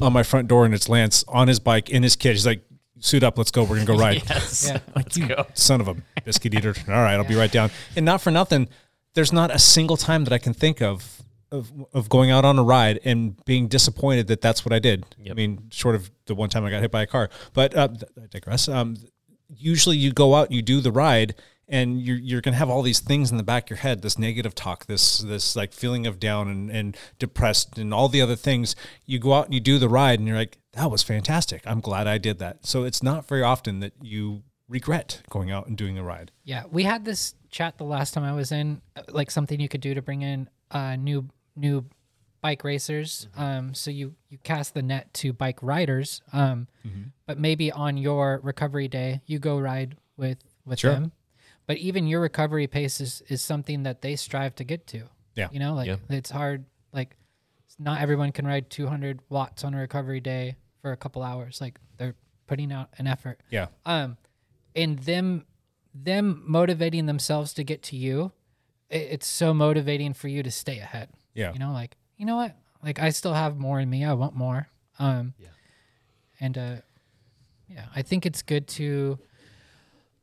on 0.02 0.14
my 0.14 0.24
front 0.24 0.48
door 0.48 0.66
and 0.66 0.74
it's 0.74 0.89
Lance 0.89 1.24
on 1.28 1.48
his 1.48 1.60
bike 1.60 1.89
in 1.89 2.04
his 2.04 2.16
kid. 2.16 2.32
He's 2.32 2.46
like, 2.46 2.64
suit 3.00 3.24
up, 3.24 3.38
let's 3.38 3.52
go. 3.52 3.64
We're 3.64 3.76
gonna 3.76 3.86
go 3.86 3.98
ride. 3.98 4.24
Yes. 4.30 4.68
Yeah. 4.68 4.80
Let's 4.96 5.18
go. 5.18 5.46
Son 5.54 5.82
of 5.82 5.88
a 5.88 5.96
biscuit 6.24 6.54
eater. 6.54 6.74
All 6.88 6.94
right, 6.94 7.16
I'll 7.16 7.24
be 7.24 7.36
right 7.36 7.52
down. 7.52 7.70
And 7.96 8.06
not 8.06 8.22
for 8.22 8.32
nothing, 8.32 8.70
there's 9.14 9.34
not 9.34 9.52
a 9.52 9.60
single 9.60 9.98
time 9.98 10.24
that 10.24 10.34
I 10.34 10.38
can 10.38 10.54
think 10.54 10.82
of 10.82 11.22
of, 11.52 11.72
of 11.94 12.10
going 12.10 12.32
out 12.32 12.46
on 12.46 12.58
a 12.58 12.64
ride 12.64 13.00
and 13.06 13.44
being 13.46 13.68
disappointed 13.68 14.26
that 14.28 14.41
that's 14.41 14.66
what 14.66 14.74
I 14.74 14.80
did. 14.80 15.06
I 15.30 15.34
mean, 15.34 15.68
short 15.70 15.94
of 15.94 16.10
the 16.26 16.34
one 16.34 16.50
time 16.50 16.66
I 16.66 16.72
got 16.72 16.82
hit 16.82 16.89
by 16.89 17.04
a 17.04 17.06
car. 17.06 17.30
But 17.54 17.76
uh, 17.76 17.89
I 18.20 18.26
digress. 18.32 18.68
Um, 18.68 18.98
usually 19.58 19.97
you 19.97 20.12
go 20.12 20.36
out, 20.36 20.51
you 20.51 20.62
do 20.62 20.82
the 20.82 20.91
ride, 20.91 21.36
and 21.68 22.01
you're 22.01 22.18
you're 22.18 22.41
gonna 22.41 22.58
have 22.58 22.70
all 22.70 22.82
these 22.82 22.99
things 22.99 23.32
in 23.32 23.38
the 23.38 23.43
back 23.43 23.66
of 23.66 23.70
your 23.72 23.78
head, 23.78 24.01
this 24.01 24.20
negative 24.20 24.54
talk, 24.54 24.86
this 24.86 25.20
this 25.20 25.56
like 25.56 25.74
feeling 25.74 26.06
of 26.06 26.20
down 26.20 26.47
and, 26.47 26.70
and 26.70 26.97
depressed 27.20 27.78
and 27.78 27.93
all 27.93 28.10
the 28.10 28.22
other 28.22 28.36
things. 28.36 28.76
You 29.06 29.20
go 29.20 29.34
out 29.34 29.45
and 29.45 29.54
you 29.54 29.60
do 29.60 29.80
the 29.80 29.89
ride 29.89 30.20
and 30.20 30.28
you're 30.28 30.38
like, 30.38 30.58
that 30.74 30.91
was 30.91 31.04
fantastic. 31.04 31.62
I'm 31.66 31.80
glad 31.80 32.08
I 32.08 32.18
did 32.18 32.39
that. 32.39 32.66
So 32.66 32.84
it's 32.84 33.01
not 33.01 33.28
very 33.28 33.43
often 33.43 33.80
that 33.80 33.93
you 34.01 34.43
regret 34.68 35.22
going 35.30 35.51
out 35.51 35.68
and 35.68 35.78
doing 35.78 35.95
the 35.95 36.04
ride. 36.04 36.32
Yeah, 36.43 36.64
we 36.70 36.84
had 36.84 37.06
this 37.06 37.36
chat 37.49 37.78
the 37.78 37.84
last 37.84 38.14
time 38.14 38.24
I 38.24 38.34
was 38.34 38.51
in, 38.51 38.82
uh, 38.95 39.04
like 39.10 39.32
something 39.32 39.60
you 39.60 39.70
could 39.70 39.82
do 39.82 39.93
to 39.93 40.01
bring 40.01 40.22
in 40.22 40.49
uh, 40.72 40.95
new 40.95 41.30
new 41.56 41.86
bike 42.44 42.64
racers. 42.64 43.28
Um, 43.36 43.74
so 43.74 43.89
you 43.89 44.14
you 44.30 44.38
cast 44.38 44.76
the 44.76 44.84
net 44.84 45.12
to 45.16 45.34
bike 45.34 45.58
riders, 45.64 46.22
um, 46.32 46.68
but 47.26 47.39
maybe 47.39 47.72
on 47.72 47.98
your 47.98 48.39
recovery 48.44 48.88
day 48.88 49.22
you 49.26 49.39
go 49.39 49.58
ride 49.58 49.96
with 50.18 50.38
with 50.66 50.80
Sure. 50.80 50.91
them. 50.94 51.12
But 51.66 51.78
even 51.78 52.06
your 52.08 52.20
recovery 52.22 52.68
pace 52.68 53.00
is, 53.02 53.24
is 53.30 53.41
something 53.41 53.84
that 53.84 54.02
they 54.02 54.16
strive 54.18 54.54
to 54.56 54.64
get 54.66 54.86
to. 54.88 55.04
Yeah. 55.36 55.48
you 55.52 55.60
know, 55.60 55.74
like 55.74 55.88
Yeah. 55.88 55.96
it's 56.10 56.30
hard. 56.30 56.66
Like 56.91 57.16
not 57.80 58.02
everyone 58.02 58.32
can 58.32 58.46
ride 58.46 58.70
200 58.70 59.22
watts 59.30 59.64
on 59.64 59.74
a 59.74 59.78
recovery 59.78 60.20
day 60.20 60.58
for 60.82 60.91
a 60.91 60.98
couple 60.98 61.24
hours. 61.24 61.60
Like 61.62 61.80
they're 61.98 62.16
putting 62.46 62.72
out 62.74 62.89
an 62.98 63.08
effort 63.08 63.41
Yeah. 63.50 63.68
um 63.86 64.18
and 64.76 65.00
them 65.00 65.46
them 65.96 66.44
motivating 66.46 67.06
themselves 67.06 67.54
to 67.54 67.64
get 67.64 67.82
to 67.84 67.96
you 67.96 68.32
it, 68.89 69.02
it's 69.14 69.28
so 69.28 69.54
motivating 69.54 70.14
for 70.14 70.28
you 70.28 70.44
to 70.44 70.52
stay 70.52 70.80
ahead 70.80 71.10
Yeah. 71.34 71.54
you 71.54 71.60
know 71.60 71.72
like 71.72 71.96
you 72.18 72.26
know 72.26 72.36
what? 72.36 72.55
Like 72.84 72.99
i 72.99 73.09
still 73.09 73.34
have 73.34 73.57
more 73.57 73.80
in 73.80 73.89
me. 73.89 74.03
I 74.05 74.14
want 74.14 74.36
more. 74.36 74.68
Um 74.99 75.34
yeah. 75.39 75.47
and 76.39 76.57
uh 76.57 76.76
yeah 77.68 77.86
i 77.95 78.01
think 78.01 78.26
it's 78.26 78.41
good 78.43 78.68
to 78.68 79.18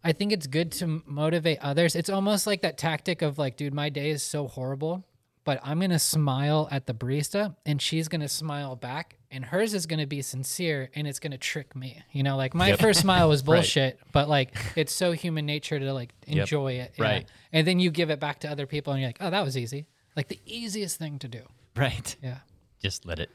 i 0.04 0.12
think 0.12 0.30
it's 0.32 0.46
good 0.46 0.70
to 0.72 1.02
motivate 1.06 1.58
others. 1.60 1.94
It's 1.96 2.10
almost 2.10 2.46
like 2.46 2.62
that 2.62 2.78
tactic 2.78 3.22
of 3.22 3.38
like 3.38 3.56
dude 3.56 3.74
my 3.74 3.88
day 3.88 4.10
is 4.10 4.22
so 4.22 4.46
horrible 4.46 5.04
but 5.42 5.58
i'm 5.64 5.80
gonna 5.80 5.98
smile 5.98 6.68
at 6.70 6.86
the 6.86 6.92
barista 6.94 7.56
and 7.64 7.80
she's 7.80 8.08
gonna 8.08 8.28
smile 8.28 8.76
back 8.76 9.16
and 9.30 9.44
hers 9.44 9.72
is 9.74 9.86
gonna 9.86 10.06
be 10.06 10.20
sincere 10.22 10.90
and 10.94 11.06
it's 11.08 11.18
gonna 11.18 11.38
trick 11.38 11.74
me. 11.74 12.02
You 12.12 12.22
know 12.22 12.36
like 12.36 12.52
my 12.54 12.76
first 12.76 13.00
smile 13.00 13.28
was 13.28 13.40
Right. 13.46 13.56
bullshit 13.56 13.98
but 14.12 14.28
like 14.28 14.54
it's 14.76 14.92
so 14.92 15.12
human 15.12 15.46
nature 15.46 15.78
to 15.78 15.92
like 15.94 16.12
enjoy 16.26 16.72
it 16.74 16.92
yeah. 16.98 17.04
Right. 17.04 17.28
and 17.52 17.66
then 17.66 17.80
you 17.80 17.90
give 17.90 18.10
it 18.10 18.20
back 18.20 18.40
to 18.40 18.48
other 18.50 18.66
people 18.66 18.92
and 18.92 19.00
you're 19.00 19.08
like 19.08 19.18
oh 19.20 19.30
that 19.30 19.42
was 19.44 19.56
easy. 19.56 19.86
Like 20.14 20.28
the 20.28 20.40
easiest 20.44 20.98
thing 20.98 21.18
to 21.20 21.28
do 21.28 21.42
Right. 21.76 22.16
yeah 22.22 22.38
just 22.82 23.06
let 23.06 23.18
it 23.18 23.30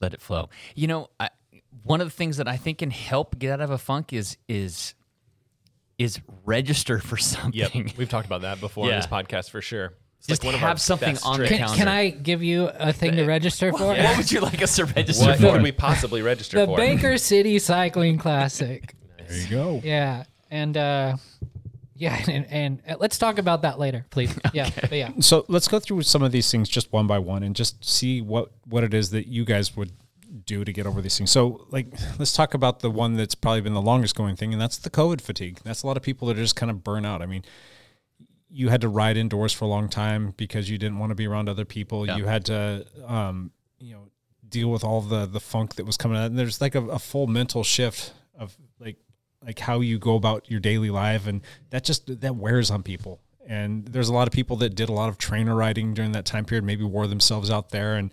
let 0.00 0.14
it 0.14 0.20
flow 0.20 0.48
you 0.74 0.86
know 0.86 1.08
I, 1.20 1.30
one 1.82 2.00
of 2.00 2.06
the 2.06 2.10
things 2.12 2.36
that 2.38 2.48
i 2.48 2.56
think 2.56 2.78
can 2.78 2.90
help 2.90 3.38
get 3.38 3.52
out 3.52 3.60
of 3.60 3.70
a 3.70 3.78
funk 3.78 4.12
is 4.12 4.36
is 4.48 4.94
is 5.98 6.20
register 6.44 6.98
for 6.98 7.16
something 7.16 7.52
Yep, 7.86 7.96
we've 7.96 8.08
talked 8.08 8.26
about 8.26 8.42
that 8.42 8.60
before 8.60 8.86
Yeah. 8.88 8.94
on 8.94 8.98
this 9.00 9.06
podcast 9.06 9.50
for 9.50 9.60
sure. 9.60 9.92
It's 10.18 10.26
Just 10.26 10.44
one 10.44 10.54
have 10.54 10.70
our 10.70 10.76
something 10.78 11.16
on 11.22 11.38
the 11.38 11.46
tricks. 11.46 11.50
can, 11.50 11.58
calendar. 11.58 11.78
can 11.78 11.88
i 11.88 12.08
give 12.08 12.42
you 12.42 12.68
a 12.68 12.92
thing 12.94 13.12
to 13.16 13.24
register 13.26 13.70
for 13.72 13.88
what 13.88 14.16
would 14.16 14.32
you 14.32 14.40
like 14.40 14.62
us 14.62 14.74
to 14.76 14.86
register 14.86 15.26
What 15.26 15.38
for 15.38 15.52
could 15.52 15.62
we 15.62 15.70
possibly 15.70 16.22
register 16.22 16.58
the 16.58 16.66
for? 16.66 16.76
The 16.78 16.82
Baker 16.82 17.18
city 17.18 17.58
cycling 17.58 18.18
classic 18.18 18.94
There 19.28 19.38
you 19.40 19.48
go. 19.48 19.80
Yeah, 19.84 20.24
and 20.50 20.76
uh, 20.76 21.16
yeah, 21.94 22.22
and, 22.28 22.46
and 22.50 22.82
uh, 22.88 22.96
let's 22.98 23.18
talk 23.18 23.38
about 23.38 23.62
that 23.62 23.78
later, 23.78 24.06
please. 24.10 24.36
Yeah, 24.52 24.70
but 24.80 24.92
yeah. 24.92 25.10
So 25.20 25.44
let's 25.48 25.68
go 25.68 25.80
through 25.80 26.02
some 26.02 26.22
of 26.22 26.32
these 26.32 26.50
things 26.50 26.68
just 26.68 26.92
one 26.92 27.06
by 27.06 27.18
one 27.18 27.42
and 27.42 27.56
just 27.56 27.84
see 27.84 28.20
what 28.20 28.52
what 28.66 28.84
it 28.84 28.94
is 28.94 29.10
that 29.10 29.26
you 29.26 29.44
guys 29.44 29.76
would 29.76 29.92
do 30.44 30.64
to 30.64 30.72
get 30.72 30.86
over 30.86 31.00
these 31.00 31.16
things. 31.16 31.30
So 31.30 31.66
like 31.70 31.86
let's 32.18 32.32
talk 32.32 32.54
about 32.54 32.80
the 32.80 32.90
one 32.90 33.16
that's 33.16 33.34
probably 33.34 33.62
been 33.62 33.74
the 33.74 33.82
longest 33.82 34.14
going 34.14 34.36
thing 34.36 34.52
and 34.52 34.60
that's 34.60 34.78
the 34.78 34.90
COVID 34.90 35.20
fatigue. 35.20 35.60
That's 35.64 35.82
a 35.82 35.86
lot 35.86 35.96
of 35.96 36.02
people 36.02 36.28
that 36.28 36.36
are 36.36 36.42
just 36.42 36.56
kind 36.56 36.70
of 36.70 36.84
burn 36.84 37.04
out. 37.04 37.22
I 37.22 37.26
mean, 37.26 37.44
you 38.48 38.68
had 38.68 38.80
to 38.82 38.88
ride 38.88 39.16
indoors 39.16 39.52
for 39.52 39.64
a 39.64 39.68
long 39.68 39.88
time 39.88 40.34
because 40.36 40.70
you 40.70 40.78
didn't 40.78 40.98
want 40.98 41.10
to 41.10 41.16
be 41.16 41.26
around 41.26 41.48
other 41.48 41.64
people. 41.64 42.06
You 42.06 42.26
had 42.26 42.44
to 42.46 42.86
um, 43.06 43.50
you 43.80 43.94
know, 43.94 44.08
deal 44.48 44.70
with 44.70 44.84
all 44.84 45.00
the 45.00 45.26
the 45.26 45.40
funk 45.40 45.74
that 45.76 45.84
was 45.84 45.96
coming 45.96 46.16
out. 46.16 46.26
And 46.26 46.38
there's 46.38 46.60
like 46.60 46.74
a, 46.74 46.84
a 46.86 46.98
full 46.98 47.26
mental 47.26 47.64
shift 47.64 48.12
of 48.38 48.56
like 48.78 48.96
like 49.44 49.58
how 49.58 49.80
you 49.80 49.98
go 49.98 50.14
about 50.14 50.50
your 50.50 50.60
daily 50.60 50.90
life 50.90 51.26
and 51.26 51.42
that 51.70 51.84
just 51.84 52.20
that 52.20 52.36
wears 52.36 52.70
on 52.70 52.82
people. 52.82 53.20
And 53.46 53.86
there's 53.86 54.08
a 54.08 54.14
lot 54.14 54.26
of 54.26 54.32
people 54.32 54.56
that 54.56 54.74
did 54.74 54.88
a 54.88 54.92
lot 54.92 55.08
of 55.10 55.18
trainer 55.18 55.54
riding 55.54 55.92
during 55.92 56.12
that 56.12 56.24
time 56.24 56.44
period 56.44 56.64
maybe 56.64 56.84
wore 56.84 57.06
themselves 57.06 57.50
out 57.50 57.70
there 57.70 57.94
and 57.96 58.10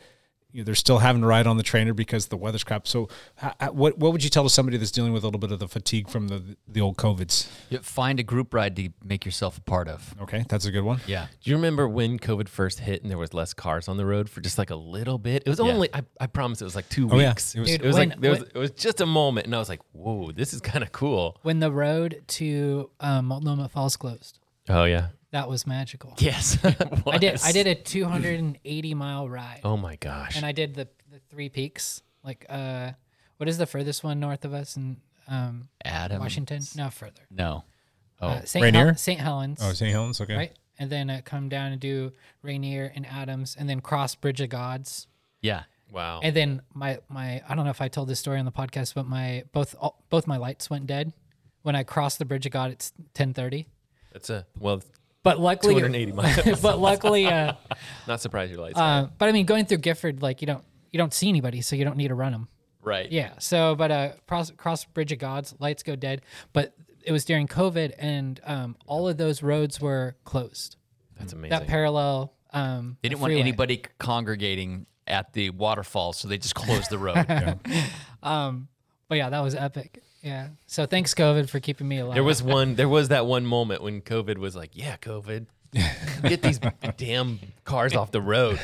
you 0.53 0.61
know, 0.61 0.65
they're 0.65 0.75
still 0.75 0.97
having 0.99 1.21
to 1.21 1.27
ride 1.27 1.47
on 1.47 1.57
the 1.57 1.63
trainer 1.63 1.93
because 1.93 2.27
the 2.27 2.37
weather's 2.37 2.63
crap 2.63 2.87
so 2.87 3.07
h- 3.43 3.51
h- 3.61 3.71
what 3.71 3.97
what 3.97 4.11
would 4.11 4.23
you 4.23 4.29
tell 4.29 4.43
to 4.43 4.49
somebody 4.49 4.77
that's 4.77 4.91
dealing 4.91 5.13
with 5.13 5.23
a 5.23 5.27
little 5.27 5.39
bit 5.39 5.51
of 5.51 5.59
the 5.59 5.67
fatigue 5.67 6.09
from 6.09 6.27
the 6.27 6.57
the 6.67 6.81
old 6.81 6.97
covids 6.97 7.47
Yeah, 7.69 7.79
find 7.81 8.19
a 8.19 8.23
group 8.23 8.53
ride 8.53 8.75
to 8.77 8.89
make 9.03 9.25
yourself 9.25 9.57
a 9.57 9.61
part 9.61 9.87
of 9.87 10.13
okay 10.21 10.45
that's 10.49 10.65
a 10.65 10.71
good 10.71 10.83
one 10.83 10.99
yeah 11.07 11.27
Do 11.43 11.49
you 11.51 11.55
remember 11.57 11.87
when 11.87 12.19
COVID 12.19 12.47
first 12.49 12.79
hit 12.79 13.01
and 13.01 13.09
there 13.09 13.17
was 13.17 13.33
less 13.33 13.53
cars 13.53 13.87
on 13.87 13.97
the 13.97 14.05
road 14.05 14.29
for 14.29 14.41
just 14.41 14.57
like 14.57 14.69
a 14.69 14.75
little 14.75 15.17
bit? 15.17 15.43
It 15.45 15.49
was 15.49 15.59
only 15.59 15.89
I, 15.93 16.01
I 16.19 16.27
promise 16.27 16.61
it 16.61 16.65
was 16.65 16.75
like 16.75 16.89
two 16.89 17.09
Oh, 17.11 17.17
yeah. 17.19 17.29
weeks. 17.29 17.55
It 17.55 17.59
was- 17.61 17.69
Dude, 17.69 17.81
it 17.81 17.87
was 17.87 17.95
when- 17.97 18.09
like 18.09 18.19
there 18.21 18.31
was 18.31 18.39
when- 18.41 18.49
it 18.55 18.57
was 18.57 18.71
just 18.71 19.01
a 19.01 19.05
moment 19.05 19.45
and 19.47 19.55
I 19.55 19.59
was 19.59 19.69
like, 19.69 19.81
whoa, 19.93 20.31
this 20.31 20.53
is 20.53 20.61
kind 20.61 20.83
of 20.83 20.91
cool. 20.91 21.37
When 21.43 21.59
the 21.59 21.71
road 21.71 22.23
to 22.39 22.89
um, 22.99 23.25
Multnomah 23.25 23.69
Falls 23.69 23.95
closed, 23.97 24.39
Oh 24.69 24.83
yeah. 24.83 25.07
That 25.31 25.47
was 25.49 25.65
magical. 25.67 26.13
yes 26.17 26.57
I 27.07 27.17
did. 27.17 27.39
I 27.43 27.51
did 27.51 27.67
a 27.67 27.75
280 27.75 28.93
mile 28.93 29.29
ride, 29.29 29.61
Oh 29.63 29.77
my 29.77 29.95
gosh. 29.97 30.35
and 30.35 30.45
I 30.45 30.51
did 30.51 30.75
the 30.75 30.87
the 31.09 31.19
three 31.29 31.49
peaks. 31.49 32.01
Like, 32.23 32.45
uh, 32.49 32.91
what 33.37 33.49
is 33.49 33.57
the 33.57 33.65
furthest 33.65 34.03
one 34.03 34.19
north 34.19 34.45
of 34.45 34.53
us 34.53 34.77
in 34.77 34.97
um, 35.27 35.67
Adam 35.83 36.19
Washington? 36.19 36.61
No, 36.75 36.89
further. 36.89 37.21
no 37.29 37.63
oh 38.21 38.27
Uh, 38.27 38.41
St. 38.45 38.61
Rainier? 38.63 38.85
Hel- 38.87 38.95
St. 38.97 39.19
Helens. 39.19 39.59
oh 39.61 39.73
st 39.73 39.91
helens 39.91 40.21
okay 40.21 40.35
right. 40.35 40.53
And 40.79 40.89
then 40.89 41.09
uh, 41.11 41.21
come 41.23 41.47
down 41.49 41.71
and 41.73 41.79
do 41.81 42.11
Rainier 42.41 42.91
and 42.95 43.05
Adams, 43.05 43.55
and 43.59 43.69
then 43.69 43.81
cross 43.81 44.15
Bridge 44.15 44.41
of 44.41 44.49
Gods. 44.49 45.07
yeah 45.41 45.63
wow. 45.91 46.19
And 46.23 46.35
then 46.35 46.61
my 46.73 46.99
my 47.09 47.41
I 47.47 47.55
don't 47.55 47.65
know 47.65 47.71
if 47.71 47.81
I 47.81 47.87
told 47.87 48.07
this 48.07 48.19
story 48.19 48.39
on 48.39 48.45
the 48.45 48.51
podcast, 48.51 48.93
but 48.95 49.05
my 49.05 49.43
both 49.51 49.75
all, 49.79 50.03
both 50.09 50.25
my 50.27 50.37
lights 50.37 50.69
went 50.69 50.87
dead 50.87 51.13
when 51.63 51.75
I 51.75 51.83
crossed 51.83 52.17
the 52.19 52.25
bridge 52.25 52.45
of 52.45 52.51
God 52.51 52.71
It's 52.71 52.93
ten 53.13 53.33
thirty. 53.33 53.67
That's 54.13 54.29
a 54.29 54.45
well, 54.59 54.81
But 55.23 55.39
luckily, 55.39 55.75
280 55.75 56.11
miles. 56.13 56.61
but 56.61 56.79
luckily, 56.79 57.25
uh, 57.27 57.53
not 58.07 58.21
surprised 58.21 58.51
your 58.51 58.61
lights. 58.61 58.77
uh, 58.77 59.07
but 59.17 59.29
I 59.29 59.31
mean, 59.31 59.45
going 59.45 59.65
through 59.65 59.77
Gifford, 59.77 60.21
like 60.21 60.41
you 60.41 60.47
don't 60.47 60.63
you 60.91 60.97
don't 60.97 61.13
see 61.13 61.29
anybody, 61.29 61.61
so 61.61 61.75
you 61.75 61.85
don't 61.85 61.97
need 61.97 62.09
to 62.09 62.15
run 62.15 62.31
them. 62.31 62.47
right 62.81 63.11
Yeah. 63.11 63.31
So, 63.39 63.75
but 63.75 63.91
uh, 63.91 64.09
cross 64.27 64.51
cross 64.51 64.85
Bridge 64.85 65.11
of 65.11 65.19
Gods, 65.19 65.53
lights 65.59 65.83
go 65.83 65.95
dead. 65.95 66.21
But 66.53 66.73
it 67.03 67.11
was 67.11 67.25
during 67.25 67.47
COVID, 67.47 67.93
and 67.97 68.39
um, 68.43 68.75
all 68.85 69.07
of 69.07 69.17
those 69.17 69.43
roads 69.43 69.79
were 69.79 70.15
closed. 70.23 70.77
That's 71.17 71.33
amazing. 71.33 71.49
That 71.51 71.67
parallel. 71.67 72.33
Um, 72.53 72.97
they 73.01 73.09
didn't 73.09 73.21
want 73.21 73.33
anybody 73.33 73.83
congregating 73.97 74.85
at 75.07 75.33
the 75.33 75.49
waterfall 75.51 76.13
so 76.13 76.27
they 76.27 76.37
just 76.37 76.53
closed 76.55 76.89
the 76.89 76.97
road 76.97 77.15
But 79.11 79.17
yeah, 79.17 79.29
that 79.29 79.39
was 79.41 79.55
epic. 79.55 80.01
Yeah. 80.21 80.49
So 80.67 80.85
thanks 80.85 81.13
COVID 81.13 81.49
for 81.49 81.59
keeping 81.59 81.87
me 81.87 81.97
alive. 81.99 82.13
there 82.15 82.23
was 82.23 82.43
one. 82.43 82.75
There 82.75 82.89
was 82.89 83.09
that 83.09 83.25
one 83.25 83.45
moment 83.45 83.81
when 83.81 84.01
COVID 84.01 84.37
was 84.37 84.55
like, 84.55 84.71
"Yeah, 84.73 84.95
COVID, 84.97 85.47
get 86.23 86.41
these 86.43 86.59
damn 86.97 87.39
cars 87.63 87.95
off 87.95 88.11
the 88.11 88.21
road." 88.21 88.59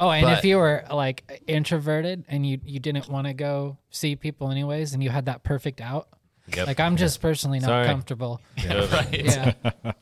Oh, 0.00 0.10
and 0.10 0.24
But- 0.26 0.38
if 0.38 0.44
you 0.44 0.56
were 0.56 0.84
like 0.90 1.42
introverted 1.46 2.24
and 2.28 2.44
you 2.44 2.60
you 2.64 2.80
didn't 2.80 3.08
want 3.08 3.26
to 3.28 3.34
go 3.34 3.78
see 3.90 4.16
people 4.16 4.50
anyways, 4.50 4.94
and 4.94 5.02
you 5.02 5.10
had 5.10 5.26
that 5.26 5.44
perfect 5.44 5.80
out, 5.80 6.08
Yep. 6.54 6.66
like 6.66 6.80
I'm 6.80 6.96
just 6.96 7.20
personally 7.20 7.60
not 7.60 7.66
Sorry. 7.68 7.86
comfortable. 7.86 8.40
right. 8.68 9.08
Yeah. 9.24 9.52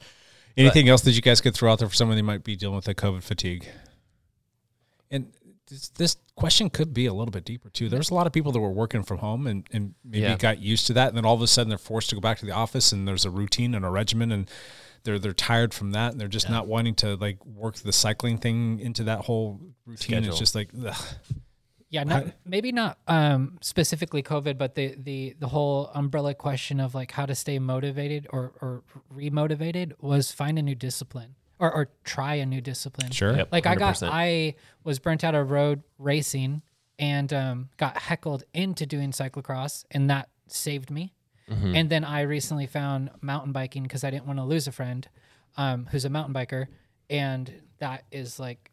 anything 0.56 0.88
else 0.88 1.02
that 1.02 1.10
you 1.12 1.20
guys 1.20 1.40
could 1.40 1.52
throw 1.54 1.70
out 1.72 1.80
there 1.80 1.88
for 1.88 1.94
someone 1.94 2.16
that 2.16 2.22
might 2.22 2.44
be 2.44 2.54
dealing 2.56 2.76
with 2.76 2.84
the 2.84 2.94
covid 2.94 3.24
fatigue 3.24 3.66
and 5.10 5.26
this, 5.68 5.88
this 5.90 6.16
question 6.36 6.68
could 6.70 6.92
be 6.92 7.06
a 7.06 7.12
little 7.14 7.30
bit 7.32 7.44
deeper 7.44 7.70
too. 7.70 7.88
There's 7.88 8.10
a 8.10 8.14
lot 8.14 8.26
of 8.26 8.32
people 8.32 8.52
that 8.52 8.60
were 8.60 8.70
working 8.72 9.02
from 9.02 9.18
home 9.18 9.46
and, 9.46 9.66
and 9.72 9.94
maybe 10.04 10.22
Yeah. 10.22 10.36
got 10.36 10.60
used 10.60 10.86
to 10.88 10.92
that, 10.94 11.08
and 11.08 11.16
then 11.16 11.24
all 11.24 11.34
of 11.34 11.42
a 11.42 11.46
sudden 11.46 11.68
they're 11.68 11.78
forced 11.78 12.10
to 12.10 12.16
go 12.16 12.20
back 12.20 12.38
to 12.38 12.46
the 12.46 12.52
office, 12.52 12.92
and 12.92 13.06
there's 13.08 13.24
a 13.24 13.30
routine 13.30 13.74
and 13.74 13.84
a 13.84 13.90
regimen, 13.90 14.30
and 14.32 14.50
they're 15.04 15.18
they're 15.18 15.32
tired 15.32 15.72
from 15.74 15.92
that, 15.92 16.12
and 16.12 16.20
they're 16.20 16.28
just 16.28 16.48
not 16.50 16.66
wanting 16.66 16.94
to 16.96 17.16
like 17.16 17.44
work 17.44 17.76
the 17.76 17.92
cycling 17.92 18.38
thing 18.38 18.80
into 18.80 19.04
that 19.04 19.20
whole 19.20 19.60
routine. 19.86 20.16
Schedule. 20.16 20.30
It's 20.30 20.38
just 20.38 20.54
like 20.54 20.70
ugh, 20.86 20.96
Yeah, 21.90 22.04
not, 22.04 22.24
maybe 22.44 22.72
not 22.72 22.98
um, 23.06 23.58
specifically 23.60 24.22
COVID, 24.22 24.58
but 24.58 24.74
the, 24.74 24.94
the 24.98 25.36
the 25.38 25.48
whole 25.48 25.90
umbrella 25.94 26.34
question 26.34 26.80
of 26.80 26.94
like 26.94 27.12
how 27.12 27.24
to 27.26 27.34
stay 27.34 27.58
motivated 27.58 28.26
or 28.30 28.52
or 28.60 28.82
remotivated 29.14 29.92
was 30.00 30.32
find 30.32 30.58
a 30.58 30.62
new 30.62 30.74
discipline 30.74 31.36
or 31.64 31.72
or 31.74 31.88
try 32.04 32.34
a 32.34 32.46
new 32.46 32.60
discipline. 32.60 33.10
Sure. 33.10 33.36
Yep, 33.36 33.48
Like 33.52 33.66
I 33.66 33.74
got 33.74 33.96
100%. 33.96 34.08
I 34.10 34.54
was 34.84 34.98
burnt 34.98 35.24
out 35.24 35.34
of 35.34 35.50
road 35.50 35.82
racing 35.98 36.62
and 36.98 37.32
um, 37.32 37.68
got 37.76 37.96
heckled 37.96 38.44
into 38.52 38.86
doing 38.86 39.10
cyclocross, 39.10 39.84
and 39.90 40.10
that 40.10 40.28
saved 40.46 40.90
me. 40.90 41.12
Mm-hmm. 41.50 41.74
And 41.74 41.90
then 41.90 42.04
I 42.04 42.22
recently 42.22 42.66
found 42.66 43.10
mountain 43.20 43.52
biking 43.52 43.82
because 43.82 44.04
I 44.04 44.10
didn't 44.10 44.26
want 44.26 44.38
to 44.38 44.44
lose 44.44 44.66
a 44.66 44.72
friend 44.72 45.06
um, 45.56 45.86
who's 45.90 46.04
a 46.04 46.10
mountain 46.10 46.34
biker, 46.34 46.66
and 47.10 47.52
that 47.78 48.04
is 48.12 48.38
like 48.38 48.70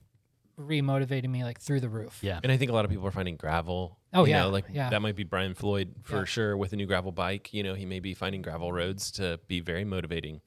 remotivating 0.59 1.29
me 1.29 1.43
like 1.43 1.59
through 1.59 1.79
the 1.79 1.89
roof. 1.89 2.19
Yeah. 2.21 2.39
And 2.43 2.51
I 2.51 2.57
think 2.57 2.71
a 2.71 2.73
lot 2.73 2.85
of 2.85 2.91
people 2.91 3.07
are 3.07 3.11
finding 3.11 3.35
gravel. 3.35 3.97
Oh, 4.13 4.25
you 4.25 4.31
yeah, 4.31 4.43
know, 4.43 4.49
like 4.49 4.65
yeah. 4.71 4.89
that 4.89 5.01
might 5.01 5.15
be 5.15 5.23
Brian 5.23 5.53
Floyd 5.53 5.95
for 6.03 6.19
Yeah. 6.19 6.25
sure 6.25 6.57
with 6.57 6.73
a 6.73 6.75
new 6.75 6.85
gravel 6.85 7.11
bike. 7.11 7.53
You 7.53 7.63
know, 7.63 7.73
he 7.73 7.85
may 7.85 7.99
be 7.99 8.13
finding 8.13 8.41
gravel 8.41 8.71
roads 8.71 9.11
to 9.13 9.39
be 9.47 9.59
very 9.59 9.85
motivating. 9.85 10.41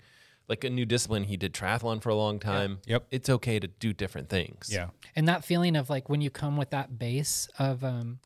Like 0.49 0.63
a 0.65 0.71
new 0.71 0.85
discipline, 0.85 1.25
he 1.25 1.37
did 1.37 1.55
triathlon 1.55 2.03
for 2.03 2.11
a 2.11 2.15
long 2.15 2.39
time. 2.39 2.81
Yep. 2.87 3.07
It's 3.11 3.31
okay 3.31 3.59
to 3.59 3.67
do 3.67 3.93
different 3.93 4.29
things. 4.29 4.69
Yeah. 4.73 4.89
and 5.17 5.27
that 5.29 5.45
feeling 5.45 5.75
of 5.77 5.89
like 5.89 6.09
when 6.09 6.21
you 6.21 6.31
come 6.31 6.57
with 6.57 6.71
that 6.71 6.99
base 6.99 7.49
of 7.59 7.83
um 7.85 8.19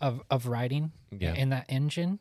of 0.00 0.22
of 0.30 0.46
riding 0.46 0.92
Yeah. 1.10 1.34
in 1.34 1.48
that 1.50 1.64
engine 1.68 2.18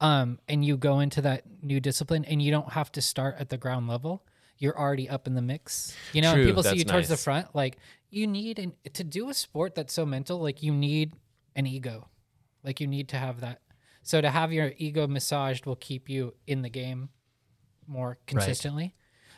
um 0.00 0.38
and 0.48 0.64
you 0.64 0.76
go 0.76 1.00
into 1.00 1.20
that 1.22 1.42
new 1.62 1.78
discipline 1.80 2.24
and 2.24 2.40
you 2.40 2.50
don't 2.50 2.72
have 2.72 2.90
to 2.92 3.02
start 3.02 3.36
at 3.38 3.48
the 3.50 3.56
ground 3.58 3.86
level 3.88 4.24
you're 4.56 4.76
already 4.78 5.08
up 5.08 5.26
in 5.26 5.34
the 5.34 5.42
mix 5.42 5.94
you 6.12 6.22
know 6.22 6.34
True, 6.34 6.46
people 6.46 6.62
see 6.62 6.68
that's 6.70 6.78
you 6.78 6.84
towards 6.84 7.08
the 7.08 7.16
front 7.16 7.54
like 7.54 7.76
you 8.10 8.26
need 8.26 8.58
an 8.58 8.72
to 8.94 9.04
do 9.04 9.28
a 9.28 9.34
sport 9.34 9.74
that's 9.74 9.92
so 9.92 10.06
mental 10.06 10.38
like 10.38 10.62
you 10.62 10.72
need 10.72 11.12
an 11.54 11.66
ego 11.66 12.08
like 12.64 12.80
you 12.80 12.86
need 12.86 13.08
to 13.10 13.16
have 13.16 13.40
that 13.40 13.60
so 14.02 14.20
to 14.22 14.30
have 14.30 14.52
your 14.52 14.72
ego 14.78 15.06
massaged 15.06 15.66
will 15.66 15.76
keep 15.76 16.08
you 16.08 16.32
in 16.46 16.62
the 16.62 16.70
game 16.70 17.10
more 17.88 18.18
consistently 18.26 18.94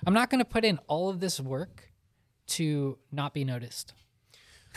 i'm 0.07 0.15
not 0.15 0.29
going 0.29 0.39
to 0.41 0.45
put 0.45 0.65
in 0.65 0.79
all 0.89 1.09
of 1.09 1.21
this 1.21 1.41
work 1.41 1.91
to 2.47 2.99
not 3.13 3.33
be 3.33 3.45
noticed 3.45 3.95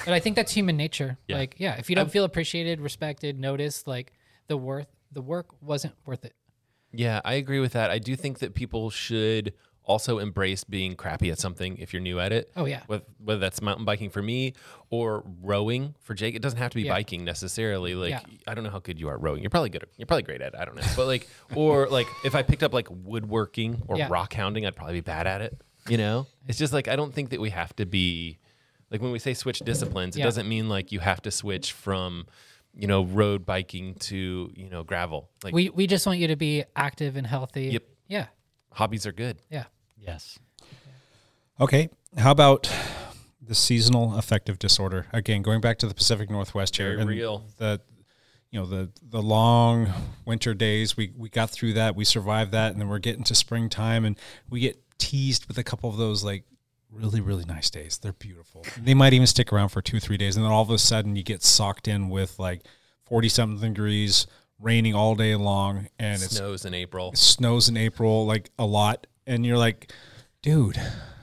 but 0.06 0.14
I 0.14 0.20
think 0.20 0.36
that's 0.36 0.52
human 0.52 0.78
nature. 0.78 1.18
Yeah. 1.28 1.38
Like, 1.38 1.56
yeah, 1.58 1.76
if 1.76 1.90
you 1.90 1.96
don't 1.96 2.12
feel 2.12 2.26
appreciated, 2.26 2.82
respected, 2.82 3.40
noticed, 3.40 3.88
like 3.88 4.12
the 4.48 4.58
worth, 4.58 4.88
the 5.12 5.22
work 5.22 5.48
wasn't 5.62 5.94
worth 6.06 6.26
it. 6.26 6.34
Yeah, 6.92 7.22
I 7.24 7.36
agree 7.36 7.60
with 7.60 7.74
that. 7.74 7.90
I 7.90 8.00
do 8.00 8.16
think 8.16 8.40
that 8.40 8.54
people 8.54 8.90
should 8.90 9.54
also 9.86 10.20
embrace 10.20 10.64
being 10.64 10.96
crappy 10.96 11.30
at 11.32 11.40
something 11.40 11.78
if 11.78 11.94
you're 11.94 12.02
new 12.02 12.20
at 12.20 12.32
it. 12.32 12.50
Oh, 12.56 12.66
yeah. 12.66 12.82
Whether, 12.88 13.04
whether 13.18 13.40
that's 13.40 13.62
mountain 13.62 13.84
biking 13.86 14.10
for 14.10 14.22
me 14.22 14.54
or 14.90 15.24
rowing 15.42 15.94
for 16.02 16.14
Jake. 16.14 16.36
It 16.36 16.42
doesn't 16.42 16.60
have 16.60 16.72
to 16.72 16.76
be 16.76 16.84
Yeah. 16.84 16.94
biking 16.94 17.26
necessarily. 17.26 17.94
Like 17.96 18.12
Yeah. 18.12 18.22
I 18.48 18.54
don't 18.54 18.64
know 18.64 18.70
how 18.70 18.80
good 18.80 19.00
you 19.00 19.10
are 19.10 19.16
at 19.16 19.22
rowing. 19.22 19.42
You're 19.42 19.50
probably 19.50 19.70
good. 19.70 19.84
At, 19.84 19.90
you're 19.98 20.06
probably 20.06 20.24
great 20.24 20.42
at 20.42 20.54
it. 20.54 20.60
I 20.60 20.66
don't 20.66 20.76
know. 20.76 20.84
But 20.96 21.08
like 21.08 21.28
or 21.56 21.88
like 21.90 22.08
if 22.24 22.34
I 22.36 22.44
picked 22.44 22.64
up 22.64 22.74
like 22.74 22.88
woodworking 22.90 23.82
or 23.88 23.98
Yeah. 23.98 24.08
rock 24.10 24.34
hounding, 24.34 24.66
I'd 24.66 24.76
probably 24.76 24.96
be 24.96 25.02
bad 25.02 25.28
at 25.28 25.42
it. 25.42 25.62
You 25.90 25.98
know? 25.98 26.28
It's 26.48 26.58
just 26.58 26.72
like 26.74 26.88
I 26.88 26.96
don't 26.96 27.14
think 27.14 27.32
that 27.32 27.42
we 27.42 27.50
have 27.50 27.76
to 27.76 27.86
be 27.86 28.40
like 28.90 29.02
when 29.02 29.12
we 29.12 29.20
say 29.20 29.34
switch 29.34 29.60
disciplines, 29.60 30.16
it 30.16 30.22
doesn't 30.24 30.48
mean 30.48 30.70
like 30.70 30.92
you 30.92 31.00
have 31.00 31.22
to 31.24 31.32
switch 31.32 31.72
from 31.74 32.26
you 32.76 32.88
know, 32.88 33.04
road 33.06 33.46
biking 33.46 33.94
to, 33.94 34.52
you 34.56 34.68
know, 34.68 34.82
gravel. 34.84 35.30
Like 35.44 35.54
We 35.54 35.70
we 35.70 35.86
just 35.88 36.08
want 36.08 36.18
you 36.20 36.28
to 36.30 36.36
be 36.36 36.64
active 36.76 37.16
and 37.18 37.28
healthy. 37.28 37.66
Yep. 37.66 37.84
Yeah. 38.08 38.26
hobbies 38.72 39.06
are 39.06 39.12
good. 39.12 39.38
Yeah. 39.52 39.66
Yes. 40.06 40.40
Okay. 41.60 41.90
How 42.18 42.32
about 42.32 42.72
the 43.42 43.56
seasonal 43.56 44.16
affective 44.16 44.60
disorder? 44.60 45.08
Again, 45.14 45.42
going 45.42 45.62
back 45.62 45.78
to 45.80 45.88
the 45.88 45.94
Pacific 45.94 46.30
Northwest 46.30 46.78
here. 46.78 46.90
Very 46.90 47.02
and 47.02 47.10
real. 47.10 47.44
The 47.58 47.82
you 48.52 48.60
know, 48.60 48.66
the 48.68 48.92
the 49.02 49.22
long 49.22 49.92
winter 50.26 50.54
days, 50.54 50.96
we 50.96 51.12
we 51.18 51.30
got 51.30 51.50
through 51.50 51.74
that, 51.74 51.96
we 51.96 52.06
survived 52.06 52.52
that, 52.52 52.72
and 52.72 52.80
then 52.80 52.88
we're 52.88 53.00
getting 53.00 53.24
to 53.26 53.36
springtime 53.36 54.06
and 54.06 54.18
we 54.50 54.60
get 54.60 54.80
teased 55.00 55.48
with 55.48 55.58
a 55.58 55.64
couple 55.64 55.90
of 55.90 55.98
those 55.98 56.24
like 56.24 56.44
really, 56.92 57.20
really 57.20 57.46
nice 57.46 57.70
days. 57.72 57.98
They're 57.98 58.14
beautiful. 58.14 58.64
They 58.80 58.94
might 58.94 59.14
even 59.14 59.26
stick 59.26 59.52
around 59.52 59.70
for 59.70 59.82
two, 59.82 60.00
three 60.00 60.18
days, 60.18 60.36
and 60.36 60.46
then 60.46 60.52
all 60.52 60.62
of 60.62 60.70
a 60.70 60.78
sudden 60.78 61.16
you 61.16 61.24
get 61.24 61.42
socked 61.42 61.88
in 61.88 62.10
with 62.10 62.38
like 62.38 62.62
forty 63.06 63.30
something 63.30 63.74
degrees, 63.74 64.28
raining 64.60 64.94
all 64.94 65.16
day 65.16 65.36
long, 65.36 65.88
and 65.98 66.22
it 66.22 66.30
Snows 66.30 66.66
in 66.66 66.76
April. 66.76 67.10
it 67.12 67.18
snows 67.18 67.70
in 67.70 67.76
April 67.78 68.26
like 68.26 68.52
a 68.60 68.66
lot, 68.66 69.08
and 69.28 69.46
you're 69.46 69.58
like, 69.58 69.92
dude, 70.42 70.80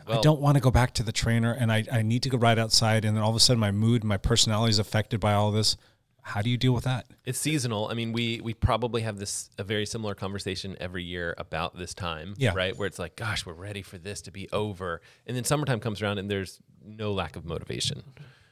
I 0.06 0.20
don't 0.20 0.40
want 0.40 0.56
to 0.56 0.60
go 0.60 0.70
back 0.70 0.94
to 0.94 1.02
the 1.02 1.12
trainer, 1.12 1.52
and 1.52 1.70
I, 1.70 1.84
I 1.92 2.02
need 2.02 2.22
to 2.24 2.28
go 2.28 2.36
ride 2.38 2.58
outside, 2.58 3.04
and 3.04 3.16
then 3.16 3.22
all 3.22 3.30
of 3.30 3.36
a 3.36 3.40
sudden 3.40 3.60
my 3.60 3.70
mood, 3.70 4.02
my 4.02 4.16
personality 4.16 4.70
is 4.70 4.78
affected 4.78 5.20
by 5.20 5.34
all 5.34 5.50
this. 5.52 5.76
How 6.22 6.42
do 6.42 6.50
you 6.50 6.56
deal 6.58 6.72
with 6.72 6.84
that? 6.84 7.06
It's 7.24 7.38
seasonal. 7.38 7.88
I 7.88 7.94
mean, 7.94 8.12
we 8.12 8.40
we 8.42 8.52
probably 8.52 9.02
have 9.02 9.18
this 9.18 9.48
a 9.56 9.64
very 9.64 9.86
similar 9.86 10.14
conversation 10.14 10.76
every 10.80 11.02
year 11.02 11.34
about 11.38 11.78
this 11.78 11.94
time, 11.94 12.34
Yeah. 12.36 12.52
right? 12.54 12.76
Where 12.76 12.86
it's 12.86 12.98
like, 12.98 13.16
gosh, 13.16 13.46
we're 13.46 13.54
ready 13.54 13.82
for 13.82 13.96
this 13.98 14.20
to 14.22 14.30
be 14.30 14.48
over, 14.52 15.00
and 15.26 15.36
then 15.36 15.44
summertime 15.44 15.80
comes 15.80 16.02
around 16.02 16.18
and 16.18 16.30
there's 16.30 16.60
no 16.84 17.12
lack 17.12 17.36
of 17.36 17.44
motivation. 17.46 18.02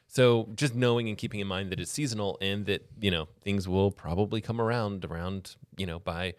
So 0.07 0.49
just 0.55 0.75
knowing 0.75 1.09
and 1.09 1.19
keeping 1.19 1.41
in 1.41 1.47
mind 1.47 1.71
that 1.71 1.79
it's 1.79 1.91
seasonal 1.93 2.39
and 2.41 2.65
that 2.67 2.87
you 3.01 3.11
know 3.11 3.29
things 3.43 3.69
will 3.69 3.91
probably 3.91 4.41
come 4.41 4.61
around 4.61 5.05
around 5.05 5.57
you 5.77 5.85
know 5.85 5.99
by 5.99 6.35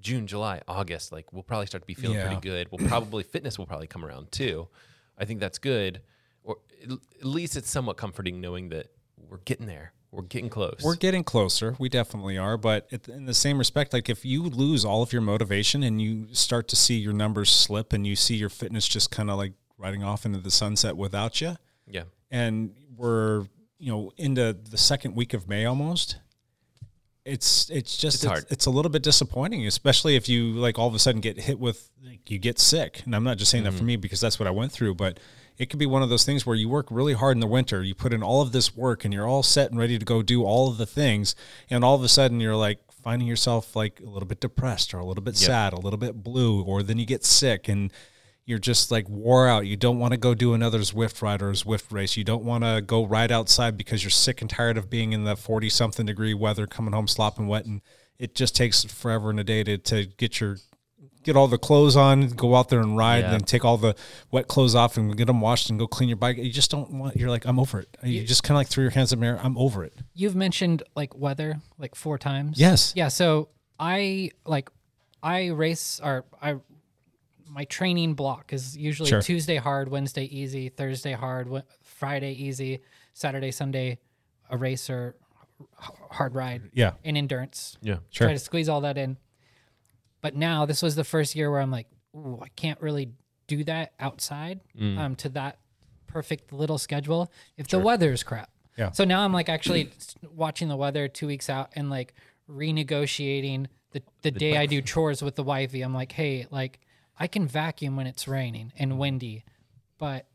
June, 0.00 0.26
July, 0.26 0.60
August, 0.68 1.12
like 1.12 1.32
we'll 1.32 1.42
probably 1.42 1.66
start 1.66 1.82
to 1.82 1.86
be 1.86 1.94
feeling 1.94 2.16
Yeah. 2.18 2.26
pretty 2.26 2.40
good. 2.40 2.68
We'll 2.70 2.86
probably 2.88 3.22
fitness 3.34 3.58
will 3.58 3.66
probably 3.66 3.86
come 3.86 4.04
around 4.04 4.32
too. 4.32 4.68
I 5.16 5.24
think 5.24 5.40
that's 5.40 5.58
good, 5.58 6.00
or 6.42 6.56
at 6.82 6.90
at 6.90 7.24
least 7.24 7.56
it's 7.56 7.70
somewhat 7.70 7.96
comforting 7.96 8.40
knowing 8.40 8.68
that 8.70 8.88
we're 9.16 9.38
getting 9.38 9.66
there. 9.66 9.92
We're 10.10 10.22
getting 10.22 10.48
close. 10.48 10.80
We're 10.84 10.94
getting 10.94 11.24
closer. 11.24 11.74
We 11.80 11.88
definitely 11.88 12.38
are. 12.38 12.56
But 12.56 12.88
in 13.08 13.26
the 13.26 13.34
same 13.34 13.58
respect, 13.58 13.92
like 13.92 14.08
if 14.08 14.24
you 14.24 14.44
lose 14.44 14.84
all 14.84 15.02
of 15.02 15.12
your 15.12 15.22
motivation 15.22 15.82
and 15.82 16.00
you 16.00 16.28
start 16.32 16.68
to 16.68 16.76
see 16.76 16.94
your 16.96 17.12
numbers 17.12 17.50
slip 17.50 17.92
and 17.92 18.06
you 18.06 18.14
see 18.14 18.36
your 18.36 18.48
fitness 18.48 18.86
just 18.86 19.10
kind 19.10 19.28
of 19.28 19.38
like 19.38 19.54
riding 19.76 20.04
off 20.04 20.24
into 20.24 20.38
the 20.38 20.52
sunset 20.52 20.96
without 20.96 21.40
you, 21.40 21.56
yeah. 21.88 22.04
and 22.30 22.74
we're 22.96 23.46
you 23.78 23.90
know 23.90 24.12
into 24.16 24.52
the 24.52 24.78
second 24.78 25.16
week 25.16 25.34
of 25.34 25.48
May 25.48 25.64
almost. 25.64 26.18
It's 27.24 27.70
it's 27.70 27.96
just 27.96 28.22
It's 28.24 28.40
it's, 28.42 28.52
it's 28.52 28.66
a 28.66 28.70
little 28.70 28.90
bit 28.90 29.02
disappointing, 29.02 29.66
especially 29.66 30.14
if 30.14 30.28
you 30.28 30.52
like 30.52 30.78
all 30.78 30.88
of 30.88 30.94
a 30.94 30.98
sudden 30.98 31.20
get 31.22 31.38
hit 31.40 31.58
with 31.58 31.90
like, 32.04 32.30
you 32.30 32.38
get 32.38 32.58
sick. 32.58 33.02
And 33.06 33.16
I'm 33.16 33.24
not 33.24 33.38
just 33.38 33.50
saying 33.50 33.64
that 33.64 33.70
Mm-hmm. 33.70 33.78
for 33.78 33.84
me 33.84 33.96
because 33.96 34.20
that's 34.20 34.38
what 34.38 34.46
I 34.46 34.50
went 34.50 34.72
through, 34.72 34.96
but 34.96 35.18
it 35.56 35.70
could 35.70 35.78
be 35.78 35.86
one 35.86 36.02
of 36.02 36.10
those 36.10 36.24
things 36.24 36.44
where 36.44 36.56
you 36.56 36.68
work 36.68 36.86
really 36.90 37.14
hard 37.14 37.36
in 37.36 37.40
the 37.40 37.46
winter, 37.46 37.82
you 37.82 37.94
put 37.94 38.12
in 38.12 38.22
all 38.22 38.42
of 38.42 38.52
this 38.52 38.76
work, 38.76 39.04
and 39.04 39.14
you're 39.14 39.26
all 39.26 39.42
set 39.42 39.70
and 39.70 39.78
ready 39.80 39.98
to 39.98 40.04
go 40.04 40.20
do 40.20 40.44
all 40.44 40.68
of 40.68 40.76
the 40.76 40.84
things, 40.86 41.34
and 41.70 41.82
all 41.84 41.94
of 41.94 42.02
a 42.02 42.08
sudden 42.08 42.40
you're 42.40 42.56
like 42.56 42.80
finding 43.02 43.28
yourself 43.28 43.74
like 43.76 44.00
a 44.00 44.08
little 44.10 44.26
bit 44.26 44.40
depressed 44.40 44.92
or 44.92 44.98
a 44.98 45.04
little 45.04 45.22
bit 45.22 45.34
Yep. 45.40 45.46
sad, 45.46 45.72
a 45.72 45.80
little 45.80 45.98
bit 45.98 46.22
blue, 46.22 46.62
or 46.62 46.82
then 46.82 46.98
you 46.98 47.06
get 47.06 47.24
sick 47.24 47.68
and 47.68 47.90
you're 48.46 48.58
just 48.58 48.90
like 48.90 49.08
wore 49.08 49.48
out. 49.48 49.66
You 49.66 49.76
don't 49.76 49.98
want 49.98 50.12
to 50.12 50.18
go 50.18 50.34
do 50.34 50.52
another 50.54 50.80
Zwift 50.80 51.22
ride 51.22 51.40
or 51.42 51.50
Zwift 51.52 51.90
race. 51.92 52.16
You 52.16 52.24
don't 52.24 52.44
want 52.44 52.62
to 52.64 52.82
go 52.84 53.04
ride 53.06 53.32
outside 53.32 53.76
because 53.76 54.02
you're 54.04 54.10
sick 54.10 54.40
and 54.42 54.50
tired 54.50 54.76
of 54.76 54.90
being 54.90 55.12
in 55.12 55.24
the 55.24 55.34
40 55.36 55.68
something 55.70 56.04
degree 56.06 56.34
weather, 56.34 56.66
coming 56.66 56.92
home 56.92 57.08
slopping 57.08 57.46
wet. 57.46 57.64
And 57.64 57.80
it 58.18 58.34
just 58.34 58.54
takes 58.54 58.84
forever 58.84 59.30
and 59.30 59.40
a 59.40 59.44
day 59.44 59.64
to, 59.64 59.78
to 59.78 60.04
get 60.04 60.40
your, 60.40 60.58
get 61.22 61.36
all 61.36 61.48
the 61.48 61.56
clothes 61.56 61.96
on, 61.96 62.28
go 62.28 62.54
out 62.54 62.68
there 62.68 62.80
and 62.80 62.98
ride, 62.98 63.20
Yeah. 63.20 63.24
and 63.24 63.32
then 63.32 63.40
take 63.40 63.64
all 63.64 63.78
the 63.78 63.94
wet 64.30 64.46
clothes 64.46 64.74
off 64.74 64.98
and 64.98 65.16
get 65.16 65.24
them 65.26 65.40
washed 65.40 65.70
and 65.70 65.78
go 65.78 65.86
clean 65.86 66.10
your 66.10 66.16
bike. 66.18 66.36
You 66.36 66.52
just 66.52 66.70
don't 66.70 66.90
want, 66.98 67.16
you're 67.16 67.30
like, 67.30 67.46
I'm 67.46 67.58
over 67.58 67.80
it. 67.80 67.96
You 68.02 68.24
just 68.24 68.42
kind 68.42 68.56
of 68.56 68.60
like 68.60 68.68
throw 68.68 68.82
your 68.82 68.90
hands 68.90 69.10
in 69.10 69.18
the 69.18 69.24
mirror. 69.24 69.40
I'm 69.42 69.56
over 69.56 69.84
it. 69.84 69.94
You've 70.12 70.36
mentioned 70.36 70.82
like 70.94 71.16
weather 71.16 71.60
like 71.78 71.94
four 71.94 72.18
times. 72.18 72.60
Yes. 72.60 72.92
Yeah. 72.94 73.08
So 73.08 73.48
I 73.80 74.32
like 74.44 74.68
I 75.22 75.46
race 75.48 75.98
or 76.04 76.26
I 76.42 76.56
my 77.54 77.64
training 77.66 78.14
block 78.14 78.52
is 78.52 78.76
usually 78.76 79.08
Sure. 79.10 79.22
Tuesday 79.22 79.56
hard, 79.56 79.88
Wednesday 79.88 80.24
easy, 80.24 80.68
Thursday 80.68 81.12
hard, 81.12 81.48
Wed- 81.48 81.64
Friday 81.82 82.32
easy, 82.32 82.80
Saturday, 83.12 83.50
Sunday 83.52 83.98
a 84.50 84.56
race 84.56 84.90
or 84.90 85.14
hard 86.10 86.34
ride. 86.34 86.62
Yeah. 86.72 86.92
And 87.04 87.16
endurance. 87.16 87.78
Yeah. 87.80 87.98
Sure. 88.10 88.26
Try 88.26 88.32
to 88.32 88.38
squeeze 88.40 88.68
all 88.68 88.80
that 88.80 88.98
in. 88.98 89.16
But 90.20 90.34
now 90.34 90.66
this 90.66 90.82
was 90.82 90.96
the 90.96 91.04
first 91.04 91.36
year 91.36 91.48
where 91.50 91.60
I'm 91.60 91.70
like, 91.70 91.86
ooh, 92.16 92.40
I 92.42 92.48
can't 92.56 92.80
really 92.80 93.10
do 93.46 93.62
that 93.64 93.92
outside 94.00 94.60
Mm. 94.78 94.98
um, 94.98 95.14
to 95.16 95.28
that 95.30 95.58
perfect 96.08 96.52
little 96.52 96.78
schedule 96.78 97.30
if 97.56 97.68
the 97.68 97.78
weather 97.78 98.12
is 98.12 98.22
crap. 98.24 98.50
Yeah. 98.76 98.90
So 98.90 99.04
now 99.04 99.24
I'm 99.24 99.32
like 99.32 99.48
actually 99.48 99.90
watching 100.34 100.68
the 100.68 100.76
weather 100.76 101.06
two 101.08 101.26
weeks 101.28 101.48
out 101.48 101.70
and 101.76 101.88
like 101.90 102.14
renegotiating 102.50 103.66
the, 103.92 104.02
the 104.22 104.30
day 104.30 104.56
I 104.56 104.66
do 104.66 104.82
chores 104.82 105.22
with 105.22 105.36
the 105.36 105.44
wifey. 105.44 105.82
I'm 105.82 105.94
like, 105.94 106.10
hey, 106.12 106.46
like 106.50 106.80
I 107.18 107.26
can 107.26 107.46
vacuum 107.46 107.96
when 107.96 108.06
it's 108.06 108.26
raining 108.26 108.72
and 108.78 108.90
mm-hmm. 108.92 109.00
windy, 109.00 109.44
but 109.98 110.26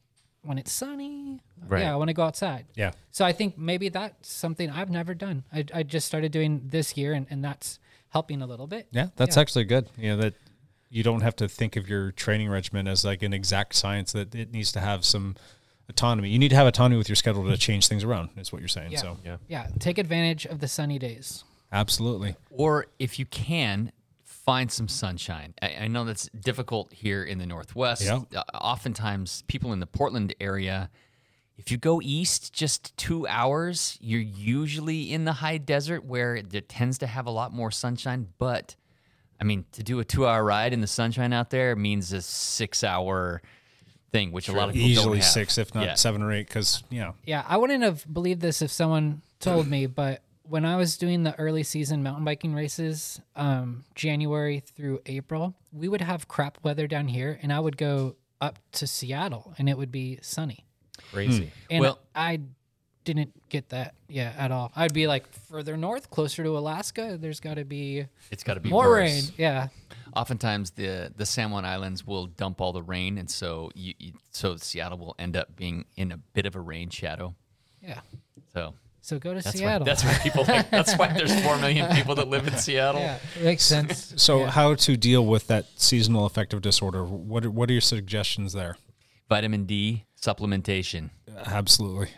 when 0.43 0.57
it's 0.57 0.71
sunny, 0.71 1.41
Right. 1.67 1.81
yeah, 1.81 1.93
I 1.93 1.97
want 1.97 2.07
to 2.07 2.13
go 2.13 2.23
outside. 2.23 2.65
Yeah. 2.75 2.91
So 3.11 3.25
I 3.25 3.33
think 3.33 3.57
maybe 3.57 3.89
that's 3.89 4.29
something 4.31 4.69
I've 4.69 4.89
never 4.89 5.13
done. 5.13 5.43
I, 5.51 5.65
I 5.73 5.83
just 5.83 6.07
started 6.07 6.31
doing 6.31 6.61
this 6.65 6.95
year 6.95 7.13
and, 7.13 7.27
and 7.29 7.43
that's 7.43 7.79
helping 8.09 8.41
a 8.41 8.47
little 8.47 8.65
bit. 8.67 8.87
Yeah, 8.91 9.07
that's 9.17 9.35
Yeah. 9.35 9.41
actually 9.41 9.65
good. 9.65 9.89
You 9.97 10.11
know 10.11 10.17
that 10.21 10.35
you 10.89 11.03
don't 11.03 11.21
have 11.21 11.35
to 11.37 11.49
think 11.49 11.75
of 11.75 11.87
your 11.89 12.11
training 12.13 12.49
regimen 12.49 12.87
as 12.87 13.03
like 13.03 13.21
an 13.21 13.33
exact 13.33 13.75
science. 13.75 14.13
That 14.13 14.33
it 14.33 14.51
needs 14.51 14.71
to 14.71 14.79
have 14.79 15.03
some 15.03 15.35
autonomy. 15.89 16.29
You 16.29 16.39
need 16.39 16.49
to 16.49 16.55
have 16.55 16.65
autonomy 16.67 16.97
with 16.97 17.09
your 17.09 17.17
schedule 17.17 17.45
to 17.47 17.57
change 17.57 17.87
things 17.87 18.03
around. 18.05 18.29
Is 18.37 18.51
what 18.53 18.61
you're 18.61 18.69
saying. 18.69 18.93
Yeah. 18.93 18.99
So 18.99 19.17
Yeah. 19.25 19.37
Yeah, 19.49 19.67
take 19.79 19.97
advantage 19.97 20.45
of 20.45 20.59
the 20.61 20.67
sunny 20.69 20.97
days. 20.97 21.43
absolutely. 21.71 22.35
Or 22.49 22.87
if 22.97 23.19
you 23.19 23.25
can, 23.25 23.91
find 24.49 24.71
some 24.71 24.87
sunshine. 24.87 25.53
I, 25.61 25.67
I 25.81 25.87
know 25.87 26.05
that's 26.05 26.27
difficult 26.29 26.91
here 26.91 27.23
in 27.23 27.37
the 27.37 27.45
Northwest. 27.45 28.03
Yeah. 28.03 28.21
Uh, 28.35 28.41
oftentimes, 28.57 29.43
people 29.47 29.73
in 29.73 29.79
the 29.79 29.85
Portland 29.85 30.33
area, 30.39 30.89
if 31.57 31.71
you 31.71 31.77
go 31.77 32.01
east 32.01 32.51
just 32.53 32.95
two 32.97 33.27
hours, 33.27 33.97
you're 34.01 34.21
usually 34.21 35.13
in 35.13 35.25
the 35.25 35.33
high 35.33 35.57
desert 35.59 36.03
where 36.03 36.35
it 36.35 36.69
tends 36.69 36.97
to 36.99 37.07
have 37.07 37.27
a 37.27 37.31
lot 37.31 37.53
more 37.53 37.69
sunshine. 37.69 38.27
But 38.39 38.75
I 39.39 39.43
mean, 39.43 39.65
to 39.73 39.83
do 39.83 39.99
a 39.99 40.05
two 40.05 40.25
hour 40.27 40.43
ride 40.43 40.73
in 40.73 40.81
the 40.81 40.87
sunshine 40.87 41.31
out 41.33 41.49
there 41.49 41.75
means 41.75 42.11
a 42.13 42.21
six 42.21 42.83
hour 42.83 43.41
thing, 44.11 44.31
which 44.31 44.49
a 44.49 44.53
lot 44.53 44.69
of 44.69 44.73
people 44.73 44.87
don't 44.87 44.91
Easily 44.91 45.17
have. 45.19 45.27
six, 45.27 45.57
if 45.59 45.75
not 45.75 45.83
Yeah. 45.85 45.93
seven 45.93 46.23
or 46.23 46.31
eight, 46.31 46.47
because 46.47 46.83
yeah, 46.89 47.11
Yeah, 47.25 47.43
I 47.47 47.57
wouldn't 47.57 47.83
have 47.83 48.11
believed 48.11 48.41
this 48.41 48.61
if 48.63 48.71
someone 48.71 49.21
told 49.39 49.67
me, 49.67 49.85
but 49.85 50.23
when 50.49 50.65
I 50.65 50.75
was 50.75 50.97
doing 50.97 51.23
the 51.23 51.37
early 51.39 51.63
season 51.63 52.01
mountain 52.03 52.25
biking 52.25 52.53
races, 52.53 53.21
um, 53.35 53.85
January 53.95 54.59
through 54.59 55.01
April, 55.05 55.53
we 55.71 55.87
would 55.87 56.01
have 56.01 56.27
crap 56.27 56.57
weather 56.63 56.87
down 56.87 57.07
here, 57.07 57.39
and 57.41 57.53
I 57.53 57.59
would 57.59 57.77
go 57.77 58.15
up 58.41 58.57
to 58.73 58.87
Seattle, 58.87 59.53
and 59.57 59.69
it 59.69 59.77
would 59.77 59.91
be 59.91 60.17
sunny. 60.21 60.65
Crazy. 61.11 61.51
And 61.69 61.81
Well- 61.81 61.99
I 62.15 62.39
didn't 63.05 63.33
get 63.49 63.69
that, 63.69 63.95
yeah, 64.07 64.33
at 64.37 64.51
all. 64.51 64.71
I'd 64.75 64.93
be 64.93 65.07
like 65.07 65.27
further 65.31 65.75
north, 65.77 66.09
closer 66.09 66.43
to 66.43 66.57
Alaska. 66.57 67.17
There's 67.19 67.39
got 67.39 67.55
to 67.55 67.65
be 67.65 68.05
It's 68.29 68.43
got 68.43 68.55
to 68.55 68.59
be 68.59 68.69
more 68.69 68.87
worse. 68.89 68.99
rain. 69.29 69.33
Yeah, 69.37 69.69
oftentimes 70.15 70.71
the 70.71 71.11
the 71.15 71.25
San 71.25 71.49
Juan 71.51 71.65
Islands 71.65 72.05
will 72.05 72.27
dump 72.27 72.61
all 72.61 72.71
the 72.73 72.83
rain, 72.83 73.17
and 73.17 73.29
so 73.29 73.71
you, 73.73 73.93
you 73.97 74.13
so 74.31 74.57
Seattle 74.57 74.97
will 74.99 75.15
end 75.17 75.35
up 75.37 75.55
being 75.55 75.85
in 75.95 76.11
a 76.11 76.17
bit 76.17 76.45
of 76.45 76.55
a 76.55 76.59
rain 76.59 76.89
shadow. 76.89 77.33
yeah. 77.81 78.01
So 78.53 78.75
So 79.01 79.17
go 79.19 79.33
to 79.33 79.41
that's 79.41 79.57
Seattle. 79.57 79.79
why 79.79 79.85
that's 79.85 80.03
why 80.03 80.13
people 80.21 80.43
like, 80.47 80.69
that's 80.71 80.95
why 80.97 81.07
there's 81.13 81.33
four 81.41 81.57
million 81.57 81.89
people 81.95 82.15
that 82.15 82.27
live 82.27 82.47
in 82.47 82.55
Seattle. 82.57 83.01
yeah, 83.01 83.17
makes 83.41 83.63
sense. 83.63 84.13
So 84.17 84.45
how 84.45 84.75
to 84.75 84.97
deal 84.97 85.25
with 85.25 85.47
that 85.47 85.65
seasonal 85.77 86.25
affective 86.25 86.61
disorder? 86.61 87.03
What 87.05 87.45
are, 87.45 87.51
what 87.51 87.69
are 87.69 87.73
your 87.73 87.81
suggestions 87.81 88.53
there? 88.53 88.77
Vitamin 89.29 89.65
D 89.65 90.05
supplementation. 90.21 91.11
Absolutely. 91.45 92.09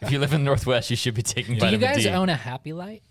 If 0.00 0.10
you 0.10 0.18
live 0.18 0.32
in 0.32 0.40
the 0.40 0.44
Northwest, 0.46 0.88
you 0.88 0.96
should 0.96 1.14
be 1.14 1.22
taking 1.22 1.56
Do 1.58 1.66
you 1.66 1.72
vitamin 1.78 1.80
guys 1.94 2.04
D. 2.04 2.08
own 2.10 2.28
a 2.30 2.34
Happy 2.36 2.72
Light? 2.72 3.02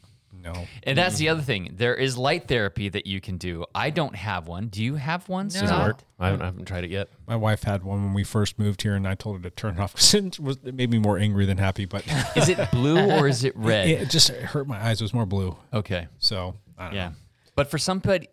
No. 0.44 0.66
and 0.84 0.98
that's 0.98 1.18
the 1.18 1.30
other 1.30 1.42
thing. 1.42 1.74
There 1.76 1.96
is 1.96 2.18
light 2.18 2.48
therapy 2.48 2.90
that 2.90 3.06
you 3.06 3.20
can 3.22 3.38
do. 3.38 3.66
I 3.76 3.90
don't 3.90 4.16
have 4.16 4.48
one. 4.48 4.68
Do 4.68 4.84
you 4.84 4.96
have 4.96 5.28
one? 5.30 5.48
No. 5.48 5.66
Scott? 5.66 6.04
I 6.20 6.26
haven't, 6.28 6.42
I 6.42 6.46
haven't 6.46 6.66
tried 6.66 6.84
it 6.86 6.92
yet. 6.92 7.10
My 7.28 7.36
wife 7.36 7.64
had 7.64 7.84
one 7.84 8.04
when 8.04 8.14
we 8.14 8.24
first 8.24 8.58
moved 8.60 8.82
here, 8.82 8.96
and 8.96 9.08
I 9.08 9.16
told 9.16 9.38
her 9.38 9.44
to 9.44 9.50
turn 9.56 9.76
it 9.76 9.80
off 9.80 9.94
because 9.96 10.14
it, 10.14 10.40
was- 10.40 10.58
it 10.64 10.74
made 10.76 10.90
me 10.90 10.98
more 11.00 11.18
angry 11.18 11.46
than 11.46 11.58
happy. 11.58 11.86
But 11.86 12.06
Is 12.36 12.50
it 12.50 12.60
blue 12.72 12.98
or 13.12 13.28
is 13.28 13.44
it 13.44 13.54
red? 13.58 13.90
it 13.90 14.10
just 14.10 14.30
hurt 14.30 14.68
my 14.68 14.82
eyes. 14.84 15.02
It 15.02 15.04
was 15.04 15.14
more 15.14 15.26
blue. 15.26 15.56
okay. 15.74 16.08
So 16.20 16.56
I 16.78 16.86
don't 16.86 16.94
Yeah. 16.96 17.08
know. 17.10 17.16
But 17.56 17.70
for 17.70 17.78
somebody, 17.78 18.30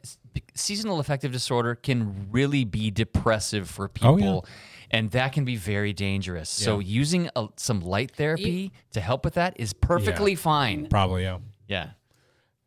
seasonal 0.54 1.00
affective 1.00 1.32
disorder 1.32 1.74
can 1.74 2.28
really 2.30 2.64
be 2.64 2.90
depressive 2.92 3.68
for 3.68 3.86
Oh, 4.02 4.14
people. 4.16 4.44
yeah. 4.46 4.52
And 4.88 5.10
that 5.10 5.32
can 5.32 5.44
be 5.44 5.56
very 5.56 5.92
dangerous. 5.92 6.48
So 6.48 6.78
using 6.78 7.28
a, 7.34 7.48
some 7.56 7.80
light 7.80 8.12
therapy 8.14 8.70
to 8.92 9.00
help 9.00 9.24
with 9.24 9.34
that 9.34 9.58
is 9.58 9.72
perfectly 9.72 10.36
fine. 10.36 10.86
Probably 10.86 11.24
yeah. 11.24 11.38
Yeah. 11.68 11.90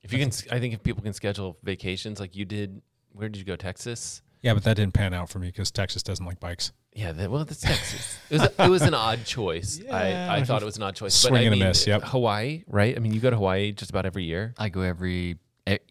If 0.02 0.14
you 0.14 0.20
can, 0.20 0.32
I 0.52 0.60
think 0.60 0.74
if 0.74 0.82
people 0.84 1.04
can 1.04 1.14
schedule 1.14 1.58
vacations 1.64 2.20
like 2.20 2.36
you 2.36 2.46
did, 2.46 2.82
where 3.12 3.28
did 3.30 3.38
you 3.38 3.44
go? 3.46 3.56
Texas. 3.56 4.22
Yeah, 4.42 4.54
but 4.54 4.64
that 4.64 4.76
didn't 4.78 4.94
pan 4.94 5.14
out 5.14 5.30
for 5.30 5.40
me 5.40 5.48
because 5.48 5.70
Texas 5.72 6.02
doesn't 6.04 6.26
like 6.26 6.40
bikes. 6.40 6.72
Yeah, 6.94 7.12
that, 7.12 7.30
well, 7.30 7.44
that's 7.44 7.60
Texas. 7.60 8.18
It 8.30 8.40
was, 8.40 8.50
it 8.60 8.70
was 8.70 8.82
an 8.84 8.94
odd 8.94 9.26
choice. 9.26 9.82
I, 9.92 10.38
I 10.38 10.44
thought 10.44 10.62
it 10.62 10.66
was 10.66 10.78
an 10.78 10.84
odd 10.84 10.96
choice. 10.96 11.14
Swing 11.14 11.34
but 11.34 11.40
I 11.42 11.44
and 11.44 11.54
a 11.54 11.58
mean, 11.58 11.68
miss, 11.68 11.86
yep. 11.86 12.04
Hawaii, 12.04 12.64
right? 12.68 12.96
I 12.96 13.00
mean, 13.00 13.14
you 13.14 13.20
go 13.20 13.30
to 13.30 13.36
Hawaii 13.36 13.74
just 13.74 13.92
about 13.92 14.06
every 14.06 14.24
year. 14.24 14.54
I 14.58 14.70
go 14.70 14.82
every, 14.82 15.38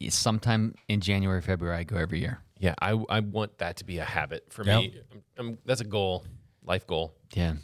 sometime 0.09 0.74
in 0.88 1.00
January, 1.02 1.42
February, 1.42 1.76
I 1.76 1.84
go 1.84 1.96
every 1.96 2.20
year. 2.20 2.40
Yeah, 2.59 2.74
I, 2.80 2.92
I 3.11 3.20
want 3.20 3.59
that 3.59 3.76
to 3.76 3.84
be 3.84 3.98
a 3.98 4.04
habit 4.04 4.46
for 4.50 4.64
Yep. 4.64 4.80
me. 4.80 5.00
I'm, 5.12 5.22
I'm- 5.46 5.59
that's 5.66 5.82
a 5.82 5.84
goal, 5.84 6.24
life 6.64 6.86
goal. 6.86 7.14
Yeah. 7.34 7.54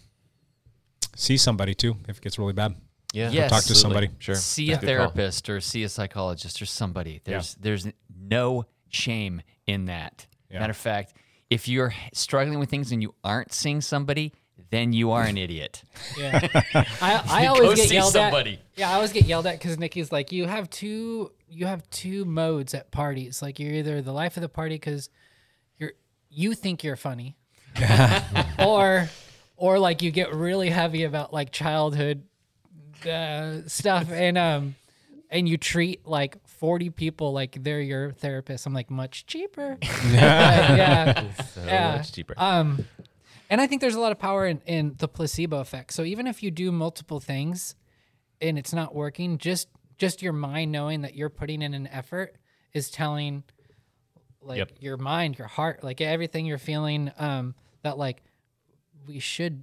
See 1.16 1.36
somebody 1.38 1.74
too 1.74 1.96
if 2.08 2.18
it 2.18 2.22
gets 2.22 2.38
really 2.38 2.52
bad. 2.52 2.74
Yeah, 3.14 3.30
Yes. 3.30 3.50
Talk 3.50 3.62
to 3.64 3.74
somebody. 3.74 4.10
Sure, 4.18 4.34
See 4.34 4.72
a 4.72 4.74
Good 4.74 4.80
call. 4.80 4.86
therapist 4.88 5.48
or 5.48 5.60
see 5.60 5.82
a 5.84 5.88
psychologist 5.88 6.60
or 6.60 6.66
somebody. 6.66 7.20
There's 7.24 7.54
there's 7.54 7.86
no 8.18 8.66
shame 8.88 9.42
in 9.66 9.86
that. 9.86 10.26
Yeah. 10.50 10.60
Matter 10.60 10.72
of 10.72 10.76
fact, 10.76 11.14
if 11.50 11.68
you're 11.68 11.94
struggling 12.12 12.58
with 12.58 12.68
things 12.70 12.90
and 12.92 13.00
you 13.02 13.14
aren't 13.22 13.52
seeing 13.52 13.80
somebody, 13.80 14.32
then 14.70 14.92
you 14.92 15.12
are 15.12 15.22
an 15.22 15.36
idiot. 15.38 15.82
Yeah, 16.18 16.40
I, 17.00 17.22
I 17.28 17.46
always 17.46 17.62
go 17.70 17.74
get 17.76 17.88
see 17.88 17.94
yelled 17.94 18.12
somebody. 18.12 18.54
at. 18.54 18.58
Yeah, 18.76 18.90
I 18.90 18.94
always 18.94 19.12
get 19.12 19.24
yelled 19.26 19.46
at 19.46 19.58
because 19.58 19.78
Nikki's 19.78 20.10
like, 20.12 20.32
you 20.32 20.46
have 20.46 20.68
two, 20.70 21.32
you 21.48 21.66
have 21.66 21.88
two 21.90 22.24
modes 22.24 22.74
at 22.74 22.90
parties. 22.90 23.40
Like 23.42 23.58
you're 23.60 23.72
either 23.74 24.00
the 24.02 24.12
life 24.12 24.36
of 24.36 24.40
the 24.42 24.48
party 24.48 24.74
because 24.76 25.08
you're 25.78 25.92
you 26.30 26.54
think 26.54 26.82
you're 26.84 26.96
funny, 26.96 27.36
or 28.58 29.08
or 29.56 29.78
like 29.78 30.02
you 30.02 30.10
get 30.10 30.32
really 30.34 30.70
heavy 30.70 31.04
about 31.04 31.32
like 31.32 31.50
childhood 31.52 32.22
uh, 33.06 33.66
stuff 33.66 34.10
and 34.10 34.36
um 34.38 34.74
and 35.30 35.48
you 35.48 35.56
treat 35.56 36.06
like 36.06 36.36
40 36.46 36.90
people 36.90 37.32
like 37.32 37.62
they're 37.62 37.80
your 37.80 38.12
therapist. 38.12 38.66
I'm 38.66 38.72
like 38.74 38.90
much 38.90 39.26
cheaper. 39.26 39.78
yeah, 40.12 41.32
So 41.32 41.62
yeah. 41.64 41.96
much 41.96 42.12
cheaper. 42.12 42.34
Um, 42.36 42.86
and 43.50 43.60
I 43.60 43.66
think 43.66 43.80
there's 43.80 43.94
a 43.96 44.00
lot 44.00 44.12
of 44.12 44.18
power 44.18 44.46
in, 44.46 44.60
in 44.66 44.94
the 44.98 45.08
placebo 45.08 45.58
effect. 45.60 45.92
So 45.92 46.02
even 46.04 46.26
if 46.26 46.42
you 46.42 46.50
do 46.50 46.70
multiple 46.72 47.20
things 47.20 47.74
and 48.40 48.58
it's 48.58 48.72
not 48.72 48.94
working, 48.94 49.38
just 49.38 49.68
just 49.98 50.22
your 50.22 50.32
mind 50.32 50.70
knowing 50.72 51.02
that 51.02 51.14
you're 51.14 51.30
putting 51.30 51.62
in 51.62 51.74
an 51.74 51.86
effort 51.88 52.36
is 52.72 52.90
telling 52.90 53.44
like 54.40 54.58
Yep. 54.58 54.72
your 54.80 54.96
mind, 54.96 55.38
your 55.38 55.48
heart, 55.48 55.82
like 55.82 56.00
everything 56.00 56.46
you're 56.46 56.58
feeling, 56.58 57.10
um, 57.18 57.54
that 57.82 57.96
like 57.98 58.22
we 59.06 59.18
should 59.18 59.62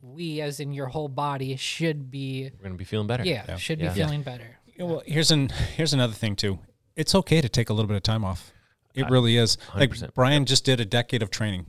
we 0.00 0.40
as 0.40 0.60
in 0.60 0.72
your 0.72 0.86
whole 0.86 1.08
body 1.08 1.56
should 1.56 2.10
be 2.10 2.50
We're 2.58 2.64
gonna 2.64 2.74
be 2.76 2.84
feeling 2.84 3.06
better. 3.06 3.24
yeah, 3.24 3.56
should 3.56 3.80
Yeah. 3.80 3.92
be 3.92 4.00
feeling 4.00 4.22
better. 4.22 4.58
Yeah, 4.76 4.84
well, 4.84 5.02
here's 5.06 5.30
an 5.30 5.48
here's 5.76 5.92
another 5.92 6.12
thing 6.14 6.36
too. 6.36 6.58
It's 6.96 7.14
okay 7.14 7.40
to 7.40 7.48
take 7.48 7.68
a 7.70 7.72
little 7.72 7.88
bit 7.88 7.96
of 7.96 8.02
time 8.02 8.24
off. 8.24 8.52
It 8.94 9.08
really 9.10 9.36
is. 9.36 9.58
Like 9.74 9.90
100%. 9.90 10.14
Brian 10.14 10.44
just 10.44 10.64
did 10.64 10.80
a 10.80 10.84
decade 10.84 11.22
of 11.22 11.30
training. 11.30 11.66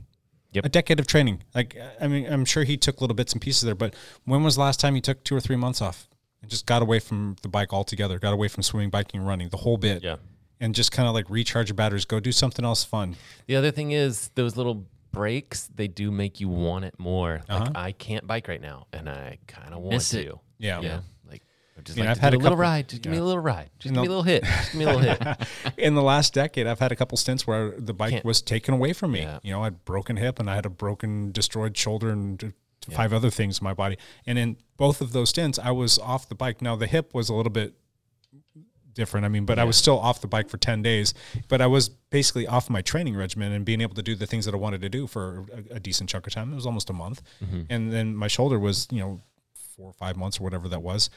Yep. 0.52 0.64
A 0.64 0.68
decade 0.68 0.98
of 0.98 1.06
training. 1.06 1.44
Like 1.54 1.76
I 2.00 2.08
mean, 2.08 2.26
I'm 2.32 2.44
sure 2.44 2.64
he 2.64 2.76
took 2.76 3.00
little 3.00 3.14
bits 3.14 3.32
and 3.32 3.40
pieces 3.40 3.62
there, 3.62 3.74
but 3.76 3.94
when 4.24 4.42
was 4.42 4.56
the 4.56 4.62
last 4.62 4.80
time 4.80 4.94
he 4.96 5.00
took 5.00 5.22
two 5.22 5.36
or 5.36 5.40
three 5.40 5.56
months 5.56 5.80
off 5.80 6.08
and 6.42 6.50
just 6.50 6.66
got 6.66 6.82
away 6.82 6.98
from 6.98 7.36
the 7.42 7.48
bike 7.48 7.72
altogether? 7.72 8.18
Got 8.18 8.32
away 8.32 8.48
from 8.48 8.62
swimming, 8.64 8.90
biking, 8.90 9.20
running, 9.22 9.48
the 9.50 9.58
whole 9.58 9.76
bit. 9.76 10.02
Yeah. 10.02 10.16
And 10.62 10.74
just 10.74 10.90
kind 10.92 11.08
of 11.08 11.14
like 11.14 11.30
recharge 11.30 11.68
your 11.68 11.76
batteries. 11.76 12.04
Go 12.04 12.18
do 12.20 12.32
something 12.32 12.64
else 12.64 12.82
fun. 12.84 13.16
The 13.46 13.56
other 13.56 13.70
thing 13.70 13.92
is 13.92 14.30
those 14.34 14.56
little 14.56 14.84
breaks. 15.12 15.68
They 15.74 15.88
do 15.88 16.10
make 16.10 16.40
you 16.40 16.48
want 16.48 16.84
it 16.84 16.94
more. 16.98 17.42
Like 17.48 17.60
Uh-huh. 17.62 17.72
I 17.74 17.92
can't 17.92 18.26
bike 18.26 18.48
right 18.48 18.60
now, 18.60 18.86
and 18.92 19.08
I 19.08 19.38
kind 19.46 19.74
of 19.74 19.80
want 19.80 19.94
Miss 19.94 20.10
to. 20.10 20.20
it. 20.20 20.34
Yeah. 20.58 20.80
Yeah. 20.80 21.00
Like 21.28 21.42
I 21.78 21.82
just 21.82 21.96
You 21.96 22.04
know, 22.04 22.08
like 22.08 22.10
I've 22.12 22.16
to 22.18 22.22
had 22.22 22.30
do 22.30 22.36
a 22.36 22.38
a 22.38 22.42
little 22.42 22.56
couple- 22.56 22.62
ride. 22.62 22.88
Just 22.88 23.02
give 23.02 23.12
me 23.12 23.18
a 23.18 23.24
little 23.24 23.42
ride. 23.42 23.70
Just 23.78 23.94
You 23.94 24.00
give 24.00 24.02
me 24.02 24.06
a 24.06 24.10
little 24.10 24.22
hit. 24.22 24.44
Just 24.44 24.72
give 24.72 24.78
me 24.78 24.84
a 24.84 24.96
little 24.96 25.00
hit. 25.00 25.48
in 25.78 25.94
the 25.94 26.02
last 26.02 26.34
decade, 26.34 26.66
I've 26.66 26.78
had 26.80 26.92
a 26.92 26.96
couple 26.96 27.16
stints 27.16 27.46
where 27.46 27.70
the 27.78 27.94
bike 27.94 28.10
Can't- 28.12 28.24
was 28.24 28.42
taken 28.42 28.74
away 28.74 28.92
from 28.92 29.12
me. 29.12 29.20
Yeah. 29.22 29.38
You 29.42 29.52
know, 29.52 29.60
I 29.62 29.64
had 29.64 29.84
broken 29.84 30.16
hip 30.16 30.38
and 30.38 30.50
I 30.50 30.54
had 30.54 30.66
a 30.66 30.70
broken, 30.70 31.32
destroyed 31.32 31.76
shoulder 31.76 32.10
and 32.10 32.38
t- 32.38 32.52
t- 32.82 32.92
five 32.94 33.12
other 33.12 33.30
things 33.30 33.60
in 33.60 33.64
my 33.64 33.74
body. 33.74 33.96
And 34.26 34.38
in 34.38 34.56
both 34.76 35.00
of 35.00 35.12
those 35.12 35.30
stints, 35.30 35.58
I 35.58 35.70
was 35.70 35.98
off 35.98 36.28
the 36.28 36.34
bike. 36.34 36.60
Now 36.62 36.76
the 36.76 36.86
hip 36.86 37.14
was 37.14 37.28
a 37.28 37.34
little 37.34 37.52
bit 37.52 37.74
different. 38.94 39.24
I 39.24 39.28
mean, 39.28 39.44
but 39.44 39.58
I 39.58 39.64
was 39.64 39.76
still 39.76 39.98
off 39.98 40.20
the 40.20 40.26
bike 40.26 40.48
for 40.48 40.56
10 40.56 40.82
days, 40.82 41.14
but 41.48 41.60
I 41.60 41.66
was 41.66 41.88
basically 41.88 42.46
off 42.46 42.70
my 42.70 42.82
training 42.82 43.16
regimen 43.16 43.52
and 43.52 43.64
being 43.64 43.80
able 43.80 43.94
to 43.94 44.02
do 44.02 44.14
the 44.14 44.26
things 44.26 44.44
that 44.44 44.54
I 44.54 44.56
wanted 44.58 44.80
to 44.82 44.88
do 44.88 45.06
for 45.06 45.46
a, 45.52 45.76
a 45.76 45.80
decent 45.80 46.10
chunk 46.10 46.26
of 46.26 46.32
time. 46.32 46.52
It 46.52 46.56
was 46.56 46.66
almost 46.66 46.90
a 46.90 46.92
month. 46.92 47.22
And 47.68 47.92
then 47.92 48.14
my 48.14 48.28
shoulder 48.28 48.58
was, 48.58 48.88
you 48.90 49.00
know, 49.00 49.20
four 49.76 49.88
or 49.88 49.92
five 49.92 50.16
months 50.16 50.40
or 50.40 50.44
whatever 50.44 50.68
that 50.68 50.82
was. 50.82 51.10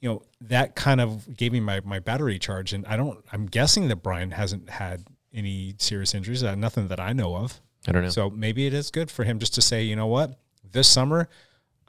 You 0.00 0.08
know, 0.08 0.22
that 0.42 0.76
kind 0.76 1.00
of 1.00 1.36
gave 1.36 1.52
me 1.52 1.60
my, 1.60 1.80
my 1.84 1.98
battery 1.98 2.38
charge. 2.38 2.72
And 2.72 2.86
I 2.86 2.96
don't, 2.96 3.24
I'm 3.32 3.46
guessing 3.46 3.88
that 3.88 3.96
Brian 3.96 4.30
hasn't 4.30 4.70
had 4.70 5.04
any 5.32 5.74
serious 5.78 6.14
injuries, 6.14 6.42
uh, 6.42 6.54
nothing 6.54 6.88
that 6.88 7.00
I 7.00 7.12
know 7.12 7.36
of. 7.36 7.60
I 7.86 7.92
don't 7.92 8.02
know. 8.02 8.10
So 8.10 8.30
maybe 8.30 8.66
it 8.66 8.74
is 8.74 8.90
good 8.90 9.10
for 9.10 9.24
him 9.24 9.38
just 9.38 9.54
to 9.54 9.62
say, 9.62 9.82
you 9.82 9.96
know 9.96 10.06
what, 10.06 10.38
this 10.70 10.88
summer 10.88 11.28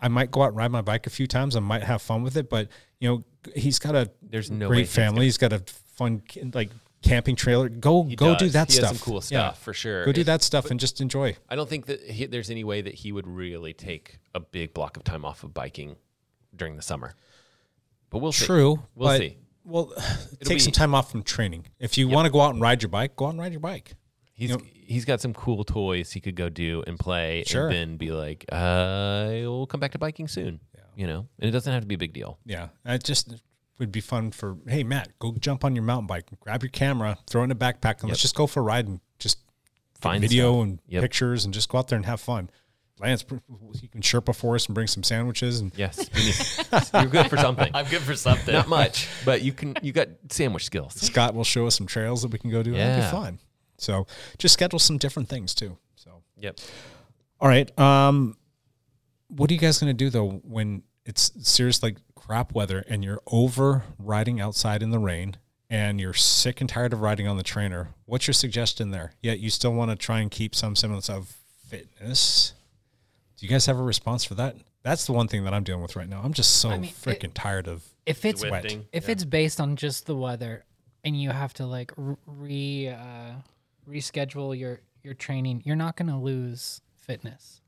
I 0.01 0.07
might 0.07 0.31
go 0.31 0.43
out 0.43 0.49
and 0.49 0.57
ride 0.57 0.71
my 0.71 0.81
bike 0.81 1.07
a 1.07 1.09
few 1.09 1.27
times. 1.27 1.55
I 1.55 1.59
might 1.59 1.83
have 1.83 2.01
fun 2.01 2.23
with 2.23 2.37
it, 2.37 2.49
but 2.49 2.69
you 2.99 3.09
know, 3.09 3.23
he's 3.55 3.79
got 3.79 3.95
a 3.95 4.09
There's 4.21 4.49
no 4.51 4.67
way 4.67 4.75
great 4.75 4.79
he's 4.81 4.93
family. 4.95 5.25
He's 5.25 5.37
got 5.37 5.53
a 5.53 5.59
fun 5.95 6.21
like 6.53 6.69
camping 7.01 7.35
trailer. 7.35 7.69
Go 7.69 8.03
He 8.03 8.15
go 8.15 8.35
do 8.37 8.49
that 8.49 8.69
He 8.71 8.77
has 8.77 8.87
stuff. 8.87 8.97
some 8.97 9.05
cool 9.05 9.15
Yeah. 9.15 9.21
stuff 9.51 9.61
for 9.63 9.73
sure. 9.73 10.05
Go 10.05 10.11
do 10.11 10.21
It- 10.21 10.25
that 10.25 10.41
stuff 10.43 10.69
and 10.71 10.79
just 10.79 10.99
enjoy. 11.01 11.35
I 11.49 11.55
don't 11.55 11.69
think 11.69 11.85
that 11.87 12.01
he, 12.01 12.25
there's 12.25 12.49
any 12.49 12.63
way 12.63 12.81
that 12.81 12.93
he 12.95 13.11
would 13.11 13.27
really 13.27 13.73
take 13.73 14.17
a 14.35 14.39
big 14.39 14.73
block 14.73 14.97
of 14.97 15.03
time 15.03 15.23
off 15.25 15.43
of 15.43 15.53
biking 15.53 15.95
during 16.55 16.75
the 16.75 16.81
summer. 16.81 17.15
But 18.09 18.19
we'll 18.19 18.31
see. 18.31 18.45
True. 18.45 18.83
We'll 18.95 19.09
but, 19.09 19.19
see. 19.19 19.37
Well, 19.63 19.93
take 20.43 20.57
be- 20.57 20.59
some 20.59 20.71
time 20.73 20.93
off 20.95 21.11
from 21.11 21.23
training. 21.23 21.67
If 21.79 21.97
you 21.97 22.07
want 22.09 22.25
to 22.25 22.31
go 22.31 22.41
out 22.41 22.53
and 22.53 22.61
ride 22.61 22.81
your 22.81 22.89
bike, 22.89 23.15
go 23.15 23.25
out 23.27 23.29
and 23.29 23.39
ride 23.39 23.51
your 23.53 23.59
bike. 23.61 23.93
He's 24.33 24.49
You 24.49 24.57
know- 24.57 24.63
he's 24.73 25.05
got 25.05 25.21
some 25.21 25.33
cool 25.33 25.63
toys 25.63 26.11
he 26.13 26.19
could 26.21 26.35
go 26.35 26.49
do 26.49 26.83
and 26.87 26.97
play, 26.97 27.43
Sure. 27.45 27.67
and 27.67 27.75
then 27.75 27.97
be 27.97 28.11
like, 28.11 28.45
"I 28.51 29.43
will 29.45 29.67
come 29.67 29.79
back 29.79 29.91
to 29.91 29.99
biking 29.99 30.27
soon." 30.27 30.59
You 30.99 31.07
know, 31.07 31.29
and 31.39 31.47
it 31.47 31.51
doesn't 31.51 31.71
have 31.71 31.81
to 31.83 31.87
be 31.87 31.95
a 31.95 31.97
big 31.97 32.11
deal. 32.11 32.39
Yeah, 32.45 32.67
it 32.85 33.05
just 33.05 33.33
would 33.77 33.89
be 33.89 34.01
fun 34.01 34.31
for. 34.31 34.57
Hey, 34.67 34.83
Matt, 34.83 35.17
go 35.19 35.33
jump 35.39 35.63
on 35.63 35.73
your 35.73 35.85
mountain 35.85 36.07
bike, 36.07 36.25
grab 36.41 36.61
your 36.61 36.71
camera, 36.71 37.17
throw 37.25 37.41
in 37.43 37.51
a 37.51 37.55
backpack, 37.55 38.01
and 38.01 38.09
let's 38.09 38.21
just 38.21 38.35
go 38.35 38.47
for 38.47 38.59
a 38.59 38.63
ride 38.63 38.85
and 38.85 38.99
just 39.17 39.37
Find 40.01 40.15
find 40.15 40.21
video 40.21 40.51
stuff. 40.55 40.63
and 40.63 40.79
Yep. 40.89 41.01
pictures 41.03 41.45
and 41.45 41.53
just 41.53 41.69
go 41.69 41.77
out 41.77 41.87
there 41.87 41.95
and 41.95 42.05
have 42.05 42.19
fun. 42.19 42.49
Lance, 42.99 43.23
you 43.81 43.87
can 43.87 44.01
Sherpa 44.01 44.35
for 44.35 44.55
us 44.55 44.65
and 44.65 44.75
bring 44.75 44.87
some 44.87 45.03
sandwiches 45.03 45.61
and 45.61 45.71
Yes, 45.77 46.09
you're 46.93 47.05
good 47.05 47.29
for 47.29 47.37
something. 47.37 47.71
I'm 47.73 47.85
good 47.85 48.01
for 48.01 48.15
something. 48.17 48.53
Not 48.53 48.67
much, 48.67 49.07
but 49.23 49.41
you 49.41 49.53
can. 49.53 49.75
You 49.81 49.93
got 49.93 50.09
sandwich 50.29 50.65
skills. 50.65 50.95
Scott 50.95 51.33
will 51.33 51.45
show 51.45 51.65
us 51.65 51.77
some 51.77 51.87
trails 51.87 52.23
that 52.23 52.31
we 52.33 52.39
can 52.39 52.49
go 52.51 52.61
do. 52.61 52.71
That'd 52.73 53.01
Yeah. 53.01 53.09
be 53.09 53.15
fun. 53.15 53.39
So 53.77 54.05
just 54.37 54.51
schedule 54.53 54.79
some 54.79 54.97
different 54.97 55.29
things 55.29 55.55
too. 55.55 55.77
So 55.95 56.23
Yep. 56.39 56.59
all 57.39 57.47
right. 57.47 57.71
Um, 57.79 58.35
what 59.29 59.49
are 59.49 59.53
you 59.53 59.59
guys 59.61 59.77
gonna 59.79 59.93
do 59.93 60.09
though 60.09 60.27
when 60.43 60.83
it's 61.09 61.31
serious 61.41 61.81
like 61.81 61.97
crap 62.13 62.53
weather 62.53 62.85
and 62.87 63.03
you're 63.03 63.21
over 63.25 63.83
riding 63.97 64.39
outside 64.39 64.83
in 64.83 64.91
the 64.91 64.99
rain 64.99 65.35
and 65.71 65.99
you're 65.99 66.13
sick 66.13 66.61
and 66.61 66.69
tired 66.69 66.93
of 66.93 67.01
riding 67.01 67.27
on 67.27 67.35
the 67.35 67.43
trainer? 67.43 67.89
What's 68.05 68.27
your 68.27 68.35
suggestion 68.35 68.91
there? 68.91 69.13
Yet 69.21 69.39
you 69.39 69.49
still 69.49 69.73
want 69.73 69.89
to 69.89 69.97
try 69.97 70.19
and 70.19 70.29
keep 70.29 70.53
some 70.53 70.75
semblance 70.75 71.09
of 71.09 71.35
fitness. 71.67 72.53
Do 73.37 73.45
you 73.47 73.49
guys 73.49 73.65
have 73.65 73.79
a 73.79 73.83
response 73.83 74.23
for 74.23 74.35
that? 74.35 74.55
That's 74.83 75.07
the 75.07 75.13
one 75.13 75.27
thing 75.27 75.43
that 75.45 75.53
I'm 75.53 75.63
dealing 75.63 75.81
with 75.81 75.95
right 75.95 76.07
now. 76.07 76.21
I'm 76.23 76.33
just 76.33 76.57
so 76.57 76.69
I 76.69 76.77
mean, 76.77 76.91
it- 76.91 76.95
freaking 76.95 77.31
tired 77.33 77.67
of 77.67 77.83
if 78.05 78.23
it's 78.23 78.43
wet. 78.43 78.63
Zwifting. 78.63 78.85
if 78.93 79.09
it's 79.09 79.25
based 79.25 79.59
on 79.59 79.75
just 79.75 80.05
the 80.05 80.15
weather 80.15 80.63
and 81.03 81.19
you 81.19 81.31
have 81.31 81.53
to 81.55 81.65
like 81.65 81.91
re 81.97 82.89
uh, 82.89 83.33
reschedule 83.89 84.57
your 84.57 84.79
your 85.03 85.15
training, 85.15 85.63
you're 85.65 85.75
not 85.75 85.95
going 85.95 86.09
to 86.09 86.17
lose 86.17 86.81
fitness. 86.93 87.61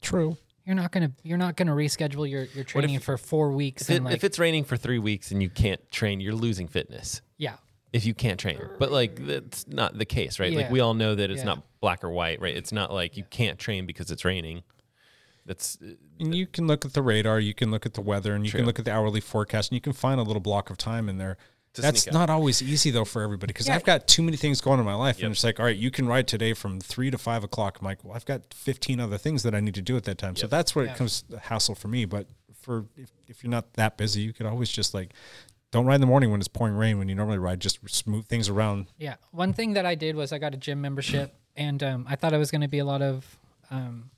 True. 0.00 0.36
You're 0.68 0.74
not 0.74 0.92
gonna 0.92 1.12
you're 1.22 1.38
not 1.38 1.56
gonna 1.56 1.72
reschedule 1.74 2.28
your, 2.28 2.44
your 2.44 2.62
training 2.62 2.98
for 2.98 3.16
four 3.16 3.52
weeks 3.52 3.88
If, 3.88 3.96
it, 3.96 4.04
like 4.04 4.14
if 4.14 4.22
it's 4.22 4.38
raining 4.38 4.64
for 4.64 4.76
three 4.76 4.98
weeks 4.98 5.30
and 5.30 5.42
you 5.42 5.48
can't 5.48 5.80
train, 5.90 6.20
you're 6.20 6.34
losing 6.34 6.68
fitness. 6.68 7.22
yeah 7.38 7.54
If 7.94 8.04
you 8.04 8.12
can't 8.12 8.38
train, 8.38 8.60
but 8.78 8.92
like 8.92 9.24
that's 9.24 9.66
not 9.66 9.96
the 9.96 10.04
case, 10.04 10.38
right? 10.38 10.52
Like 10.52 10.70
we 10.70 10.80
all 10.80 10.92
know 10.92 11.14
that 11.14 11.30
it's 11.30 11.38
Yeah. 11.38 11.46
not 11.46 11.80
black 11.80 12.04
or 12.04 12.10
white, 12.10 12.42
right? 12.42 12.54
It's 12.54 12.70
not 12.70 12.92
like 12.92 13.16
you 13.16 13.24
can't 13.30 13.58
train 13.58 13.86
because 13.86 14.10
it's 14.10 14.26
raining. 14.26 14.62
That's 15.46 15.78
uh, 15.82 15.94
And 16.20 16.34
you 16.34 16.46
can 16.46 16.66
look 16.66 16.84
at 16.84 16.92
the 16.92 17.00
radar, 17.00 17.40
you 17.40 17.54
can 17.54 17.70
look 17.70 17.86
at 17.86 17.94
the 17.94 18.02
weather, 18.02 18.34
and 18.34 18.44
you 18.44 18.50
True. 18.50 18.58
can 18.58 18.66
look 18.66 18.78
at 18.78 18.84
the 18.84 18.92
hourly 18.92 19.22
forecast, 19.22 19.70
and 19.70 19.76
you 19.76 19.80
can 19.80 19.94
find 19.94 20.20
a 20.20 20.22
little 20.22 20.42
block 20.42 20.68
of 20.68 20.76
time 20.76 21.08
in 21.08 21.16
there. 21.16 21.38
To 21.78 21.82
That's 21.82 22.02
sneak 22.02 22.14
out. 22.14 22.18
not 22.18 22.30
always 22.30 22.60
easy 22.60 22.90
though 22.90 23.04
for 23.04 23.22
everybody 23.22 23.52
because 23.52 23.68
I've 23.68 23.84
got 23.84 24.08
too 24.08 24.22
many 24.22 24.36
things 24.36 24.60
going 24.60 24.74
on 24.74 24.80
in 24.80 24.84
my 24.84 24.94
life, 24.94 25.22
and 25.22 25.30
it's 25.30 25.44
like, 25.44 25.60
all 25.60 25.66
right, 25.66 25.76
you 25.76 25.90
can 25.90 26.06
ride 26.08 26.26
today 26.26 26.52
from 26.52 26.80
three 26.80 27.10
to 27.10 27.18
five 27.18 27.44
o'clock. 27.44 27.78
I'm 27.80 27.84
like, 27.86 28.02
well, 28.04 28.14
I've 28.14 28.26
got 28.26 28.52
15 28.52 28.98
other 28.98 29.16
things 29.16 29.44
that 29.44 29.54
I 29.54 29.60
need 29.60 29.74
to 29.74 29.82
do 29.82 29.96
at 29.96 30.02
that 30.04 30.18
time, 30.18 30.34
so 30.36 30.46
that's 30.48 30.74
where 30.74 30.84
it 30.84 30.96
comes 30.96 31.22
the 31.28 31.38
hassle 31.38 31.74
for 31.76 31.86
me. 31.88 32.04
But 32.04 32.26
for 32.60 32.86
if, 32.96 33.10
if 33.28 33.44
you're 33.44 33.50
not 33.50 33.74
that 33.74 33.96
busy, 33.96 34.20
you 34.22 34.32
could 34.32 34.46
always 34.46 34.68
just 34.68 34.92
like, 34.92 35.12
don't 35.70 35.86
ride 35.86 35.96
in 35.96 36.00
the 36.00 36.06
morning 36.06 36.30
when 36.30 36.40
it's 36.40 36.48
pouring 36.48 36.74
rain. 36.74 36.98
When 36.98 37.08
you 37.08 37.14
normally 37.14 37.38
ride, 37.38 37.60
just 37.60 37.78
smooth 37.88 38.26
things 38.26 38.48
around. 38.48 38.86
yeah. 38.98 39.14
One 39.30 39.52
thing 39.52 39.74
that 39.74 39.86
I 39.86 39.94
did 39.94 40.16
was 40.16 40.32
I 40.32 40.38
got 40.38 40.54
a 40.54 40.56
gym 40.56 40.80
membership 40.80 41.34
and 41.56 41.82
um, 41.82 42.06
I 42.08 42.16
thought 42.16 42.32
it 42.32 42.38
was 42.38 42.50
going 42.50 42.62
to 42.62 42.68
be 42.68 42.78
a 42.78 42.84
lot 42.84 43.02
of 43.02 43.38
um, 43.70 44.10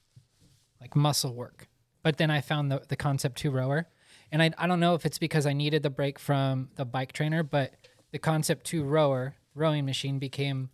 like 0.80 0.94
muscle 0.96 1.34
work, 1.34 1.68
but 2.02 2.16
then 2.16 2.30
I 2.30 2.40
found 2.40 2.70
the 2.70 2.82
the 2.88 2.96
concept 2.96 3.36
two 3.38 3.50
rower, 3.50 3.86
and 4.32 4.42
I 4.42 4.50
I 4.58 4.66
don't 4.66 4.80
know 4.80 4.94
if 4.94 5.06
it's 5.06 5.18
because 5.18 5.46
I 5.46 5.52
needed 5.52 5.82
the 5.82 5.90
break 5.90 6.18
from 6.18 6.70
the 6.76 6.84
bike 6.84 7.12
trainer, 7.12 7.42
but 7.42 7.72
the 8.12 8.18
concept 8.18 8.64
two 8.66 8.82
rower 8.84 9.36
rowing 9.54 9.84
machine 9.84 10.18
became 10.18 10.70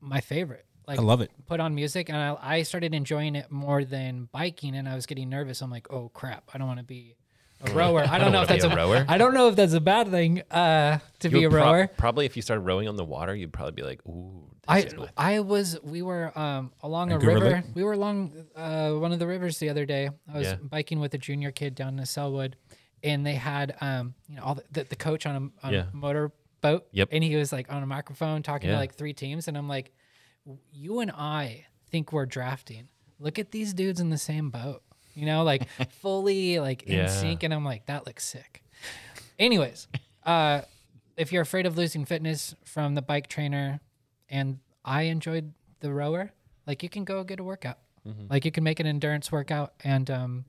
my 0.00 0.20
favorite. 0.20 0.66
Like 0.86 0.98
I 0.98 1.02
love 1.02 1.20
it. 1.20 1.30
put 1.46 1.60
on 1.60 1.74
music 1.74 2.08
and 2.08 2.18
I, 2.18 2.36
I 2.40 2.62
started 2.62 2.94
enjoying 2.94 3.36
it 3.36 3.50
more 3.50 3.84
than 3.84 4.28
biking 4.32 4.74
and 4.74 4.88
I 4.88 4.94
was 4.94 5.06
getting 5.06 5.28
nervous. 5.28 5.60
I'm 5.60 5.70
like, 5.70 5.92
oh 5.92 6.08
crap, 6.08 6.50
I 6.52 6.58
don't 6.58 6.66
want 6.66 6.80
to 6.80 6.84
be 6.84 7.16
a 7.62 7.72
rower. 7.72 8.00
I 8.08 8.18
don't, 8.18 8.32
know 8.32 8.42
if 8.42 8.48
that's 8.48 8.64
a 8.64 8.74
rower. 8.74 9.04
I 9.08 9.18
don't 9.18 9.34
know 9.34 9.48
if 9.48 9.56
that's 9.56 9.72
a 9.74 9.80
bad 9.80 10.08
thing 10.10 10.42
uh, 10.50 10.98
to 11.20 11.28
be 11.28 11.40
You 11.40 11.46
a 11.48 11.50
would 11.50 11.56
prob- 11.56 11.66
rower. 11.74 11.86
probably 11.88 12.26
if 12.26 12.36
you 12.36 12.42
started 12.42 12.62
rowing 12.62 12.88
on 12.88 12.96
the 12.96 13.04
water, 13.04 13.34
you'd 13.34 13.52
probably 13.52 13.72
be 13.72 13.82
like, 13.82 14.00
"Ooh, 14.06 14.46
this 14.52 14.64
I 14.68 14.78
is 14.80 14.96
my- 14.96 15.08
I 15.16 15.40
was 15.40 15.78
we 15.82 16.02
were 16.02 16.36
um 16.38 16.72
along 16.82 17.12
a 17.12 17.18
Vancouver 17.18 17.44
river. 17.44 17.56
Lake? 17.56 17.64
We 17.74 17.84
were 17.84 17.92
along 17.92 18.32
uh, 18.56 18.92
one 18.92 19.12
of 19.12 19.18
the 19.18 19.26
rivers 19.26 19.58
the 19.58 19.68
other 19.68 19.84
day. 19.86 20.10
I 20.32 20.38
was 20.38 20.46
Yeah. 20.46 20.56
biking 20.62 21.00
with 21.00 21.12
a 21.14 21.18
junior 21.18 21.50
kid 21.50 21.74
down 21.74 21.96
to 21.98 22.04
Sellwood, 22.04 22.54
and 23.02 23.26
they 23.26 23.34
had 23.34 23.76
um 23.80 24.14
you 24.28 24.36
know 24.36 24.42
all 24.42 24.54
the, 24.54 24.64
the, 24.72 24.84
the 24.84 24.96
coach 24.96 25.26
on 25.26 25.34
a 25.62 25.66
on 25.66 25.72
Yeah. 25.72 25.84
a 25.92 25.96
motor 25.96 26.32
boat. 26.62 26.86
Yep. 26.92 27.08
And 27.12 27.22
he 27.24 27.36
was 27.36 27.52
like 27.52 27.70
on 27.72 27.82
a 27.82 27.86
microphone 27.86 28.42
talking 28.42 28.70
to 28.70 28.76
like 28.76 28.94
three 28.94 29.12
teams, 29.14 29.48
and 29.48 29.56
I'm 29.56 29.68
like, 29.68 29.92
you 30.72 31.00
and 31.00 31.10
I 31.10 31.66
think 31.90 32.12
we're 32.12 32.26
drafting. 32.26 32.88
Look 33.18 33.38
at 33.38 33.50
these 33.50 33.74
dudes 33.74 34.00
in 34.00 34.08
the 34.10 34.18
same 34.18 34.48
boat. 34.50 34.82
You 35.20 35.26
know, 35.26 35.44
like 35.44 35.68
fully 36.00 36.58
like 36.58 36.82
in 36.84 37.00
Yeah. 37.00 37.06
sync, 37.06 37.42
and 37.42 37.52
I'm 37.52 37.64
like, 37.64 37.86
that 37.86 38.06
looks 38.06 38.24
sick. 38.24 38.62
Anyways, 39.38 39.86
uh, 40.24 40.62
if 41.16 41.30
you're 41.32 41.42
afraid 41.42 41.66
of 41.66 41.76
losing 41.76 42.04
fitness 42.06 42.54
from 42.64 42.94
the 42.94 43.02
bike 43.02 43.28
trainer, 43.28 43.80
and 44.28 44.58
I 44.84 45.02
enjoyed 45.02 45.52
the 45.80 45.92
rower, 45.92 46.32
like 46.66 46.82
you 46.82 46.88
can 46.88 47.04
go 47.04 47.22
get 47.24 47.38
a 47.40 47.44
workout. 47.44 47.78
Like 48.30 48.44
you 48.46 48.50
can 48.50 48.64
make 48.64 48.80
an 48.80 48.86
endurance 48.86 49.30
workout 49.30 49.74
and 49.84 50.10
um, 50.10 50.44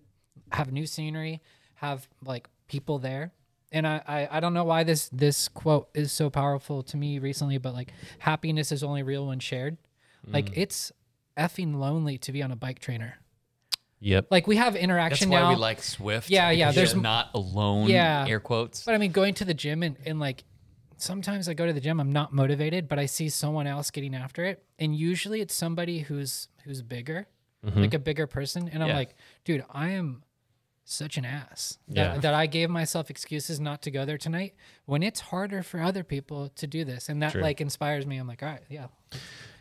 have 0.54 0.72
new 0.72 0.86
scenery, 0.88 1.42
have 1.76 2.08
like 2.26 2.48
people 2.68 2.98
there. 2.98 3.34
And 3.74 3.86
I, 3.86 4.02
I, 4.08 4.38
I 4.38 4.40
don't 4.40 4.54
know 4.54 4.64
why 4.64 4.84
this 4.84 5.10
this 5.10 5.48
quote 5.50 5.90
is 5.94 6.12
so 6.14 6.30
powerful 6.30 6.82
to 6.84 6.98
me 6.98 7.20
recently, 7.20 7.58
but 7.58 7.74
like 7.74 7.92
happiness 8.20 8.72
is 8.72 8.84
only 8.84 9.04
real 9.04 9.28
when 9.28 9.40
shared. 9.40 9.78
Like 10.32 10.50
it's 10.54 10.92
effing 11.38 11.76
lonely 11.76 12.18
to 12.20 12.32
be 12.32 12.42
on 12.42 12.52
a 12.52 12.56
bike 12.56 12.80
trainer. 12.80 13.18
Yep." 14.02 14.28
Like 14.30 14.48
we 14.48 14.58
have 14.58 14.76
interaction 14.76 15.30
now. 15.30 15.36
That's 15.36 15.42
interaction 15.42 15.48
why 15.48 15.54
we 15.56 15.60
like 15.60 15.80
Zwift. 16.20 16.30
Yeah, 16.30 16.50
yeah, 16.52 16.66
because 16.66 16.76
there's- 16.76 16.94
you're 16.94 17.02
not 17.02 17.30
alone. 17.34 17.88
Yeah. 17.88 18.26
air 18.28 18.40
quotes. 18.42 18.84
But 18.84 18.96
I 18.96 18.98
mean, 18.98 19.12
going 19.12 19.34
to 19.36 19.46
the 19.46 19.54
gym 19.54 19.82
and, 19.84 19.96
and 20.06 20.20
like 20.20 20.44
sometimes 20.98 21.48
I 21.50 21.54
go 21.54 21.66
to 21.66 21.74
the 21.74 21.82
gym, 21.82 22.00
I'm 22.00 22.12
not 22.12 22.34
motivated, 22.34 22.88
but 22.88 23.00
I 23.00 23.06
see 23.06 23.30
someone 23.30 23.68
else 23.68 23.90
getting 23.92 24.14
after 24.14 24.46
it. 24.46 24.64
And 24.78 24.96
usually 24.96 25.42
it's 25.42 25.54
somebody 25.56 26.00
who's 26.00 26.48
who's 26.64 26.82
bigger, 26.82 27.28
mm-hmm. 27.66 27.80
like 27.82 27.94
a 27.94 28.00
bigger 28.00 28.28
person. 28.28 28.70
And 28.72 28.84
I'm 28.84 28.90
Yeah. 28.90 28.96
like, 28.98 29.16
dude, 29.46 29.66
I 29.72 29.90
am 29.90 30.24
such 30.84 31.18
an 31.18 31.26
ass 31.26 31.78
that, 31.88 31.96
Yeah. 32.16 32.18
that 32.20 32.34
I 32.34 32.46
gave 32.48 32.70
myself 32.70 33.10
excuses 33.10 33.60
not 33.60 33.82
to 33.84 33.92
go 33.92 34.04
there 34.06 34.18
tonight 34.18 34.56
when 34.86 35.04
it's 35.04 35.20
harder 35.22 35.64
for 35.64 35.82
other 35.82 36.04
people 36.04 36.50
to 36.50 36.68
do 36.68 36.84
this. 36.84 37.08
And 37.10 37.22
that 37.24 37.32
True. 37.32 37.42
like 37.42 37.62
inspires 37.62 38.06
me. 38.06 38.18
I'm 38.18 38.28
like, 38.28 38.44
all 38.44 38.50
right, 38.50 38.62
yeah. 38.70 38.88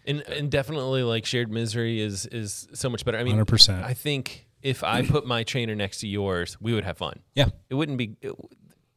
And 0.07 0.21
and 0.23 0.51
definitely 0.51 1.03
like 1.03 1.27
shared 1.27 1.51
misery 1.51 2.01
is 2.01 2.27
is 2.27 2.69
so 2.75 2.89
much 2.89 3.05
better. 3.05 3.19
I 3.19 3.25
mean, 3.25 3.37
100%. 3.37 3.83
I 3.83 3.95
think 3.95 4.47
if 4.63 4.85
I 4.85 5.03
put 5.07 5.27
my 5.27 5.43
trainer 5.43 5.75
next 5.75 6.01
to 6.01 6.09
yours, 6.09 6.57
we 6.61 6.73
would 6.73 6.85
have 6.85 6.99
fun. 6.99 7.21
Yeah. 7.35 7.49
It 7.69 7.75
wouldn't 7.75 7.99
be 7.99 8.17
it, 8.21 8.35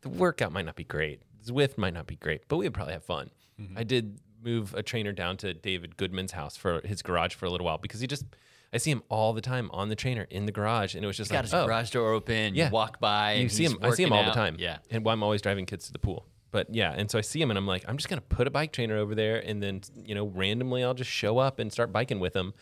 the 0.01 0.09
workout 0.09 0.51
might 0.51 0.65
not 0.65 0.75
be 0.75 0.83
great. 0.83 1.21
Zwift 1.45 1.77
might 1.77 1.93
not 1.93 2.07
be 2.07 2.15
great, 2.15 2.47
but 2.47 2.57
we 2.57 2.65
would 2.65 2.73
probably 2.73 2.93
have 2.93 3.03
fun. 3.03 3.29
Mm-hmm. 3.59 3.77
I 3.77 3.83
did 3.83 4.19
move 4.41 4.73
a 4.73 4.83
trainer 4.83 5.11
down 5.11 5.37
to 5.37 5.53
David 5.53 5.97
Goodman's 5.97 6.33
house 6.33 6.57
for 6.57 6.81
his 6.85 7.01
garage 7.01 7.33
for 7.35 7.45
a 7.45 7.49
little 7.49 7.65
while 7.65 7.77
because 7.77 7.99
he 7.99 8.07
just 8.07 8.25
I 8.73 8.77
see 8.77 8.91
him 8.91 9.03
all 9.09 9.33
the 9.33 9.41
time 9.41 9.69
on 9.71 9.89
the 9.89 9.95
trainer 9.95 10.25
in 10.29 10.45
the 10.45 10.51
garage, 10.51 10.95
and 10.95 11.03
it 11.03 11.07
was 11.07 11.15
just 11.15 11.29
He's 11.29 11.33
got 11.33 11.37
like 11.39 11.45
his 11.45 11.53
oh, 11.53 11.65
garage 11.67 11.91
door 11.91 12.11
open. 12.11 12.55
Yeah. 12.55 12.65
You 12.65 12.71
walk 12.71 12.99
by. 12.99 13.33
you 13.33 13.41
and 13.41 13.51
see 13.51 13.63
he's 13.63 13.71
him. 13.71 13.79
I 13.81 13.91
see 13.91 14.03
him 14.03 14.09
working 14.09 14.25
all 14.25 14.33
the 14.33 14.35
time. 14.35 14.55
Yeah. 14.57 14.79
and 14.89 15.05
while 15.05 15.13
I'm 15.13 15.23
always 15.23 15.41
driving 15.41 15.65
kids 15.65 15.85
to 15.87 15.93
the 15.93 15.99
pool. 15.99 16.25
But 16.53 16.73
yeah, 16.73 16.93
and 16.95 17.11
so 17.11 17.17
I 17.17 17.21
see 17.21 17.41
him, 17.41 17.51
and 17.51 17.57
I'm 17.57 17.67
like, 17.67 17.83
I'm 17.87 17.97
just 17.97 18.07
gonna 18.07 18.21
put 18.21 18.47
a 18.47 18.51
bike 18.51 18.71
trainer 18.71 18.95
over 18.95 19.13
there, 19.15 19.39
and 19.45 19.61
then 19.61 19.81
you 20.05 20.15
know, 20.15 20.27
randomly 20.27 20.83
I'll 20.85 20.93
just 20.93 21.11
show 21.11 21.37
up 21.39 21.59
and 21.59 21.69
start 21.73 21.91
biking 21.91 22.21
with 22.21 22.33
him. 22.33 22.53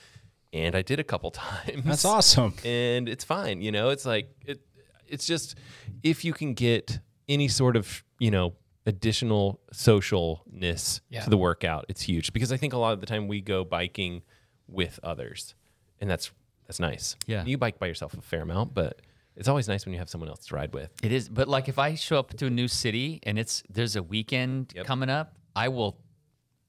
And 0.53 0.75
I 0.75 0.81
did 0.81 0.99
a 0.99 1.03
couple 1.03 1.29
times. 1.47 1.83
That's 1.85 2.05
awesome. 2.05 2.53
and 2.65 3.07
it's 3.07 3.23
fine. 3.23 3.61
You 3.61 3.71
know, 3.71 3.89
it's 3.89 4.05
like 4.05 4.33
it. 4.47 4.61
It's 5.07 5.27
just 5.27 5.55
if 6.03 6.25
you 6.25 6.33
can 6.33 6.53
get 6.55 6.99
any 7.29 7.47
sort 7.47 7.75
of 7.75 8.03
you 8.17 8.31
know 8.31 8.53
additional 8.87 9.59
socialness 9.73 11.01
Yeah. 11.09 11.21
to 11.21 11.29
the 11.29 11.37
workout, 11.37 11.85
it's 11.89 12.01
huge 12.01 12.33
because 12.33 12.51
I 12.51 12.57
think 12.57 12.73
a 12.73 12.77
lot 12.77 12.93
of 12.93 12.99
the 12.99 13.05
time 13.05 13.27
we 13.27 13.41
go 13.41 13.63
biking 13.63 14.21
with 14.67 14.99
others, 15.03 15.53
and 15.99 16.09
that's 16.09 16.31
that's 16.67 16.79
nice. 16.79 17.15
Yeah. 17.27 17.43
you 17.45 17.57
bike 17.57 17.77
by 17.79 17.87
yourself 17.87 18.13
a 18.13 18.21
fair 18.21 18.41
amount, 18.41 18.73
but 18.73 19.01
it's 19.35 19.47
always 19.47 19.67
nice 19.67 19.85
when 19.85 19.93
you 19.93 19.99
have 19.99 20.09
someone 20.09 20.29
else 20.29 20.45
to 20.47 20.55
ride 20.55 20.73
with. 20.73 20.91
It 21.03 21.11
is, 21.11 21.29
but 21.29 21.47
like 21.47 21.69
if 21.69 21.79
I 21.79 21.95
show 21.95 22.17
up 22.19 22.35
to 22.37 22.45
a 22.47 22.49
new 22.49 22.67
city 22.67 23.19
and 23.23 23.39
it's 23.39 23.63
there's 23.69 23.95
a 23.95 24.03
weekend 24.03 24.73
Yep. 24.75 24.85
coming 24.85 25.09
up, 25.09 25.35
I 25.55 25.69
will, 25.69 25.97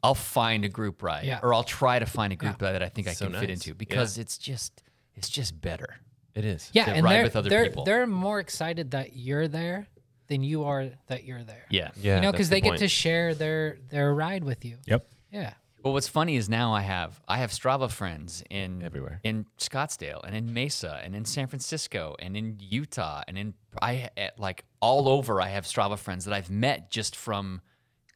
I'll 0.03 0.15
find 0.15 0.65
a 0.65 0.69
group 0.69 1.03
ride, 1.03 1.25
Yeah. 1.25 1.41
or 1.43 1.55
I'll 1.55 1.65
try 1.65 1.99
to 1.99 2.07
find 2.07 2.33
a 2.33 2.37
group 2.37 2.61
ride 2.63 2.73
that 2.73 2.83
I 2.83 2.89
think 2.89 3.09
I 3.09 3.13
So 3.13 3.27
can 3.29 3.39
fit 3.41 3.51
into 3.51 3.75
because 3.75 4.19
it's 4.19 4.39
just 4.39 4.83
it's 5.15 5.29
just 5.29 5.61
better. 5.61 5.97
It 6.35 6.45
is. 6.45 6.71
Yeah. 6.73 6.87
To 6.87 6.93
and 6.93 7.05
ride 7.05 7.13
they're, 7.17 7.23
with 7.25 7.37
other 7.37 7.51
they're, 7.51 7.65
people. 7.65 7.85
they're 7.85 8.07
more 8.07 8.41
excited 8.41 8.93
that 8.93 9.15
you're 9.15 9.49
there 9.49 9.87
than 10.29 10.43
you 10.43 10.65
are 10.65 10.89
that 11.09 11.25
you're 11.25 11.45
there. 11.45 11.67
Yeah, 11.69 11.91
Yeah, 12.01 12.17
you 12.17 12.23
know, 12.23 12.33
because 12.33 12.49
the 12.49 12.55
they 12.57 12.61
get 12.63 12.79
to 12.79 12.89
share 12.89 13.35
their 13.35 13.77
their 13.91 14.15
ride 14.15 14.45
with 14.45 14.65
you. 14.65 14.79
Yep. 14.87 15.07
Yeah. 15.31 15.53
Well, 15.83 15.93
what's 15.95 16.09
funny 16.09 16.37
is 16.37 16.49
now 16.49 16.73
I 16.73 16.83
have 16.83 17.21
I 17.27 17.39
have 17.39 17.51
Strava 17.51 17.91
friends 17.91 18.43
in 18.51 18.83
Everywhere. 18.83 19.21
in 19.25 19.47
Scottsdale 19.59 20.21
and 20.25 20.35
in 20.37 20.53
Mesa 20.55 21.01
and 21.03 21.15
in 21.17 21.25
San 21.25 21.49
Francisco 21.49 22.15
and 22.21 22.37
in 22.37 22.57
Utah 22.61 23.23
and 23.27 23.37
in 23.37 23.55
I 23.81 24.11
at, 24.17 24.39
like 24.39 24.65
all 24.81 25.09
over. 25.09 25.41
I 25.41 25.49
have 25.49 25.65
Strava 25.65 25.99
friends 25.99 26.25
that 26.27 26.35
I've 26.35 26.51
met 26.51 26.91
just 26.91 27.17
from 27.17 27.63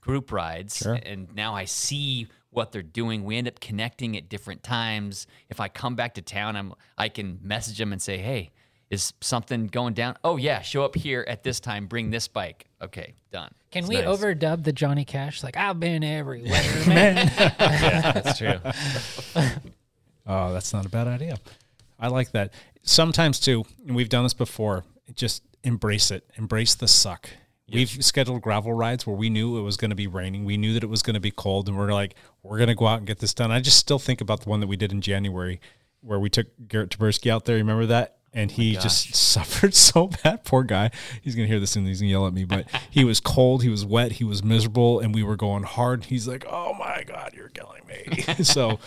group 0.00 0.30
rides, 0.30 0.76
Sure. 0.76 0.94
and 1.02 1.34
now 1.34 1.54
I 1.54 1.64
see 1.64 2.28
what 2.50 2.70
they're 2.70 2.82
doing. 2.82 3.24
We 3.24 3.36
end 3.36 3.48
up 3.48 3.58
connecting 3.58 4.16
at 4.16 4.28
different 4.28 4.62
times. 4.62 5.26
If 5.50 5.58
I 5.58 5.68
come 5.68 5.96
back 5.96 6.14
to 6.14 6.22
town, 6.22 6.54
I'm 6.56 6.72
I 6.96 7.08
can 7.08 7.40
message 7.42 7.78
them 7.78 7.92
and 7.92 8.00
say, 8.00 8.18
"Hey, 8.18 8.52
is 8.90 9.12
something 9.20 9.66
going 9.66 9.94
down?" 9.94 10.16
"Oh 10.24 10.36
yeah, 10.36 10.62
show 10.62 10.84
up 10.84 10.94
here 10.94 11.24
at 11.28 11.42
this 11.42 11.60
time. 11.60 11.86
Bring 11.86 12.10
this 12.10 12.28
bike." 12.28 12.66
Okay, 12.82 13.14
done. 13.32 13.52
Can 13.70 13.80
It's 13.84 13.88
we 13.88 13.96
nice. 13.96 14.04
overdub 14.06 14.64
the 14.64 14.72
Johnny 14.72 15.04
Cash? 15.04 15.42
Like 15.42 15.56
I've 15.56 15.80
been 15.80 16.04
everywhere, 16.04 16.50
man. 16.86 17.30
yeah, 17.36 18.12
that's 18.12 18.38
true. 18.38 18.58
Oh, 20.28 20.52
that's 20.52 20.72
not 20.72 20.84
a 20.84 20.88
bad 20.88 21.06
idea. 21.06 21.36
I 22.00 22.08
like 22.08 22.32
that. 22.32 22.52
Sometimes 22.82 23.38
too, 23.38 23.64
and 23.86 23.94
we've 23.94 24.08
done 24.08 24.24
this 24.24 24.34
before. 24.34 24.84
Just 25.14 25.42
embrace 25.62 26.10
it. 26.10 26.28
Embrace 26.36 26.74
the 26.74 26.88
suck. 26.88 27.30
We've 27.72 27.88
scheduled 27.88 28.42
gravel 28.42 28.72
rides 28.72 29.06
where 29.06 29.16
we 29.16 29.30
knew 29.30 29.56
it 29.58 29.62
was 29.62 29.76
going 29.76 29.90
to 29.90 29.96
be 29.96 30.06
raining. 30.06 30.44
We 30.44 30.56
knew 30.56 30.72
that 30.74 30.82
it 30.84 30.88
was 30.88 31.02
going 31.02 31.14
to 31.14 31.20
be 31.20 31.30
cold, 31.32 31.68
and 31.68 31.76
we're 31.76 31.92
like, 31.92 32.14
we're 32.42 32.58
going 32.58 32.68
to 32.68 32.74
go 32.74 32.86
out 32.86 32.98
and 32.98 33.06
get 33.06 33.18
this 33.18 33.34
done. 33.34 33.50
I 33.50 33.60
just 33.60 33.76
still 33.76 33.98
think 33.98 34.20
about 34.20 34.40
the 34.42 34.48
one 34.48 34.60
that 34.60 34.66
we 34.68 34.76
did 34.76 34.92
in 34.92 35.00
January, 35.00 35.60
where 36.00 36.18
we 36.20 36.28
took 36.30 36.46
Garrett 36.68 36.90
Taberski 36.90 37.30
out 37.30 37.44
there. 37.44 37.56
You 37.56 37.62
remember 37.62 37.86
that? 37.86 38.15
And 38.36 38.50
oh 38.50 38.54
he 38.54 38.74
just 38.74 39.14
suffered 39.32 39.74
so 39.74 40.08
bad. 40.22 40.44
Poor 40.44 40.62
guy. 40.62 40.90
He's 41.22 41.34
going 41.34 41.48
to 41.48 41.52
hear 41.52 41.58
this 41.58 41.74
and 41.74 41.86
he's 41.86 42.00
going 42.00 42.08
to 42.08 42.12
yell 42.12 42.26
at 42.26 42.32
me. 42.32 42.44
But 42.44 42.66
he 42.90 43.02
was 43.02 43.18
cold. 43.18 43.62
He 43.62 43.68
was 43.68 43.84
wet. 43.84 44.12
He 44.12 44.24
was 44.24 44.44
miserable, 44.44 45.00
and 45.00 45.14
we 45.14 45.22
were 45.22 45.36
going 45.36 45.64
hard. 45.64 46.04
He's 46.04 46.28
like, 46.28 46.44
"Oh 46.48 46.74
my 46.74 47.02
god, 47.04 47.32
you're 47.34 47.48
killing 47.48 47.82
me." 47.88 48.22
so, 48.44 48.78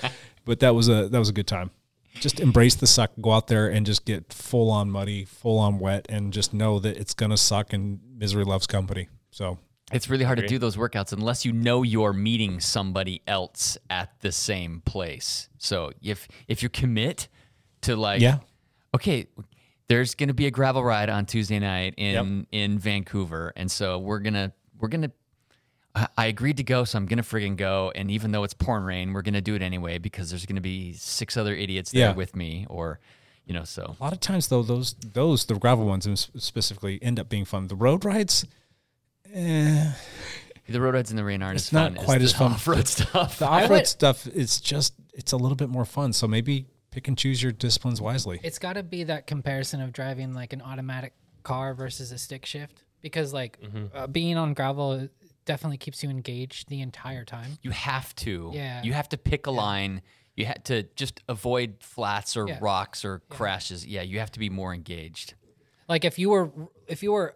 but 0.45 0.61
that 0.61 0.75
was 0.75 0.87
a 0.87 1.09
that 1.09 1.19
was 1.19 1.29
a 1.29 1.33
good 1.33 1.47
time 1.47 1.71
just 2.15 2.39
embrace 2.41 2.75
the 2.75 2.87
suck 2.87 3.11
go 3.21 3.31
out 3.31 3.47
there 3.47 3.69
and 3.69 3.85
just 3.85 4.03
get 4.03 4.33
full 4.33 4.69
on 4.69 4.89
muddy 4.89 5.23
full 5.23 5.57
on 5.57 5.79
wet 5.79 6.05
and 6.09 6.33
just 6.33 6.53
know 6.53 6.77
that 6.77 6.97
it's 6.97 7.13
gonna 7.13 7.37
suck 7.37 7.71
and 7.71 7.99
misery 8.17 8.43
loves 8.43 8.67
company 8.67 9.07
so 9.31 9.57
It's 9.91 10.09
really 10.09 10.25
hard 10.25 10.37
to 10.39 10.47
do 10.47 10.57
those 10.59 10.75
workouts 10.75 11.13
unless 11.13 11.45
you 11.45 11.53
know 11.53 11.83
you're 11.83 12.13
meeting 12.13 12.59
somebody 12.59 13.21
else 13.25 13.77
at 13.89 14.11
the 14.19 14.31
same 14.31 14.81
place. 14.85 15.49
So 15.57 15.91
if 16.01 16.27
if 16.47 16.61
you 16.61 16.69
commit 16.69 17.27
to 17.81 17.95
like, 17.95 18.21
Yeah. 18.21 18.39
Okay, 18.95 19.27
there's 19.87 20.15
gonna 20.15 20.33
be 20.33 20.45
a 20.47 20.51
gravel 20.51 20.83
ride 20.83 21.09
on 21.09 21.25
Tuesday 21.25 21.59
night 21.59 21.93
in 21.97 22.45
in 22.51 22.77
Vancouver, 22.79 23.53
and 23.55 23.69
so 23.71 23.97
we're 23.99 24.19
gonna 24.19 24.51
we're 24.79 24.87
gonna. 24.89 25.11
I 25.95 26.07
I 26.17 26.25
agreed 26.27 26.57
to 26.57 26.63
go, 26.63 26.83
so 26.83 26.97
I'm 26.97 27.05
gonna 27.07 27.23
friggin' 27.23 27.57
go. 27.57 27.91
And 27.95 28.11
even 28.11 28.31
though 28.31 28.43
it's 28.43 28.53
pouring 28.53 28.83
rain, 28.85 29.13
we're 29.13 29.23
gonna 29.23 29.41
do 29.41 29.55
it 29.55 29.61
anyway 29.61 29.97
because 29.97 30.29
there's 30.29 30.45
gonna 30.45 30.61
be 30.61 30.93
six 30.93 31.35
other 31.37 31.55
idiots 31.55 31.91
there 31.91 32.09
Yeah. 32.09 32.13
with 32.15 32.35
me, 32.35 32.65
or 32.69 32.99
you 33.45 33.53
know, 33.55 33.63
so 33.63 33.95
a 33.99 34.03
lot 34.03 34.13
of 34.13 34.19
times 34.19 34.47
though 34.49 34.61
those 34.61 34.93
those 34.93 35.45
the 35.45 35.55
gravel 35.55 35.85
ones 35.87 36.29
specifically 36.37 36.99
end 37.01 37.19
up 37.19 37.29
being 37.29 37.45
fun 37.45 37.67
the 37.67 37.75
road 37.75 38.05
rides 38.05 38.45
eh, 39.33 39.91
the 40.67 40.79
road 40.79 40.93
rides 40.93 41.09
in 41.09 41.17
the 41.17 41.23
rain 41.23 41.41
aren't 41.41 41.55
it's 41.57 41.69
as 41.69 41.73
not 41.73 41.95
fun 41.95 42.05
quite 42.05 42.21
as 42.21 42.25
as 42.25 42.31
the 42.33 42.37
fun 42.37 42.51
off-road 42.51 42.87
stuff. 42.97 43.39
the 43.39 43.47
off-road 43.47 43.87
stuff 43.87 44.27
it's 44.27 44.61
just 44.61 44.93
it's 45.15 45.31
a 45.31 45.37
little 45.37 45.55
bit 45.55 45.69
more 45.69 45.85
fun 45.85 46.13
so 46.13 46.27
maybe 46.27 46.67
pick 46.91 47.07
and 47.07 47.17
choose 47.17 47.41
your 47.43 47.51
disciplines 47.51 48.01
wisely 48.01 48.39
it's 48.43 48.59
got 48.59 48.73
to 48.73 48.83
be 48.83 49.03
that 49.03 49.27
comparison 49.27 49.81
of 49.81 49.91
driving 49.93 50.33
like 50.33 50.53
an 50.53 50.61
automatic 50.61 51.13
car 51.43 51.73
versus 51.73 52.11
a 52.11 52.17
stick 52.17 52.45
shift 52.45 52.83
because 53.01 53.33
like 53.33 53.59
Mm-hmm. 53.61 53.85
uh, 53.95 54.07
being 54.07 54.37
on 54.37 54.53
gravel 54.53 55.07
definitely 55.45 55.77
keeps 55.77 56.03
you 56.03 56.09
engaged 56.09 56.69
the 56.69 56.81
entire 56.81 57.25
time. 57.25 57.57
You 57.63 57.71
have 57.71 58.13
to. 58.17 58.51
Yeah. 58.53 58.83
You 58.83 58.93
have 58.93 59.09
to 59.09 59.17
pick 59.17 59.47
a 59.47 59.51
line. 59.51 60.01
You 60.35 60.45
had 60.45 60.63
to 60.65 60.83
just 60.95 61.21
avoid 61.27 61.77
flats 61.79 62.37
or 62.37 62.47
Yeah. 62.47 62.59
rocks 62.61 63.03
or 63.03 63.21
crashes. 63.29 63.85
Yeah, 63.85 64.01
you 64.03 64.19
have 64.19 64.31
to 64.33 64.39
be 64.39 64.49
more 64.49 64.73
engaged. 64.75 65.33
Like 65.87 66.05
if 66.05 66.19
you 66.19 66.29
were 66.29 66.51
if 66.87 67.01
you 67.01 67.13
were 67.13 67.35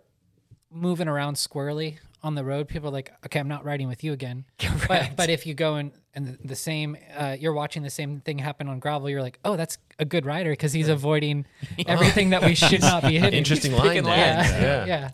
moving 0.72 1.08
around 1.08 1.36
squirrely 1.36 1.98
on 2.22 2.36
the 2.36 2.44
road, 2.44 2.68
people 2.68 2.90
are 2.90 2.94
like, 2.94 3.12
okay, 3.26 3.40
I'm 3.40 3.48
not 3.48 3.66
riding 3.66 3.88
with 3.88 4.04
you 4.04 4.14
again. 4.14 4.46
But 4.88 5.16
but 5.16 5.30
if 5.30 5.46
you 5.48 5.54
go 5.54 5.76
and 5.76 5.92
and 6.16 6.28
the, 6.28 6.48
the 6.50 6.56
same, 6.56 6.96
uh, 7.16 7.36
you're 7.40 7.54
watching 7.54 7.82
the 7.84 7.90
same 7.90 8.20
thing 8.22 8.38
happen 8.40 8.68
on 8.68 8.80
gravel, 8.80 9.10
you're 9.10 9.22
like, 9.22 9.40
oh, 9.46 9.56
that's 9.56 9.78
a 10.00 10.06
good 10.06 10.26
rider 10.26 10.52
because 10.52 10.72
he's 10.74 10.90
avoiding 10.90 11.46
everything 11.88 12.30
that 12.32 12.44
we 12.44 12.54
should 12.56 12.82
not 12.82 13.02
be 13.04 13.18
hitting. 13.20 13.38
Interesting 13.38 13.72
line 13.74 13.82
picking 13.90 14.04
there. 14.04 14.38
lines. 14.38 14.52
Yeah, 14.52 14.86
Yeah. 14.86 15.10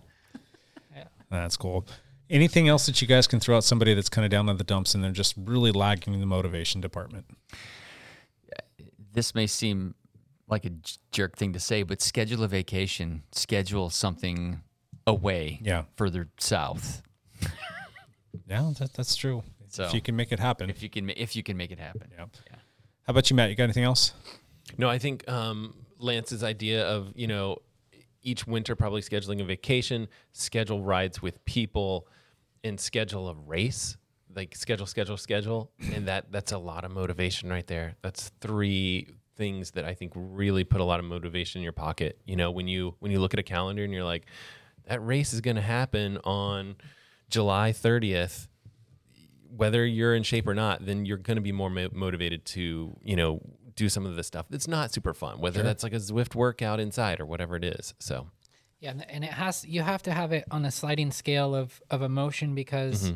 yeah. 0.96 1.04
That's 1.30 1.58
cool. 1.58 1.86
Anything 2.30 2.68
else 2.68 2.86
that 2.88 3.02
you 3.02 3.08
guys 3.08 3.28
can 3.28 3.40
throw 3.40 3.58
out 3.58 3.64
somebody 3.64 3.94
that's 3.94 4.10
kind 4.10 4.26
of 4.26 4.32
down 4.32 4.50
in 4.50 4.58
the 4.58 4.64
dumps 4.64 4.94
and 4.94 5.04
they're 5.04 5.12
just 5.12 5.34
really 5.38 5.72
lagging 5.72 6.14
in 6.14 6.20
the 6.20 6.26
motivation 6.26 6.82
department? 6.82 7.26
This 9.12 9.34
may 9.34 9.48
seem 9.48 9.96
like 10.48 10.66
a 10.66 10.72
jerk 11.12 11.36
thing 11.38 11.54
to 11.54 11.60
say, 11.60 11.84
but 11.84 12.02
schedule 12.02 12.44
a 12.44 12.48
vacation. 12.48 13.24
Schedule 13.32 13.90
something 13.90 14.62
away. 15.08 15.60
Yeah. 15.64 15.84
Further 15.96 16.28
south. 16.40 17.02
Yeah, 18.48 18.72
that, 18.80 18.94
that's 18.94 19.16
true. 19.16 19.44
So- 19.70 19.86
if 19.86 19.94
you 19.94 20.02
can 20.02 20.16
make 20.16 20.32
it 20.32 20.40
happen. 20.40 20.70
If 20.70 20.84
you 20.84 20.90
can, 20.90 21.10
if 21.12 21.36
you 21.36 21.44
can 21.44 21.58
make 21.58 21.72
it 21.72 21.80
happen. 21.80 22.10
Yeah. 22.18 22.26
How 23.04 23.12
about 23.12 23.30
you, 23.30 23.36
Matt? 23.36 23.50
You 23.50 23.56
got 23.56 23.64
anything 23.64 23.84
else? 23.84 24.14
No, 24.78 24.90
I 24.90 25.00
think 25.00 25.28
um, 25.28 25.74
Lance's 25.98 26.44
idea 26.44 26.86
of 26.88 27.12
you 27.16 27.28
know 27.28 27.58
each 28.22 28.46
winter 28.46 28.76
probably 28.76 29.02
scheduling 29.02 29.42
a 29.42 29.46
vacation, 29.46 30.08
schedule 30.34 30.84
rides 30.84 31.22
with 31.22 31.44
people, 31.46 32.08
and 32.64 32.80
schedule 32.80 33.30
a 33.30 33.34
race. 33.34 33.98
Like 34.36 34.56
schedule, 34.56 34.86
schedule, 34.86 35.18
schedule, 35.18 35.72
and 35.94 36.08
that 36.08 36.32
that's 36.32 36.52
a 36.52 36.58
lot 36.60 36.86
of 36.86 36.92
motivation 36.92 37.50
right 37.50 37.66
there. 37.66 37.96
That's 38.04 38.30
three 38.42 39.08
things 39.36 39.72
that 39.72 39.86
I 39.86 39.96
think 39.96 40.12
really 40.16 40.64
put 40.64 40.82
a 40.82 40.84
lot 40.84 41.00
of 41.00 41.06
motivation 41.06 41.60
in 41.60 41.64
your 41.64 41.72
pocket. 41.72 42.20
You 42.26 42.36
know, 42.36 42.52
when 42.52 42.68
you 42.68 42.94
when 43.00 43.12
you 43.12 43.20
look 43.20 43.34
at 43.34 43.40
a 43.40 43.44
calendar 43.44 43.84
and 43.84 43.92
you're 43.92 44.04
like, 44.04 44.28
that 44.88 45.04
race 45.04 45.34
is 45.34 45.42
going 45.42 45.56
to 45.56 45.64
happen 45.64 46.20
on 46.26 46.76
July 47.30 47.72
30th 47.72 48.49
whether 49.56 49.86
you're 49.86 50.16
in 50.16 50.24
shape 50.24 50.48
or 50.48 50.54
not, 50.54 50.86
then 50.86 51.06
you're 51.06 51.18
going 51.18 51.36
to 51.38 51.42
be 51.42 51.52
more 51.52 51.70
mo- 51.70 51.90
motivated 51.92 52.46
to, 52.46 52.96
you 53.04 53.16
know, 53.16 53.42
do 53.76 53.90
some 53.90 54.06
of 54.06 54.16
the 54.16 54.24
stuff 54.24 54.46
that's 54.50 54.68
not 54.68 54.92
super 54.94 55.14
fun, 55.14 55.40
whether 55.40 55.64
that's 55.64 55.84
like 55.84 55.94
a 55.94 55.98
Zwift 55.98 56.36
workout 56.36 56.80
inside 56.80 57.20
or 57.20 57.26
whatever 57.26 57.56
it 57.56 57.64
is. 57.64 57.94
So, 58.00 58.28
Yeah, 58.80 58.92
and- 58.92 59.10
and 59.10 59.24
it 59.24 59.32
has 59.32 59.66
you 59.66 59.82
have 59.82 60.04
to 60.04 60.12
have 60.12 60.32
it 60.32 60.46
on 60.52 60.66
a 60.66 60.72
sliding 60.72 61.12
scale 61.12 61.56
of 61.56 61.82
of 61.90 62.02
emotion 62.02 62.56
because 62.56 63.12
Mm-hmm. 63.12 63.16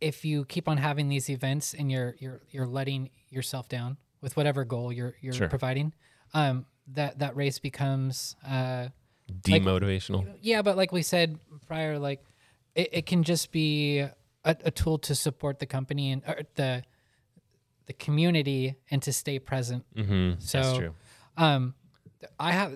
if 0.00 0.24
you 0.24 0.44
keep 0.44 0.68
on 0.68 0.76
having 0.78 1.08
these 1.08 1.28
events 1.30 1.74
and 1.74 1.90
you're 1.92 2.16
you're 2.18 2.40
you're 2.50 2.66
letting 2.66 3.10
yourself 3.30 3.68
down 3.68 3.96
with 4.20 4.36
whatever 4.36 4.64
goal 4.64 4.92
you're 4.92 5.14
you're 5.20 5.32
Sure. 5.34 5.48
providing, 5.48 5.92
um, 6.34 6.66
that 6.88 7.18
that 7.18 7.36
race 7.36 7.58
becomes 7.58 8.34
uh, 8.46 8.88
Like- 9.46 9.62
demotivational. 9.62 10.26
yeah, 10.40 10.62
but 10.62 10.76
like 10.76 10.90
we 10.92 11.02
said 11.02 11.38
prior, 11.66 11.98
like 11.98 12.24
it, 12.74 12.88
it 12.92 13.06
can 13.06 13.22
just 13.24 13.52
be 13.52 14.06
a, 14.48 14.56
a 14.64 14.70
tool 14.70 14.98
to 14.98 15.14
support 15.14 15.58
the 15.58 15.66
company 15.66 16.10
and 16.12 16.22
the 16.54 16.82
the 17.86 17.92
community 17.94 18.76
and 18.90 19.00
to 19.02 19.12
stay 19.12 19.38
present. 19.38 19.84
mm-hmm. 19.96 20.38
So 20.40 20.58
that's 20.60 20.78
true. 20.78 20.94
um 21.36 21.74
i 22.38 22.50
have 22.52 22.70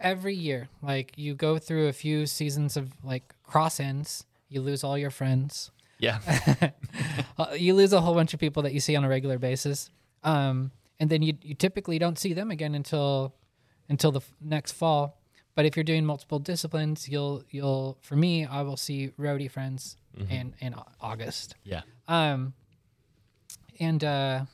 every 0.00 0.34
year 0.34 0.68
like 0.82 1.08
you 1.16 1.32
go 1.34 1.58
through 1.58 1.86
a 1.86 1.92
few 1.92 2.26
seasons 2.26 2.76
of 2.76 2.84
like 3.04 3.22
cross 3.44 3.78
ends 3.80 4.24
you 4.48 4.60
lose 4.60 4.82
all 4.82 4.98
your 4.98 5.10
friends 5.20 5.70
Yeah. 6.00 6.18
uh, 7.38 7.54
you 7.56 7.72
lose 7.74 7.92
a 7.92 8.00
whole 8.00 8.14
bunch 8.14 8.34
of 8.34 8.40
people 8.40 8.62
that 8.64 8.72
you 8.72 8.80
see 8.80 8.96
on 8.96 9.04
a 9.04 9.08
regular 9.08 9.38
basis 9.38 9.90
um 10.24 10.72
and 10.98 11.08
then 11.08 11.22
you, 11.22 11.34
you 11.42 11.54
typically 11.54 11.98
don't 12.04 12.18
see 12.18 12.32
them 12.34 12.50
again 12.50 12.74
until 12.74 13.32
until 13.88 14.10
the 14.12 14.20
f- 14.20 14.32
next 14.56 14.72
fall 14.72 15.04
but 15.54 15.64
if 15.64 15.76
you're 15.76 15.84
doing 15.92 16.04
multiple 16.04 16.40
disciplines 16.40 17.08
you'll 17.08 17.44
you'll 17.50 17.96
for 18.02 18.16
me 18.16 18.44
i 18.44 18.60
will 18.62 18.76
see 18.76 19.12
roadie 19.18 19.50
friends 19.50 19.96
in 20.28 20.54
in 20.60 20.74
Au- 20.74 20.86
august 21.00 21.54
yeah. 21.64 21.82
um, 22.08 22.52
and 23.78 24.04
uh, 24.04 24.44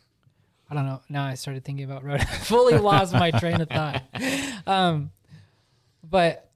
I 0.70 0.74
don't 0.74 0.86
know. 0.86 1.00
Now 1.08 1.24
I 1.24 1.34
started 1.34 1.64
thinking 1.64 1.84
about 1.84 2.04
road. 2.04 2.20
I 2.20 2.24
fully 2.24 2.78
lost 2.78 3.12
my 3.12 3.30
train 3.30 3.60
of 3.60 3.68
thought. 3.68 4.02
Um, 4.66 5.10
but 6.08 6.50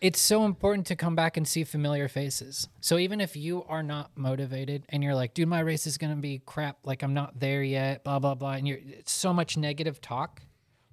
it's 0.00 0.20
so 0.20 0.44
important 0.44 0.86
to 0.88 0.96
come 0.96 1.14
back 1.16 1.36
and 1.38 1.48
see 1.48 1.64
familiar 1.64 2.08
faces. 2.08 2.68
So 2.80 2.98
even 2.98 3.20
if 3.20 3.36
you 3.36 3.64
are 3.68 3.82
not 3.82 4.10
motivated 4.16 4.84
and 4.90 5.02
you're 5.02 5.14
like, 5.14 5.32
dude, 5.32 5.48
my 5.48 5.60
race 5.60 5.86
is 5.86 5.96
gonna 5.96 6.16
be 6.16 6.42
crap. 6.44 6.78
Like 6.84 7.02
I'm 7.02 7.14
not 7.14 7.40
there 7.40 7.62
yet. 7.62 8.04
Blah 8.04 8.18
blah 8.18 8.34
blah. 8.34 8.52
And 8.52 8.68
you're 8.68 8.78
it's 8.82 9.12
so 9.12 9.32
much 9.32 9.56
negative 9.56 10.00
talk. 10.00 10.42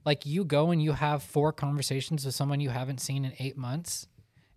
Like 0.05 0.26
you 0.26 0.45
go 0.45 0.72
and 0.72 0.81
you 0.81 0.93
have 0.93 1.23
four 1.23 1.51
conversations 1.53 2.26
with 2.26 2.34
someone 2.34 2.59
you 2.59 2.69
haven't 2.69 3.01
seen 3.01 3.26
in 3.26 3.34
eight 3.39 3.57
months 3.57 4.07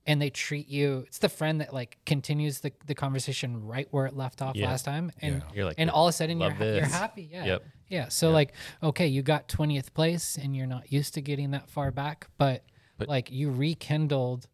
and 0.07 0.21
they 0.21 0.31
treat 0.31 0.69
you 0.69 1.05
it's 1.07 1.19
the 1.19 1.29
friend 1.29 1.61
that 1.61 1.73
like 1.73 1.99
continues 2.05 2.61
the, 2.61 2.73
the 2.87 2.95
conversation 2.95 3.67
right 3.67 3.89
where 3.91 4.07
it 4.07 4.15
left 4.17 4.43
off 4.43 4.55
Yeah. 4.57 4.67
last 4.71 4.85
time 4.85 5.11
and 5.23 5.43
You're 5.55 5.65
like, 5.65 5.77
and 5.79 5.89
all 5.91 6.07
of 6.07 6.11
a 6.11 6.13
sudden 6.13 6.41
you're, 6.41 6.51
ha- 6.51 6.65
you're 6.65 6.85
happy 6.85 7.29
yeah 7.33 7.45
Yep. 7.45 7.65
yeah 7.89 8.09
so 8.09 8.31
like 8.31 8.53
okay 8.83 9.07
you 9.07 9.23
got 9.23 9.49
20th 9.49 9.95
place 9.95 10.37
and 10.41 10.55
you're 10.57 10.67
not 10.67 10.93
used 10.93 11.15
to 11.15 11.21
getting 11.21 11.53
that 11.53 11.69
far 11.69 11.91
back 11.91 12.29
but, 12.39 12.65
like 13.09 13.31
you 13.31 13.51
rekindled 13.51 14.47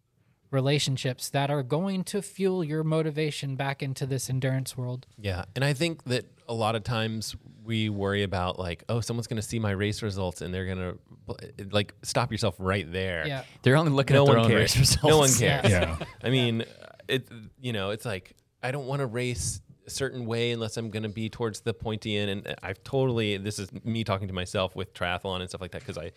relationships 0.50 1.28
that 1.30 1.50
are 1.50 1.62
going 1.62 2.02
to 2.04 2.20
fuel 2.22 2.64
your 2.64 2.82
motivation 2.82 3.54
back 3.56 3.82
into 3.82 4.04
this 4.06 4.28
endurance 4.28 4.76
world 4.76 5.06
Yeah. 5.18 5.44
And 5.54 5.64
I 5.64 5.72
think 5.72 6.04
that 6.04 6.24
a 6.50 6.54
lot 6.54 6.74
of 6.74 6.82
times 6.84 7.34
we 7.64 7.88
worry 7.88 8.24
about 8.24 8.58
like, 8.58 8.82
oh, 8.88 9.00
someone's 9.00 9.26
going 9.28 9.36
to 9.40 9.46
see 9.46 9.58
my 9.58 9.70
race 9.70 10.02
results 10.02 10.42
and 10.42 10.52
they're 10.52 10.66
going 10.66 10.78
to 10.78 11.64
like 11.70 11.94
stop 12.02 12.32
yourself 12.32 12.56
right 12.58 12.90
there. 12.90 13.26
yeah 13.26 13.44
They're 13.62 13.76
only 13.76 13.92
looking 13.92 14.14
no 14.16 14.22
at 14.22 14.26
their 14.26 14.36
one 14.36 14.44
own 14.44 14.50
cares. 14.50 14.76
race 14.76 14.78
results. 14.78 15.04
No 15.04 15.18
one 15.18 15.32
cares. 15.32 15.70
Yeah. 15.70 15.96
I 16.22 16.30
mean, 16.30 16.64
it. 17.08 17.28
You 17.60 17.72
know, 17.72 17.90
it's 17.90 18.04
like 18.04 18.34
I 18.62 18.72
don't 18.72 18.86
want 18.86 19.00
to 19.00 19.06
race 19.06 19.60
a 19.86 19.90
certain 19.90 20.26
way 20.26 20.50
unless 20.50 20.76
I'm 20.76 20.90
going 20.90 21.04
to 21.04 21.08
be 21.08 21.28
towards 21.28 21.60
the 21.60 21.72
pointy 21.72 22.16
end. 22.16 22.30
And 22.46 22.56
I've 22.62 22.82
totally, 22.82 23.36
this 23.36 23.58
is 23.58 23.72
me 23.84 24.04
talking 24.04 24.28
to 24.28 24.34
myself 24.34 24.74
with 24.76 24.92
triathlon 24.92 25.40
and 25.40 25.48
stuff 25.48 25.60
like 25.60 25.70
that 25.72 25.80
because 25.82 25.98
I 25.98 26.10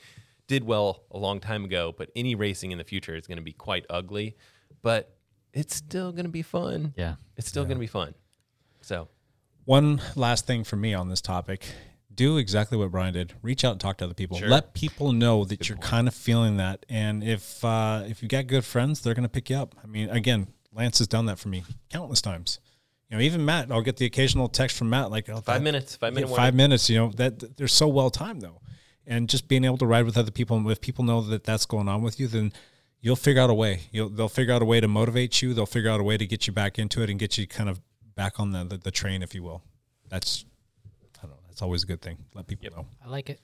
did 0.47 0.63
well 0.63 1.03
a 1.11 1.17
long 1.17 1.39
time 1.39 1.63
ago, 1.65 1.93
but 1.97 2.09
any 2.15 2.35
racing 2.35 2.71
in 2.71 2.77
the 2.77 2.83
future 2.83 3.15
is 3.15 3.27
going 3.27 3.37
to 3.37 3.43
be 3.43 3.53
quite 3.53 3.85
ugly. 3.89 4.35
But 4.81 5.15
it's 5.53 5.75
still 5.75 6.11
going 6.11 6.25
to 6.25 6.31
be 6.31 6.41
fun. 6.41 6.93
Yeah. 6.97 7.15
It's 7.37 7.47
still 7.47 7.63
going 7.63 7.77
to 7.77 7.81
be 7.81 7.87
fun. 7.87 8.15
So, 8.81 9.07
One 9.65 10.01
last 10.15 10.45
thing 10.45 10.63
for 10.63 10.75
me 10.75 10.93
on 10.93 11.09
this 11.09 11.21
topic. 11.21 11.65
Do 12.13 12.37
exactly 12.37 12.77
what 12.77 12.91
Brian 12.91 13.13
did. 13.13 13.33
Reach 13.41 13.63
out 13.65 13.71
and 13.71 13.81
talk 13.81 13.97
to 13.97 14.05
other 14.05 14.13
people. 14.13 14.37
Sure. 14.37 14.47
Let 14.47 14.73
people 14.73 15.13
know 15.13 15.45
that 15.45 15.67
you're 15.67 15.77
kind 15.79 16.07
of 16.07 16.13
feeling 16.13 16.57
that. 16.57 16.85
And 16.89 17.23
if 17.23 17.63
uh, 17.65 18.03
if 18.07 18.21
you 18.21 18.29
got 18.29 18.45
good 18.47 18.65
friends, 18.65 19.01
they're 19.01 19.15
going 19.15 19.23
to 19.23 19.29
pick 19.29 19.49
you 19.49 19.55
up. 19.55 19.73
I 19.83 19.87
mean, 19.87 20.09
again, 20.09 20.47
Lance 20.73 20.99
has 20.99 21.07
done 21.07 21.25
that 21.25 21.39
for 21.39 21.47
me 21.47 21.63
countless 21.89 22.21
times. 22.21 22.59
You 23.09 23.17
know, 23.17 23.23
even 23.23 23.45
Matt, 23.45 23.71
I'll 23.71 23.81
get 23.81 23.97
the 23.97 24.05
occasional 24.05 24.47
text 24.47 24.77
from 24.77 24.89
Matt 24.89 25.11
like, 25.11 25.29
oh, 25.29 25.35
Five 25.35 25.45
that- 25.45 25.61
minutes, 25.61 25.95
five 25.95 26.13
yeah, 26.13 26.21
minute 26.21 26.35
five 26.35 26.53
minutes. 26.53 26.89
You 26.89 26.97
know 26.97 27.11
that 27.15 27.57
they're 27.57 27.67
so 27.67 27.87
well 27.87 28.09
timed 28.09 28.41
though, 28.41 28.61
and 29.07 29.27
just 29.29 29.47
being 29.47 29.65
able 29.65 29.77
to 29.77 29.85
ride 29.87 30.05
with 30.05 30.17
other 30.17 30.31
people, 30.31 30.57
and 30.57 30.69
if 30.69 30.81
people 30.81 31.03
know 31.03 31.21
that 31.21 31.43
that's 31.45 31.65
going 31.65 31.87
on 31.87 32.01
with 32.03 32.19
you, 32.19 32.27
then 32.27 32.53
you'll 33.01 33.15
figure 33.15 33.41
out 33.41 33.49
a 33.49 33.53
way. 33.55 33.81
You'll 33.91 34.09
they'll 34.09 34.29
figure 34.29 34.53
out 34.53 34.61
a 34.61 34.65
way 34.65 34.79
to 34.79 34.87
motivate 34.87 35.41
you. 35.41 35.53
They'll 35.55 35.65
figure 35.65 35.89
out 35.89 35.99
a 35.99 36.03
way 36.03 36.17
to 36.17 36.25
get 36.27 36.45
you 36.47 36.53
back 36.53 36.77
into 36.77 37.01
it 37.01 37.09
and 37.09 37.17
get 37.19 37.37
you 37.37 37.47
kind 37.47 37.69
of 37.69 37.81
back 38.15 38.39
on 38.39 38.51
the 38.51 38.63
the, 38.63 38.77
the 38.77 38.91
train, 38.91 39.21
if 39.23 39.33
you 39.35 39.43
will. 39.43 39.61
That's 40.09 40.45
I 41.17 41.21
don't 41.27 41.31
know. 41.31 41.37
That's 41.47 41.61
always 41.61 41.83
a 41.83 41.87
good 41.87 42.01
thing. 42.01 42.17
Let 42.33 42.47
people 42.47 42.69
know. 42.75 42.85
I 43.05 43.09
like 43.09 43.29
it. 43.29 43.39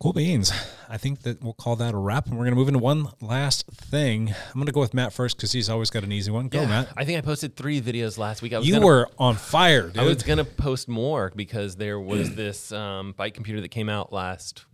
Cool 0.00 0.14
beans. 0.14 0.52
I 0.88 0.96
think 0.96 1.22
that 1.22 1.40
we'll 1.44 1.52
call 1.52 1.76
that 1.76 1.94
a 1.94 1.96
wrap, 1.96 2.26
and 2.26 2.34
we're 2.36 2.42
going 2.44 2.54
to 2.54 2.58
move 2.58 2.66
into 2.66 2.80
one 2.80 3.06
last 3.20 3.66
thing. 3.68 4.30
I'm 4.48 4.54
going 4.54 4.66
to 4.66 4.72
go 4.72 4.80
with 4.80 4.94
Matt 4.94 5.12
first 5.12 5.36
because 5.36 5.52
he's 5.52 5.70
always 5.70 5.90
got 5.90 6.02
an 6.02 6.10
easy 6.10 6.32
one. 6.32 6.48
Go, 6.48 6.62
yeah, 6.62 6.66
Matt. 6.66 6.88
I 6.96 7.04
think 7.04 7.18
I 7.18 7.20
posted 7.20 7.54
three 7.54 7.80
videos 7.80 8.18
last 8.18 8.42
week. 8.42 8.52
I 8.52 8.58
was 8.58 8.66
You 8.66 8.74
gonna- 8.74 8.86
were 8.86 9.08
on 9.16 9.36
fire, 9.36 9.82
dude. 9.86 9.98
I 9.98 10.04
was 10.04 10.24
gonna 10.24 10.44
post 10.44 10.88
more 10.88 11.30
because 11.36 11.76
there 11.76 12.00
was 12.00 12.34
this 12.34 12.72
um, 12.72 13.12
bike 13.16 13.34
computer 13.34 13.60
that 13.60 13.68
came 13.68 13.88
out 13.88 14.12
last 14.12 14.64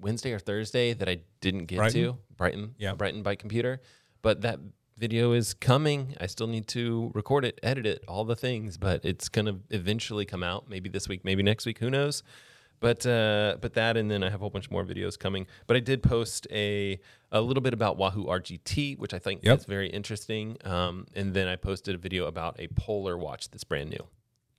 Wednesday 0.00 0.32
or 0.32 0.40
Thursday 0.40 0.92
that 0.92 1.08
I 1.08 1.20
didn't 1.40 1.66
get 1.66 1.76
Bryton? 1.76 2.02
to. 2.02 2.18
Bryton, 2.36 2.74
Yeah. 2.76 2.94
Bryton 2.94 3.22
bike 3.22 3.38
computer. 3.38 3.80
But 4.22 4.40
that 4.40 4.58
video 4.96 5.32
is 5.32 5.54
coming. 5.54 6.14
I 6.20 6.26
still 6.26 6.46
need 6.46 6.66
to 6.68 7.10
record 7.14 7.44
it, 7.44 7.58
edit 7.62 7.86
it, 7.86 8.04
all 8.08 8.24
the 8.24 8.36
things. 8.36 8.76
But 8.76 9.04
it's 9.04 9.28
gonna 9.28 9.58
eventually 9.70 10.24
come 10.24 10.42
out. 10.42 10.68
Maybe 10.68 10.88
this 10.88 11.08
week, 11.08 11.24
maybe 11.24 11.42
next 11.42 11.66
week. 11.66 11.78
Who 11.78 11.90
knows? 11.90 12.22
But 12.80 13.06
uh, 13.06 13.56
but 13.60 13.74
that, 13.74 13.96
and 13.96 14.10
then 14.10 14.22
I 14.22 14.26
have 14.30 14.40
a 14.40 14.42
whole 14.42 14.50
bunch 14.50 14.70
more 14.70 14.84
videos 14.84 15.18
coming. 15.18 15.46
But 15.66 15.76
I 15.76 15.80
did 15.80 16.02
post 16.02 16.46
a 16.50 17.00
a 17.32 17.40
little 17.40 17.62
bit 17.62 17.72
about 17.72 17.96
Wahoo 17.96 18.26
RGT, 18.26 18.98
which 18.98 19.14
I 19.14 19.18
think 19.18 19.40
Yep. 19.42 19.58
is 19.60 19.64
very 19.64 19.88
interesting. 19.88 20.56
Um, 20.64 21.06
and 21.14 21.32
then 21.34 21.48
I 21.48 21.56
posted 21.56 21.94
a 21.94 21.98
video 21.98 22.26
about 22.26 22.56
a 22.60 22.68
Polar 22.68 23.16
watch 23.16 23.48
that's 23.50 23.64
brand 23.64 23.90
new. 23.90 24.06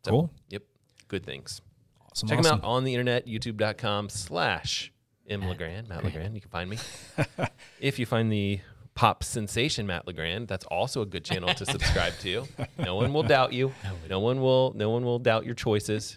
So, 0.03 0.11
Cool. 0.11 0.33
Yep. 0.49 0.63
Good 1.07 1.25
things. 1.25 1.61
Awesome, 2.09 2.29
Check 2.29 2.39
awesome. 2.39 2.57
them 2.59 2.65
out 2.65 2.67
on 2.67 2.83
the 2.83 2.93
internet, 2.93 3.27
youtube.com 3.27 4.09
slash 4.09 4.91
M. 5.29 5.47
Legrand, 5.47 5.87
Matt 5.89 6.03
Legrand. 6.03 6.33
You 6.35 6.41
can 6.41 6.49
find 6.49 6.69
me. 6.69 6.77
if 7.79 7.99
you 7.99 8.05
find 8.05 8.31
the 8.31 8.59
pop 8.95 9.23
sensation 9.23 9.85
Matt 9.85 10.07
Legrand, 10.07 10.47
that's 10.47 10.65
also 10.65 11.01
a 11.01 11.05
good 11.05 11.23
channel 11.23 11.53
to 11.53 11.65
subscribe 11.65 12.17
to. 12.19 12.45
No 12.79 12.95
one 12.95 13.13
will 13.13 13.23
doubt 13.23 13.53
you. 13.53 13.73
No 14.09 14.19
one 14.19 14.41
will 14.41 14.73
no 14.75 14.89
one 14.89 15.03
will 15.03 15.19
doubt 15.19 15.45
your 15.45 15.55
choices. 15.55 16.15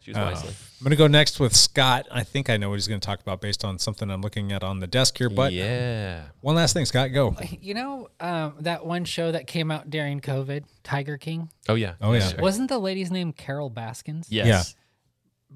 Choose 0.00 0.16
Uh, 0.16 0.30
wisely. 0.32 0.48
I'm 0.50 0.84
going 0.84 0.90
to 0.90 0.96
go 0.96 1.06
next 1.08 1.38
with 1.38 1.54
Scott. 1.54 2.06
I 2.10 2.22
think 2.22 2.48
I 2.48 2.56
know 2.56 2.70
what 2.70 2.76
he's 2.76 2.88
going 2.88 3.00
to 3.00 3.06
talk 3.06 3.20
about 3.20 3.42
based 3.42 3.66
on 3.66 3.78
something 3.78 4.10
I'm 4.10 4.22
looking 4.22 4.50
at 4.50 4.64
on 4.64 4.80
the 4.80 4.86
desk 4.86 5.18
here. 5.18 5.28
But 5.28 5.52
yeah. 5.52 6.22
one 6.40 6.54
last 6.54 6.72
thing, 6.72 6.86
Scott, 6.86 7.12
go. 7.12 7.36
You 7.60 7.74
know 7.74 8.08
um, 8.18 8.54
that 8.60 8.86
one 8.86 9.04
show 9.04 9.30
that 9.30 9.46
came 9.46 9.70
out 9.70 9.90
during 9.90 10.20
COVID, 10.20 10.64
Tiger 10.82 11.18
King? 11.18 11.50
Oh 11.68 11.74
yeah. 11.74 11.94
Oh, 12.00 12.12
yeah. 12.14 12.40
Wasn't 12.40 12.70
the 12.70 12.78
lady's 12.78 13.10
name 13.10 13.32
Carol 13.32 13.68
Baskins? 13.68 14.28
Yes. 14.30 14.46
Yeah. 14.46 14.62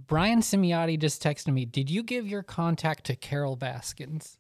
Brian 0.07 0.41
Simiotti 0.41 0.99
just 0.99 1.23
texted 1.23 1.53
me. 1.55 1.65
Did 1.65 1.89
you 1.89 2.03
give 2.03 2.27
your 2.27 2.43
contact 2.43 3.05
to 3.05 3.17
Carol 3.17 3.57
Baskins? 3.57 4.37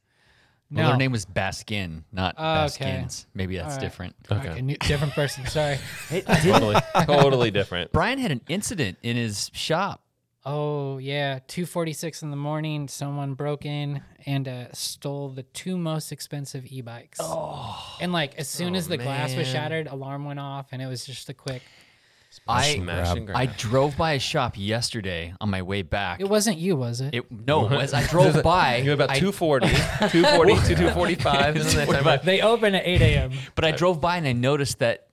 Well, 0.70 0.92
her 0.92 0.96
name 0.96 1.12
was 1.12 1.24
Baskin, 1.24 2.02
not 2.12 2.34
Oh, 2.36 2.64
okay. 2.64 2.84
Baskins. 2.86 3.26
Maybe 3.34 3.56
that's 3.56 3.74
All 3.74 3.76
right. 3.76 3.80
different. 3.80 4.16
Okay, 4.30 4.60
new- 4.60 4.76
different 4.78 5.12
person. 5.12 5.46
Sorry. 5.46 5.78
Totally 6.42 6.76
totally 7.06 7.50
different. 7.50 7.92
Brian 7.92 8.18
had 8.18 8.32
an 8.32 8.40
incident 8.48 8.98
in 9.02 9.16
his 9.16 9.50
shop. 9.52 10.00
Oh 10.46 10.98
yeah, 10.98 11.38
two 11.46 11.64
forty 11.64 11.92
six 11.92 12.22
in 12.22 12.30
the 12.30 12.36
morning. 12.36 12.88
Someone 12.88 13.34
broke 13.34 13.64
in 13.64 14.02
and 14.26 14.46
uh, 14.46 14.72
stole 14.72 15.30
the 15.30 15.42
two 15.42 15.78
most 15.78 16.12
expensive 16.12 16.66
e 16.66 16.82
bikes. 16.82 17.18
Oh, 17.22 17.96
and 18.00 18.12
like 18.12 18.34
as 18.36 18.48
soon 18.48 18.74
as 18.74 18.86
the 18.88 18.98
glass 18.98 19.34
was 19.34 19.46
shattered, 19.46 19.86
alarm 19.86 20.24
went 20.24 20.40
off, 20.40 20.66
and 20.72 20.82
it 20.82 20.86
was 20.86 21.06
just 21.06 21.28
a 21.30 21.34
quick. 21.34 21.62
I 22.48 22.74
Smash 22.77 23.16
and 23.16 23.27
grab. 23.27 23.39
I 23.39 23.47
drove 23.47 23.97
by 23.97 24.12
a 24.12 24.19
shop 24.19 24.55
yesterday 24.56 25.35
on 25.40 25.51
my 25.51 25.62
way 25.62 25.82
back. 25.82 26.20
It 26.20 26.28
wasn't 26.28 26.59
you, 26.59 26.77
was 26.77 27.01
it? 27.01 27.15
It, 27.15 27.31
no, 27.31 27.69
as 27.69 27.94
I 27.94 28.06
drove 28.09 28.43
by, 28.43 28.77
You 28.78 28.90
have 28.90 29.01
about 29.01 29.11
I- 29.16 29.19
240, 29.20 29.66
240 30.11 30.55
to 30.55 30.61
245. 30.74 31.56
Isn't 31.56 31.89
that 31.89 32.02
time? 32.02 32.20
they 32.24 32.40
open 32.40 32.74
at 32.74 32.86
eight 32.86 33.01
a.m. 33.02 33.32
But 33.55 33.65
I 33.65 33.70
drove 33.73 34.01
by 34.01 34.16
and 34.16 34.27
I 34.27 34.32
noticed 34.32 34.78
that 34.81 35.09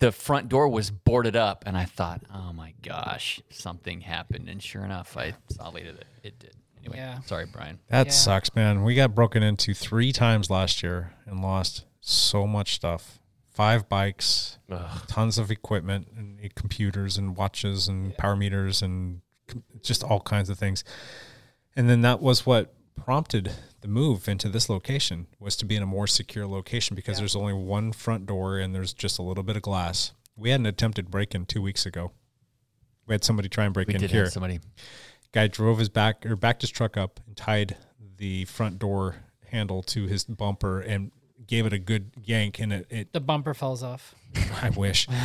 the 0.00 0.10
front 0.12 0.48
door 0.48 0.68
was 0.68 0.90
boarded 0.90 1.36
up, 1.36 1.62
and 1.66 1.76
I 1.78 1.84
thought, 1.84 2.20
"Oh 2.34 2.52
my 2.52 2.74
gosh, 2.82 3.40
something 3.48 4.00
happened." 4.00 4.48
And 4.48 4.60
sure 4.62 4.84
enough, 4.84 5.16
I 5.16 5.34
saw 5.50 5.68
later 5.70 5.92
that 5.92 6.04
it 6.22 6.38
did. 6.38 6.54
Anyway, 6.80 6.96
Yeah. 6.98 7.20
sorry, 7.20 7.46
Brian. 7.46 7.78
That 7.88 8.06
Yeah. 8.08 8.12
sucks, 8.12 8.54
man. 8.54 8.82
We 8.82 8.94
got 8.96 9.14
broken 9.14 9.42
into 9.42 9.72
three 9.72 10.12
times 10.12 10.50
last 10.50 10.82
year 10.82 11.12
and 11.26 11.40
lost 11.40 11.84
so 12.00 12.46
much 12.46 12.74
stuff. 12.74 13.20
Five 13.54 13.88
bikes, 13.88 14.58
tons 15.06 15.38
of 15.38 15.50
equipment, 15.50 16.08
and 16.16 16.38
uh, 16.44 16.48
computers 16.56 17.16
and 17.16 17.36
watches 17.36 17.86
and 17.88 18.16
power 18.16 18.34
meters 18.36 18.82
and 18.82 19.20
com- 19.46 19.62
just 19.80 20.02
all 20.02 20.20
kinds 20.20 20.50
of 20.50 20.58
things. 20.58 20.82
And 21.76 21.88
then 21.88 22.00
that 22.02 22.20
was 22.20 22.44
what 22.44 22.74
prompted 22.96 23.52
the 23.80 23.88
move 23.88 24.28
into 24.28 24.48
this 24.48 24.68
location 24.68 25.26
was 25.38 25.54
to 25.56 25.64
be 25.64 25.76
in 25.76 25.82
a 25.82 25.86
more 25.86 26.06
secure 26.08 26.46
location 26.46 26.96
because 26.96 27.18
there's 27.18 27.36
only 27.36 27.52
one 27.52 27.92
front 27.92 28.26
door 28.26 28.58
and 28.58 28.74
there's 28.74 28.92
just 28.92 29.18
a 29.18 29.22
little 29.22 29.44
bit 29.44 29.54
of 29.56 29.62
glass. 29.62 30.12
We 30.36 30.50
had 30.50 30.58
an 30.60 30.66
attempted 30.66 31.10
break 31.10 31.32
in 31.34 31.46
two 31.46 31.62
weeks 31.62 31.86
ago. 31.86 32.10
We 33.06 33.14
had 33.14 33.22
somebody 33.22 33.48
try 33.48 33.64
and 33.66 33.74
break 33.74 33.86
We 33.88 33.94
in 33.94 34.00
did 34.00 34.10
here. 34.10 34.24
have 34.24 34.32
somebody. 34.32 34.58
Guy 35.32 35.46
drove 35.48 35.78
his 35.78 35.88
back 35.88 36.24
or 36.26 36.34
backed 36.34 36.62
his 36.62 36.70
truck 36.70 36.96
up 36.96 37.20
and 37.26 37.36
tied 37.36 37.76
the 38.16 38.46
front 38.46 38.78
door 38.80 39.16
handle 39.50 39.82
to 39.82 40.06
his 40.06 40.24
bumper 40.24 40.80
and 40.80 41.12
gave 41.46 41.66
it 41.66 41.72
a 41.72 41.78
good 41.78 42.10
yank 42.22 42.58
and 42.58 42.72
it, 42.72 42.86
it 42.90 43.12
The 43.12 43.20
bumper 43.20 43.54
falls 43.54 43.82
off. 43.82 44.14
I 44.62 44.70
wish. 44.70 45.06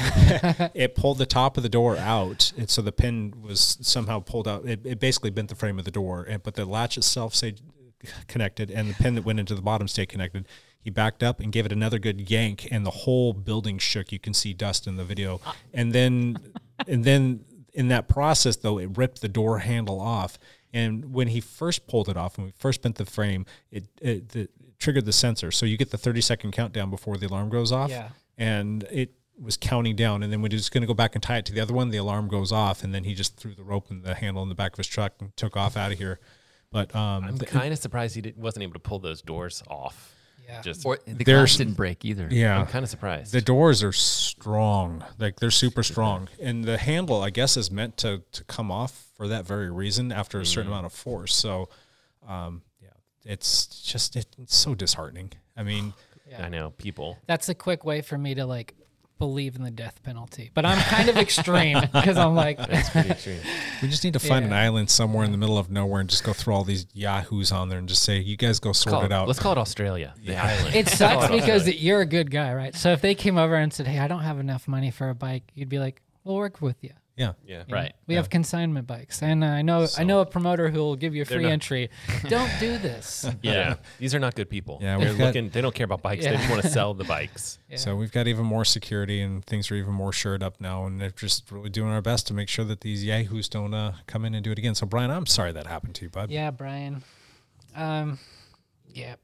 It 0.73 0.95
pulled 0.95 1.17
the 1.17 1.25
top 1.25 1.57
of 1.57 1.63
the 1.63 1.69
door 1.69 1.97
out 1.97 2.53
and 2.57 2.69
so 2.69 2.81
the 2.81 2.91
pin 2.91 3.33
was 3.41 3.77
somehow 3.81 4.19
pulled 4.19 4.47
out. 4.47 4.65
It, 4.65 4.85
it 4.85 4.99
basically 4.99 5.29
bent 5.29 5.49
the 5.49 5.55
frame 5.55 5.79
of 5.79 5.85
the 5.85 5.91
door 5.91 6.25
and 6.27 6.41
but 6.43 6.55
the 6.55 6.65
latch 6.65 6.97
itself 6.97 7.35
stayed 7.35 7.61
connected 8.27 8.71
and 8.71 8.89
the 8.89 8.93
pin 8.93 9.15
that 9.15 9.25
went 9.25 9.39
into 9.39 9.55
the 9.55 9.61
bottom 9.61 9.87
stayed 9.87 10.09
connected. 10.09 10.47
He 10.81 10.89
backed 10.89 11.23
up 11.23 11.39
and 11.39 11.51
gave 11.51 11.65
it 11.65 11.71
another 11.71 11.99
good 11.99 12.29
yank 12.29 12.67
and 12.71 12.85
the 12.85 12.91
whole 12.91 13.33
building 13.33 13.77
shook. 13.77 14.11
You 14.11 14.19
can 14.19 14.33
see 14.33 14.53
dust 14.53 14.87
in 14.87 14.95
the 14.95 15.03
video. 15.03 15.41
And 15.73 15.93
then 15.93 16.37
and 16.87 17.03
then 17.03 17.45
in 17.73 17.89
that 17.89 18.07
process 18.07 18.55
though 18.57 18.77
it 18.77 18.97
ripped 18.97 19.21
the 19.21 19.29
door 19.29 19.59
handle 19.59 19.99
off. 19.99 20.37
And 20.71 21.13
when 21.13 21.29
he 21.29 21.41
first 21.41 21.87
pulled 21.87 22.09
it 22.09 22.17
off 22.17 22.37
when 22.37 22.45
we 22.45 22.53
first 22.57 22.81
bent 22.81 22.95
the 22.95 23.05
frame 23.05 23.45
it, 23.71 23.85
it, 24.01 24.35
it 24.35 24.51
triggered 24.79 25.05
the 25.05 25.13
sensor 25.13 25.51
so 25.51 25.65
you 25.65 25.77
get 25.77 25.91
the 25.91 25.97
30 25.97 26.21
second 26.21 26.51
countdown 26.51 26.89
before 26.89 27.17
the 27.17 27.27
alarm 27.27 27.49
goes 27.49 27.71
off 27.71 27.89
Yeah. 27.89 28.09
and 28.37 28.83
it 28.91 29.13
was 29.41 29.55
counting 29.55 29.95
down. 29.95 30.21
And 30.23 30.33
then 30.33 30.41
when 30.41 30.51
he 30.51 30.55
was 30.55 30.69
going 30.69 30.81
to 30.81 30.87
go 30.87 30.93
back 30.93 31.15
and 31.15 31.23
tie 31.23 31.37
it 31.37 31.45
to 31.45 31.53
the 31.53 31.61
other 31.61 31.73
one, 31.73 31.91
the 31.91 31.97
alarm 31.97 32.27
goes 32.27 32.51
off, 32.51 32.83
and 32.83 32.93
then 32.93 33.05
he 33.05 33.13
just 33.13 33.37
threw 33.37 33.55
the 33.55 33.63
rope 33.63 33.89
and 33.89 34.03
the 34.03 34.13
handle 34.13 34.43
in 34.43 34.49
the 34.49 34.55
back 34.55 34.73
of 34.73 34.77
his 34.77 34.87
truck 34.87 35.13
and 35.21 35.33
took 35.37 35.55
off 35.55 35.77
out 35.77 35.93
of 35.93 35.97
here. 35.97 36.19
But 36.73 36.93
um, 36.93 37.23
I'm 37.23 37.37
kind 37.37 37.71
of 37.71 37.79
surprised 37.79 38.15
he 38.15 38.21
did, 38.21 38.35
wasn't 38.37 38.63
able 38.63 38.73
to 38.73 38.79
pull 38.79 38.99
those 38.99 39.21
doors 39.21 39.63
off. 39.69 40.13
Yeah. 40.45 40.59
Just 40.61 40.85
Or 40.85 40.97
the 41.07 41.23
There's- 41.23 41.51
glass 41.51 41.57
didn't 41.57 41.75
break 41.75 42.03
either. 42.03 42.27
yeah, 42.29 42.59
I'm 42.59 42.67
kind 42.67 42.83
of 42.83 42.89
surprised. 42.89 43.31
the 43.31 43.39
doors 43.39 43.81
are 43.81 43.93
strong, 43.93 45.05
like 45.17 45.39
they're 45.39 45.51
super 45.51 45.83
strong, 45.83 46.27
and 46.41 46.65
the 46.65 46.77
handle, 46.77 47.21
I 47.21 47.29
guess, 47.29 47.55
is 47.55 47.71
meant 47.71 47.95
to 47.97 48.23
to 48.33 48.43
come 48.43 48.69
off 48.71 49.05
for 49.15 49.29
that 49.29 49.45
very 49.45 49.69
reason 49.71 50.11
after 50.11 50.39
a 50.41 50.45
certain 50.45 50.69
amount 50.71 50.85
of 50.85 50.91
force. 50.91 51.33
So, 51.33 51.69
um, 52.27 52.61
yeah, 52.61 52.68
it's 53.29 53.67
just 53.67 54.15
it, 54.15 54.25
it's 54.41 54.55
so 54.55 54.75
disheartening. 54.75 55.31
I 55.55 55.63
mean. 55.63 55.93
I 56.37 56.47
know 56.47 56.69
people. 56.77 57.17
That's 57.25 57.49
a 57.49 57.55
quick 57.55 57.83
way 57.83 58.03
for 58.03 58.15
me 58.15 58.35
to 58.35 58.45
like 58.45 58.75
believe 59.19 59.55
in 59.55 59.63
the 59.63 59.69
death 59.69 60.01
penalty. 60.01 60.49
But 60.53 60.65
I'm 60.65 60.79
kind 60.79 61.09
of 61.09 61.17
extreme 61.17 61.79
because 61.93 62.17
I'm 62.17 62.33
like, 62.33 62.57
Pretty 62.57 63.09
extreme. 63.09 63.39
We 63.81 63.89
just 63.89 64.03
need 64.03 64.13
to 64.13 64.19
find 64.19 64.45
an 64.45 64.53
island 64.53 64.89
somewhere 64.89 65.25
in 65.25 65.31
the 65.31 65.37
middle 65.37 65.57
of 65.57 65.69
nowhere 65.69 66.01
and 66.01 66.09
just 66.09 66.23
go 66.23 66.33
throw 66.33 66.55
all 66.55 66.63
these 66.63 66.87
yahoos 66.93 67.51
on 67.51 67.69
there 67.69 67.77
and 67.77 67.87
just 67.87 68.03
say, 68.03 68.17
"You 68.19 68.37
guys 68.37 68.59
go 68.59 68.71
sort 68.71 68.93
Call 68.93 69.05
it 69.05 69.11
out." 69.11 69.27
Let's 69.27 69.39
call 69.39 69.51
it 69.51 69.57
Australia. 69.57 70.15
The 70.25 70.37
island. 70.37 70.75
it 70.75 70.87
sucks 70.87 71.29
because 71.29 71.67
you're 71.67 72.01
a 72.01 72.05
good 72.05 72.31
guy, 72.31 72.53
right? 72.53 72.75
So 72.75 72.91
if 72.91 73.01
they 73.01 73.13
came 73.13 73.37
over 73.37 73.55
and 73.55 73.73
said, 73.73 73.87
"Hey, 73.87 73.99
I 73.99 74.07
don't 74.07 74.21
have 74.21 74.39
enough 74.39 74.67
money 74.67 74.89
for 74.91 75.09
a 75.09 75.15
bike," 75.15 75.43
you'd 75.53 75.69
be 75.69 75.79
like, 75.79 76.01
"We'll 76.23 76.35
work 76.37 76.61
with 76.61 76.83
you." 76.83 76.91
Yeah. 77.19 77.33
Yeah. 77.45 77.63
Right. 77.69 77.93
We 78.07 78.15
have 78.15 78.29
consignment 78.29 78.87
bikes, 78.87 79.21
and 79.21 79.43
uh, 79.43 79.47
I 79.47 79.61
know 79.61 79.85
I 79.97 80.05
know 80.05 80.21
a 80.21 80.25
promoter 80.25 80.69
who 80.69 80.79
will 80.79 80.95
give 80.95 81.13
you 81.13 81.25
free 81.25 81.43
not- 81.43 81.51
entry. 81.51 81.89
Don't 82.29 82.51
do 82.61 82.77
this. 82.77 83.29
Yeah. 83.41 83.75
These 83.99 84.15
are 84.15 84.19
not 84.19 84.35
good 84.35 84.49
people. 84.49 84.79
Yeah, 84.81 84.97
They're 84.97 85.13
got- 85.13 85.25
looking. 85.25 85.49
They 85.49 85.59
don't 85.61 85.75
care 85.75 85.83
about 85.83 86.01
bikes. 86.01 86.23
They 86.23 86.31
just 86.31 86.49
want 86.49 86.61
to 86.61 86.69
sell 86.69 86.93
the 86.93 87.03
bikes. 87.03 87.59
So 87.75 87.95
we've 87.95 88.11
got 88.11 88.27
even 88.27 88.45
more 88.45 88.63
security 88.65 89.21
and 89.21 89.43
things 89.45 89.69
are 89.69 89.75
even 89.75 89.93
more 89.93 90.13
shored 90.13 90.41
up 90.41 90.61
now, 90.61 90.85
and 90.85 90.99
they're 90.99 91.11
just 91.11 91.51
really 91.51 91.69
doing 91.69 91.91
our 91.91 92.01
best 92.01 92.25
to 92.27 92.33
make 92.33 92.47
sure 92.47 92.63
that 92.65 92.81
these 92.81 93.03
yahoos 93.03 93.49
don't 93.49 93.73
uh, 93.73 93.93
come 94.07 94.23
in 94.25 94.33
and 94.33 94.43
do 94.43 94.51
it 94.51 94.57
again. 94.57 94.73
So 94.75 94.85
Brian, 94.85 95.11
I'm 95.11 95.25
sorry 95.25 95.51
that 95.51 95.67
happened 95.67 95.95
to 95.95 96.05
you, 96.05 96.09
bud. 96.09 96.31
Yeah, 96.31 96.51
Brian. 96.51 97.03
Um, 97.75 98.17
yeah. 98.87 99.15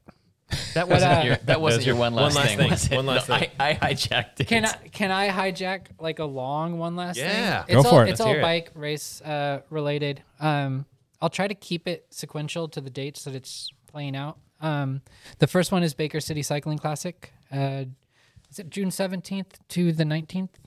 That 0.74 0.88
wasn't 0.88 1.12
uh, 1.12 1.22
your 1.24 1.36
that 1.46 1.60
wasn't 1.60 1.86
your 1.86 1.94
your 1.94 2.00
one 2.00 2.14
one 2.14 2.24
last 2.24 2.36
last 2.36 2.54
thing. 2.56 2.70
thing. 2.76 2.96
One 2.96 3.06
last 3.06 3.28
No, 3.28 3.38
thing. 3.38 3.50
I, 3.58 3.70
I 3.70 3.92
hijacked 3.94 4.40
it. 4.40 4.46
Can 4.46 4.64
I 4.64 4.72
can 4.92 5.10
I 5.10 5.28
hijack 5.28 5.86
like 5.98 6.18
a 6.20 6.24
long 6.24 6.78
one 6.78 6.94
last 6.96 7.16
Yeah. 7.16 7.64
thing? 7.64 7.74
Go 7.74 7.80
It's 7.80 7.88
for 7.88 7.94
all, 7.96 8.00
it. 8.00 8.10
It's 8.10 8.10
Let's 8.10 8.20
all 8.20 8.28
hear 8.28 8.38
it. 8.38 8.42
bike 8.42 8.70
race 8.74 9.20
uh, 9.22 9.62
related. 9.70 10.22
Um, 10.38 10.86
I'll 11.20 11.30
try 11.30 11.48
to 11.48 11.54
keep 11.54 11.88
it 11.88 12.06
sequential 12.10 12.68
to 12.68 12.80
the 12.80 12.90
dates 12.90 13.24
that 13.24 13.34
it's 13.34 13.70
playing 13.90 14.14
out. 14.14 14.38
Um, 14.60 15.02
the 15.38 15.46
first 15.46 15.72
one 15.72 15.82
is 15.82 15.94
Baker 15.94 16.20
City 16.20 16.42
Cycling 16.42 16.78
Classic. 16.78 17.32
Uh, 17.50 17.84
is 18.50 18.58
it 18.60 18.70
June 18.70 18.90
seventeenth 18.92 19.58
to 19.70 19.92
the 19.92 20.04
nineteenth? 20.04 20.58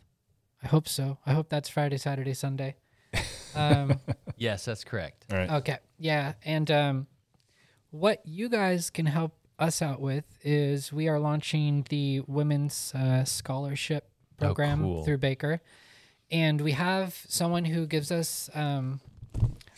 I 0.62 0.68
hope 0.68 0.90
so. 0.90 1.20
I 1.26 1.32
hope 1.34 1.48
that's 1.50 1.70
Friday, 1.70 1.98
Saturday, 1.98 2.34
Sunday. 2.34 2.76
Um, 3.56 4.00
Yes, 4.38 4.64
that's 4.66 4.84
correct. 4.84 5.26
All 5.32 5.38
right. 5.38 5.50
Okay. 5.52 5.78
Yeah. 5.98 6.34
And 6.46 6.70
um, 6.72 7.08
what 7.92 8.22
you 8.26 8.48
guys 8.50 8.90
can 8.90 9.06
help 9.06 9.34
us 9.60 9.82
out 9.82 10.00
with 10.00 10.24
is 10.44 10.92
we 10.94 11.08
are 11.08 11.20
launching 11.20 11.86
the 11.90 12.22
women's 12.28 12.94
uh, 12.96 13.24
scholarship 13.26 14.10
program 14.38 14.82
cool. 14.82 15.04
through 15.04 15.18
Baker. 15.18 15.62
And 16.32 16.62
we 16.62 16.72
have 16.74 17.20
someone 17.28 17.66
who 17.66 17.86
gives 17.86 18.12
us 18.12 18.50
um, 18.54 19.02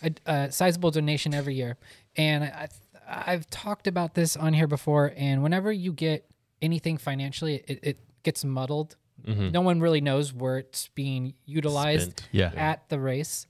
a, 0.04 0.12
a 0.26 0.52
sizable 0.52 0.92
donation 0.92 1.34
every 1.34 1.56
year. 1.56 1.78
And 2.16 2.44
I, 2.44 2.68
I've 3.08 3.50
talked 3.50 3.88
about 3.88 4.14
this 4.14 4.36
on 4.36 4.54
here 4.54 4.68
before. 4.68 5.14
And 5.16 5.42
whenever 5.44 5.72
you 5.72 5.94
get 5.94 6.30
anything 6.62 6.98
financially, 6.98 7.64
it, 7.68 7.80
it 7.84 8.00
gets 8.24 8.44
muddled. 8.46 8.96
No 9.24 9.62
one 9.62 9.82
really 9.82 10.02
knows 10.02 10.34
where 10.34 10.58
it's 10.58 10.88
being 10.96 11.36
utilized 11.46 12.24
Yeah. 12.32 12.52
at 12.56 12.90
the 12.90 13.00
race. 13.00 13.46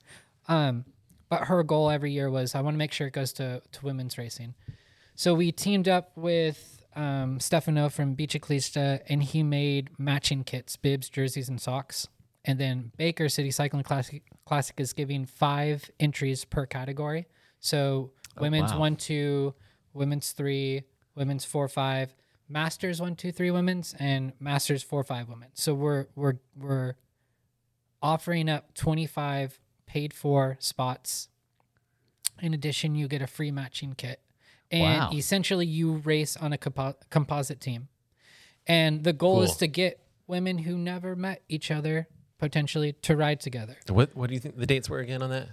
Um, 0.46 0.84
but 1.30 1.44
her 1.44 1.62
goal 1.62 1.88
every 1.88 2.12
year 2.12 2.30
was 2.30 2.54
I 2.54 2.60
want 2.60 2.74
to 2.74 2.78
make 2.78 2.92
sure 2.92 3.06
it 3.06 3.14
goes 3.14 3.32
to, 3.34 3.62
to 3.72 3.84
women's 3.84 4.18
racing. 4.18 4.54
So 5.14 5.34
we 5.34 5.52
teamed 5.52 5.88
up 5.88 6.12
with 6.16 6.84
um, 6.96 7.38
Stefano 7.40 7.88
from 7.88 8.16
Biciclista, 8.16 9.00
and 9.08 9.22
he 9.22 9.42
made 9.42 9.90
matching 9.98 10.44
kits, 10.44 10.76
bibs, 10.76 11.08
jerseys, 11.08 11.48
and 11.48 11.60
socks. 11.60 12.08
And 12.44 12.58
then 12.58 12.92
Baker 12.96 13.28
City 13.28 13.50
Cycling 13.50 13.84
Classic, 13.84 14.22
Classic 14.46 14.78
is 14.80 14.92
giving 14.92 15.26
five 15.26 15.90
entries 16.00 16.44
per 16.44 16.66
category. 16.66 17.26
So 17.60 18.12
women's 18.38 18.72
wow. 18.72 18.80
one, 18.80 18.96
two, 18.96 19.54
women's 19.92 20.32
three, 20.32 20.82
women's 21.14 21.44
four, 21.44 21.68
five, 21.68 22.14
masters 22.48 23.00
one, 23.00 23.14
two, 23.14 23.30
three, 23.32 23.50
women's, 23.50 23.94
and 23.98 24.32
masters 24.40 24.82
four, 24.82 25.04
five, 25.04 25.28
women. 25.28 25.50
So 25.54 25.72
we're 25.74 26.06
we're 26.16 26.38
we're 26.56 26.94
offering 28.02 28.48
up 28.48 28.74
twenty 28.74 29.06
five 29.06 29.60
paid 29.86 30.12
for 30.12 30.56
spots. 30.58 31.28
In 32.40 32.54
addition, 32.54 32.96
you 32.96 33.06
get 33.06 33.22
a 33.22 33.28
free 33.28 33.52
matching 33.52 33.94
kit. 33.96 34.20
And 34.72 34.82
Wow. 34.82 35.10
essentially, 35.12 35.66
you 35.66 35.92
race 35.98 36.36
on 36.36 36.52
a 36.52 36.58
compo- 36.58 36.96
composite 37.10 37.60
team. 37.60 37.88
And 38.66 39.04
the 39.04 39.12
goal 39.12 39.42
is 39.42 39.56
to 39.56 39.66
get 39.68 40.00
women 40.26 40.58
who 40.58 40.78
never 40.78 41.14
met 41.14 41.42
each 41.48 41.70
other 41.70 42.08
potentially 42.38 42.94
to 43.02 43.14
ride 43.16 43.38
together. 43.40 43.76
What 43.88 44.16
What 44.16 44.28
do 44.28 44.34
you 44.34 44.40
think 44.40 44.56
the 44.56 44.66
dates 44.66 44.88
were 44.88 44.98
again 45.00 45.22
on 45.22 45.30
that? 45.30 45.48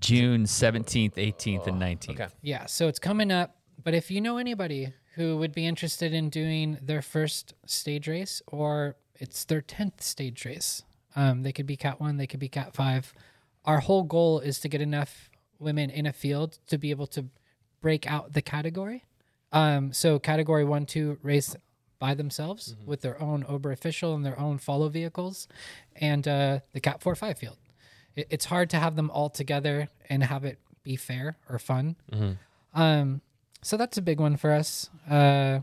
June 0.00 0.46
seventeenth, 0.46 1.16
eighteenth, 1.16 1.66
and 1.66 1.78
nineteenth. 1.78 2.20
Okay. 2.20 2.32
Yeah, 2.42 2.66
so 2.66 2.88
it's 2.88 2.98
coming 2.98 3.30
up. 3.30 3.56
But 3.82 3.94
if 3.94 4.10
you 4.10 4.20
know 4.20 4.36
anybody 4.36 4.92
who 5.14 5.36
would 5.38 5.52
be 5.52 5.66
interested 5.66 6.12
in 6.12 6.28
doing 6.28 6.78
their 6.82 7.02
first 7.02 7.54
stage 7.66 8.08
race 8.08 8.42
or 8.46 8.96
it's 9.20 9.44
their 9.44 9.60
10th 9.60 10.00
stage 10.02 10.44
race, 10.44 10.82
um, 11.16 11.42
they 11.42 11.52
could 11.52 11.66
be 11.66 11.76
Cat 11.76 12.00
1, 12.00 12.16
they 12.16 12.26
could 12.26 12.40
be 12.40 12.48
Cat 12.48 12.74
5. 12.74 13.12
Our 13.64 13.80
whole 13.80 14.02
goal 14.04 14.40
is 14.40 14.58
to 14.60 14.68
get 14.68 14.80
enough 14.80 15.30
women 15.58 15.90
in 15.90 16.06
a 16.06 16.12
field 16.12 16.58
to 16.68 16.78
be 16.78 16.90
able 16.90 17.06
to 17.08 17.26
break 17.82 18.06
out 18.10 18.32
the 18.32 18.40
category. 18.40 19.04
Um, 19.52 19.92
so, 19.92 20.18
category 20.18 20.64
1, 20.64 20.86
2 20.86 21.18
race 21.22 21.54
by 21.98 22.14
themselves 22.14 22.74
with 22.86 23.02
their 23.02 23.20
own 23.20 23.44
OBRA 23.44 23.72
official 23.74 24.14
and 24.14 24.24
their 24.24 24.38
own 24.40 24.56
follow 24.58 24.88
vehicles, 24.88 25.46
and 25.94 26.26
uh, 26.26 26.60
the 26.72 26.80
Cat 26.80 27.02
4 27.02 27.14
5 27.14 27.36
field. 27.38 27.58
It, 28.16 28.26
it's 28.30 28.46
hard 28.46 28.70
to 28.70 28.78
have 28.78 28.96
them 28.96 29.10
all 29.10 29.28
together 29.28 29.88
and 30.08 30.24
have 30.24 30.44
it 30.44 30.58
be 30.82 30.96
fair 30.96 31.36
or 31.50 31.58
fun. 31.58 31.96
Um, 32.74 33.20
so 33.62 33.76
that's 33.76 33.98
a 33.98 34.02
big 34.02 34.18
one 34.20 34.36
for 34.36 34.50
us. 34.52 34.88
Uh, 35.08 35.60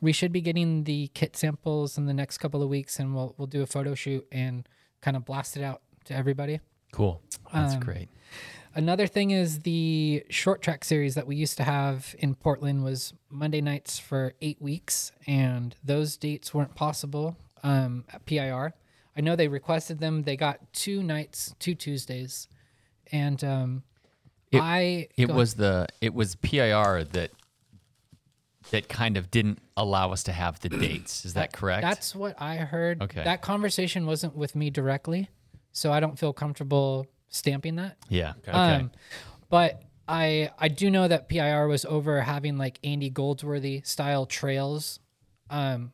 we 0.00 0.12
should 0.12 0.30
be 0.32 0.40
getting 0.42 0.84
the 0.84 1.08
kit 1.14 1.36
samples 1.36 1.96
in 1.96 2.04
the 2.06 2.14
next 2.14 2.38
couple 2.38 2.62
of 2.62 2.68
weeks, 2.68 2.98
and 3.00 3.14
we'll 3.14 3.34
we'll 3.38 3.46
do 3.46 3.62
a 3.62 3.66
photo 3.66 3.94
shoot 3.94 4.26
and 4.30 4.68
kind 5.00 5.16
of 5.16 5.24
blast 5.24 5.56
it 5.56 5.62
out 5.62 5.80
to 6.04 6.14
everybody. 6.14 6.60
Cool. 6.92 7.22
That's 7.52 7.74
Um, 7.74 7.80
great. 7.80 8.08
Another 8.76 9.06
thing 9.06 9.30
is 9.30 9.60
the 9.60 10.24
short 10.30 10.60
track 10.60 10.84
series 10.84 11.14
that 11.14 11.26
we 11.26 11.36
used 11.36 11.56
to 11.58 11.62
have 11.64 12.14
in 12.18 12.34
Portland 12.34 12.82
was 12.82 13.14
Monday 13.30 13.60
nights 13.60 13.98
for 13.98 14.34
eight 14.42 14.60
weeks, 14.60 15.12
and 15.26 15.76
those 15.84 16.16
dates 16.16 16.52
weren't 16.52 16.74
possible 16.74 17.36
um, 17.62 18.04
at 18.12 18.26
PIR. 18.26 18.74
I 19.16 19.20
know 19.20 19.36
they 19.36 19.46
requested 19.46 20.00
them. 20.00 20.22
They 20.24 20.36
got 20.36 20.72
two 20.72 21.02
nights, 21.04 21.54
two 21.60 21.76
Tuesdays, 21.76 22.48
and 23.12 23.42
um, 23.44 23.82
It- 24.50 24.60
I 24.60 25.08
It 25.16 25.30
was 25.30 25.54
the 25.54 25.86
it 26.00 26.12
was 26.14 26.34
PIR 26.36 27.04
that 27.12 27.30
that 28.70 28.88
kind 28.88 29.16
of 29.16 29.30
didn't 29.30 29.60
allow 29.76 30.10
us 30.10 30.22
to 30.24 30.32
have 30.32 30.58
the 30.60 30.68
dates. 30.70 31.24
Is 31.24 31.34
that 31.34 31.52
correct? 31.52 31.82
That's 31.82 32.14
what 32.14 32.40
I 32.40 32.56
heard. 32.56 33.02
Okay. 33.02 33.22
That 33.22 33.42
conversation 33.42 34.06
wasn't 34.06 34.34
with 34.34 34.56
me 34.56 34.70
directly, 34.70 35.28
so 35.70 35.92
I 35.92 36.00
don't 36.00 36.18
feel 36.18 36.32
comfortable 36.32 37.06
stamping 37.28 37.76
that. 37.76 37.96
yeah. 38.08 38.34
Um, 38.48 38.90
but 39.50 39.82
I 40.08 40.50
I 40.58 40.68
do 40.68 40.90
know 40.90 41.08
that 41.08 41.28
PIR 41.28 41.66
was 41.68 41.84
over 41.84 42.20
having 42.20 42.58
like 42.58 42.78
Andy 42.84 43.10
Goldsworthy 43.10 43.82
style 43.84 44.26
trails 44.26 45.00
um, 45.50 45.92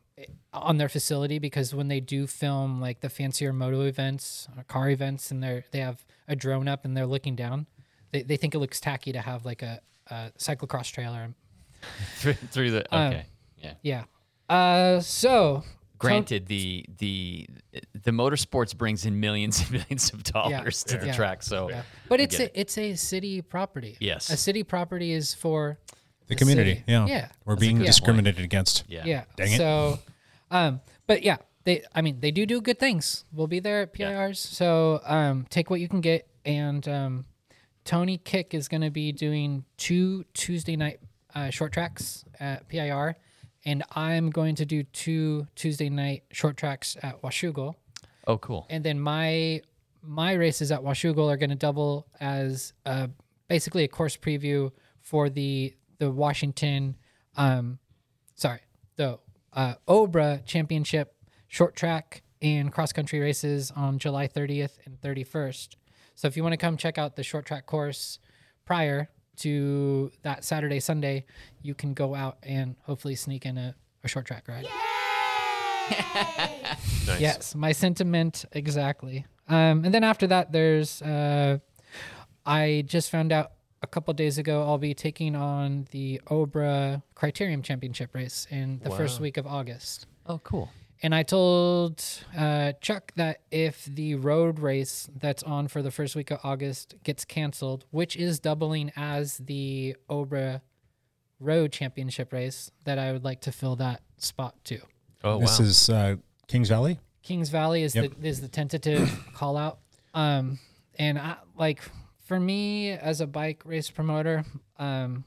on 0.53 0.77
their 0.77 0.89
facility 0.89 1.39
because 1.39 1.73
when 1.73 1.87
they 1.87 1.99
do 1.99 2.27
film 2.27 2.81
like 2.81 3.01
the 3.01 3.09
fancier 3.09 3.53
moto 3.53 3.81
events, 3.81 4.47
or 4.57 4.63
car 4.63 4.89
events, 4.89 5.31
and 5.31 5.41
they're 5.41 5.65
they 5.71 5.79
have 5.79 6.05
a 6.27 6.35
drone 6.35 6.67
up 6.67 6.85
and 6.85 6.95
they're 6.95 7.05
looking 7.05 7.35
down, 7.35 7.67
they, 8.11 8.23
they 8.23 8.37
think 8.37 8.55
it 8.55 8.59
looks 8.59 8.79
tacky 8.79 9.11
to 9.11 9.21
have 9.21 9.45
like 9.45 9.61
a, 9.61 9.81
a 10.07 10.31
cyclocross 10.37 10.91
trailer. 10.91 11.33
through, 12.17 12.33
through 12.33 12.71
the 12.71 12.95
Um, 12.95 13.07
okay. 13.07 13.25
yeah. 13.57 13.73
Yeah. 13.81 14.03
Uh, 14.49 14.99
so 14.99 15.63
Granted, 16.01 16.47
the 16.47 16.85
the 16.97 17.47
the 17.93 18.11
motorsports 18.11 18.75
brings 18.75 19.05
in 19.05 19.19
millions 19.19 19.59
and 19.61 19.71
millions 19.79 20.11
of 20.13 20.23
dollars 20.23 20.83
to 20.85 20.97
the 20.97 21.07
Yeah. 21.07 21.13
track. 21.13 21.43
So, 21.43 21.69
Yeah. 21.69 21.83
But 22.09 22.19
I 22.19 22.23
it's 22.23 22.37
get 22.37 22.51
a 22.51 22.59
it's 22.59 22.77
a 22.77 22.95
city 22.95 23.41
property. 23.41 23.97
Yes. 23.99 24.29
A 24.29 24.37
city 24.37 24.63
property 24.63 25.11
is 25.13 25.33
for 25.33 25.77
The 26.27 26.35
community. 26.35 26.71
city. 26.75 26.83
Yeah. 26.87 27.05
Yeah. 27.07 27.27
We're 27.45 27.53
That's 27.55 27.61
being 27.61 27.75
good 27.75 27.79
point. 27.81 27.87
discriminated 27.87 28.43
against. 28.43 28.83
yeah. 28.87 29.03
Yeah. 29.05 29.23
Dang 29.35 29.51
it. 29.53 29.57
So, 29.57 29.99
um, 30.49 30.81
but 31.07 31.23
yeah, 31.23 31.37
they. 31.63 31.83
I 31.93 32.01
mean, 32.01 32.19
they 32.19 32.31
do 32.31 32.45
do 32.45 32.61
good 32.61 32.79
things. 32.79 33.25
We'll 33.31 33.47
be 33.47 33.59
there 33.59 33.81
at 33.83 33.93
PIRs. 33.93 34.39
So, 34.39 35.01
um, 35.05 35.45
take 35.49 35.69
what 35.69 35.79
you 35.79 35.87
can 35.87 36.01
get. 36.01 36.27
And 36.45 36.87
um, 36.87 37.25
Tony 37.85 38.17
Kick 38.17 38.53
is 38.53 38.67
going 38.67 38.81
to 38.81 38.89
be 38.89 39.11
doing 39.11 39.65
two 39.77 40.25
Tuesday 40.33 40.75
night 40.75 40.99
uh, 41.35 41.49
short 41.51 41.71
tracks 41.71 42.25
at 42.39 42.67
PIR, 42.67 43.15
and 43.65 43.83
I'm 43.91 44.29
going 44.29 44.55
to 44.55 44.65
do 44.65 44.83
two 44.83 45.47
Tuesday 45.55 45.89
night 45.89 46.23
short 46.31 46.57
tracks 46.57 46.97
at 47.01 47.21
Washougal. 47.21 47.75
Oh, 48.27 48.37
cool. 48.37 48.65
And 48.69 48.83
then 48.83 48.99
my 48.99 49.61
my 50.03 50.33
races 50.33 50.71
at 50.71 50.81
Washougal 50.81 51.31
are 51.31 51.37
going 51.37 51.51
to 51.51 51.55
double 51.55 52.07
as 52.19 52.73
uh, 52.85 53.07
basically 53.47 53.83
a 53.83 53.87
course 53.87 54.17
preview 54.17 54.71
for 55.01 55.29
the 55.29 55.75
the 55.99 56.09
Washington, 56.09 56.95
um, 57.35 57.77
sorry, 58.35 58.61
the 58.95 59.19
uh, 59.53 59.75
OBRA 59.87 60.43
Championship 60.45 61.15
short 61.47 61.75
track 61.75 62.23
and 62.41 62.71
cross 62.71 62.91
country 62.91 63.19
races 63.19 63.71
on 63.75 63.99
July 63.99 64.27
30th 64.27 64.79
and 64.85 64.99
31st. 64.99 65.75
So 66.15 66.27
if 66.27 66.35
you 66.35 66.41
want 66.41 66.53
to 66.53 66.57
come 66.57 66.77
check 66.77 66.97
out 66.97 67.15
the 67.15 67.23
short 67.23 67.45
track 67.45 67.67
course 67.67 68.17
prior 68.65 69.09
to 69.41 70.11
that 70.23 70.43
Saturday 70.43 70.79
Sunday, 70.79 71.25
you 71.61 71.73
can 71.73 71.93
go 71.93 72.15
out 72.15 72.37
and 72.43 72.75
hopefully 72.83 73.15
sneak 73.15 73.45
in 73.45 73.57
a, 73.57 73.75
a 74.03 74.07
short 74.07 74.25
track 74.25 74.47
ride. 74.47 74.67
Nice. 77.07 77.19
Yes, 77.19 77.55
my 77.55 77.71
sentiment 77.71 78.45
exactly. 78.53 79.25
Um, 79.49 79.83
and 79.83 79.93
then 79.93 80.03
after 80.03 80.27
that, 80.27 80.51
there's 80.51 81.01
uh, 81.01 81.57
I 82.45 82.83
just 82.87 83.09
found 83.09 83.31
out 83.31 83.51
a 83.81 83.87
couple 83.87 84.13
days 84.13 84.37
ago 84.37 84.63
I'll 84.63 84.77
be 84.77 84.93
taking 84.93 85.35
on 85.35 85.87
the 85.91 86.21
OBRA 86.27 87.01
Criterium 87.15 87.63
Championship 87.63 88.13
race 88.13 88.47
in 88.51 88.79
the 88.83 88.91
first 88.91 89.19
week 89.19 89.37
of 89.37 89.47
August. 89.47 90.05
Oh, 90.27 90.37
cool. 90.43 90.69
And 91.03 91.15
I 91.15 91.23
told 91.23 92.03
uh, 92.37 92.73
Chuck 92.79 93.11
that 93.15 93.41
if 93.49 93.85
the 93.85 94.15
road 94.15 94.59
race 94.59 95.09
that's 95.19 95.41
on 95.41 95.67
for 95.67 95.81
the 95.81 95.89
first 95.89 96.15
week 96.15 96.29
of 96.29 96.39
August 96.43 96.95
gets 97.03 97.25
canceled, 97.25 97.85
which 97.89 98.15
is 98.15 98.39
doubling 98.39 98.91
as 98.95 99.37
the 99.37 99.95
OBRA 100.09 100.61
Road 101.39 101.71
Championship 101.71 102.31
race, 102.31 102.69
that 102.85 102.99
I 102.99 103.11
would 103.13 103.23
like 103.23 103.41
to 103.41 103.51
fill 103.51 103.75
that 103.77 104.01
spot 104.17 104.55
too. 104.63 104.81
Oh 105.23 105.39
this 105.39 105.59
wow. 105.59 105.65
is 105.65 105.89
uh, 105.89 106.15
Kings 106.47 106.69
Valley. 106.69 106.99
Kings 107.23 107.49
Valley 107.49 107.81
is 107.81 107.95
Yep. 107.95 108.19
the 108.19 108.27
is 108.27 108.41
the 108.41 108.47
tentative 108.47 109.27
call 109.33 109.57
out. 109.57 109.79
Um, 110.13 110.59
and 110.99 111.17
I, 111.17 111.37
like 111.57 111.81
for 112.25 112.39
me 112.39 112.91
as 112.91 113.21
a 113.21 113.27
bike 113.27 113.63
race 113.65 113.89
promoter, 113.89 114.45
um, 114.77 115.23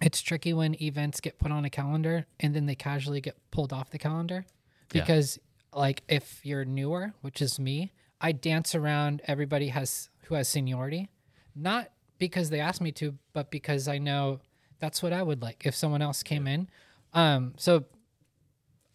it's 0.00 0.22
tricky 0.22 0.54
when 0.54 0.80
events 0.82 1.20
get 1.20 1.38
put 1.38 1.52
on 1.52 1.66
a 1.66 1.70
calendar 1.70 2.26
and 2.40 2.54
then 2.54 2.64
they 2.64 2.74
casually 2.74 3.20
get 3.20 3.36
pulled 3.50 3.72
off 3.74 3.90
the 3.90 3.98
calendar 3.98 4.46
Yeah. 4.92 5.02
because 5.02 5.38
like 5.74 6.02
if 6.08 6.44
you're 6.44 6.64
newer, 6.64 7.12
which 7.20 7.40
is 7.40 7.58
me, 7.58 7.92
I 8.20 8.32
dance 8.32 8.74
around 8.74 9.22
everybody 9.26 9.68
has 9.68 10.08
who 10.26 10.34
has 10.34 10.48
seniority, 10.48 11.10
not 11.54 11.90
because 12.18 12.50
they 12.50 12.60
asked 12.60 12.80
me 12.80 12.92
to, 12.92 13.16
but 13.32 13.50
because 13.50 13.88
I 13.88 13.98
know 13.98 14.40
that's 14.78 15.02
what 15.02 15.12
I 15.12 15.22
would 15.22 15.42
like 15.42 15.66
if 15.66 15.74
someone 15.74 16.02
else 16.02 16.22
came 16.22 16.46
in. 16.46 16.68
Um, 17.12 17.54
so 17.56 17.84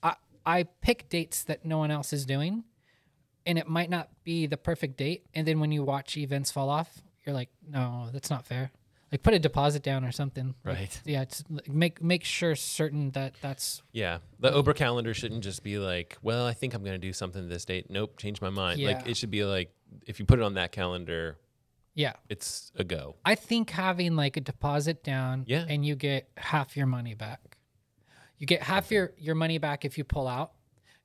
I 0.02 0.16
I 0.46 0.64
pick 0.64 1.10
dates 1.10 1.44
that 1.44 1.66
no 1.66 1.78
one 1.78 1.92
else 1.92 2.14
is 2.14 2.26
doing, 2.26 2.64
and 3.46 3.58
it 3.58 3.68
might 3.68 3.90
not 3.90 4.10
be 4.24 4.46
the 4.48 4.58
perfect 4.58 4.98
date. 4.98 5.26
And 5.34 5.48
then 5.48 5.60
when 5.60 5.72
you 5.72 5.84
watch 5.84 6.16
events 6.18 6.52
fall 6.52 6.70
off, 6.70 7.02
you're 7.26 7.36
like, 7.36 7.50
no, 7.68 8.10
that's 8.14 8.30
not 8.30 8.46
fair. 8.46 8.72
Like 9.12 9.24
put 9.24 9.34
a 9.34 9.40
deposit 9.40 9.84
down 9.84 10.04
or 10.04 10.12
something. 10.12 10.54
Like, 10.66 10.76
Right. 10.76 11.02
yeah. 11.06 11.22
It's 11.22 11.44
like, 11.50 11.70
make 11.70 12.02
make 12.04 12.24
sure 12.26 12.56
certain 12.56 13.12
that 13.12 13.36
that's 13.42 13.82
Yeah, 13.94 14.18
the 14.40 14.52
OBRA 14.52 14.76
calendar 14.76 15.14
shouldn't 15.14 15.44
just 15.44 15.64
be 15.64 15.78
like, 15.80 16.18
well, 16.22 16.46
I 16.46 16.54
think 16.54 16.74
I'm 16.74 16.84
going 16.84 17.00
to 17.00 17.08
do 17.08 17.14
something 17.14 17.48
this 17.48 17.64
date. 17.64 17.90
Nope, 17.90 18.18
change 18.18 18.42
my 18.42 18.50
mind. 18.50 18.82
Like 18.84 19.08
it 19.08 19.16
should 19.16 19.32
be 19.32 19.46
like, 19.46 19.72
if 20.06 20.20
you 20.20 20.26
put 20.26 20.40
it 20.40 20.44
on 20.44 20.56
that 20.56 20.74
calendar, 20.74 21.38
yeah. 21.96 22.14
it's 22.28 22.72
a 22.76 22.84
go. 22.84 23.16
I 23.24 23.36
think 23.36 23.70
having 23.70 24.16
like 24.18 24.36
a 24.36 24.42
deposit 24.42 25.04
down, 25.04 25.46
Yeah. 25.48 25.66
and 25.70 25.86
you 25.86 25.96
get 25.96 26.30
half 26.36 26.76
your 26.76 26.86
money 26.88 27.14
back. 27.14 27.58
You 28.38 28.46
get 28.46 28.62
half 28.62 28.92
your 28.92 29.14
your 29.18 29.36
money 29.36 29.58
back 29.58 29.86
if 29.86 29.98
you 29.98 30.04
pull 30.04 30.28
out. 30.28 30.52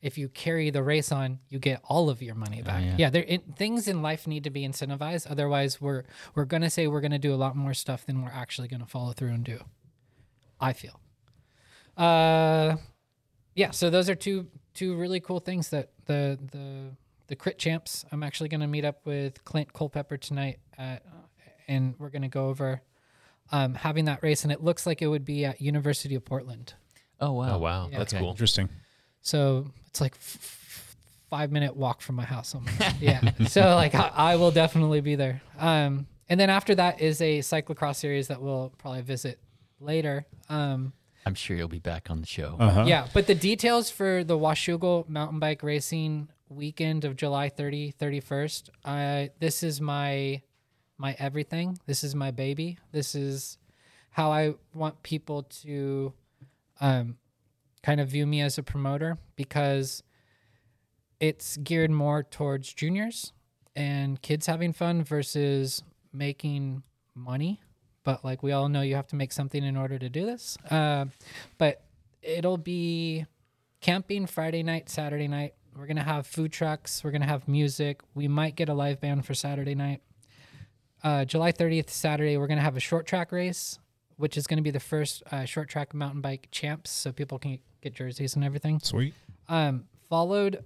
If 0.03 0.19
you 0.19 0.29
carry 0.29 0.71
the 0.71 0.83
race 0.83 1.13
on, 1.13 1.39
you 1.49 1.59
get 1.61 1.81
all 1.85 2.11
of 2.11 2.21
your 2.21 2.35
money 2.35 2.61
back. 2.61 2.83
yeah. 2.83 2.97
yeah, 2.99 3.11
there 3.11 3.23
in, 3.23 3.41
things 3.57 3.87
in 3.89 4.03
life 4.03 4.27
need 4.27 4.45
to 4.45 4.51
be 4.51 4.67
incentivized. 4.67 5.31
Otherwise, 5.31 5.81
we're 5.81 6.03
we're 6.35 6.45
gonna 6.45 6.69
say 6.71 6.87
we're 6.89 7.01
gonna 7.01 7.19
do 7.19 7.33
a 7.33 7.37
lot 7.37 7.55
more 7.57 7.73
stuff 7.73 8.05
than 8.05 8.21
we're 8.23 8.31
actually 8.31 8.69
gonna 8.69 8.87
follow 8.87 9.13
through 9.13 9.31
and 9.31 9.45
do. 9.45 9.61
I 10.61 10.73
feel. 10.73 11.01
Uh, 11.97 12.77
yeah. 13.55 13.71
So 13.71 13.91
those 13.91 14.09
are 14.11 14.15
two 14.15 14.49
two 14.75 14.97
really 14.97 15.21
cool 15.21 15.41
things 15.41 15.71
that 15.71 15.91
the 16.07 16.39
the 16.51 16.91
the 17.29 17.37
crit 17.37 17.59
champs. 17.59 18.05
I'm 18.11 18.23
actually 18.23 18.49
gonna 18.49 18.67
meet 18.67 18.85
up 18.85 19.07
with 19.07 19.45
Clint 19.45 19.73
Culpepper 19.73 20.17
tonight 20.17 20.59
at 20.77 21.03
and 21.69 21.95
we're 21.99 22.11
going 22.11 22.23
to 22.23 22.29
go 22.29 22.49
over 22.49 22.83
um, 23.53 23.75
having 23.75 24.07
that 24.07 24.21
race. 24.23 24.43
And 24.43 24.53
it 24.53 24.63
looks 24.63 24.85
like 24.85 25.01
it 25.01 25.07
would 25.07 25.25
be 25.25 25.45
at 25.45 25.61
University 25.61 26.17
of 26.17 26.25
Portland. 26.25 26.75
Oh 27.21 27.33
wow. 27.33 27.55
Oh 27.55 27.59
wow, 27.59 27.89
Yeah. 27.91 27.99
that's 27.99 28.13
Okay. 28.13 28.21
cool. 28.21 28.31
Interesting. 28.31 28.69
So 29.23 29.67
it's 29.87 30.01
like 30.01 30.13
f- 30.15 30.39
f- 30.41 30.97
five 31.31 31.51
minute 31.51 31.77
walk 31.77 32.01
from 32.03 32.17
my 32.17 32.25
house. 32.25 32.55
almost. 32.55 32.75
yeah. 33.01 33.21
So 33.47 33.75
like 33.75 33.95
I, 33.95 34.11
I 34.15 34.37
will 34.37 34.51
definitely 34.51 35.01
be 35.01 35.15
there. 35.15 35.41
Um, 35.59 36.07
and 36.29 36.39
then 36.39 36.51
after 36.51 36.75
that 36.75 37.01
is 37.01 37.21
a 37.21 37.39
cyclocross 37.41 37.97
series 37.97 38.29
that 38.29 38.41
we'll 38.43 38.73
probably 38.79 39.03
visit 39.03 39.39
later. 39.81 40.27
Um, 40.49 40.93
I'm 41.25 41.35
sure 41.35 41.57
you'll 41.57 41.69
be 41.69 41.79
back 41.79 42.11
on 42.11 42.21
the 42.21 42.27
show. 42.27 42.57
Uh-huh. 42.59 42.85
yeah, 42.87 43.07
but 43.15 43.27
the 43.27 43.35
details 43.35 43.91
for 43.91 44.25
the 44.25 44.37
Washougal 44.37 45.09
mountain 45.09 45.39
bike 45.39 45.63
racing 45.63 46.29
weekend 46.49 47.05
of 47.05 47.17
July 47.17 47.49
30, 47.49 47.93
31st, 47.93 48.71
I 48.85 49.31
this 49.39 49.63
is 49.63 49.81
my 49.81 50.43
my 50.99 51.17
everything. 51.19 51.79
This 51.87 52.05
is 52.05 52.15
my 52.15 52.31
baby. 52.31 52.79
This 52.93 53.15
is 53.15 53.59
how 54.11 54.31
I 54.33 54.55
want 54.75 55.03
people 55.03 55.45
to 55.63 56.13
um 56.81 57.17
kind 57.83 58.01
of 58.01 58.09
view 58.09 58.27
me 58.27 58.41
as 58.41 58.59
a 58.59 58.63
promoter 58.63 59.19
because 59.37 60.03
it's 61.21 61.57
geared 61.59 61.91
more 61.91 62.23
towards 62.23 62.73
juniors 62.73 63.33
and 63.75 64.21
kids 64.23 64.47
having 64.47 64.73
fun 64.73 65.03
versus 65.03 65.83
making 66.13 66.83
money. 67.15 67.61
But 68.05 68.25
like 68.25 68.43
we 68.43 68.53
all 68.53 68.69
know, 68.69 68.83
you 68.83 68.97
have 68.97 69.07
to 69.09 69.17
make 69.17 69.33
something 69.33 69.63
in 69.63 69.77
order 69.77 69.99
to 69.99 70.09
do 70.09 70.27
this. 70.27 70.59
Uh, 70.71 71.07
but 71.59 71.83
it'll 72.23 72.59
be 72.59 73.27
camping 73.81 74.27
Friday 74.27 74.63
night, 74.63 74.89
Saturday 74.89 75.29
night. 75.29 75.55
We're 75.77 75.87
gonna 75.87 76.03
have 76.03 76.27
food 76.27 76.53
trucks. 76.53 77.03
We're 77.03 77.13
gonna 77.13 77.27
have 77.27 77.49
music. 77.49 78.01
We 78.15 78.29
might 78.29 78.57
get 78.57 78.69
a 78.69 78.75
live 78.75 79.01
band 79.01 79.25
for 79.25 79.35
Saturday 79.35 79.75
night. 79.75 80.03
Uh, 81.03 81.25
July 81.25 81.51
30th, 81.53 81.91
Saturday, 81.91 82.37
we're 82.37 82.47
gonna 82.47 82.61
have 82.61 82.77
a 82.77 82.81
short 82.81 83.07
track 83.07 83.33
race, 83.33 83.79
which 84.17 84.37
is 84.37 84.47
gonna 84.47 84.63
be 84.63 84.71
the 84.71 84.81
first 84.81 85.23
uh, 85.33 85.45
short 85.45 85.69
track 85.69 85.95
mountain 85.95 86.21
bike 86.21 86.49
champs, 86.51 86.91
so 86.91 87.11
people 87.13 87.39
can 87.39 87.59
get 87.83 87.95
jerseys 87.95 88.35
and 88.37 88.45
everything. 88.45 88.79
Sweet. 88.81 89.15
Um, 89.49 89.85
followed, 90.09 90.65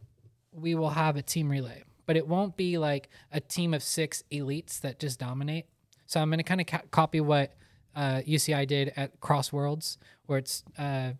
we 0.52 0.74
will 0.74 0.90
have 0.90 1.16
a 1.16 1.22
team 1.22 1.48
relay, 1.51 1.82
but 2.06 2.16
it 2.16 2.28
won't 2.28 2.56
be 2.56 2.78
like 2.78 3.09
a 3.32 3.40
team 3.40 3.74
of 3.74 3.82
six 3.82 4.22
elites 4.30 4.80
that 4.82 5.01
just 5.01 5.18
dominate. 5.18 5.66
So 6.06 6.20
I'm 6.20 6.28
going 6.28 6.38
to 6.38 6.44
kind 6.44 6.60
of 6.60 6.66
ca- 6.66 6.82
copy 6.90 7.20
what 7.20 7.55
uh, 7.97 8.20
UCI 8.26 8.66
did 8.66 8.93
at 8.97 9.20
Cross 9.20 9.52
Worlds, 9.52 9.98
where 10.26 10.38
it's 10.38 10.62
uh, 10.78 11.12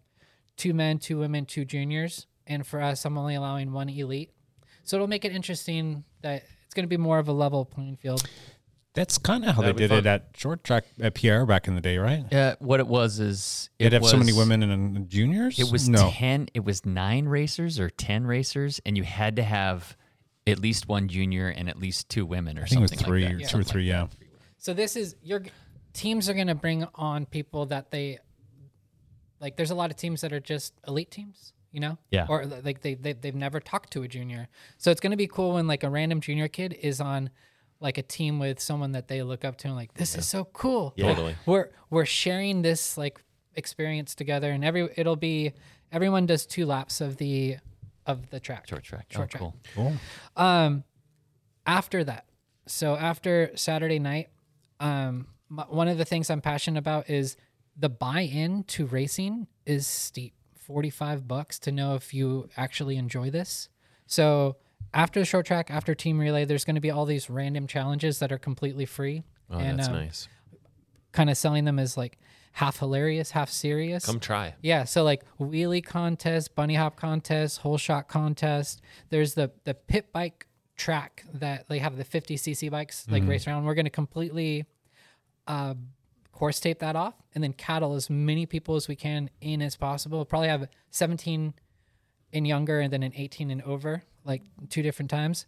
two 0.57 0.75
men, 0.75 0.99
two 0.99 1.19
women, 1.19 1.47
two 1.47 1.65
juniors, 1.65 2.27
and 2.47 2.67
for 2.67 2.81
us, 2.81 3.05
I'm 3.05 3.19
only 3.19 3.35
allowing 3.35 3.73
one 3.73 3.89
elite. 3.89 4.31
So 4.85 4.97
it'll 4.97 5.09
make 5.09 5.25
it 5.25 5.33
interesting 5.33 6.05
that 6.23 6.45
it's 6.65 6.75
going 6.75 6.85
to 6.85 6.89
be 6.89 6.97
more 6.97 7.19
of 7.19 7.29
a 7.29 7.33
level 7.33 7.65
playing 7.65 7.97
field. 7.97 8.29
That's 8.97 9.19
kind 9.19 9.45
of 9.45 9.55
how 9.55 9.61
That'd 9.63 9.77
they 9.77 9.85
be 9.85 9.89
did 9.89 9.99
it 9.99 10.07
at 10.07 10.31
short 10.35 10.65
track 10.65 10.85
at 11.01 11.15
Pierre 11.15 11.47
back 11.47 11.69
in 11.69 11.75
the 11.77 11.81
day, 11.81 11.99
right? 11.99 12.33
Uh, 12.33 12.57
what 12.59 12.81
it 12.81 12.87
was 12.89 13.21
is 13.21 13.71
They'd 13.79 13.87
it 13.87 13.93
have 13.93 14.05
so 14.07 14.17
many 14.17 14.33
women 14.33 14.63
and 14.63 14.97
and 14.97 15.09
juniors. 15.09 15.59
It 15.61 15.71
was 15.71 15.89
no. 15.89 16.11
ten. 16.11 16.49
It 16.55 16.65
was 16.65 16.85
nine 16.85 17.27
racers 17.27 17.79
or 17.79 17.91
ten 17.91 18.27
racers, 18.27 18.81
and 18.85 18.97
you 18.97 19.05
had 19.05 19.37
to 19.37 19.43
have 19.45 19.97
at 20.47 20.59
least 20.59 20.89
one 20.89 21.09
junior 21.09 21.49
and 21.49 21.69
at 21.69 21.79
least 21.79 22.09
two 22.09 22.25
women 22.25 22.59
or 22.59 22.63
I 22.63 22.65
think 22.67 22.79
it 22.79 22.83
was 22.83 22.91
something 22.91 23.07
three, 23.07 23.25
like 23.27 23.35
or 23.35 23.39
that. 23.39 23.49
two 23.51 23.59
or 23.59 23.63
three. 23.65 23.85
Yeah. 23.85 24.07
So 24.59 24.73
this 24.75 24.97
is 24.97 25.15
your 25.23 25.43
teams 25.93 26.29
are 26.29 26.35
going 26.35 26.47
to 26.49 26.55
bring 26.55 26.87
on 26.95 27.27
people 27.27 27.67
that 27.67 27.91
they 27.91 28.19
like. 29.41 29.57
There's 29.57 29.71
a 29.71 29.75
lot 29.75 29.91
of 29.91 29.97
teams 29.97 30.23
that 30.23 30.33
are 30.33 30.41
just 30.41 30.73
elite 30.89 31.11
teams, 31.11 31.53
you 31.73 31.81
know, 31.81 31.99
Yeah. 32.11 32.27
or 32.29 32.47
like 32.47 32.81
they, 32.81 32.95
they 32.95 33.13
they've 33.13 33.35
never 33.35 33.61
talked 33.61 33.93
to 33.93 34.03
a 34.03 34.09
junior. 34.09 34.49
So 34.79 34.91
it's 34.91 35.01
going 35.01 35.11
to 35.11 35.17
be 35.17 35.27
cool 35.27 35.55
when 35.55 35.67
like 35.67 35.83
a 35.85 35.91
random 35.91 36.21
junior 36.21 36.49
kid 36.49 36.77
is 36.81 37.01
on 37.01 37.31
like 37.81 37.99
a 37.99 38.03
team 38.03 38.39
with 38.39 38.61
someone 38.61 38.93
that 38.93 39.09
they 39.09 39.23
look 39.23 39.45
up 39.45 39.57
to 39.59 39.69
and 39.69 39.77
like 39.77 39.95
this 39.95 40.17
is 40.17 40.27
so 40.27 40.45
cool. 40.53 40.95
Yeah. 40.97 41.09
Totally. 41.09 41.37
We're 41.45 41.71
we're 41.91 42.07
sharing 42.07 42.63
this 42.63 42.97
like 42.97 43.21
experience 43.55 44.15
together, 44.15 44.51
and 44.51 44.65
every 44.65 44.89
it'll 44.97 45.17
be 45.17 45.53
everyone 45.93 46.27
does 46.27 46.47
two 46.47 46.67
laps 46.67 47.01
of 47.01 47.17
the 47.17 47.57
of 48.07 48.31
the 48.31 48.41
track. 48.41 48.69
Short 48.69 48.85
track. 48.85 49.07
Short 49.11 49.25
oh, 49.25 49.31
track. 49.31 49.41
cool. 49.41 49.55
Cool. 49.75 49.93
Um, 50.37 50.85
after 51.67 52.05
that, 52.05 52.27
so 52.67 52.97
after 52.97 53.51
Saturday 53.57 53.99
night, 53.99 54.29
um, 54.81 55.27
m- 55.51 55.65
one 55.69 55.89
of 55.89 55.99
the 55.99 56.05
things 56.05 56.31
I'm 56.31 56.41
passionate 56.41 56.79
about 56.79 57.11
is 57.11 57.37
the 57.77 57.89
buy-in 57.89 58.65
to 58.65 58.87
racing 58.87 59.49
is 59.67 59.87
steep. 59.87 60.35
Forty-five 60.55 61.29
bucks 61.29 61.59
to 61.61 61.73
know 61.73 61.95
if 61.95 62.13
you 62.13 62.49
actually 62.57 62.97
enjoy 62.97 63.31
this. 63.31 63.69
So 64.07 64.57
after 64.95 65.21
the 65.21 65.27
short 65.27 65.47
track, 65.47 65.71
after 65.71 65.95
team 65.95 66.19
relay, 66.19 66.45
there's 66.45 66.65
going 66.65 66.77
to 66.77 66.81
be 66.81 66.91
all 66.91 67.05
these 67.05 67.29
random 67.29 67.67
challenges 67.67 68.19
that 68.21 68.33
are 68.33 68.39
completely 68.39 68.87
free. 68.87 69.25
Oh, 69.51 69.59
and 69.59 69.79
that's 69.79 69.89
um, 69.89 69.95
nice. 69.95 70.29
kind 71.13 71.31
of 71.31 71.37
selling 71.37 71.65
them 71.65 71.79
as 71.79 71.97
like 71.97 72.19
half 72.53 72.79
hilarious, 72.79 73.33
half 73.33 73.51
serious. 73.51 74.07
Come 74.07 74.21
try. 74.21 74.55
Yeah, 74.63 74.85
so 74.85 75.05
like 75.05 75.23
wheelie 75.39 75.85
contest, 75.85 76.55
bunny 76.55 76.75
hop 76.75 76.97
contest, 76.97 77.59
whole 77.59 77.79
shot 77.79 78.09
contest. 78.09 78.81
There's 79.11 79.35
the 79.35 79.51
the 79.65 79.75
pit 79.75 80.13
bike 80.13 80.47
track 80.77 81.25
that 81.33 81.69
they 81.69 81.79
have 81.79 81.97
the 81.97 82.05
50 82.05 82.37
cc 82.37 82.71
bikes 82.71 83.07
like 83.09 83.27
race 83.27 83.47
around. 83.47 83.65
We're 83.65 83.75
gonna 83.75 83.91
completely 83.91 84.67
uh, 85.47 85.75
course 86.33 86.61
tape 86.61 86.79
that 86.81 86.97
off 86.97 87.15
and 87.35 87.43
then 87.43 87.53
cattle 87.53 87.95
as 87.95 88.09
many 88.09 88.47
people 88.47 88.77
as 88.77 88.89
we 88.89 88.95
can 88.97 89.31
in 89.41 89.63
as 89.63 89.77
possible. 89.77 90.25
Probably 90.25 90.49
have 90.49 90.69
17 90.91 91.55
and 92.33 92.47
younger 92.47 92.81
and 92.81 92.93
then 92.93 93.03
an 93.03 93.13
18 93.15 93.51
and 93.51 93.63
over, 93.63 94.03
like 94.27 94.43
two 94.69 94.83
different 94.83 95.11
times. 95.11 95.47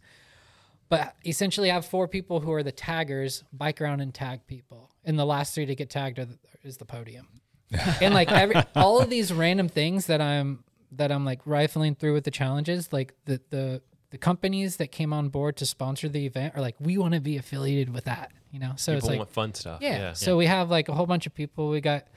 But 0.89 1.15
essentially, 1.23 1.69
I 1.69 1.75
have 1.75 1.85
four 1.85 2.07
people 2.07 2.39
who 2.39 2.51
are 2.53 2.63
the 2.63 2.71
taggers, 2.71 3.43
bike 3.53 3.79
around 3.79 3.99
and 4.01 4.11
tag 4.11 4.47
people, 4.47 4.89
and 5.05 5.19
the 5.19 5.25
last 5.25 5.53
three 5.53 5.67
to 5.67 5.75
get 5.75 5.89
tagged 5.89 6.17
are 6.17 6.25
the, 6.25 6.37
is 6.63 6.77
the 6.77 6.85
podium. 6.85 7.27
and 8.01 8.15
like 8.15 8.31
every 8.31 8.55
all 8.75 8.99
of 8.99 9.11
these 9.11 9.31
random 9.31 9.69
things 9.69 10.07
that 10.07 10.19
I'm 10.21 10.63
that 10.93 11.11
I'm 11.11 11.23
like 11.25 11.41
rifling 11.45 11.93
through 11.93 12.13
with 12.13 12.23
the 12.23 12.31
challenges, 12.31 12.91
like 12.91 13.13
the 13.25 13.39
the 13.51 13.81
the 14.09 14.17
companies 14.17 14.77
that 14.77 14.91
came 14.91 15.13
on 15.13 15.29
board 15.29 15.55
to 15.57 15.65
sponsor 15.67 16.09
the 16.09 16.25
event 16.25 16.55
are 16.55 16.61
like, 16.61 16.75
we 16.79 16.97
want 16.97 17.13
to 17.13 17.19
be 17.19 17.37
affiliated 17.37 17.93
with 17.93 18.05
that, 18.05 18.31
you 18.51 18.59
know. 18.59 18.73
So 18.75 18.93
People 18.93 18.97
it's 18.97 19.07
like 19.07 19.17
want 19.19 19.29
fun 19.29 19.53
stuff. 19.53 19.81
yeah. 19.81 19.97
Yeah. 19.99 20.13
So 20.13 20.35
we 20.35 20.47
have 20.47 20.71
like 20.71 20.89
a 20.89 20.93
whole 20.93 21.05
bunch 21.05 21.27
of 21.27 21.35
people. 21.35 21.69
We 21.69 21.79
got 21.81 22.07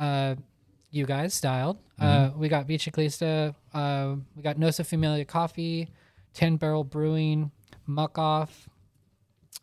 uh, 0.00 0.34
you 0.90 1.06
guys 1.06 1.34
styled. 1.34 1.78
Uh, 1.98 2.30
we 2.36 2.48
got 2.48 2.66
Biciclista, 2.66 3.54
uh, 3.72 4.16
we 4.34 4.42
got 4.42 4.58
Nossa 4.58 4.84
Familia 4.84 5.24
Coffee, 5.24 5.88
Ten 6.36 6.56
Barrel 6.58 6.84
Brewing, 6.84 7.50
Muc-Off. 7.88 8.68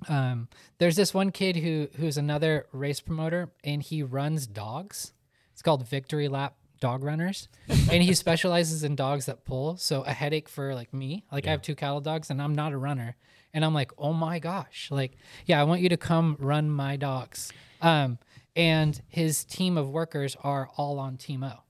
Um, 0.10 0.48
there's 0.80 0.96
this 0.96 1.14
one 1.14 1.32
kid 1.32 1.58
who 1.58 1.88
who's 1.98 2.18
another 2.18 2.66
race 2.72 3.00
promoter, 3.00 3.52
and 3.64 3.84
he 3.84 4.02
runs 4.02 4.48
dogs. 4.48 5.14
It's 5.52 5.62
called 5.62 5.88
Victory 5.88 6.28
Lap 6.28 6.56
Dog 6.80 7.04
Runners, 7.04 7.48
and 7.70 8.02
he 8.02 8.16
specializes 8.16 8.84
in 8.84 8.96
dogs 8.96 9.28
that 9.28 9.46
pull. 9.46 9.78
So 9.78 10.02
a 10.02 10.14
headache 10.14 10.50
for 10.50 10.74
like 10.74 10.92
me, 10.92 11.24
like 11.32 11.46
I 11.46 11.52
have 11.52 11.62
two 11.62 11.76
cattle 11.76 12.02
dogs, 12.02 12.32
and 12.32 12.42
I'm 12.42 12.56
not 12.56 12.74
a 12.74 12.78
runner, 12.78 13.18
and 13.54 13.64
I'm 13.64 13.76
like, 13.76 13.92
oh 14.00 14.12
my 14.12 14.40
gosh, 14.40 14.90
like 14.90 15.12
yeah, 15.46 15.62
I 15.62 15.66
want 15.66 15.82
you 15.82 15.90
to 15.90 15.98
come 15.98 16.38
run 16.40 16.72
my 16.72 16.96
dogs. 16.96 17.54
Um, 17.84 18.18
and 18.56 19.00
his 19.10 19.46
team 19.46 19.78
of 19.78 19.92
workers 19.92 20.36
are 20.44 20.70
all 20.76 20.98
on 20.98 21.18
Team 21.18 21.44
O. 21.44 21.63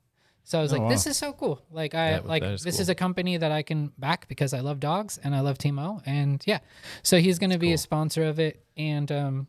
So 0.45 0.59
I 0.59 0.61
was 0.61 0.71
like, 0.73 0.89
this 0.89 1.07
is 1.07 1.15
so 1.17 1.31
cool. 1.33 1.61
Like 1.71 1.95
I 1.95 2.11
Yeah, 2.11 2.19
like 2.25 2.43
is 2.43 2.63
this 2.63 2.75
cool. 2.75 2.81
is 2.81 2.89
a 2.89 2.95
company 2.95 3.37
that 3.37 3.51
I 3.51 3.61
can 3.63 3.91
back 3.97 4.27
because 4.27 4.53
I 4.53 4.59
love 4.59 4.79
dogs 4.79 5.17
and 5.23 5.33
I 5.33 5.39
love 5.39 5.57
Timo 5.57 6.01
And 6.05 6.43
yeah. 6.45 6.59
So 7.01 7.17
he's 7.19 7.39
gonna 7.39 7.57
be 7.57 7.71
a 7.73 7.77
sponsor 7.77 8.23
of 8.23 8.39
it. 8.39 8.63
And 8.75 9.09
um 9.11 9.47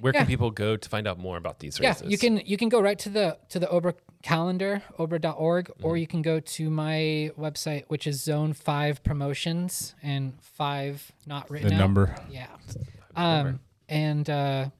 Where 0.00 0.12
can 0.14 0.26
people 0.26 0.50
go 0.50 0.76
to 0.76 0.88
find 0.88 1.06
out 1.06 1.18
more 1.18 1.36
about 1.36 1.58
these 1.60 1.78
races? 1.78 2.02
yeah, 2.02 2.08
you 2.08 2.16
can 2.18 2.38
you 2.46 2.56
can 2.56 2.68
go 2.70 2.80
right 2.80 2.98
to 3.00 3.10
the 3.10 3.38
to 3.50 3.58
the 3.58 3.66
OBRA 3.66 3.94
calendar, 4.22 4.82
obra.org, 4.98 5.70
or 5.82 5.96
you 5.96 6.06
can 6.06 6.22
go 6.22 6.40
to 6.40 6.70
my 6.70 7.30
website, 7.38 7.84
which 7.88 8.06
is 8.06 8.22
Zone 8.22 8.52
Five 8.54 9.02
Promotions 9.02 9.94
and 10.02 10.32
five 10.42 11.10
not 11.26 11.50
written 11.50 11.68
The 11.68 11.74
out. 11.74 11.78
number. 11.78 12.14
Yeah. 12.30 12.46
Um, 13.14 13.60
and 13.88 14.28
uh, 14.30 14.70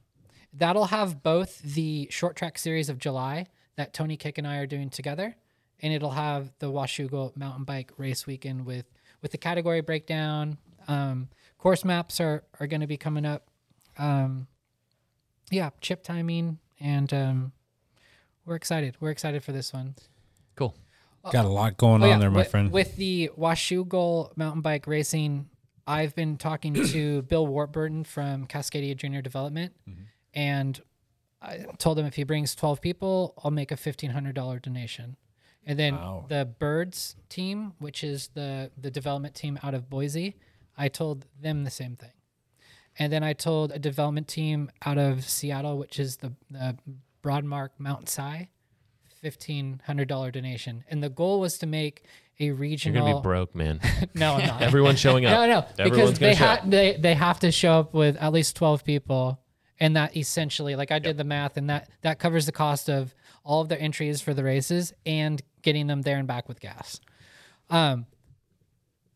that'll 0.53 0.85
have 0.85 1.21
both 1.21 1.61
the 1.61 2.07
short 2.09 2.35
track 2.35 2.57
series 2.57 2.89
of 2.89 2.97
July 2.97 3.45
that 3.81 3.93
Tony 3.93 4.15
Kick 4.15 4.37
and 4.37 4.47
I 4.47 4.57
are 4.57 4.67
doing 4.67 4.91
together, 4.91 5.35
and 5.81 5.91
it'll 5.91 6.11
have 6.11 6.51
the 6.59 6.67
Washougal 6.71 7.35
mountain 7.35 7.63
bike 7.63 7.91
race 7.97 8.27
weekend 8.27 8.65
with 8.67 8.85
with 9.23 9.31
the 9.31 9.37
category 9.39 9.81
breakdown. 9.81 10.57
Um, 10.87 11.29
course 11.57 11.83
maps 11.83 12.19
are 12.21 12.43
are 12.59 12.67
going 12.67 12.81
to 12.81 12.87
be 12.87 12.97
coming 12.97 13.25
up. 13.25 13.47
Um, 13.97 14.47
yeah, 15.49 15.71
chip 15.81 16.03
timing, 16.03 16.59
and 16.79 17.11
um, 17.11 17.51
we're 18.45 18.55
excited. 18.55 18.97
We're 18.99 19.09
excited 19.11 19.43
for 19.43 19.51
this 19.51 19.73
one. 19.73 19.95
Cool. 20.55 20.75
Got 21.31 21.45
a 21.45 21.49
lot 21.49 21.77
going 21.77 22.03
Oh, 22.03 22.07
yeah, 22.07 22.13
on 22.15 22.19
there, 22.19 22.29
my 22.31 22.37
with, 22.41 22.47
friend. 22.51 22.71
With 22.71 22.95
the 22.97 23.29
Washougal 23.37 24.35
mountain 24.37 24.61
bike 24.61 24.85
racing, 24.87 25.49
I've 25.87 26.15
been 26.15 26.37
talking 26.37 26.73
to 26.73 27.21
Bill 27.29 27.45
Warburton 27.47 28.03
from 28.05 28.45
Cascadia 28.47 28.95
Junior 28.95 29.21
Development, 29.21 29.73
Mm-hmm. 29.89 30.01
and 30.35 30.81
I 31.41 31.65
told 31.79 31.97
him 31.97 32.05
if 32.05 32.15
he 32.15 32.23
brings 32.23 32.53
12 32.55 32.81
people, 32.81 33.33
I'll 33.43 33.51
make 33.51 33.71
a 33.71 33.75
$1,500 33.75 34.61
donation. 34.61 35.15
And 35.65 35.77
then 35.79 35.95
Wow. 35.95 36.25
the 36.27 36.45
Birds 36.45 37.15
team, 37.29 37.73
which 37.79 38.03
is 38.03 38.29
the, 38.33 38.71
the 38.77 38.91
development 38.91 39.35
team 39.35 39.59
out 39.63 39.73
of 39.73 39.89
Boise, 39.89 40.35
I 40.77 40.87
told 40.87 41.25
them 41.39 41.63
the 41.63 41.69
same 41.71 41.95
thing. 41.95 42.11
And 42.99 43.11
then 43.11 43.23
I 43.23 43.33
told 43.33 43.71
a 43.71 43.79
development 43.79 44.27
team 44.27 44.69
out 44.85 44.97
of 44.97 45.23
Seattle, 45.27 45.77
which 45.77 45.99
is 45.99 46.17
the, 46.17 46.33
the 46.49 46.77
Broadmark 47.23 47.69
Mount 47.77 48.09
Si, 48.09 48.49
fifteen 49.21 49.81
hundred 49.85 50.07
dollar 50.07 50.31
donation, 50.31 50.83
and 50.89 51.01
the 51.03 51.09
goal 51.09 51.39
was 51.39 51.57
to 51.59 51.67
make 51.67 52.03
a 52.39 52.51
regional. 52.51 52.97
You're 52.97 53.05
gonna 53.11 53.21
be 53.21 53.23
broke, 53.23 53.55
man. 53.55 53.79
No, 54.15 54.33
I'm 54.33 54.47
not. 54.47 54.61
Everyone's 54.61 54.99
showing 54.99 55.25
up. 55.27 55.31
No, 55.31 55.45
no, 55.47 55.65
Everyone's 55.85 56.17
because 56.17 56.19
they 56.19 56.33
ha- 56.35 56.53
up. 56.63 56.69
they 56.69 56.97
they 56.97 57.13
have 57.13 57.39
to 57.41 57.51
show 57.51 57.73
up 57.79 57.93
with 57.93 58.17
at 58.17 58.33
least 58.33 58.55
twelve 58.55 58.83
people, 58.83 59.39
and 59.81 59.95
that 59.97 60.15
essentially, 60.15 60.75
like 60.77 60.91
I 60.91 60.99
did 60.99 61.17
the 61.17 61.23
math, 61.25 61.57
and 61.57 61.69
that 61.69 61.89
that 62.01 62.19
covers 62.19 62.45
the 62.45 62.51
cost 62.53 62.89
of 62.89 63.13
all 63.43 63.61
of 63.61 63.67
their 63.67 63.79
entries 63.81 64.21
for 64.21 64.33
the 64.33 64.43
races 64.43 64.93
and 65.05 65.41
getting 65.63 65.87
them 65.87 66.03
there 66.03 66.17
and 66.17 66.27
back 66.27 66.47
with 66.47 66.59
gas. 66.61 67.01
Um, 67.69 68.05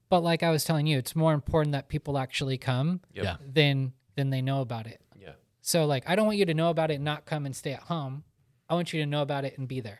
but 0.09 0.21
like 0.21 0.43
I 0.43 0.49
was 0.49 0.63
telling 0.63 0.87
you, 0.87 0.97
it's 0.97 1.15
more 1.15 1.33
important 1.33 1.73
that 1.73 1.87
people 1.87 2.17
actually 2.17 2.57
come 2.57 3.01
Yeah. 3.13 3.37
than 3.45 3.93
than 4.15 4.29
they 4.29 4.41
know 4.41 4.61
about 4.61 4.87
it. 4.87 5.01
Yeah. 5.19 5.33
So 5.61 5.85
like 5.85 6.09
I 6.09 6.15
don't 6.15 6.25
want 6.25 6.37
you 6.37 6.45
to 6.45 6.53
know 6.53 6.69
about 6.69 6.91
it 6.91 6.95
and 6.95 7.03
not 7.05 7.25
come 7.25 7.45
and 7.45 7.55
stay 7.55 7.73
at 7.73 7.81
home. 7.81 8.23
I 8.69 8.73
want 8.75 8.93
you 8.93 8.99
to 9.01 9.05
know 9.05 9.21
about 9.21 9.45
it 9.45 9.57
and 9.57 9.67
be 9.67 9.79
there. 9.81 9.99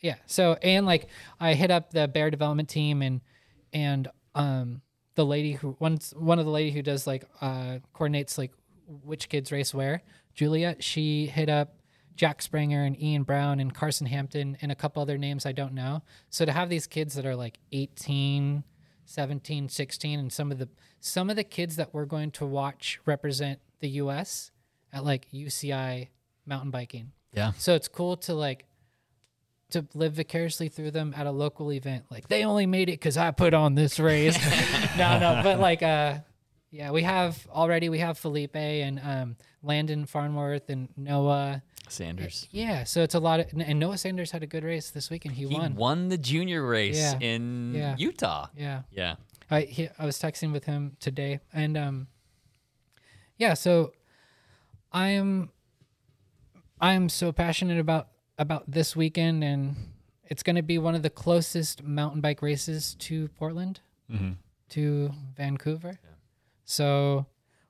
Yeah. 0.00 0.16
So 0.26 0.54
and 0.62 0.86
like 0.86 1.08
I 1.38 1.54
hit 1.54 1.70
up 1.70 1.90
the 1.90 2.08
bear 2.08 2.30
development 2.30 2.68
team 2.68 3.02
and 3.02 3.20
and 3.72 4.08
um 4.34 4.82
the 5.14 5.24
lady 5.26 5.52
who 5.54 5.72
one 5.78 5.98
one 6.14 6.38
of 6.38 6.44
the 6.44 6.50
lady 6.52 6.70
who 6.70 6.82
does 6.82 7.06
like 7.06 7.24
uh 7.40 7.78
coordinates 7.92 8.38
like 8.38 8.52
which 9.02 9.28
kids 9.28 9.52
race 9.52 9.72
where 9.72 10.02
Julia, 10.34 10.76
she 10.80 11.26
hit 11.26 11.48
up 11.48 11.76
Jack 12.16 12.42
Springer 12.42 12.84
and 12.84 13.00
Ian 13.00 13.22
Brown 13.22 13.60
and 13.60 13.72
Carson 13.72 14.06
Hampton 14.06 14.56
and 14.60 14.70
a 14.70 14.74
couple 14.74 15.00
other 15.00 15.16
names 15.16 15.46
I 15.46 15.52
don't 15.52 15.72
know. 15.72 16.02
So 16.28 16.44
to 16.44 16.52
have 16.52 16.68
these 16.68 16.86
kids 16.86 17.14
that 17.14 17.24
are 17.24 17.36
like 17.36 17.58
18, 17.72 18.64
17, 19.04 19.68
16 19.68 20.18
and 20.18 20.32
some 20.32 20.52
of 20.52 20.58
the 20.58 20.68
some 21.00 21.30
of 21.30 21.36
the 21.36 21.44
kids 21.44 21.76
that 21.76 21.94
we're 21.94 22.04
going 22.04 22.30
to 22.32 22.44
watch 22.44 23.00
represent 23.06 23.58
the 23.80 23.88
US 23.90 24.50
at 24.92 25.04
like 25.04 25.30
UCI 25.32 26.08
mountain 26.44 26.70
biking. 26.70 27.12
Yeah. 27.32 27.52
So 27.56 27.74
it's 27.74 27.88
cool 27.88 28.16
to 28.18 28.34
like 28.34 28.66
to 29.70 29.86
live 29.94 30.14
vicariously 30.14 30.68
through 30.68 30.90
them 30.90 31.14
at 31.16 31.26
a 31.26 31.30
local 31.30 31.72
event. 31.72 32.04
Like 32.10 32.28
they 32.28 32.44
only 32.44 32.66
made 32.66 32.88
it 32.88 33.00
because 33.00 33.16
I 33.16 33.30
put 33.30 33.54
on 33.54 33.74
this 33.74 33.98
race. 33.98 34.38
no, 34.98 35.18
no, 35.18 35.40
but 35.42 35.58
like 35.58 35.82
uh 35.82 36.18
yeah, 36.70 36.90
we 36.90 37.02
have 37.02 37.46
already 37.50 37.88
we 37.88 37.98
have 37.98 38.18
Felipe 38.18 38.56
and 38.56 39.00
um 39.04 39.36
Landon 39.62 40.06
Farnworth 40.06 40.68
and 40.70 40.88
Noah. 40.96 41.62
Sanders. 41.88 42.46
Yeah, 42.52 42.84
so 42.84 43.02
it's 43.02 43.16
a 43.16 43.18
lot 43.18 43.40
of 43.40 43.46
and 43.60 43.78
Noah 43.80 43.98
Sanders 43.98 44.30
had 44.30 44.42
a 44.44 44.46
good 44.46 44.62
race 44.62 44.90
this 44.90 45.10
weekend. 45.10 45.34
He, 45.34 45.46
He 45.48 45.54
won. 45.54 45.74
won 45.74 46.08
the 46.08 46.16
junior 46.18 46.64
race 46.64 46.96
Yeah. 46.96 47.18
in 47.20 47.74
Yeah. 47.74 47.96
Utah. 47.98 48.46
Yeah. 48.56 48.82
Yeah. 48.92 49.16
I 49.50 49.62
he, 49.62 49.88
I 49.98 50.04
was 50.06 50.16
texting 50.16 50.52
with 50.52 50.64
him 50.66 50.96
today, 51.00 51.40
and 51.52 51.76
um, 51.76 52.06
yeah. 53.36 53.54
So 53.54 53.92
I 54.92 55.08
am 55.08 55.50
I 56.80 56.92
am 56.92 57.08
so 57.08 57.32
passionate 57.32 57.80
about 57.80 58.08
about 58.38 58.70
this 58.70 58.94
weekend, 58.94 59.42
and 59.42 59.74
it's 60.26 60.44
going 60.44 60.56
to 60.56 60.62
be 60.62 60.78
one 60.78 60.94
of 60.94 61.02
the 61.02 61.10
closest 61.10 61.82
mountain 61.82 62.20
bike 62.20 62.40
races 62.42 62.94
to 63.00 63.26
Portland, 63.30 63.80
to 64.70 65.10
Vancouver. 65.36 65.98
So 66.70 67.26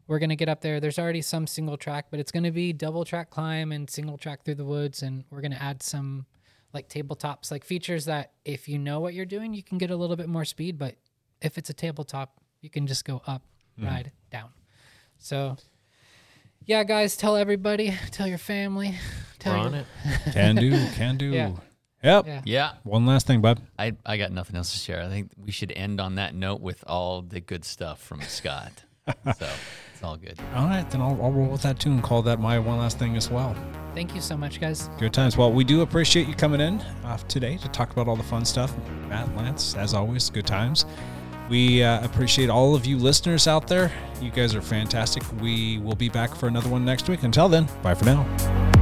we're 0.08 0.18
going 0.18 0.28
to 0.28 0.36
get 0.36 0.50
up 0.50 0.60
there. 0.60 0.78
There's 0.78 0.98
already 0.98 1.22
some 1.22 1.46
single 1.46 1.78
track, 1.78 2.08
but 2.10 2.20
it's 2.20 2.30
going 2.30 2.42
to 2.42 2.50
be 2.50 2.74
double 2.74 3.06
track 3.06 3.30
climb 3.30 3.72
and 3.72 3.88
single 3.88 4.18
track 4.18 4.44
through 4.44 4.56
the 4.56 4.64
woods, 4.64 5.02
and 5.02 5.24
we're 5.30 5.40
going 5.40 5.52
to 5.52 5.62
add 5.62 5.82
some 5.82 6.26
like 6.74 6.90
tabletops, 6.90 7.50
like 7.50 7.64
features 7.64 8.04
that 8.04 8.32
if 8.44 8.68
you 8.68 8.78
know 8.78 9.00
what 9.00 9.14
you're 9.14 9.24
doing, 9.24 9.54
you 9.54 9.62
can 9.62 9.78
get 9.78 9.90
a 9.90 9.96
little 9.96 10.16
bit 10.16 10.28
more 10.28 10.44
speed, 10.44 10.78
but 10.78 10.96
if 11.40 11.56
it's 11.56 11.70
a 11.70 11.72
tabletop, 11.72 12.40
you 12.60 12.68
can 12.68 12.86
just 12.86 13.06
go 13.06 13.22
up, 13.26 13.42
mm-hmm. 13.78 13.88
ride, 13.88 14.12
down. 14.30 14.50
So, 15.16 15.56
yeah, 16.66 16.84
guys, 16.84 17.16
tell 17.16 17.36
everybody, 17.36 17.96
tell 18.10 18.26
your 18.26 18.36
family, 18.38 18.96
tell 19.38 19.54
We're 19.54 19.58
your, 19.60 19.66
on 19.68 19.74
it. 19.76 19.86
Can 20.32 20.56
do, 20.56 20.86
can 20.94 21.16
do. 21.16 21.30
Yeah. 21.30 21.52
Yep. 22.04 22.26
Yeah. 22.26 22.42
Yeah. 22.44 22.72
One 22.82 23.06
last 23.06 23.26
thing, 23.26 23.40
bud. 23.40 23.60
I, 23.78 23.96
I 24.04 24.18
got 24.18 24.30
nothing 24.30 24.56
else 24.56 24.72
to 24.72 24.78
share. 24.78 25.02
I 25.02 25.08
think 25.08 25.30
we 25.36 25.52
should 25.52 25.72
end 25.72 26.00
on 26.00 26.16
that 26.16 26.34
note 26.34 26.60
with 26.60 26.84
all 26.86 27.22
the 27.22 27.40
good 27.40 27.64
stuff 27.64 28.02
from 28.02 28.20
Scott. 28.22 28.84
so 29.38 29.48
it's 29.92 30.02
all 30.02 30.16
good. 30.16 30.38
All 30.54 30.66
right, 30.66 30.88
then 30.90 31.00
I'll, 31.00 31.20
I'll 31.22 31.32
roll 31.32 31.48
with 31.48 31.62
that 31.62 31.78
too 31.78 31.90
and 31.90 32.02
call 32.02 32.22
that 32.22 32.40
my 32.40 32.58
one 32.58 32.78
last 32.78 32.98
thing 32.98 33.16
as 33.16 33.30
well. 33.30 33.54
Thank 33.94 34.14
you 34.14 34.20
so 34.20 34.36
much, 34.36 34.60
guys. 34.60 34.88
Good 34.98 35.12
times. 35.12 35.36
Well, 35.36 35.52
we 35.52 35.64
do 35.64 35.82
appreciate 35.82 36.28
you 36.28 36.34
coming 36.34 36.60
in 36.60 36.80
uh, 37.04 37.16
today 37.28 37.56
to 37.58 37.68
talk 37.68 37.90
about 37.90 38.08
all 38.08 38.16
the 38.16 38.22
fun 38.22 38.44
stuff. 38.44 38.72
Matt, 39.08 39.34
Lance, 39.36 39.74
as 39.74 39.94
always, 39.94 40.30
good 40.30 40.46
times. 40.46 40.86
We 41.48 41.82
uh, 41.82 42.04
appreciate 42.04 42.48
all 42.48 42.76
of 42.76 42.86
you 42.86 42.96
listeners 42.96 43.48
out 43.48 43.66
there. 43.66 43.90
You 44.22 44.30
guys 44.30 44.54
are 44.54 44.62
fantastic. 44.62 45.24
We 45.40 45.78
will 45.78 45.96
be 45.96 46.08
back 46.08 46.34
for 46.34 46.46
another 46.46 46.68
one 46.68 46.84
next 46.84 47.08
week. 47.08 47.24
Until 47.24 47.48
then, 47.48 47.66
bye 47.82 47.94
for 47.94 48.04
now. 48.04 48.79